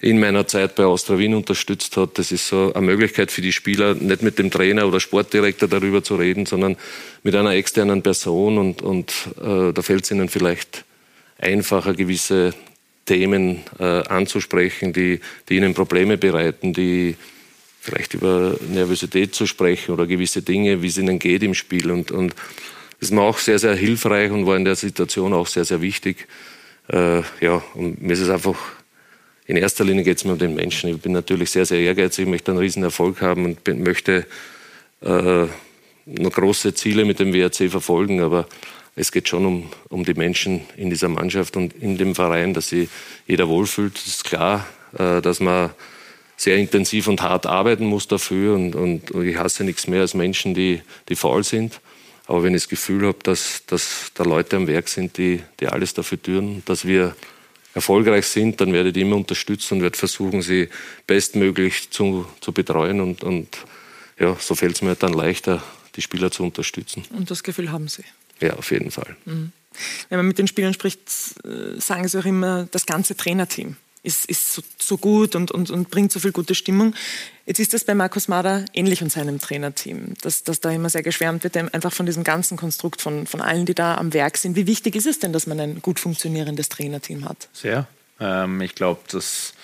in 0.00 0.20
meiner 0.20 0.46
Zeit 0.46 0.76
bei 0.76 0.84
Austria 0.84 1.18
Wien 1.18 1.34
unterstützt 1.34 1.96
hat. 1.96 2.18
Das 2.18 2.30
ist 2.32 2.48
so 2.48 2.72
eine 2.72 2.86
Möglichkeit 2.86 3.32
für 3.32 3.42
die 3.42 3.52
Spieler, 3.52 3.94
nicht 3.94 4.22
mit 4.22 4.38
dem 4.38 4.50
Trainer 4.50 4.86
oder 4.86 5.00
Sportdirektor 5.00 5.68
darüber 5.68 6.02
zu 6.02 6.14
reden, 6.14 6.46
sondern 6.46 6.76
mit 7.24 7.34
einer 7.34 7.50
externen 7.50 8.02
Person 8.02 8.58
und, 8.58 8.80
und 8.80 9.12
äh, 9.42 9.72
da 9.72 9.82
fällt 9.82 10.04
es 10.04 10.10
ihnen 10.12 10.28
vielleicht 10.28 10.84
einfacher, 11.38 11.94
gewisse 11.94 12.54
Themen 13.08 13.60
äh, 13.78 13.84
anzusprechen, 13.84 14.92
die, 14.92 15.20
die 15.48 15.56
ihnen 15.56 15.72
Probleme 15.72 16.18
bereiten, 16.18 16.74
die 16.74 17.16
vielleicht 17.80 18.12
über 18.12 18.54
Nervosität 18.68 19.34
zu 19.34 19.46
sprechen 19.46 19.92
oder 19.92 20.06
gewisse 20.06 20.42
Dinge, 20.42 20.82
wie 20.82 20.88
es 20.88 20.98
ihnen 20.98 21.18
geht 21.18 21.42
im 21.42 21.54
Spiel. 21.54 21.90
Und, 21.90 22.10
und 22.10 22.34
das 23.00 23.08
ist 23.08 23.12
mir 23.12 23.22
auch 23.22 23.38
sehr, 23.38 23.58
sehr 23.58 23.74
hilfreich 23.74 24.30
und 24.30 24.46
war 24.46 24.56
in 24.56 24.66
der 24.66 24.76
Situation 24.76 25.32
auch 25.32 25.46
sehr, 25.46 25.64
sehr 25.64 25.80
wichtig. 25.80 26.28
Äh, 26.88 27.22
ja, 27.40 27.62
und 27.74 28.02
mir 28.02 28.12
ist 28.12 28.20
es 28.20 28.28
einfach, 28.28 28.58
in 29.46 29.56
erster 29.56 29.84
Linie 29.84 30.04
geht 30.04 30.18
es 30.18 30.24
mir 30.26 30.32
um 30.32 30.38
den 30.38 30.54
Menschen. 30.54 30.90
Ich 30.90 31.00
bin 31.00 31.12
natürlich 31.12 31.50
sehr, 31.50 31.64
sehr 31.64 31.80
ehrgeizig, 31.80 32.26
möchte 32.26 32.50
einen 32.50 32.60
riesen 32.60 32.82
Erfolg 32.82 33.22
haben 33.22 33.46
und 33.46 33.64
bin, 33.64 33.82
möchte 33.82 34.26
äh, 35.00 35.46
noch 36.04 36.32
große 36.32 36.74
Ziele 36.74 37.06
mit 37.06 37.20
dem 37.20 37.32
WRC 37.32 37.70
verfolgen, 37.70 38.20
aber 38.20 38.46
es 38.98 39.12
geht 39.12 39.28
schon 39.28 39.46
um, 39.46 39.70
um 39.88 40.04
die 40.04 40.14
Menschen 40.14 40.62
in 40.76 40.90
dieser 40.90 41.08
Mannschaft 41.08 41.56
und 41.56 41.72
in 41.74 41.96
dem 41.96 42.14
Verein, 42.14 42.52
dass 42.52 42.68
sich 42.68 42.88
jeder 43.26 43.48
wohlfühlt. 43.48 43.96
Es 43.96 44.06
ist 44.06 44.24
klar, 44.24 44.66
äh, 44.98 45.22
dass 45.22 45.40
man 45.40 45.70
sehr 46.36 46.56
intensiv 46.56 47.06
und 47.06 47.22
hart 47.22 47.46
arbeiten 47.46 47.86
muss 47.86 48.08
dafür 48.08 48.54
und, 48.54 48.74
und, 48.74 49.10
ich 49.24 49.36
hasse 49.36 49.64
nichts 49.64 49.86
mehr 49.86 50.02
als 50.02 50.14
Menschen, 50.14 50.54
die, 50.54 50.82
die 51.08 51.16
faul 51.16 51.44
sind. 51.44 51.80
Aber 52.26 52.42
wenn 52.42 52.54
ich 52.54 52.62
das 52.62 52.68
Gefühl 52.68 53.06
habe, 53.06 53.18
dass, 53.22 53.64
dass 53.66 54.10
da 54.14 54.24
Leute 54.24 54.56
am 54.56 54.66
Werk 54.66 54.88
sind, 54.88 55.16
die, 55.16 55.40
die 55.60 55.66
alles 55.68 55.94
dafür 55.94 56.20
tun, 56.20 56.62
dass 56.66 56.84
wir 56.86 57.16
erfolgreich 57.74 58.26
sind, 58.26 58.60
dann 58.60 58.72
werde 58.72 58.88
ich 58.88 58.94
die 58.94 59.00
immer 59.00 59.16
unterstützen 59.16 59.74
und 59.74 59.82
werde 59.82 59.96
versuchen, 59.96 60.42
sie 60.42 60.68
bestmöglich 61.06 61.90
zu, 61.90 62.26
zu 62.40 62.52
betreuen. 62.52 63.00
Und, 63.00 63.24
und 63.24 63.48
ja, 64.18 64.36
so 64.38 64.54
fällt 64.54 64.76
es 64.76 64.82
mir 64.82 64.94
dann 64.94 65.12
leichter, 65.12 65.62
die 65.96 66.02
Spieler 66.02 66.30
zu 66.30 66.42
unterstützen. 66.42 67.04
Und 67.16 67.30
das 67.30 67.42
Gefühl 67.42 67.72
haben 67.72 67.88
Sie? 67.88 68.04
Ja, 68.40 68.54
auf 68.54 68.70
jeden 68.70 68.90
Fall. 68.90 69.16
Mhm. 69.24 69.52
Wenn 70.08 70.18
man 70.18 70.26
mit 70.26 70.38
den 70.38 70.48
Spielern 70.48 70.74
spricht, 70.74 71.00
äh, 71.44 71.80
sagen 71.80 72.06
sie 72.08 72.18
auch 72.18 72.24
immer, 72.24 72.68
das 72.70 72.86
ganze 72.86 73.16
Trainerteam 73.16 73.76
ist, 74.02 74.26
ist 74.26 74.52
so, 74.52 74.62
so, 74.78 74.96
gut 74.96 75.34
und, 75.34 75.50
und, 75.50 75.70
und 75.70 75.90
bringt 75.90 76.12
so 76.12 76.20
viel 76.20 76.32
gute 76.32 76.54
Stimmung. 76.54 76.94
Jetzt 77.46 77.58
ist 77.58 77.74
das 77.74 77.84
bei 77.84 77.94
Markus 77.94 78.28
Mader 78.28 78.64
ähnlich 78.72 79.02
und 79.02 79.10
seinem 79.10 79.40
Trainerteam, 79.40 80.14
dass, 80.22 80.44
dass 80.44 80.60
da 80.60 80.70
immer 80.70 80.88
sehr 80.88 81.02
geschwärmt 81.02 81.44
wird, 81.44 81.56
einfach 81.56 81.92
von 81.92 82.06
diesem 82.06 82.24
ganzen 82.24 82.56
Konstrukt, 82.56 83.00
von, 83.00 83.26
von 83.26 83.40
allen, 83.40 83.66
die 83.66 83.74
da 83.74 83.96
am 83.96 84.12
Werk 84.14 84.36
sind. 84.36 84.56
Wie 84.56 84.66
wichtig 84.66 84.96
ist 84.96 85.06
es 85.06 85.18
denn, 85.18 85.32
dass 85.32 85.46
man 85.46 85.60
ein 85.60 85.82
gut 85.82 86.00
funktionierendes 86.00 86.68
Trainerteam 86.68 87.28
hat? 87.28 87.48
Sehr. 87.52 87.86
Ähm, 88.20 88.60
ich 88.60 88.74
glaube, 88.74 89.00
das, 89.10 89.54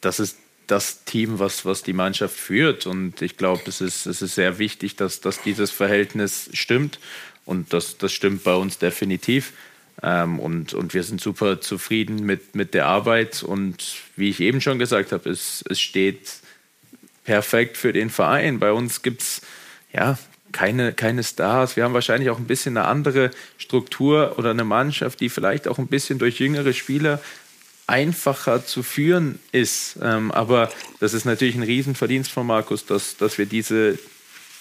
das 0.00 0.20
ist 0.20 0.36
das 0.66 1.04
Team, 1.04 1.38
was, 1.38 1.64
was 1.64 1.82
die 1.82 1.94
Mannschaft 1.94 2.36
führt. 2.36 2.86
Und 2.86 3.22
ich 3.22 3.36
glaube, 3.36 3.62
es 3.66 3.80
ist, 3.80 4.06
es 4.06 4.22
ist 4.22 4.34
sehr 4.34 4.58
wichtig, 4.58 4.96
dass, 4.96 5.20
dass 5.20 5.42
dieses 5.42 5.70
Verhältnis 5.70 6.50
stimmt. 6.52 7.00
Und 7.48 7.72
das, 7.72 7.96
das 7.96 8.12
stimmt 8.12 8.44
bei 8.44 8.54
uns 8.54 8.76
definitiv. 8.76 9.54
Ähm, 10.02 10.38
und, 10.38 10.74
und 10.74 10.92
wir 10.92 11.02
sind 11.02 11.18
super 11.18 11.62
zufrieden 11.62 12.26
mit, 12.26 12.54
mit 12.54 12.74
der 12.74 12.84
Arbeit. 12.84 13.42
Und 13.42 13.96
wie 14.16 14.28
ich 14.28 14.40
eben 14.40 14.60
schon 14.60 14.78
gesagt 14.78 15.12
habe, 15.12 15.30
es, 15.30 15.64
es 15.66 15.80
steht 15.80 16.40
perfekt 17.24 17.78
für 17.78 17.94
den 17.94 18.10
Verein. 18.10 18.58
Bei 18.58 18.72
uns 18.72 19.00
gibt 19.00 19.22
es 19.22 19.40
ja, 19.94 20.18
keine, 20.52 20.92
keine 20.92 21.24
Stars. 21.24 21.74
Wir 21.74 21.84
haben 21.84 21.94
wahrscheinlich 21.94 22.28
auch 22.28 22.38
ein 22.38 22.46
bisschen 22.46 22.76
eine 22.76 22.86
andere 22.86 23.30
Struktur 23.56 24.34
oder 24.36 24.50
eine 24.50 24.64
Mannschaft, 24.64 25.18
die 25.20 25.30
vielleicht 25.30 25.68
auch 25.68 25.78
ein 25.78 25.86
bisschen 25.86 26.18
durch 26.18 26.40
jüngere 26.40 26.74
Spieler 26.74 27.18
einfacher 27.86 28.66
zu 28.66 28.82
führen 28.82 29.38
ist. 29.52 29.98
Ähm, 30.02 30.32
aber 30.32 30.70
das 31.00 31.14
ist 31.14 31.24
natürlich 31.24 31.54
ein 31.54 31.62
Riesenverdienst 31.62 32.30
von 32.30 32.46
Markus, 32.46 32.84
dass, 32.84 33.16
dass 33.16 33.38
wir 33.38 33.46
diese, 33.46 33.98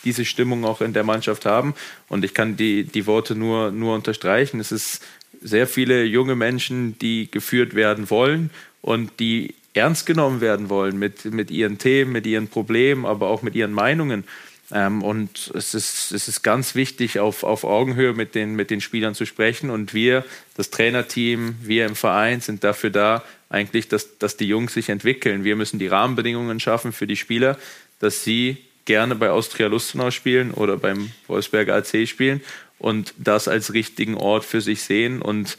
diese 0.08 0.24
Stimmung 0.24 0.64
auch 0.64 0.80
in 0.80 0.94
der 0.94 1.04
Mannschaft 1.04 1.46
haben. 1.46 1.76
Und 2.08 2.24
ich 2.24 2.34
kann 2.34 2.56
die, 2.56 2.86
die 2.86 3.06
Worte 3.06 3.36
nur, 3.36 3.72
nur 3.72 3.94
unterstreichen. 3.94 4.62
Es 4.62 4.72
ist 4.72 5.04
sehr 5.42 5.68
viele 5.68 6.06
junge 6.06 6.36
Menschen, 6.36 6.98
die 7.00 7.30
geführt 7.30 7.76
werden 7.76 8.10
wollen 8.10 8.50
und 8.82 9.20
die 9.20 9.54
ernst 9.74 10.06
genommen 10.06 10.40
werden 10.40 10.70
wollen 10.70 10.98
mit, 10.98 11.26
mit 11.26 11.52
ihren 11.52 11.78
Themen, 11.78 12.14
mit 12.14 12.26
ihren 12.26 12.48
Problemen, 12.48 13.06
aber 13.06 13.28
auch 13.28 13.42
mit 13.42 13.54
ihren 13.54 13.74
Meinungen. 13.74 14.24
Ähm, 14.72 15.04
und 15.04 15.52
es 15.54 15.74
ist, 15.74 16.14
es 16.14 16.30
ist 16.30 16.42
ganz 16.42 16.74
wichtig, 16.74 17.20
auf, 17.20 17.44
auf 17.44 17.66
Augenhöhe 17.66 18.14
mit 18.14 18.34
den, 18.34 18.56
mit 18.56 18.70
den 18.70 18.80
Spielern 18.80 19.14
zu 19.14 19.26
sprechen. 19.26 19.70
Und 19.70 19.94
wir, 19.94 20.24
das 20.56 20.70
Trainerteam, 20.70 21.58
wir 21.62 21.86
im 21.86 21.96
Verein 21.96 22.40
sind 22.40 22.64
dafür 22.64 22.92
da, 22.92 23.24
eigentlich, 23.50 23.90
dass, 23.90 24.18
dass 24.20 24.38
die 24.38 24.48
Jungs 24.48 24.74
sich 24.74 24.88
entwickeln. 24.88 25.44
Wir 25.44 25.58
müssen 25.58 25.80
die 25.80 25.88
Rahmenbedingungen 25.88 26.62
schaffen 26.62 26.94
für 26.94 27.08
die 27.08 27.18
Spieler, 27.18 27.58
dass 28.00 28.24
sie 28.24 28.58
gerne 28.88 29.16
bei 29.16 29.30
Austria 29.30 29.68
Lustenau 29.68 30.10
spielen 30.10 30.52
oder 30.52 30.78
beim 30.78 31.12
Wolfsberger 31.28 31.76
AC 31.76 32.08
spielen 32.08 32.42
und 32.80 33.14
das 33.18 33.48
als 33.48 33.74
richtigen 33.74 34.16
Ort 34.16 34.46
für 34.46 34.62
sich 34.62 34.82
sehen. 34.82 35.22
Und 35.22 35.58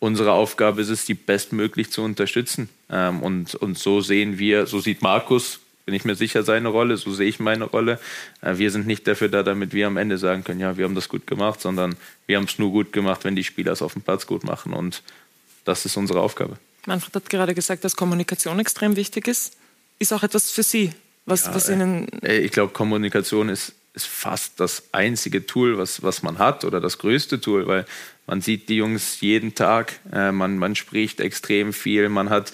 unsere 0.00 0.32
Aufgabe 0.32 0.82
ist 0.82 0.90
es, 0.90 1.06
die 1.06 1.14
bestmöglich 1.14 1.90
zu 1.90 2.02
unterstützen. 2.02 2.68
Ähm, 2.90 3.22
und, 3.22 3.54
und 3.54 3.78
so 3.78 4.02
sehen 4.02 4.38
wir, 4.38 4.66
so 4.66 4.80
sieht 4.80 5.00
Markus 5.00 5.60
bin 5.86 5.94
ich 5.94 6.04
mir 6.04 6.16
sicher, 6.16 6.42
seine 6.42 6.68
Rolle, 6.68 6.96
so 6.96 7.14
sehe 7.14 7.28
ich 7.28 7.38
meine 7.38 7.64
Rolle. 7.64 8.00
Äh, 8.42 8.58
wir 8.58 8.72
sind 8.72 8.88
nicht 8.88 9.06
dafür 9.06 9.28
da, 9.28 9.44
damit 9.44 9.72
wir 9.72 9.86
am 9.86 9.96
Ende 9.96 10.18
sagen 10.18 10.42
können, 10.42 10.58
ja, 10.58 10.76
wir 10.76 10.84
haben 10.84 10.96
das 10.96 11.08
gut 11.08 11.28
gemacht, 11.28 11.60
sondern 11.60 11.96
wir 12.26 12.36
haben 12.36 12.44
es 12.44 12.58
nur 12.58 12.72
gut 12.72 12.92
gemacht, 12.92 13.22
wenn 13.22 13.36
die 13.36 13.44
Spieler 13.44 13.70
es 13.70 13.82
auf 13.82 13.92
dem 13.92 14.02
Platz 14.02 14.26
gut 14.26 14.42
machen. 14.42 14.72
Und 14.72 15.04
das 15.64 15.86
ist 15.86 15.96
unsere 15.96 16.20
Aufgabe. 16.20 16.58
Manfred 16.86 17.14
hat 17.14 17.30
gerade 17.30 17.54
gesagt, 17.54 17.84
dass 17.84 17.94
Kommunikation 17.94 18.58
extrem 18.58 18.96
wichtig 18.96 19.28
ist. 19.28 19.56
Ist 20.00 20.12
auch 20.12 20.24
etwas 20.24 20.50
für 20.50 20.64
Sie, 20.64 20.92
was, 21.26 21.46
ja, 21.46 21.54
was 21.54 21.68
Ihnen. 21.68 22.08
Äh, 22.22 22.38
ich 22.38 22.52
glaube, 22.52 22.72
Kommunikation 22.72 23.48
ist, 23.48 23.74
ist 23.94 24.06
fast 24.06 24.58
das 24.60 24.84
einzige 24.92 25.46
Tool, 25.46 25.76
was, 25.78 26.02
was 26.02 26.22
man 26.22 26.38
hat 26.38 26.64
oder 26.64 26.80
das 26.80 26.98
größte 26.98 27.40
Tool, 27.40 27.66
weil 27.66 27.84
man 28.26 28.40
sieht 28.40 28.68
die 28.68 28.76
Jungs 28.76 29.20
jeden 29.20 29.54
Tag, 29.54 30.00
äh, 30.12 30.32
man, 30.32 30.58
man 30.58 30.74
spricht 30.74 31.20
extrem 31.20 31.72
viel, 31.72 32.08
man 32.08 32.30
hat 32.30 32.52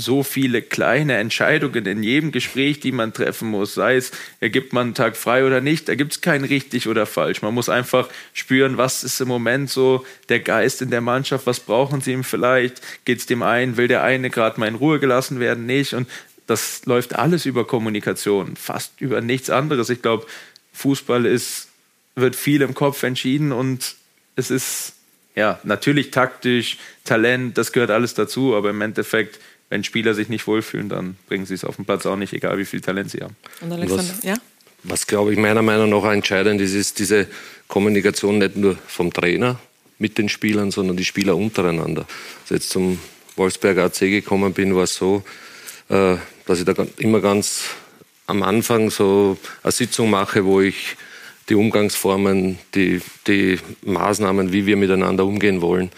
so 0.00 0.22
viele 0.22 0.62
kleine 0.62 1.16
Entscheidungen 1.16 1.84
in 1.84 2.04
jedem 2.04 2.30
Gespräch, 2.30 2.78
die 2.78 2.92
man 2.92 3.12
treffen 3.12 3.48
muss. 3.48 3.74
Sei 3.74 3.96
es, 3.96 4.12
ergibt 4.38 4.72
man 4.72 4.88
einen 4.88 4.94
Tag 4.94 5.16
frei 5.16 5.44
oder 5.44 5.60
nicht, 5.60 5.88
da 5.88 5.96
gibt 5.96 6.12
es 6.12 6.20
kein 6.20 6.44
richtig 6.44 6.86
oder 6.86 7.04
falsch. 7.04 7.42
Man 7.42 7.52
muss 7.52 7.68
einfach 7.68 8.08
spüren, 8.32 8.76
was 8.76 9.02
ist 9.02 9.20
im 9.20 9.26
Moment 9.26 9.70
so 9.70 10.06
der 10.28 10.38
Geist 10.38 10.82
in 10.82 10.90
der 10.90 11.00
Mannschaft, 11.00 11.46
was 11.46 11.58
brauchen 11.58 12.00
sie 12.00 12.12
ihm 12.12 12.22
vielleicht, 12.22 12.80
geht 13.04 13.18
es 13.18 13.26
dem 13.26 13.42
einen, 13.42 13.76
will 13.76 13.88
der 13.88 14.04
eine 14.04 14.30
gerade 14.30 14.60
mal 14.60 14.68
in 14.68 14.76
Ruhe 14.76 15.00
gelassen 15.00 15.40
werden, 15.40 15.66
nicht. 15.66 15.94
Und 15.94 16.08
das 16.48 16.84
läuft 16.86 17.14
alles 17.14 17.46
über 17.46 17.64
Kommunikation, 17.64 18.56
fast 18.56 19.00
über 19.00 19.20
nichts 19.20 19.50
anderes. 19.50 19.88
Ich 19.90 20.02
glaube, 20.02 20.26
Fußball 20.72 21.24
ist, 21.24 21.68
wird 22.16 22.34
viel 22.34 22.62
im 22.62 22.74
Kopf 22.74 23.04
entschieden 23.04 23.52
und 23.52 23.94
es 24.34 24.50
ist 24.50 24.94
ja 25.36 25.60
natürlich 25.62 26.10
taktisch, 26.10 26.78
Talent, 27.04 27.56
das 27.56 27.70
gehört 27.70 27.92
alles 27.92 28.14
dazu, 28.14 28.56
aber 28.56 28.70
im 28.70 28.80
Endeffekt 28.80 29.38
wenn 29.70 29.84
Spieler 29.84 30.14
sich 30.14 30.28
nicht 30.28 30.46
wohlfühlen, 30.46 30.88
dann 30.88 31.16
bringen 31.28 31.46
sie 31.46 31.54
es 31.54 31.64
auf 31.64 31.76
den 31.76 31.84
Platz 31.84 32.06
auch 32.06 32.16
nicht, 32.16 32.32
egal 32.32 32.58
wie 32.58 32.64
viel 32.64 32.80
Talent 32.80 33.10
sie 33.10 33.18
haben. 33.20 33.36
Und 33.60 33.72
Alexander, 33.72 34.14
was, 34.16 34.24
ja? 34.24 34.34
Was, 34.84 35.06
glaube 35.06 35.32
ich, 35.32 35.38
meiner 35.38 35.62
Meinung 35.62 35.90
nach 35.90 36.10
entscheidend 36.10 36.60
ist, 36.60 36.72
ist 36.72 36.98
diese 36.98 37.26
Kommunikation 37.66 38.38
nicht 38.38 38.56
nur 38.56 38.76
vom 38.86 39.12
Trainer 39.12 39.58
mit 39.98 40.16
den 40.16 40.28
Spielern, 40.28 40.70
sondern 40.70 40.96
die 40.96 41.04
Spieler 41.04 41.36
untereinander. 41.36 42.02
Als 42.42 42.44
ich 42.44 42.50
jetzt 42.52 42.70
zum 42.70 42.98
Wolfsberger 43.36 43.84
AC 43.84 43.98
gekommen 44.00 44.54
bin, 44.54 44.74
war 44.74 44.84
es 44.84 44.94
so, 44.94 45.22
äh, 45.90 46.16
dass 46.48 46.60
ich 46.60 46.64
da 46.64 46.74
immer 46.96 47.20
ganz 47.20 47.64
am 48.26 48.42
Anfang 48.42 48.90
so 48.90 49.36
eine 49.62 49.70
Sitzung 49.70 50.08
mache, 50.08 50.46
wo 50.46 50.62
ich 50.62 50.96
die 51.50 51.54
Umgangsformen, 51.54 52.58
die, 52.74 53.00
die 53.26 53.58
Maßnahmen, 53.82 54.50
wie 54.50 54.64
wir 54.64 54.76
miteinander 54.76 55.26
umgehen 55.26 55.60
wollen, 55.60 55.90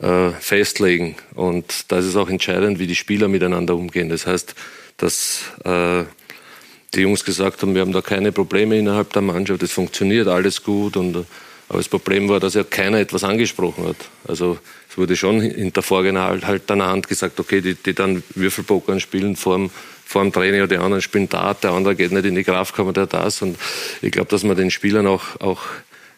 äh, 0.00 0.30
festlegen. 0.30 1.16
Und 1.34 1.92
da 1.92 1.98
ist 1.98 2.16
auch 2.16 2.30
entscheidend, 2.30 2.78
wie 2.78 2.86
die 2.86 2.94
Spieler 2.94 3.28
miteinander 3.28 3.74
umgehen. 3.76 4.08
Das 4.08 4.26
heißt, 4.26 4.54
dass 4.96 5.42
äh, 5.64 6.04
die 6.94 7.00
Jungs 7.00 7.24
gesagt 7.24 7.60
haben, 7.60 7.74
wir 7.74 7.82
haben 7.82 7.92
da 7.92 8.00
keine 8.00 8.32
Probleme 8.32 8.78
innerhalb 8.78 9.12
der 9.12 9.22
Mannschaft, 9.22 9.62
es 9.62 9.72
funktioniert 9.72 10.26
alles 10.26 10.62
gut. 10.62 10.96
Und, 10.96 11.26
aber 11.72 11.78
das 11.78 11.88
Problem 11.88 12.28
war, 12.28 12.38
dass 12.38 12.52
ja 12.52 12.64
keiner 12.64 12.98
etwas 12.98 13.24
angesprochen 13.24 13.88
hat. 13.88 13.96
Also 14.28 14.58
es 14.90 14.98
wurde 14.98 15.16
schon 15.16 15.40
hinter 15.40 15.80
vorgehaltener 15.80 16.46
halt 16.46 16.70
Hand 16.70 17.08
gesagt, 17.08 17.40
okay, 17.40 17.62
die, 17.62 17.76
die 17.76 17.94
dann 17.94 18.22
Würfelpokern 18.34 19.00
spielen 19.00 19.36
vor 19.36 19.56
dem, 19.56 19.70
vor 20.04 20.22
dem 20.22 20.32
Training, 20.34 20.68
die 20.68 20.76
anderen 20.76 21.00
spielen 21.00 21.30
Dart, 21.30 21.64
der 21.64 21.70
andere 21.70 21.96
geht 21.96 22.12
nicht 22.12 22.26
in 22.26 22.34
die 22.34 22.44
Kraftkammer, 22.44 22.92
der 22.92 23.06
das. 23.06 23.40
Und 23.40 23.56
ich 24.02 24.12
glaube, 24.12 24.28
dass 24.28 24.44
man 24.44 24.54
den 24.54 24.70
Spielern 24.70 25.06
auch, 25.06 25.40
auch 25.40 25.62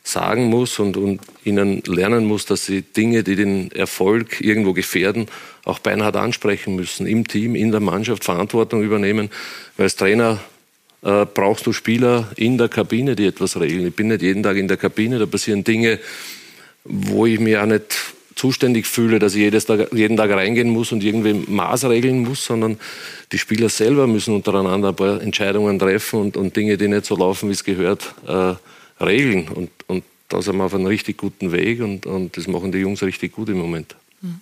sagen 0.03 0.47
muss 0.47 0.81
und, 0.81 0.97
und 0.97 1.21
ihnen 1.45 1.83
lernen 1.87 2.25
muss, 2.25 2.47
dass 2.47 2.67
sie 2.67 2.83
Dinge, 2.83 3.23
die 3.23 3.37
den 3.37 3.71
Erfolg 3.71 4.41
irgendwo 4.41 4.73
gefährden, 4.73 5.29
auch 5.65 5.79
beinhart 5.79 6.17
ansprechen 6.17 6.75
müssen. 6.75 7.07
Im 7.07 7.29
Team, 7.29 7.55
in 7.55 7.71
der 7.71 7.81
Mannschaft 7.81 8.25
Verantwortung 8.25 8.83
übernehmen. 8.83 9.31
Weil 9.77 9.85
als 9.85 9.95
Trainer 9.95 10.41
äh, 11.05 11.27
brauchst 11.27 11.67
du 11.67 11.73
Spieler 11.73 12.31
in 12.37 12.59
der 12.59 12.69
Kabine, 12.69 13.15
die 13.15 13.27
etwas 13.27 13.61
regeln. 13.61 13.87
Ich 13.87 13.95
bin 13.95 14.09
nicht 14.09 14.23
jeden 14.23 14.43
Tag 14.43 14.57
in 14.57 14.69
der 14.69 14.77
Kabine, 14.79 15.19
da 15.19 15.27
passieren 15.27 15.63
Dinge, 15.63 16.01
wo 16.85 17.27
ich 17.27 17.39
mir 17.39 17.63
auch 17.63 17.67
nicht 17.67 18.15
zuständig 18.35 18.87
fühle, 18.87 19.19
dass 19.19 19.35
ich 19.35 19.43
jedes 19.43 19.67
Tag, 19.67 19.93
jeden 19.93 20.17
Tag 20.17 20.31
reingehen 20.31 20.69
muss 20.69 20.93
und 20.93 21.05
irgendwie 21.05 21.35
Maß 21.35 21.85
regeln 21.85 22.25
muss, 22.25 22.45
sondern 22.45 22.79
die 23.33 23.39
Spieler 23.39 23.69
selber 23.69 24.07
müssen 24.07 24.35
untereinander 24.35 24.89
ein 24.89 24.97
paar 24.97 25.21
Entscheidungen 25.21 25.79
treffen 25.79 26.21
und, 26.21 26.37
und 26.37 26.57
Dinge, 26.57 26.77
die 26.77 26.89
nicht 26.89 27.07
so 27.07 27.17
laufen, 27.17 27.49
wie 27.49 27.53
es 27.53 27.65
gehört, 27.65 28.15
äh, 28.27 28.55
regeln. 29.03 29.49
Und, 29.49 29.71
und 29.87 30.05
da 30.29 30.43
sind 30.43 30.57
wir 30.57 30.65
auf 30.65 30.75
einem 30.75 30.87
richtig 30.87 31.19
guten 31.19 31.53
Weg 31.53 31.81
und, 31.81 32.07
und 32.07 32.37
das 32.37 32.49
machen 32.49 32.73
die 32.73 32.79
Jungs 32.79 33.03
richtig 33.03 33.33
gut 33.33 33.49
im 33.51 33.59
Moment. 33.59 33.95
Mhm. 34.21 34.41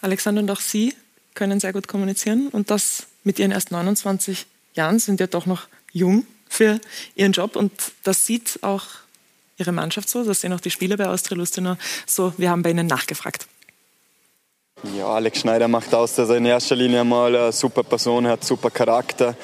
Alexander 0.00 0.40
und 0.40 0.50
auch 0.50 0.60
Sie 0.60 0.94
können 1.34 1.60
sehr 1.60 1.72
gut 1.72 1.88
kommunizieren 1.88 2.48
und 2.52 2.70
das 2.70 3.06
mit 3.24 3.38
Ihren 3.38 3.50
erst 3.50 3.70
29 3.70 4.46
Jahren 4.74 4.98
sind 4.98 5.20
ja 5.20 5.26
doch 5.26 5.46
noch 5.46 5.68
jung 5.96 6.26
für 6.48 6.80
Ihren 7.14 7.32
Job 7.32 7.56
und 7.56 7.72
das 8.04 8.26
sieht 8.26 8.58
auch 8.62 8.84
Ihre 9.58 9.72
Mannschaft 9.72 10.08
so, 10.08 10.22
das 10.22 10.42
sehen 10.42 10.52
auch 10.52 10.60
die 10.60 10.70
Spieler 10.70 10.96
bei 10.96 11.06
Austria 11.06 11.36
Lustenau 11.36 11.76
so. 12.04 12.32
Wir 12.36 12.50
haben 12.50 12.62
bei 12.62 12.70
Ihnen 12.70 12.86
nachgefragt. 12.86 13.46
Ja, 14.94 15.08
Alex 15.08 15.40
Schneider 15.40 15.68
macht 15.68 15.94
aus, 15.94 16.14
dass 16.14 16.28
er 16.28 16.36
in 16.36 16.44
erster 16.44 16.76
Linie 16.76 17.02
mal 17.02 17.34
eine 17.34 17.50
super 17.50 17.82
Person 17.82 18.26
hat, 18.26 18.44
super 18.44 18.70
Charakter. 18.70 19.34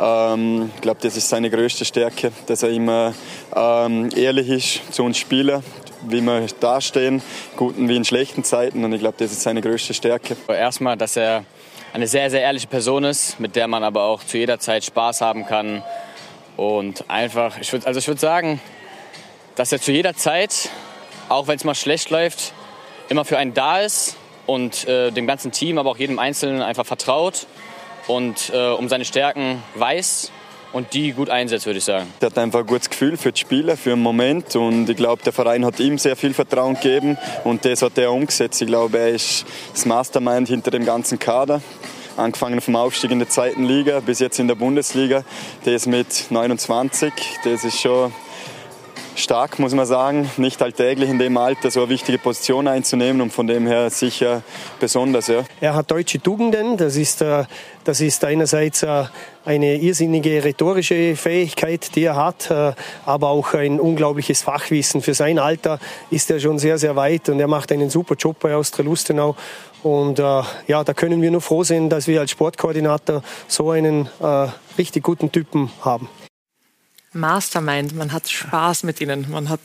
Ähm, 0.00 0.70
ich 0.74 0.80
glaube, 0.80 1.00
das 1.02 1.14
ist 1.18 1.28
seine 1.28 1.50
größte 1.50 1.84
Stärke, 1.84 2.32
dass 2.46 2.62
er 2.62 2.70
immer 2.70 3.12
ähm, 3.54 4.08
ehrlich 4.16 4.48
ist 4.48 4.94
zu 4.94 5.04
uns 5.04 5.18
Spielern, 5.18 5.62
wie 6.08 6.22
wir 6.22 6.46
dastehen, 6.60 7.20
guten 7.56 7.86
wie 7.90 7.96
in 7.96 8.06
schlechten 8.06 8.44
Zeiten. 8.44 8.82
Und 8.82 8.94
ich 8.94 9.00
glaube, 9.00 9.16
das 9.18 9.30
ist 9.30 9.42
seine 9.42 9.60
größte 9.60 9.92
Stärke. 9.92 10.36
Erstmal, 10.48 10.96
dass 10.96 11.16
er 11.16 11.44
eine 11.92 12.06
sehr, 12.06 12.30
sehr 12.30 12.42
ehrliche 12.42 12.66
Person 12.66 13.04
ist, 13.04 13.40
mit 13.40 13.56
der 13.56 13.68
man 13.68 13.82
aber 13.82 14.04
auch 14.04 14.22
zu 14.22 14.38
jeder 14.38 14.58
Zeit 14.58 14.84
Spaß 14.84 15.20
haben 15.20 15.46
kann. 15.46 15.82
Und 16.56 17.08
einfach, 17.08 17.58
ich 17.58 17.72
würd, 17.72 17.86
also 17.86 17.98
ich 17.98 18.08
würde 18.08 18.20
sagen, 18.20 18.60
dass 19.56 19.72
er 19.72 19.80
zu 19.80 19.92
jeder 19.92 20.14
Zeit, 20.14 20.70
auch 21.28 21.46
wenn 21.46 21.56
es 21.56 21.64
mal 21.64 21.74
schlecht 21.74 22.10
läuft, 22.10 22.52
immer 23.08 23.24
für 23.24 23.38
einen 23.38 23.54
da 23.54 23.80
ist 23.80 24.16
und 24.46 24.86
äh, 24.86 25.10
dem 25.10 25.26
ganzen 25.26 25.52
Team, 25.52 25.78
aber 25.78 25.90
auch 25.90 25.98
jedem 25.98 26.18
Einzelnen 26.18 26.62
einfach 26.62 26.86
vertraut 26.86 27.46
und 28.06 28.50
äh, 28.52 28.70
um 28.70 28.88
seine 28.88 29.04
Stärken 29.04 29.62
weiß 29.74 30.32
und 30.72 30.92
die 30.94 31.12
gut 31.12 31.30
einsetzt, 31.30 31.66
würde 31.66 31.78
ich 31.78 31.84
sagen. 31.84 32.06
Er 32.20 32.26
hat 32.26 32.38
einfach 32.38 32.60
ein 32.60 32.66
gutes 32.66 32.90
Gefühl 32.90 33.16
für 33.16 33.32
die 33.32 33.40
Spieler, 33.40 33.76
für 33.76 33.90
den 33.90 34.00
Moment 34.00 34.54
und 34.56 34.88
ich 34.88 34.96
glaube, 34.96 35.22
der 35.22 35.32
Verein 35.32 35.64
hat 35.64 35.80
ihm 35.80 35.98
sehr 35.98 36.16
viel 36.16 36.34
Vertrauen 36.34 36.74
gegeben 36.74 37.18
und 37.44 37.64
das 37.64 37.82
hat 37.82 37.96
er 37.98 38.12
umgesetzt. 38.12 38.60
Ich 38.60 38.68
glaube, 38.68 38.98
er 38.98 39.10
ist 39.10 39.44
das 39.72 39.86
Mastermind 39.86 40.48
hinter 40.48 40.70
dem 40.70 40.84
ganzen 40.84 41.18
Kader 41.18 41.60
angefangen 42.16 42.60
vom 42.60 42.76
Aufstieg 42.76 43.10
in 43.10 43.20
der 43.20 43.28
zweiten 43.28 43.64
Liga 43.64 44.00
bis 44.00 44.18
jetzt 44.18 44.38
in 44.38 44.48
der 44.48 44.56
Bundesliga. 44.56 45.24
Das 45.64 45.86
mit 45.86 46.26
29, 46.30 47.12
das 47.44 47.64
ist 47.64 47.80
schon 47.80 48.12
stark, 49.18 49.58
muss 49.58 49.74
man 49.74 49.86
sagen. 49.86 50.30
Nicht 50.36 50.62
alltäglich 50.62 51.10
in 51.10 51.18
dem 51.18 51.36
Alter 51.36 51.70
so 51.70 51.80
eine 51.80 51.88
wichtige 51.88 52.18
Position 52.18 52.68
einzunehmen 52.68 53.20
und 53.20 53.32
von 53.32 53.46
dem 53.46 53.66
her 53.66 53.90
sicher 53.90 54.42
besonders. 54.80 55.28
Ja. 55.28 55.44
Er 55.60 55.74
hat 55.74 55.90
deutsche 55.90 56.20
Tugenden, 56.20 56.76
das 56.76 56.96
ist, 56.96 57.22
äh, 57.22 57.44
das 57.84 58.00
ist 58.00 58.24
einerseits 58.24 58.82
äh, 58.82 59.04
eine 59.44 59.76
irrsinnige 59.76 60.44
rhetorische 60.44 61.16
Fähigkeit, 61.16 61.94
die 61.94 62.04
er 62.04 62.16
hat, 62.16 62.50
äh, 62.50 62.72
aber 63.06 63.28
auch 63.28 63.54
ein 63.54 63.80
unglaubliches 63.80 64.42
Fachwissen. 64.42 65.00
Für 65.00 65.14
sein 65.14 65.38
Alter 65.38 65.78
ist 66.10 66.30
er 66.30 66.40
schon 66.40 66.58
sehr, 66.58 66.78
sehr 66.78 66.96
weit 66.96 67.28
und 67.28 67.40
er 67.40 67.48
macht 67.48 67.72
einen 67.72 67.90
super 67.90 68.14
Job 68.14 68.36
bei 68.40 68.54
Austria 68.54 68.84
Lustenau. 68.84 69.36
Und 69.82 70.18
äh, 70.18 70.42
ja, 70.66 70.84
da 70.84 70.92
können 70.92 71.22
wir 71.22 71.30
nur 71.30 71.40
froh 71.40 71.62
sein, 71.62 71.88
dass 71.88 72.06
wir 72.08 72.20
als 72.20 72.32
Sportkoordinator 72.32 73.22
so 73.46 73.70
einen 73.70 74.08
äh, 74.20 74.48
richtig 74.76 75.04
guten 75.04 75.30
Typen 75.30 75.70
haben. 75.82 76.08
Mastermind, 77.18 77.94
man 77.94 78.12
hat 78.12 78.28
Spaß 78.28 78.84
mit 78.84 79.00
ihnen, 79.00 79.26
man 79.30 79.48
hat 79.48 79.60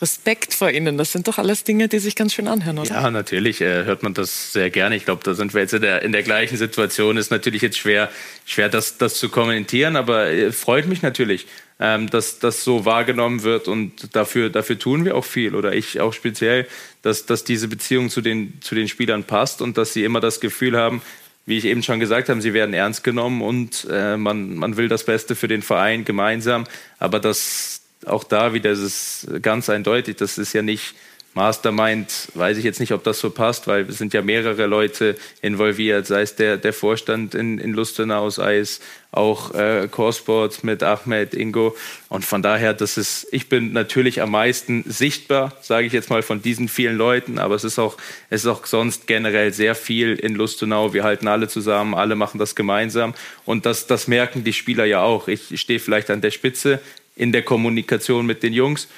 Respekt 0.00 0.52
vor 0.52 0.70
ihnen. 0.70 0.98
Das 0.98 1.12
sind 1.12 1.26
doch 1.26 1.38
alles 1.38 1.64
Dinge, 1.64 1.88
die 1.88 1.98
sich 1.98 2.14
ganz 2.14 2.34
schön 2.34 2.48
anhören, 2.48 2.78
oder? 2.78 2.90
Ja, 2.90 3.10
natürlich 3.10 3.60
äh, 3.62 3.84
hört 3.84 4.02
man 4.02 4.12
das 4.12 4.52
sehr 4.52 4.68
gerne. 4.68 4.96
Ich 4.96 5.06
glaube, 5.06 5.22
da 5.24 5.32
sind 5.34 5.54
wir 5.54 5.62
jetzt 5.62 5.72
in 5.72 5.82
der, 5.82 6.02
in 6.02 6.12
der 6.12 6.22
gleichen 6.22 6.58
Situation. 6.58 7.16
Ist 7.16 7.30
natürlich 7.30 7.62
jetzt 7.62 7.78
schwer, 7.78 8.10
schwer 8.44 8.68
das, 8.68 8.98
das 8.98 9.14
zu 9.14 9.30
kommentieren, 9.30 9.96
aber 9.96 10.28
äh, 10.28 10.52
freut 10.52 10.86
mich 10.86 11.00
natürlich, 11.00 11.46
ähm, 11.80 12.10
dass 12.10 12.38
das 12.38 12.62
so 12.62 12.84
wahrgenommen 12.84 13.42
wird 13.42 13.68
und 13.68 14.14
dafür, 14.14 14.50
dafür 14.50 14.78
tun 14.78 15.04
wir 15.06 15.16
auch 15.16 15.24
viel 15.24 15.54
oder 15.54 15.72
ich 15.74 16.00
auch 16.00 16.12
speziell, 16.12 16.66
dass, 17.00 17.24
dass 17.24 17.44
diese 17.44 17.68
Beziehung 17.68 18.10
zu 18.10 18.20
den, 18.20 18.60
zu 18.60 18.74
den 18.74 18.88
Spielern 18.88 19.24
passt 19.24 19.62
und 19.62 19.78
dass 19.78 19.94
sie 19.94 20.04
immer 20.04 20.20
das 20.20 20.40
Gefühl 20.40 20.76
haben, 20.76 21.00
wie 21.46 21.56
ich 21.56 21.64
eben 21.64 21.82
schon 21.82 22.00
gesagt 22.00 22.28
habe, 22.28 22.42
sie 22.42 22.52
werden 22.52 22.74
ernst 22.74 23.04
genommen 23.04 23.40
und 23.40 23.86
äh, 23.90 24.16
man, 24.16 24.56
man 24.56 24.76
will 24.76 24.88
das 24.88 25.04
Beste 25.04 25.36
für 25.36 25.48
den 25.48 25.62
Verein 25.62 26.04
gemeinsam. 26.04 26.64
Aber 26.98 27.20
das, 27.20 27.82
auch 28.04 28.24
da 28.24 28.52
wieder 28.52 28.70
ist 28.70 28.80
es 28.80 29.28
ganz 29.42 29.70
eindeutig, 29.70 30.16
das 30.16 30.38
ist 30.38 30.52
ja 30.52 30.62
nicht 30.62 30.94
Mastermind, 31.36 32.28
weiß 32.32 32.56
ich 32.56 32.64
jetzt 32.64 32.80
nicht, 32.80 32.92
ob 32.92 33.04
das 33.04 33.20
so 33.20 33.28
passt, 33.28 33.66
weil 33.66 33.82
es 33.82 33.98
sind 33.98 34.14
ja 34.14 34.22
mehrere 34.22 34.64
Leute 34.64 35.16
involviert, 35.42 36.06
sei 36.06 36.22
es 36.22 36.34
der, 36.34 36.56
der 36.56 36.72
Vorstand 36.72 37.34
in, 37.34 37.58
in 37.58 37.74
Lustenau, 37.74 38.30
sei 38.30 38.56
es 38.56 38.80
auch 39.12 39.54
äh, 39.54 39.86
Coresport 39.90 40.64
mit 40.64 40.82
Ahmed, 40.82 41.34
Ingo. 41.34 41.76
Und 42.08 42.24
von 42.24 42.40
daher, 42.40 42.72
das 42.72 42.96
ist, 42.96 43.26
ich 43.32 43.50
bin 43.50 43.74
natürlich 43.74 44.22
am 44.22 44.30
meisten 44.30 44.82
sichtbar, 44.86 45.52
sage 45.60 45.86
ich 45.86 45.92
jetzt 45.92 46.08
mal, 46.08 46.22
von 46.22 46.40
diesen 46.40 46.68
vielen 46.68 46.96
Leuten, 46.96 47.38
aber 47.38 47.54
es 47.54 47.64
ist 47.64 47.78
auch, 47.78 47.98
es 48.30 48.44
ist 48.44 48.46
auch 48.46 48.64
sonst 48.64 49.06
generell 49.06 49.52
sehr 49.52 49.74
viel 49.74 50.14
in 50.14 50.36
Lustenau. 50.36 50.94
Wir 50.94 51.04
halten 51.04 51.28
alle 51.28 51.48
zusammen, 51.48 51.94
alle 51.94 52.14
machen 52.14 52.38
das 52.38 52.54
gemeinsam. 52.54 53.12
Und 53.44 53.66
das, 53.66 53.86
das 53.86 54.08
merken 54.08 54.42
die 54.42 54.54
Spieler 54.54 54.86
ja 54.86 55.02
auch. 55.02 55.28
Ich 55.28 55.60
stehe 55.60 55.80
vielleicht 55.80 56.08
an 56.08 56.22
der 56.22 56.30
Spitze 56.30 56.80
in 57.14 57.30
der 57.30 57.42
Kommunikation 57.42 58.24
mit 58.24 58.42
den 58.42 58.54
Jungs. 58.54 58.88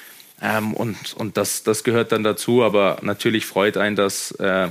Ähm, 0.41 0.73
und 0.73 1.13
und 1.15 1.37
das, 1.37 1.63
das 1.63 1.83
gehört 1.83 2.11
dann 2.11 2.23
dazu, 2.23 2.63
aber 2.63 2.99
natürlich 3.01 3.45
freut 3.45 3.77
einen 3.77 3.95
das. 3.95 4.31
Äh, 4.31 4.69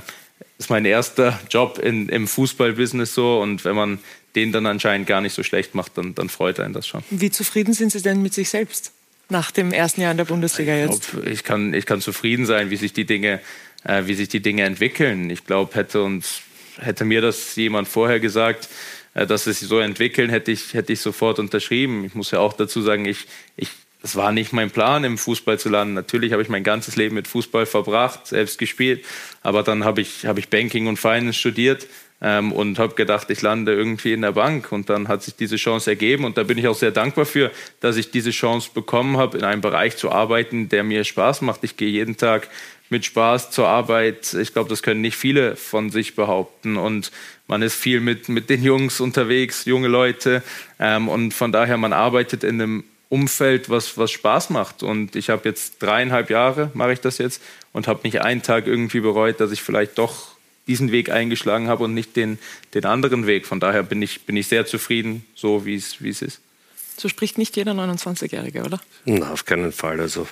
ist 0.57 0.69
mein 0.69 0.83
erster 0.83 1.39
Job 1.49 1.79
in, 1.79 2.09
im 2.09 2.27
Fußballbusiness 2.27 3.13
so 3.13 3.39
und 3.39 3.63
wenn 3.63 3.75
man 3.75 3.99
den 4.35 4.51
dann 4.51 4.65
anscheinend 4.65 5.07
gar 5.07 5.21
nicht 5.21 5.33
so 5.33 5.41
schlecht 5.41 5.73
macht, 5.73 5.97
dann, 5.97 6.13
dann 6.15 6.29
freut 6.29 6.59
einen 6.59 6.73
das 6.73 6.85
schon. 6.85 7.03
Wie 7.09 7.31
zufrieden 7.31 7.73
sind 7.73 7.91
Sie 7.91 8.01
denn 8.01 8.21
mit 8.21 8.33
sich 8.33 8.49
selbst 8.49 8.91
nach 9.29 9.51
dem 9.51 9.71
ersten 9.71 10.01
Jahr 10.01 10.11
in 10.11 10.17
der 10.17 10.25
Bundesliga 10.25 10.75
jetzt? 10.75 11.05
Ich, 11.05 11.11
glaub, 11.11 11.27
ich 11.27 11.43
kann, 11.43 11.73
ich 11.73 11.85
kann 11.85 12.01
zufrieden 12.01 12.45
sein, 12.45 12.69
wie 12.69 12.75
sich 12.75 12.93
die 12.93 13.05
Dinge, 13.05 13.39
äh, 13.85 14.03
wie 14.05 14.13
sich 14.13 14.27
die 14.27 14.41
Dinge 14.41 14.63
entwickeln. 14.63 15.29
Ich 15.29 15.45
glaube, 15.45 15.75
hätte 15.75 16.03
uns, 16.03 16.41
hätte 16.77 17.05
mir 17.05 17.21
das 17.21 17.55
jemand 17.55 17.87
vorher 17.87 18.19
gesagt, 18.19 18.67
äh, 19.13 19.25
dass 19.25 19.47
es 19.47 19.59
sich 19.59 19.69
so 19.69 19.79
entwickeln, 19.79 20.29
hätte 20.29 20.51
ich, 20.51 20.73
hätte 20.73 20.91
ich 20.93 20.99
sofort 20.99 21.39
unterschrieben. 21.39 22.03
Ich 22.03 22.15
muss 22.15 22.31
ja 22.31 22.39
auch 22.39 22.53
dazu 22.53 22.81
sagen, 22.81 23.05
ich, 23.05 23.27
ich 23.55 23.69
das 24.01 24.15
war 24.15 24.31
nicht 24.31 24.53
mein 24.53 24.71
Plan, 24.71 25.03
im 25.03 25.17
Fußball 25.17 25.59
zu 25.59 25.67
landen. 25.67 25.93
Natürlich 25.93 26.31
habe 26.31 26.41
ich 26.41 26.49
mein 26.49 26.63
ganzes 26.63 26.95
Leben 26.95 27.15
mit 27.15 27.27
Fußball 27.27 27.65
verbracht, 27.65 28.27
selbst 28.27 28.57
gespielt. 28.57 29.03
Aber 29.43 29.61
dann 29.61 29.83
habe 29.83 29.99
ich, 29.99 30.25
habe 30.25 30.39
ich 30.39 30.49
Banking 30.49 30.87
und 30.87 30.97
Finance 30.97 31.37
studiert 31.37 31.85
ähm, 32.21 32.53
und 32.53 32.79
habe 32.79 32.95
gedacht, 32.95 33.29
ich 33.29 33.41
lande 33.41 33.73
irgendwie 33.73 34.13
in 34.13 34.21
der 34.21 34.31
Bank. 34.31 34.71
Und 34.71 34.89
dann 34.89 35.09
hat 35.09 35.23
sich 35.23 35.35
diese 35.35 35.57
Chance 35.57 35.89
ergeben. 35.89 36.23
Und 36.23 36.37
da 36.37 36.43
bin 36.43 36.57
ich 36.57 36.67
auch 36.69 36.75
sehr 36.75 36.91
dankbar 36.91 37.25
für, 37.25 37.51
dass 37.81 37.97
ich 37.97 38.09
diese 38.09 38.31
Chance 38.31 38.69
bekommen 38.73 39.17
habe, 39.17 39.37
in 39.37 39.43
einem 39.43 39.61
Bereich 39.61 39.97
zu 39.97 40.09
arbeiten, 40.11 40.69
der 40.69 40.85
mir 40.85 41.03
Spaß 41.03 41.41
macht. 41.41 41.65
Ich 41.65 41.75
gehe 41.75 41.89
jeden 41.89 42.15
Tag 42.15 42.47
mit 42.89 43.03
Spaß 43.03 43.51
zur 43.51 43.67
Arbeit. 43.67 44.33
Ich 44.33 44.53
glaube, 44.53 44.69
das 44.69 44.81
können 44.81 45.01
nicht 45.01 45.17
viele 45.17 45.57
von 45.57 45.89
sich 45.89 46.15
behaupten. 46.15 46.77
Und 46.77 47.11
man 47.47 47.61
ist 47.61 47.75
viel 47.75 47.99
mit, 47.99 48.29
mit 48.29 48.49
den 48.49 48.63
Jungs 48.63 49.01
unterwegs, 49.01 49.65
junge 49.65 49.89
Leute. 49.89 50.41
Ähm, 50.79 51.09
und 51.09 51.33
von 51.33 51.51
daher, 51.51 51.75
man 51.75 51.91
arbeitet 51.91 52.45
in 52.45 52.61
einem 52.61 52.83
Umfeld, 53.09 53.69
was, 53.69 53.97
was 53.97 54.11
Spaß 54.11 54.51
macht. 54.51 54.83
Und 54.83 55.15
ich 55.15 55.29
habe 55.29 55.47
jetzt 55.49 55.81
dreieinhalb 55.81 56.29
Jahre, 56.29 56.71
mache 56.73 56.93
ich 56.93 57.01
das 57.01 57.17
jetzt, 57.17 57.41
und 57.73 57.87
habe 57.87 58.01
nicht 58.03 58.21
einen 58.21 58.43
Tag 58.43 58.67
irgendwie 58.67 58.99
bereut, 58.99 59.39
dass 59.39 59.51
ich 59.51 59.61
vielleicht 59.61 59.97
doch 59.97 60.29
diesen 60.67 60.91
Weg 60.91 61.09
eingeschlagen 61.09 61.67
habe 61.67 61.85
und 61.85 61.95
nicht 61.95 62.15
den, 62.15 62.37
den 62.75 62.85
anderen 62.85 63.25
Weg. 63.25 63.47
Von 63.47 63.59
daher 63.59 63.83
bin 63.83 64.01
ich, 64.01 64.25
bin 64.25 64.37
ich 64.37 64.47
sehr 64.47 64.67
zufrieden, 64.67 65.25
so 65.35 65.65
wie 65.65 65.75
es 65.75 66.21
ist. 66.21 66.39
So 66.97 67.09
spricht 67.09 67.37
nicht 67.37 67.55
jeder 67.57 67.71
29-Jährige, 67.71 68.63
oder? 68.63 68.79
Na, 69.05 69.31
auf 69.31 69.45
keinen 69.45 69.71
Fall. 69.71 69.99
Also 69.99 70.27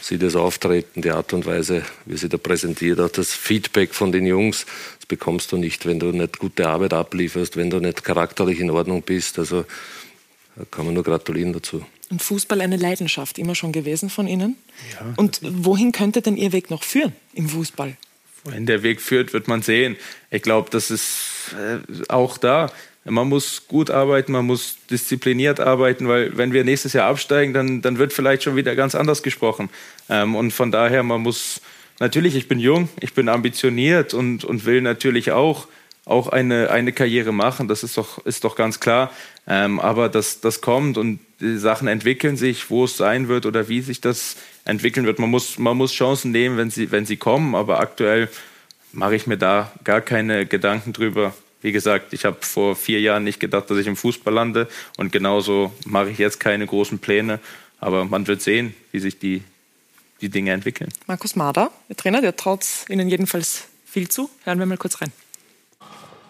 sie 0.00 0.18
das 0.18 0.34
Auftreten, 0.34 1.02
die 1.02 1.10
Art 1.10 1.32
und 1.32 1.46
Weise, 1.46 1.82
wie 2.06 2.16
sie 2.16 2.28
da 2.28 2.38
präsentiert, 2.38 3.00
auch 3.00 3.10
das 3.10 3.34
Feedback 3.34 3.94
von 3.94 4.12
den 4.12 4.26
Jungs, 4.26 4.66
das 4.98 5.06
bekommst 5.06 5.52
du 5.52 5.56
nicht, 5.56 5.84
wenn 5.84 5.98
du 5.98 6.06
nicht 6.12 6.38
gute 6.38 6.68
Arbeit 6.68 6.94
ablieferst, 6.94 7.56
wenn 7.56 7.70
du 7.70 7.80
nicht 7.80 8.02
charakterlich 8.04 8.60
in 8.60 8.70
Ordnung 8.70 9.02
bist. 9.02 9.38
Also 9.38 9.64
da 10.56 10.64
kann 10.70 10.86
man 10.86 10.94
nur 10.94 11.04
gratulieren 11.04 11.52
dazu. 11.52 11.84
Und 12.12 12.22
Fußball 12.22 12.60
eine 12.60 12.76
Leidenschaft 12.76 13.38
immer 13.38 13.54
schon 13.54 13.72
gewesen 13.72 14.10
von 14.10 14.28
Ihnen? 14.28 14.56
Ja. 14.92 15.14
Und 15.16 15.40
wohin 15.42 15.92
könnte 15.92 16.20
denn 16.20 16.36
Ihr 16.36 16.52
Weg 16.52 16.68
noch 16.68 16.82
führen 16.82 17.14
im 17.32 17.48
Fußball? 17.48 17.96
Wohin 18.44 18.66
der 18.66 18.82
Weg 18.82 19.00
führt, 19.00 19.32
wird 19.32 19.48
man 19.48 19.62
sehen. 19.62 19.96
Ich 20.30 20.42
glaube, 20.42 20.68
das 20.68 20.90
ist 20.90 21.54
äh, 21.54 21.78
auch 22.10 22.36
da. 22.36 22.70
Man 23.06 23.30
muss 23.30 23.66
gut 23.66 23.88
arbeiten, 23.90 24.32
man 24.32 24.44
muss 24.44 24.76
diszipliniert 24.90 25.58
arbeiten, 25.58 26.06
weil 26.06 26.36
wenn 26.36 26.52
wir 26.52 26.64
nächstes 26.64 26.92
Jahr 26.92 27.08
absteigen, 27.08 27.54
dann, 27.54 27.80
dann 27.80 27.96
wird 27.96 28.12
vielleicht 28.12 28.42
schon 28.42 28.56
wieder 28.56 28.76
ganz 28.76 28.94
anders 28.94 29.22
gesprochen. 29.22 29.70
Ähm, 30.10 30.36
und 30.36 30.50
von 30.50 30.70
daher, 30.70 31.02
man 31.02 31.22
muss 31.22 31.62
natürlich, 31.98 32.36
ich 32.36 32.46
bin 32.46 32.58
jung, 32.58 32.90
ich 33.00 33.14
bin 33.14 33.30
ambitioniert 33.30 34.12
und, 34.12 34.44
und 34.44 34.66
will 34.66 34.82
natürlich 34.82 35.32
auch 35.32 35.66
auch 36.04 36.28
eine, 36.28 36.70
eine 36.70 36.92
Karriere 36.92 37.32
machen, 37.32 37.68
das 37.68 37.82
ist 37.84 37.96
doch, 37.96 38.24
ist 38.26 38.44
doch 38.44 38.56
ganz 38.56 38.80
klar. 38.80 39.10
Ähm, 39.46 39.80
aber 39.80 40.08
das, 40.08 40.40
das 40.40 40.60
kommt 40.60 40.98
und 40.98 41.20
die 41.40 41.58
Sachen 41.58 41.88
entwickeln 41.88 42.36
sich, 42.36 42.70
wo 42.70 42.84
es 42.84 42.96
sein 42.96 43.28
wird 43.28 43.46
oder 43.46 43.68
wie 43.68 43.80
sich 43.80 44.00
das 44.00 44.36
entwickeln 44.64 45.06
wird. 45.06 45.18
Man 45.18 45.30
muss, 45.30 45.58
man 45.58 45.76
muss 45.76 45.92
Chancen 45.92 46.30
nehmen, 46.30 46.56
wenn 46.56 46.70
sie, 46.70 46.90
wenn 46.90 47.06
sie 47.06 47.16
kommen, 47.16 47.54
aber 47.54 47.80
aktuell 47.80 48.28
mache 48.92 49.16
ich 49.16 49.26
mir 49.26 49.38
da 49.38 49.72
gar 49.84 50.00
keine 50.00 50.46
Gedanken 50.46 50.92
drüber. 50.92 51.34
Wie 51.60 51.72
gesagt, 51.72 52.12
ich 52.12 52.24
habe 52.24 52.38
vor 52.40 52.74
vier 52.74 53.00
Jahren 53.00 53.24
nicht 53.24 53.38
gedacht, 53.38 53.70
dass 53.70 53.78
ich 53.78 53.86
im 53.86 53.96
Fußball 53.96 54.34
lande 54.34 54.68
und 54.96 55.12
genauso 55.12 55.72
mache 55.84 56.10
ich 56.10 56.18
jetzt 56.18 56.40
keine 56.40 56.66
großen 56.66 56.98
Pläne. 56.98 57.38
Aber 57.78 58.04
man 58.04 58.26
wird 58.26 58.42
sehen, 58.42 58.74
wie 58.92 59.00
sich 59.00 59.18
die, 59.18 59.42
die 60.20 60.28
Dinge 60.28 60.52
entwickeln. 60.52 60.90
Markus 61.06 61.36
Mader, 61.36 61.70
der 61.88 61.96
Trainer, 61.96 62.20
der 62.20 62.36
traut 62.36 62.64
Ihnen 62.88 63.08
jedenfalls 63.08 63.64
viel 63.84 64.08
zu. 64.08 64.30
Hören 64.44 64.58
wir 64.58 64.66
mal 64.66 64.76
kurz 64.78 65.00
rein. 65.00 65.12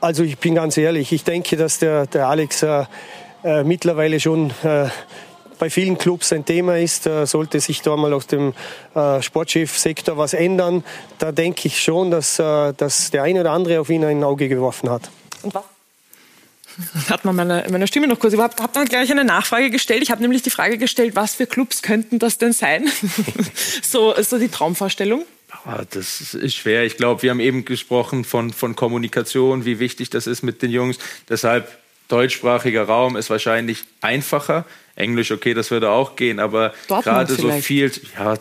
Also 0.03 0.25
ich 0.25 0.37
bin 0.37 0.57
ganz 0.57 0.77
ehrlich, 0.77 1.13
ich 1.13 1.23
denke, 1.23 1.57
dass 1.57 1.79
der, 1.79 2.07
der 2.09 2.27
Alex 2.27 2.65
äh, 2.65 2.87
äh, 3.45 3.63
mittlerweile 3.63 4.19
schon 4.19 4.51
äh, 4.65 4.89
bei 5.61 5.71
vielen 5.71 5.97
Clubs 5.97 6.33
ein 6.33 6.45
Thema 6.45 6.77
ist. 6.77 7.07
Äh, 7.07 7.25
sollte 7.25 7.61
sich 7.61 7.83
da 7.83 7.97
mal 7.97 8.13
aus 8.13 8.27
dem 8.27 8.53
äh, 8.97 9.23
Sportchefsektor 9.23 10.19
was 10.19 10.35
ändern, 10.35 10.83
da 11.21 11.31
denke 11.31 11.69
ich 11.69 11.81
schon, 11.81 12.11
dass, 12.11 12.41
äh, 12.41 12.73
dass 12.73 13.13
der 13.13 13.23
eine 13.23 13.43
oder 13.43 13.53
andere 13.53 13.79
auf 13.81 13.91
ihn 13.91 14.05
ein 14.05 14.25
Auge 14.25 14.49
geworfen 14.49 14.91
hat. 14.91 15.09
Und 15.43 15.55
was? 15.55 15.63
Hat 17.09 17.25
man 17.25 17.37
meine, 17.37 17.65
meine 17.71 17.87
Stimme 17.87 18.09
noch 18.09 18.19
kurz. 18.19 18.33
Ich 18.33 18.41
habe 18.41 18.55
dann 18.73 18.87
gleich 18.87 19.09
eine 19.09 19.23
Nachfrage 19.23 19.71
gestellt. 19.71 20.03
Ich 20.03 20.11
habe 20.11 20.21
nämlich 20.21 20.43
die 20.43 20.51
Frage 20.51 20.79
gestellt, 20.79 21.15
was 21.15 21.37
für 21.37 21.47
Clubs 21.47 21.81
könnten 21.81 22.19
das 22.19 22.39
denn 22.39 22.53
sein? 22.53 22.91
so, 23.83 24.21
so 24.21 24.39
die 24.41 24.49
Traumvorstellung. 24.49 25.27
Ah, 25.65 25.85
das 25.89 26.35
ist 26.35 26.57
schwer. 26.57 26.85
Ich 26.85 26.97
glaube, 26.97 27.23
wir 27.23 27.31
haben 27.31 27.41
eben 27.41 27.65
gesprochen 27.65 28.25
von, 28.25 28.53
von 28.53 28.75
Kommunikation, 28.75 29.65
wie 29.65 29.79
wichtig 29.79 30.11
das 30.11 30.27
ist 30.27 30.43
mit 30.43 30.63
den 30.63 30.71
Jungs. 30.71 30.99
Deshalb 31.29 31.69
deutschsprachiger 32.09 32.85
Raum 32.85 33.17
ist 33.17 33.31
wahrscheinlich 33.31 33.85
einfacher. 34.01 34.65
Englisch, 34.95 35.31
okay, 35.31 35.55
das 35.55 35.71
würde 35.71 35.89
auch 35.89 36.17
gehen, 36.17 36.39
aber 36.39 36.75
gerade 36.87 37.35
so 37.35 37.51
viel, 37.51 37.91
ja, 38.19 38.35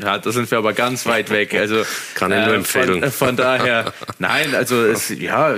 ja, 0.00 0.18
da 0.18 0.32
sind 0.32 0.50
wir 0.50 0.56
aber 0.56 0.72
ganz 0.72 1.04
weit 1.04 1.28
weg. 1.28 1.52
Also 1.52 1.82
kann 2.14 2.32
ich 2.32 2.46
nur 2.46 2.54
empfehlen. 2.54 3.02
Von, 3.02 3.12
von, 3.12 3.36
daher, 3.36 3.92
nein, 4.18 4.54
also 4.54 4.82
es, 4.86 5.10
ja, 5.10 5.54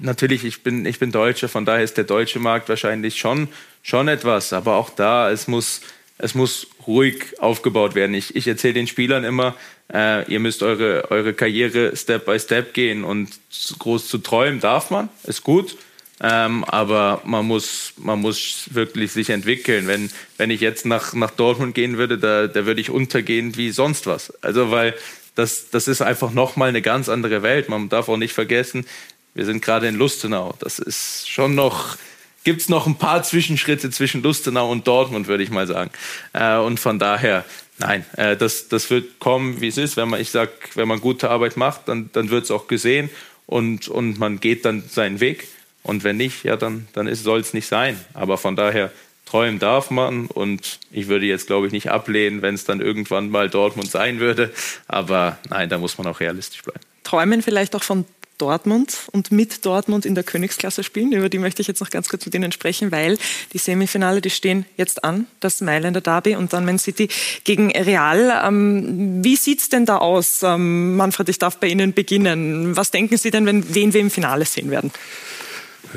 natürlich, 0.00 0.44
ich 0.44 0.62
bin, 0.62 0.86
ich 0.86 1.00
bin 1.00 1.10
Deutscher, 1.10 1.48
von 1.48 1.64
daher 1.64 1.82
ist 1.82 1.96
der 1.96 2.04
deutsche 2.04 2.38
Markt 2.38 2.68
wahrscheinlich 2.68 3.18
schon, 3.18 3.48
schon 3.82 4.06
etwas, 4.06 4.52
aber 4.52 4.76
auch 4.76 4.90
da, 4.90 5.32
es 5.32 5.48
muss, 5.48 5.80
es 6.18 6.36
muss 6.36 6.68
ruhig 6.86 7.38
aufgebaut 7.38 7.94
werden. 7.94 8.14
Ich, 8.14 8.36
ich 8.36 8.46
erzähle 8.46 8.74
den 8.74 8.86
Spielern 8.86 9.24
immer, 9.24 9.54
äh, 9.92 10.30
ihr 10.30 10.40
müsst 10.40 10.62
eure, 10.62 11.10
eure 11.10 11.34
Karriere 11.34 11.96
Step 11.96 12.26
by 12.26 12.38
Step 12.38 12.74
gehen 12.74 13.04
und 13.04 13.30
groß 13.78 14.08
zu 14.08 14.18
träumen 14.18 14.60
darf 14.60 14.90
man, 14.90 15.08
ist 15.24 15.42
gut. 15.42 15.76
Ähm, 16.20 16.64
aber 16.64 17.20
man 17.24 17.44
muss, 17.46 17.92
man 17.98 18.20
muss 18.20 18.70
wirklich 18.70 19.12
sich 19.12 19.28
entwickeln. 19.30 19.86
Wenn, 19.86 20.10
wenn 20.38 20.50
ich 20.50 20.62
jetzt 20.62 20.86
nach, 20.86 21.12
nach 21.12 21.30
Dortmund 21.30 21.74
gehen 21.74 21.98
würde, 21.98 22.16
da, 22.16 22.46
da 22.46 22.64
würde 22.64 22.80
ich 22.80 22.88
untergehen 22.88 23.56
wie 23.56 23.70
sonst 23.70 24.06
was. 24.06 24.32
Also, 24.42 24.70
weil 24.70 24.94
das, 25.34 25.68
das 25.70 25.88
ist 25.88 26.00
einfach 26.00 26.32
nochmal 26.32 26.70
eine 26.70 26.80
ganz 26.80 27.10
andere 27.10 27.42
Welt. 27.42 27.68
Man 27.68 27.90
darf 27.90 28.08
auch 28.08 28.16
nicht 28.16 28.32
vergessen, 28.32 28.86
wir 29.34 29.44
sind 29.44 29.60
gerade 29.60 29.86
in 29.86 29.96
Lustenau. 29.96 30.54
Das 30.60 30.78
ist 30.78 31.28
schon 31.28 31.54
noch 31.54 31.98
gibt 32.46 32.60
es 32.60 32.68
noch 32.68 32.86
ein 32.86 32.94
paar 32.94 33.24
Zwischenschritte 33.24 33.90
zwischen 33.90 34.22
Lustenau 34.22 34.70
und 34.70 34.86
Dortmund, 34.86 35.26
würde 35.26 35.42
ich 35.42 35.50
mal 35.50 35.66
sagen. 35.66 35.90
Äh, 36.32 36.58
und 36.58 36.78
von 36.78 37.00
daher, 37.00 37.44
nein, 37.78 38.06
äh, 38.16 38.36
das, 38.36 38.68
das 38.68 38.88
wird 38.88 39.18
kommen, 39.18 39.60
wie 39.60 39.66
es 39.66 39.76
ist. 39.78 39.96
Wenn 39.96 40.08
man, 40.08 40.20
ich 40.20 40.30
sag, 40.30 40.50
wenn 40.76 40.86
man 40.86 41.00
gute 41.00 41.28
Arbeit 41.28 41.56
macht, 41.56 41.88
dann, 41.88 42.08
dann 42.12 42.30
wird 42.30 42.44
es 42.44 42.52
auch 42.52 42.68
gesehen 42.68 43.10
und, 43.46 43.88
und 43.88 44.20
man 44.20 44.38
geht 44.38 44.64
dann 44.64 44.84
seinen 44.88 45.18
Weg. 45.18 45.48
Und 45.82 46.04
wenn 46.04 46.18
nicht, 46.18 46.44
ja, 46.44 46.56
dann, 46.56 46.86
dann 46.92 47.12
soll 47.16 47.40
es 47.40 47.52
nicht 47.52 47.66
sein. 47.66 47.98
Aber 48.14 48.38
von 48.38 48.54
daher, 48.54 48.92
träumen 49.24 49.58
darf 49.58 49.90
man 49.90 50.26
und 50.26 50.78
ich 50.92 51.08
würde 51.08 51.26
jetzt, 51.26 51.48
glaube 51.48 51.66
ich, 51.66 51.72
nicht 51.72 51.90
ablehnen, 51.90 52.42
wenn 52.42 52.54
es 52.54 52.64
dann 52.64 52.80
irgendwann 52.80 53.28
mal 53.28 53.50
Dortmund 53.50 53.90
sein 53.90 54.20
würde. 54.20 54.52
Aber 54.86 55.38
nein, 55.50 55.68
da 55.68 55.78
muss 55.78 55.98
man 55.98 56.06
auch 56.06 56.20
realistisch 56.20 56.62
bleiben. 56.62 56.78
Träumen 57.02 57.42
vielleicht 57.42 57.74
auch 57.74 57.82
von 57.82 58.04
Dortmund 58.38 59.08
und 59.12 59.32
mit 59.32 59.64
Dortmund 59.64 60.04
in 60.04 60.14
der 60.14 60.24
Königsklasse 60.24 60.84
spielen. 60.84 61.12
Über 61.12 61.28
die 61.28 61.38
möchte 61.38 61.62
ich 61.62 61.68
jetzt 61.68 61.80
noch 61.80 61.90
ganz 61.90 62.08
kurz 62.08 62.24
mit 62.26 62.34
Ihnen 62.34 62.52
sprechen, 62.52 62.92
weil 62.92 63.18
die 63.52 63.58
Semifinale, 63.58 64.20
die 64.20 64.30
stehen 64.30 64.66
jetzt 64.76 65.04
an, 65.04 65.26
das 65.40 65.60
Mailänder 65.60 66.00
Derby 66.00 66.36
und 66.36 66.52
dann 66.52 66.64
Man 66.64 66.78
City 66.78 67.08
gegen 67.44 67.70
Real. 67.70 68.42
Ähm, 68.46 69.24
wie 69.24 69.36
sieht's 69.36 69.68
denn 69.68 69.86
da 69.86 69.98
aus? 69.98 70.42
Ähm, 70.42 70.96
Manfred, 70.96 71.28
ich 71.28 71.38
darf 71.38 71.58
bei 71.58 71.68
Ihnen 71.68 71.92
beginnen. 71.92 72.76
Was 72.76 72.90
denken 72.90 73.16
Sie 73.16 73.30
denn, 73.30 73.46
wenn, 73.46 73.74
wen 73.74 73.92
wir 73.92 74.00
im 74.00 74.10
Finale 74.10 74.44
sehen 74.44 74.70
werden? 74.70 74.92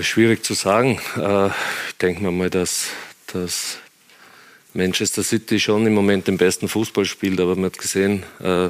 Schwierig 0.01 0.43
zu 0.43 0.53
sagen. 0.53 0.99
Äh, 1.17 1.47
ich 1.47 1.97
denke 2.01 2.23
mir 2.23 2.31
mal, 2.31 2.49
dass, 2.49 2.87
dass 3.27 3.77
Manchester 4.73 5.23
City 5.23 5.59
schon 5.59 5.85
im 5.85 5.93
Moment 5.93 6.27
den 6.27 6.37
besten 6.37 6.67
Fußball 6.67 7.05
spielt, 7.05 7.39
aber 7.39 7.55
man 7.55 7.65
hat 7.65 7.77
gesehen, 7.77 8.23
äh, 8.39 8.69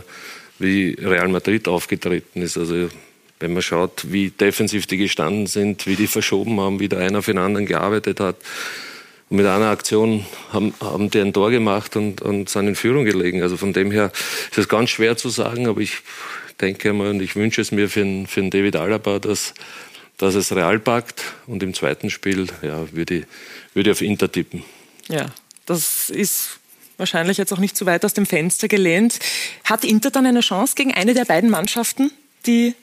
wie 0.58 0.98
Real 1.00 1.28
Madrid 1.28 1.68
aufgetreten 1.68 2.42
ist. 2.42 2.58
Also 2.58 2.90
wenn 3.40 3.54
man 3.54 3.62
schaut, 3.62 4.12
wie 4.12 4.32
defensiv 4.32 4.86
die 4.86 4.98
gestanden 4.98 5.48
sind, 5.48 5.88
wie 5.88 5.96
die 5.96 6.08
verschoben 6.08 6.60
haben, 6.60 6.80
wie 6.80 6.90
der 6.90 7.00
einer 7.00 7.22
für 7.22 7.34
den 7.34 7.40
anderen 7.40 7.66
gearbeitet 7.66 8.20
hat. 8.20 8.36
Und 9.30 9.38
mit 9.38 9.46
einer 9.46 9.70
Aktion 9.70 10.26
haben, 10.52 10.74
haben 10.82 11.10
die 11.10 11.20
ein 11.20 11.34
Tor 11.34 11.52
gemacht 11.52 11.96
und, 11.96 12.22
und 12.22 12.50
sind 12.50 12.68
in 12.68 12.76
Führung 12.76 13.06
gelegen. 13.06 13.42
Also 13.42 13.58
von 13.58 13.74
dem 13.74 13.92
her 13.92 14.12
ist 14.50 14.58
es 14.58 14.68
ganz 14.68 14.90
schwer 14.90 15.18
zu 15.18 15.30
sagen, 15.30 15.68
aber 15.68 15.82
ich 15.82 15.98
denke 16.60 16.92
mal 16.94 17.10
und 17.10 17.22
ich 17.22 17.36
wünsche 17.36 17.62
es 17.62 17.72
mir 17.72 17.90
für 17.90 18.02
den, 18.02 18.28
für 18.28 18.42
den 18.42 18.50
David 18.50 18.76
Alaba, 18.76 19.20
dass, 19.20 19.54
dass 20.18 20.36
es 20.36 20.54
Real 20.54 20.80
packt 20.80 21.22
und 21.48 21.64
im 21.64 21.74
zweiten 21.74 22.10
Spiel 22.10 22.48
ja, 22.62 22.92
würde, 22.92 23.20
ich, 23.20 23.26
würde 23.74 23.92
ich 23.92 23.96
auf 23.96 24.02
Inter 24.02 24.32
tippen. 24.32 24.64
Ja, 25.08 25.28
das 25.66 26.10
ist 26.10 26.60
wahrscheinlich 26.98 27.38
jetzt 27.38 27.54
auch 27.54 27.60
nicht 27.60 27.78
zu 27.78 27.86
weit 27.86 28.04
aus 28.04 28.14
dem 28.14 28.26
Fenster 28.26 28.68
gelehnt. 28.68 29.20
Hat 29.64 29.86
Inter 29.86 30.12
dann 30.12 30.26
eine 30.26 30.42
Chance 30.42 30.74
gegen 30.76 30.94
eine 30.94 31.14
der 31.14 31.26
beiden 31.26 31.50
Mannschaften, 31.50 32.12
die 32.46 32.74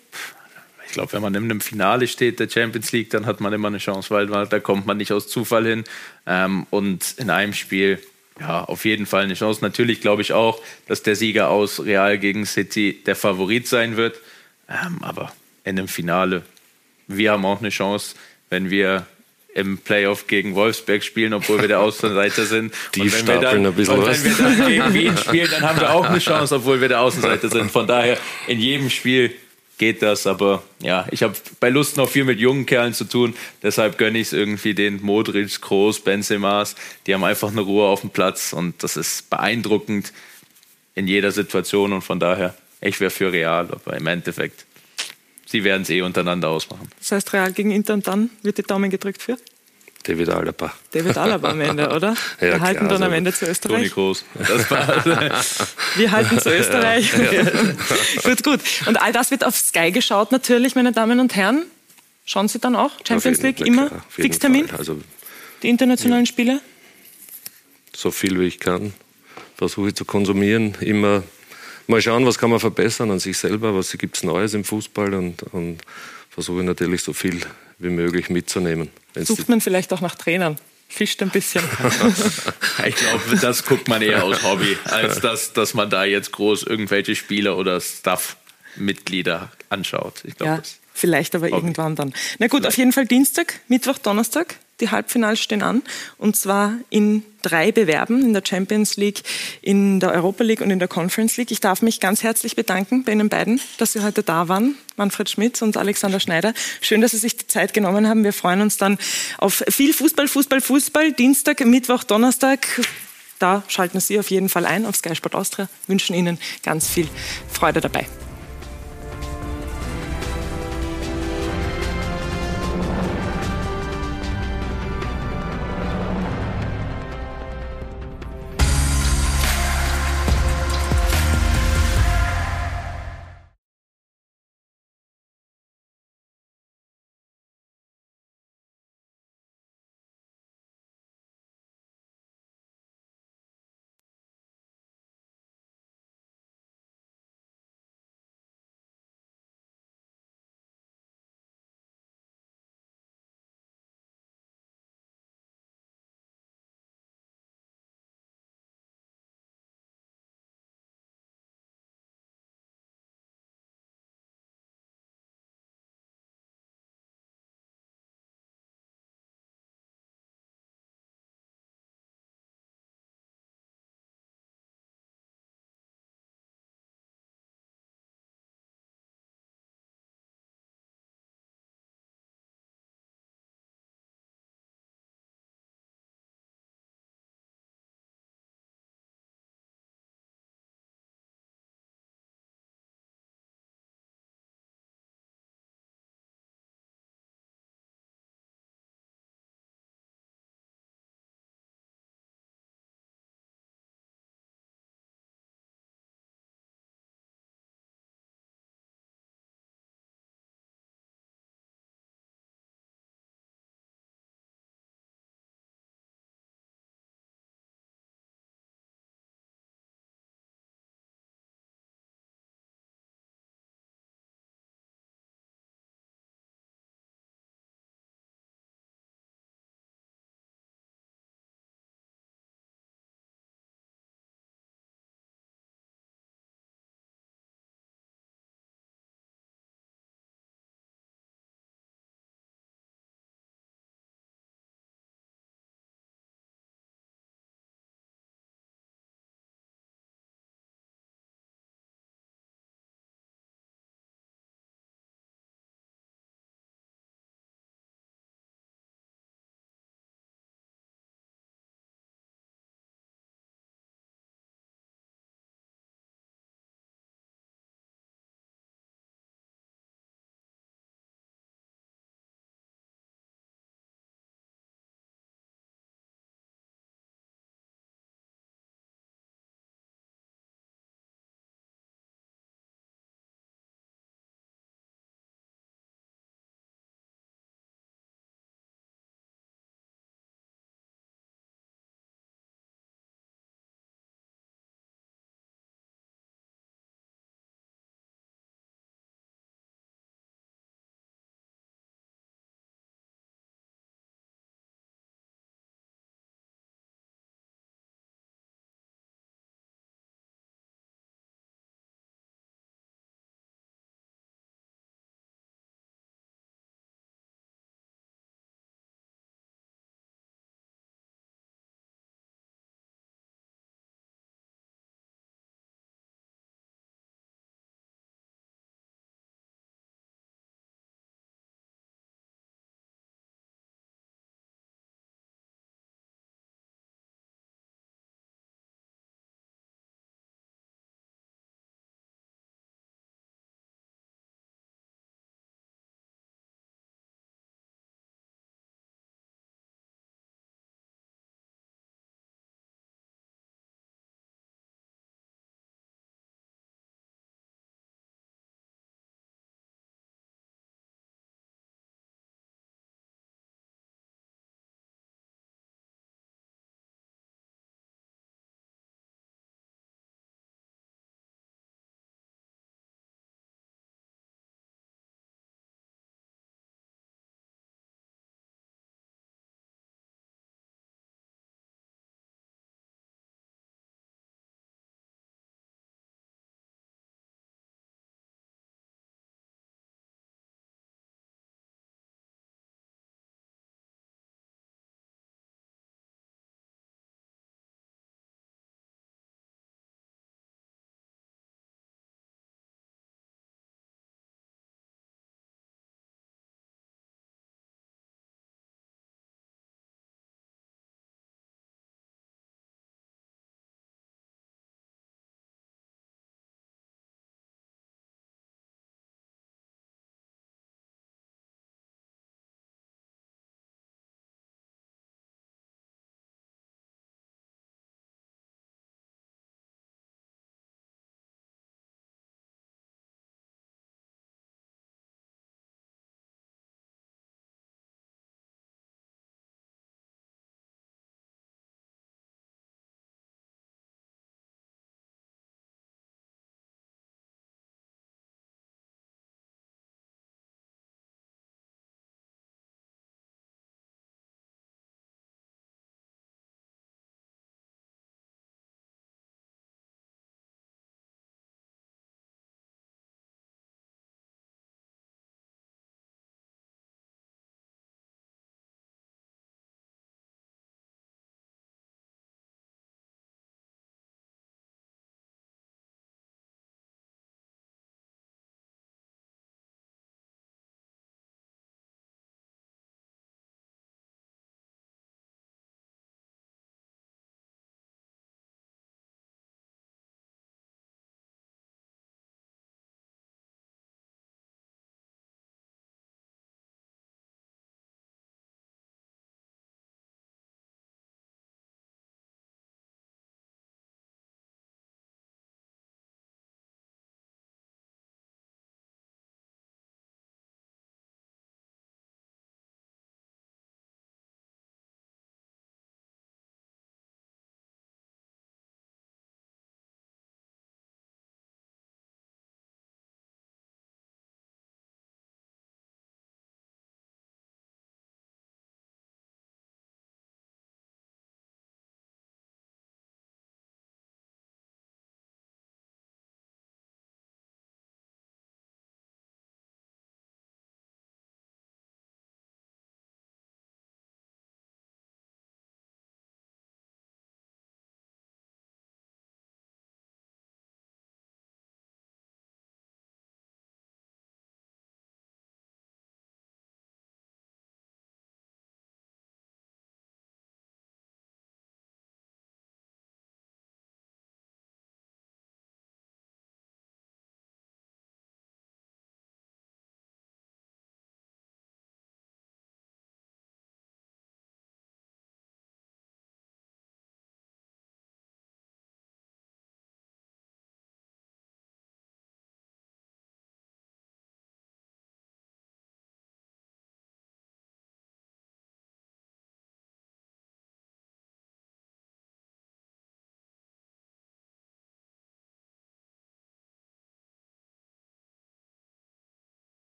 glaube, 0.97 1.13
wenn 1.13 1.23
man 1.23 1.35
in 1.35 1.45
einem 1.45 1.61
Finale 1.61 2.09
steht 2.09 2.41
der 2.41 2.49
Champions 2.49 2.91
League, 2.91 3.11
dann 3.11 3.27
hat 3.27 3.41
man 3.41 3.53
immer 3.53 3.69
eine 3.69 3.79
Chance, 3.79 4.09
weil 4.11 4.27
da 4.27 4.61
kommt 4.61 4.87
man 4.87 4.97
nicht 4.97 5.13
aus 5.13 5.29
Zufall 5.29 5.67
hin. 5.67 5.85
Ähm, 6.27 6.67
und 6.71 7.15
in 7.19 7.29
einem 7.29 7.53
Spiel, 7.53 8.01
ja, 8.41 8.65
auf 8.65 8.87
jeden 8.87 9.05
Fall 9.05 9.25
eine 9.25 9.35
Chance. 9.35 9.61
Natürlich 9.63 10.01
glaube 10.01 10.23
ich 10.23 10.33
auch, 10.33 10.61
dass 10.89 11.03
der 11.03 11.15
Sieger 11.15 11.51
aus 11.51 11.85
Real 11.85 12.19
gegen 12.19 12.47
City 12.47 13.03
der 13.05 13.15
Favorit 13.15 13.69
sein 13.69 13.99
wird. 13.99 14.19
Ähm, 14.71 15.03
aber 15.03 15.33
in 15.65 15.79
einem 15.79 15.89
Finale, 15.89 16.45
wir 17.09 17.33
haben 17.33 17.45
auch 17.45 17.61
eine 17.61 17.69
Chance, 17.69 18.17
wenn 18.49 18.71
wir 18.71 19.07
im 19.53 19.77
Playoff 19.77 20.27
gegen 20.27 20.55
Wolfsberg 20.55 21.05
spielen, 21.05 21.35
obwohl 21.35 21.61
wir 21.61 21.69
der 21.69 21.81
Außenseiter 21.81 22.47
sind. 22.47 22.75
Die 22.95 23.03
und 23.03 23.13
wenn 23.13 23.27
wir 23.27 23.41
dann, 23.41 23.67
ein 23.67 23.75
bisschen 23.75 23.99
und 23.99 24.07
wenn 24.07 24.25
wir 24.25 24.35
dann 24.35 24.67
gegen 24.67 24.95
Wien 24.95 25.17
spielen, 25.19 25.49
dann 25.51 25.63
haben 25.63 25.79
wir 25.79 25.93
auch 25.93 26.07
eine 26.07 26.21
Chance, 26.21 26.57
obwohl 26.57 26.81
wir 26.81 26.89
der 26.89 27.01
Außenseiter 27.01 27.51
sind. 27.51 27.71
Von 27.71 27.87
daher 27.87 28.17
in 28.47 28.59
jedem 28.59 28.89
Spiel 28.89 29.35
geht 29.79 30.03
das, 30.03 30.27
aber 30.27 30.63
ja, 30.81 31.07
ich 31.11 31.23
habe 31.23 31.35
bei 31.61 31.69
Lust 31.69 31.97
noch 31.97 32.09
viel 32.09 32.25
mit 32.25 32.39
jungen 32.39 32.67
Kerlen 32.67 32.95
zu 32.95 33.05
tun, 33.05 33.35
deshalb 33.63 33.99
gönne 33.99 34.19
ich 34.19 34.29
es 34.29 34.33
irgendwie 34.33 34.75
den 34.75 35.03
Modric, 35.03 35.61
Groß, 35.61 36.01
Benzemas, 36.01 36.77
die 37.07 37.15
haben 37.15 37.25
einfach 37.25 37.51
eine 37.51 37.61
Ruhe 37.61 37.87
auf 37.87 38.01
dem 38.01 38.11
Platz 38.11 38.53
und 38.53 38.83
das 38.83 38.97
ist 38.97 39.29
beeindruckend 39.31 40.13
in 40.95 41.07
jeder 41.07 41.31
Situation 41.31 41.93
und 41.93 42.03
von 42.03 42.19
daher, 42.19 42.55
ich 42.81 43.01
wäre 43.01 43.11
für 43.11 43.33
Real, 43.33 43.69
aber 43.71 43.97
im 43.97 44.07
Endeffekt, 44.07 44.65
sie 45.45 45.63
werden 45.63 45.83
es 45.83 45.91
eh 45.91 46.01
untereinander 46.01 46.49
ausmachen. 46.49 46.89
Das 46.99 47.13
heißt 47.13 47.33
Real 47.33 47.53
gegen 47.53 47.71
Inter 47.71 47.95
und 47.95 48.07
dann 48.07 48.31
wird 48.43 48.59
die 48.59 48.63
Daumen 48.63 48.91
gedrückt 48.91 49.23
für? 49.23 49.37
David 50.07 50.29
Alaba. 50.29 50.73
David 50.93 51.19
Alaba 51.19 51.51
am 51.51 51.61
Ende, 51.61 51.89
oder? 51.91 52.15
Ja, 52.41 52.53
Wir 52.53 52.61
halten 52.61 52.87
klar, 52.87 52.91
dann 52.91 53.03
am 53.03 53.13
Ende 53.13 53.33
zu 53.33 53.47
Österreich. 53.47 53.77
Toni 53.77 53.89
Groß. 53.89 54.25
Wir 55.97 56.13
halten 56.13 56.39
zu 56.39 56.51
Österreich. 56.55 57.13
Ja. 57.13 57.43
gut, 58.23 58.45
gut. 58.45 58.61
Und 58.87 59.03
all 59.03 59.13
das 59.13 59.31
wird 59.31 59.45
auf 59.45 59.57
Sky 59.57 59.91
geschaut 59.91 60.31
natürlich, 60.31 60.77
meine 60.77 60.93
Damen 60.93 61.19
und 61.19 61.35
Herren. 61.35 61.65
Schauen 62.25 62.49
Sie 62.49 62.59
dann 62.59 62.77
auch 62.77 62.93
Champions 63.07 63.43
League 63.43 63.61
immer 63.61 63.91
Fixtermin? 64.09 64.71
Also 64.71 65.01
die 65.63 65.69
internationalen 65.69 66.25
ja. 66.25 66.31
Spiele? 66.31 66.61
So 67.95 68.11
viel 68.11 68.39
wie 68.39 68.45
ich 68.45 68.61
kann. 68.61 68.93
Versuche 69.57 69.89
ich 69.89 69.95
zu 69.95 70.05
konsumieren. 70.05 70.77
Immer 70.81 71.23
mal 71.87 72.01
schauen, 72.01 72.27
was 72.27 72.39
kann 72.39 72.51
man 72.51 72.61
verbessern 72.61 73.11
an 73.11 73.19
sich 73.19 73.39
selber, 73.39 73.75
was 73.75 73.91
gibt 73.93 74.17
es 74.17 74.23
Neues 74.23 74.55
im 74.55 74.65
Fußball 74.65 75.15
und, 75.15 75.43
und 75.53 75.79
versuche 76.31 76.63
natürlich 76.63 77.03
so 77.03 77.13
viel 77.13 77.41
wie 77.79 77.91
möglich 77.91 78.31
mitzunehmen. 78.31 78.91
Sucht 79.25 79.49
man 79.49 79.61
vielleicht 79.61 79.93
auch 79.93 80.01
nach 80.01 80.15
Trainern? 80.15 80.57
Fischt 80.89 81.21
ein 81.23 81.31
bisschen. 81.31 81.65
ich 82.87 82.95
glaube, 82.95 83.37
das 83.41 83.65
guckt 83.65 83.89
man 83.89 84.03
eher 84.03 84.23
aus 84.25 84.43
Hobby, 84.45 84.79
als 84.85 85.21
dass, 85.21 85.53
dass 85.53 85.75
man 85.75 85.91
da 85.91 86.05
jetzt 86.05 86.33
groß 86.33 86.63
irgendwelche 86.63 87.17
Spieler 87.17 87.57
oder 87.59 87.81
Staff-Mitglieder 87.81 89.51
anschaut. 89.69 90.23
Ich 90.25 90.37
glaube, 90.37 90.53
ja, 90.53 90.63
vielleicht 90.95 91.35
aber 91.35 91.47
Hobby. 91.47 91.57
irgendwann 91.57 91.97
dann. 91.97 92.15
Na 92.39 92.47
gut, 92.47 92.67
auf 92.67 92.77
jeden 92.77 92.93
Fall 92.93 93.07
Dienstag, 93.07 93.61
Mittwoch, 93.69 93.99
Donnerstag. 93.99 94.57
Die 94.81 94.91
Halbfinals 94.91 95.41
stehen 95.41 95.63
an 95.63 95.83
und 96.19 96.37
zwar 96.37 96.75
in 96.91 97.23
drei 97.41 97.73
Bewerben 97.73 98.23
in 98.23 98.35
der 98.35 98.43
Champions 98.47 98.97
League, 98.97 99.23
in 99.63 100.01
der 100.01 100.13
Europa 100.13 100.45
League 100.45 100.61
und 100.61 100.71
in 100.71 100.79
der 100.79 100.89
Conference 100.89 101.39
League. 101.39 101.51
Ich 101.51 101.61
darf 101.61 101.81
mich 101.81 101.99
ganz 101.99 102.23
herzlich 102.23 102.57
bedanken 102.57 103.05
bei 103.05 103.13
Ihnen 103.13 103.29
beiden, 103.29 103.61
dass 103.79 103.93
Sie 103.93 104.03
heute 104.03 104.23
da 104.23 104.49
waren, 104.49 104.77
Manfred 104.97 105.31
Schmidt 105.31 105.63
und 105.63 105.77
Alexander 105.77 106.21
Schneider. 106.21 106.53
Schön, 106.81 107.01
dass 107.01 107.13
Sie 107.13 107.19
sich 107.19 107.37
die 107.37 107.47
Zeit 107.47 107.73
genommen 107.73 108.07
haben. 108.07 108.23
Wir 108.25 108.33
freuen 108.33 108.61
uns 108.61 108.77
dann 108.77 108.99
auf 109.39 109.65
viel 109.69 109.95
Fußball, 109.95 110.29
Fußball, 110.29 110.61
Fußball. 110.61 111.13
Dienstag, 111.13 111.65
Mittwoch, 111.65 112.05
Donnerstag. 112.05 112.67
Da 113.39 113.63
schalten 113.69 114.01
Sie 114.01 114.19
auf 114.19 114.31
jeden 114.31 114.49
Fall 114.49 114.67
ein 114.67 114.85
auf 114.85 114.97
Sky 114.97 115.15
Sport 115.15 115.35
Austria. 115.35 115.69
Wünschen 115.87 116.15
Ihnen 116.15 116.39
ganz 116.63 116.89
viel 116.89 117.09
Freude 117.51 117.81
dabei. 117.81 118.07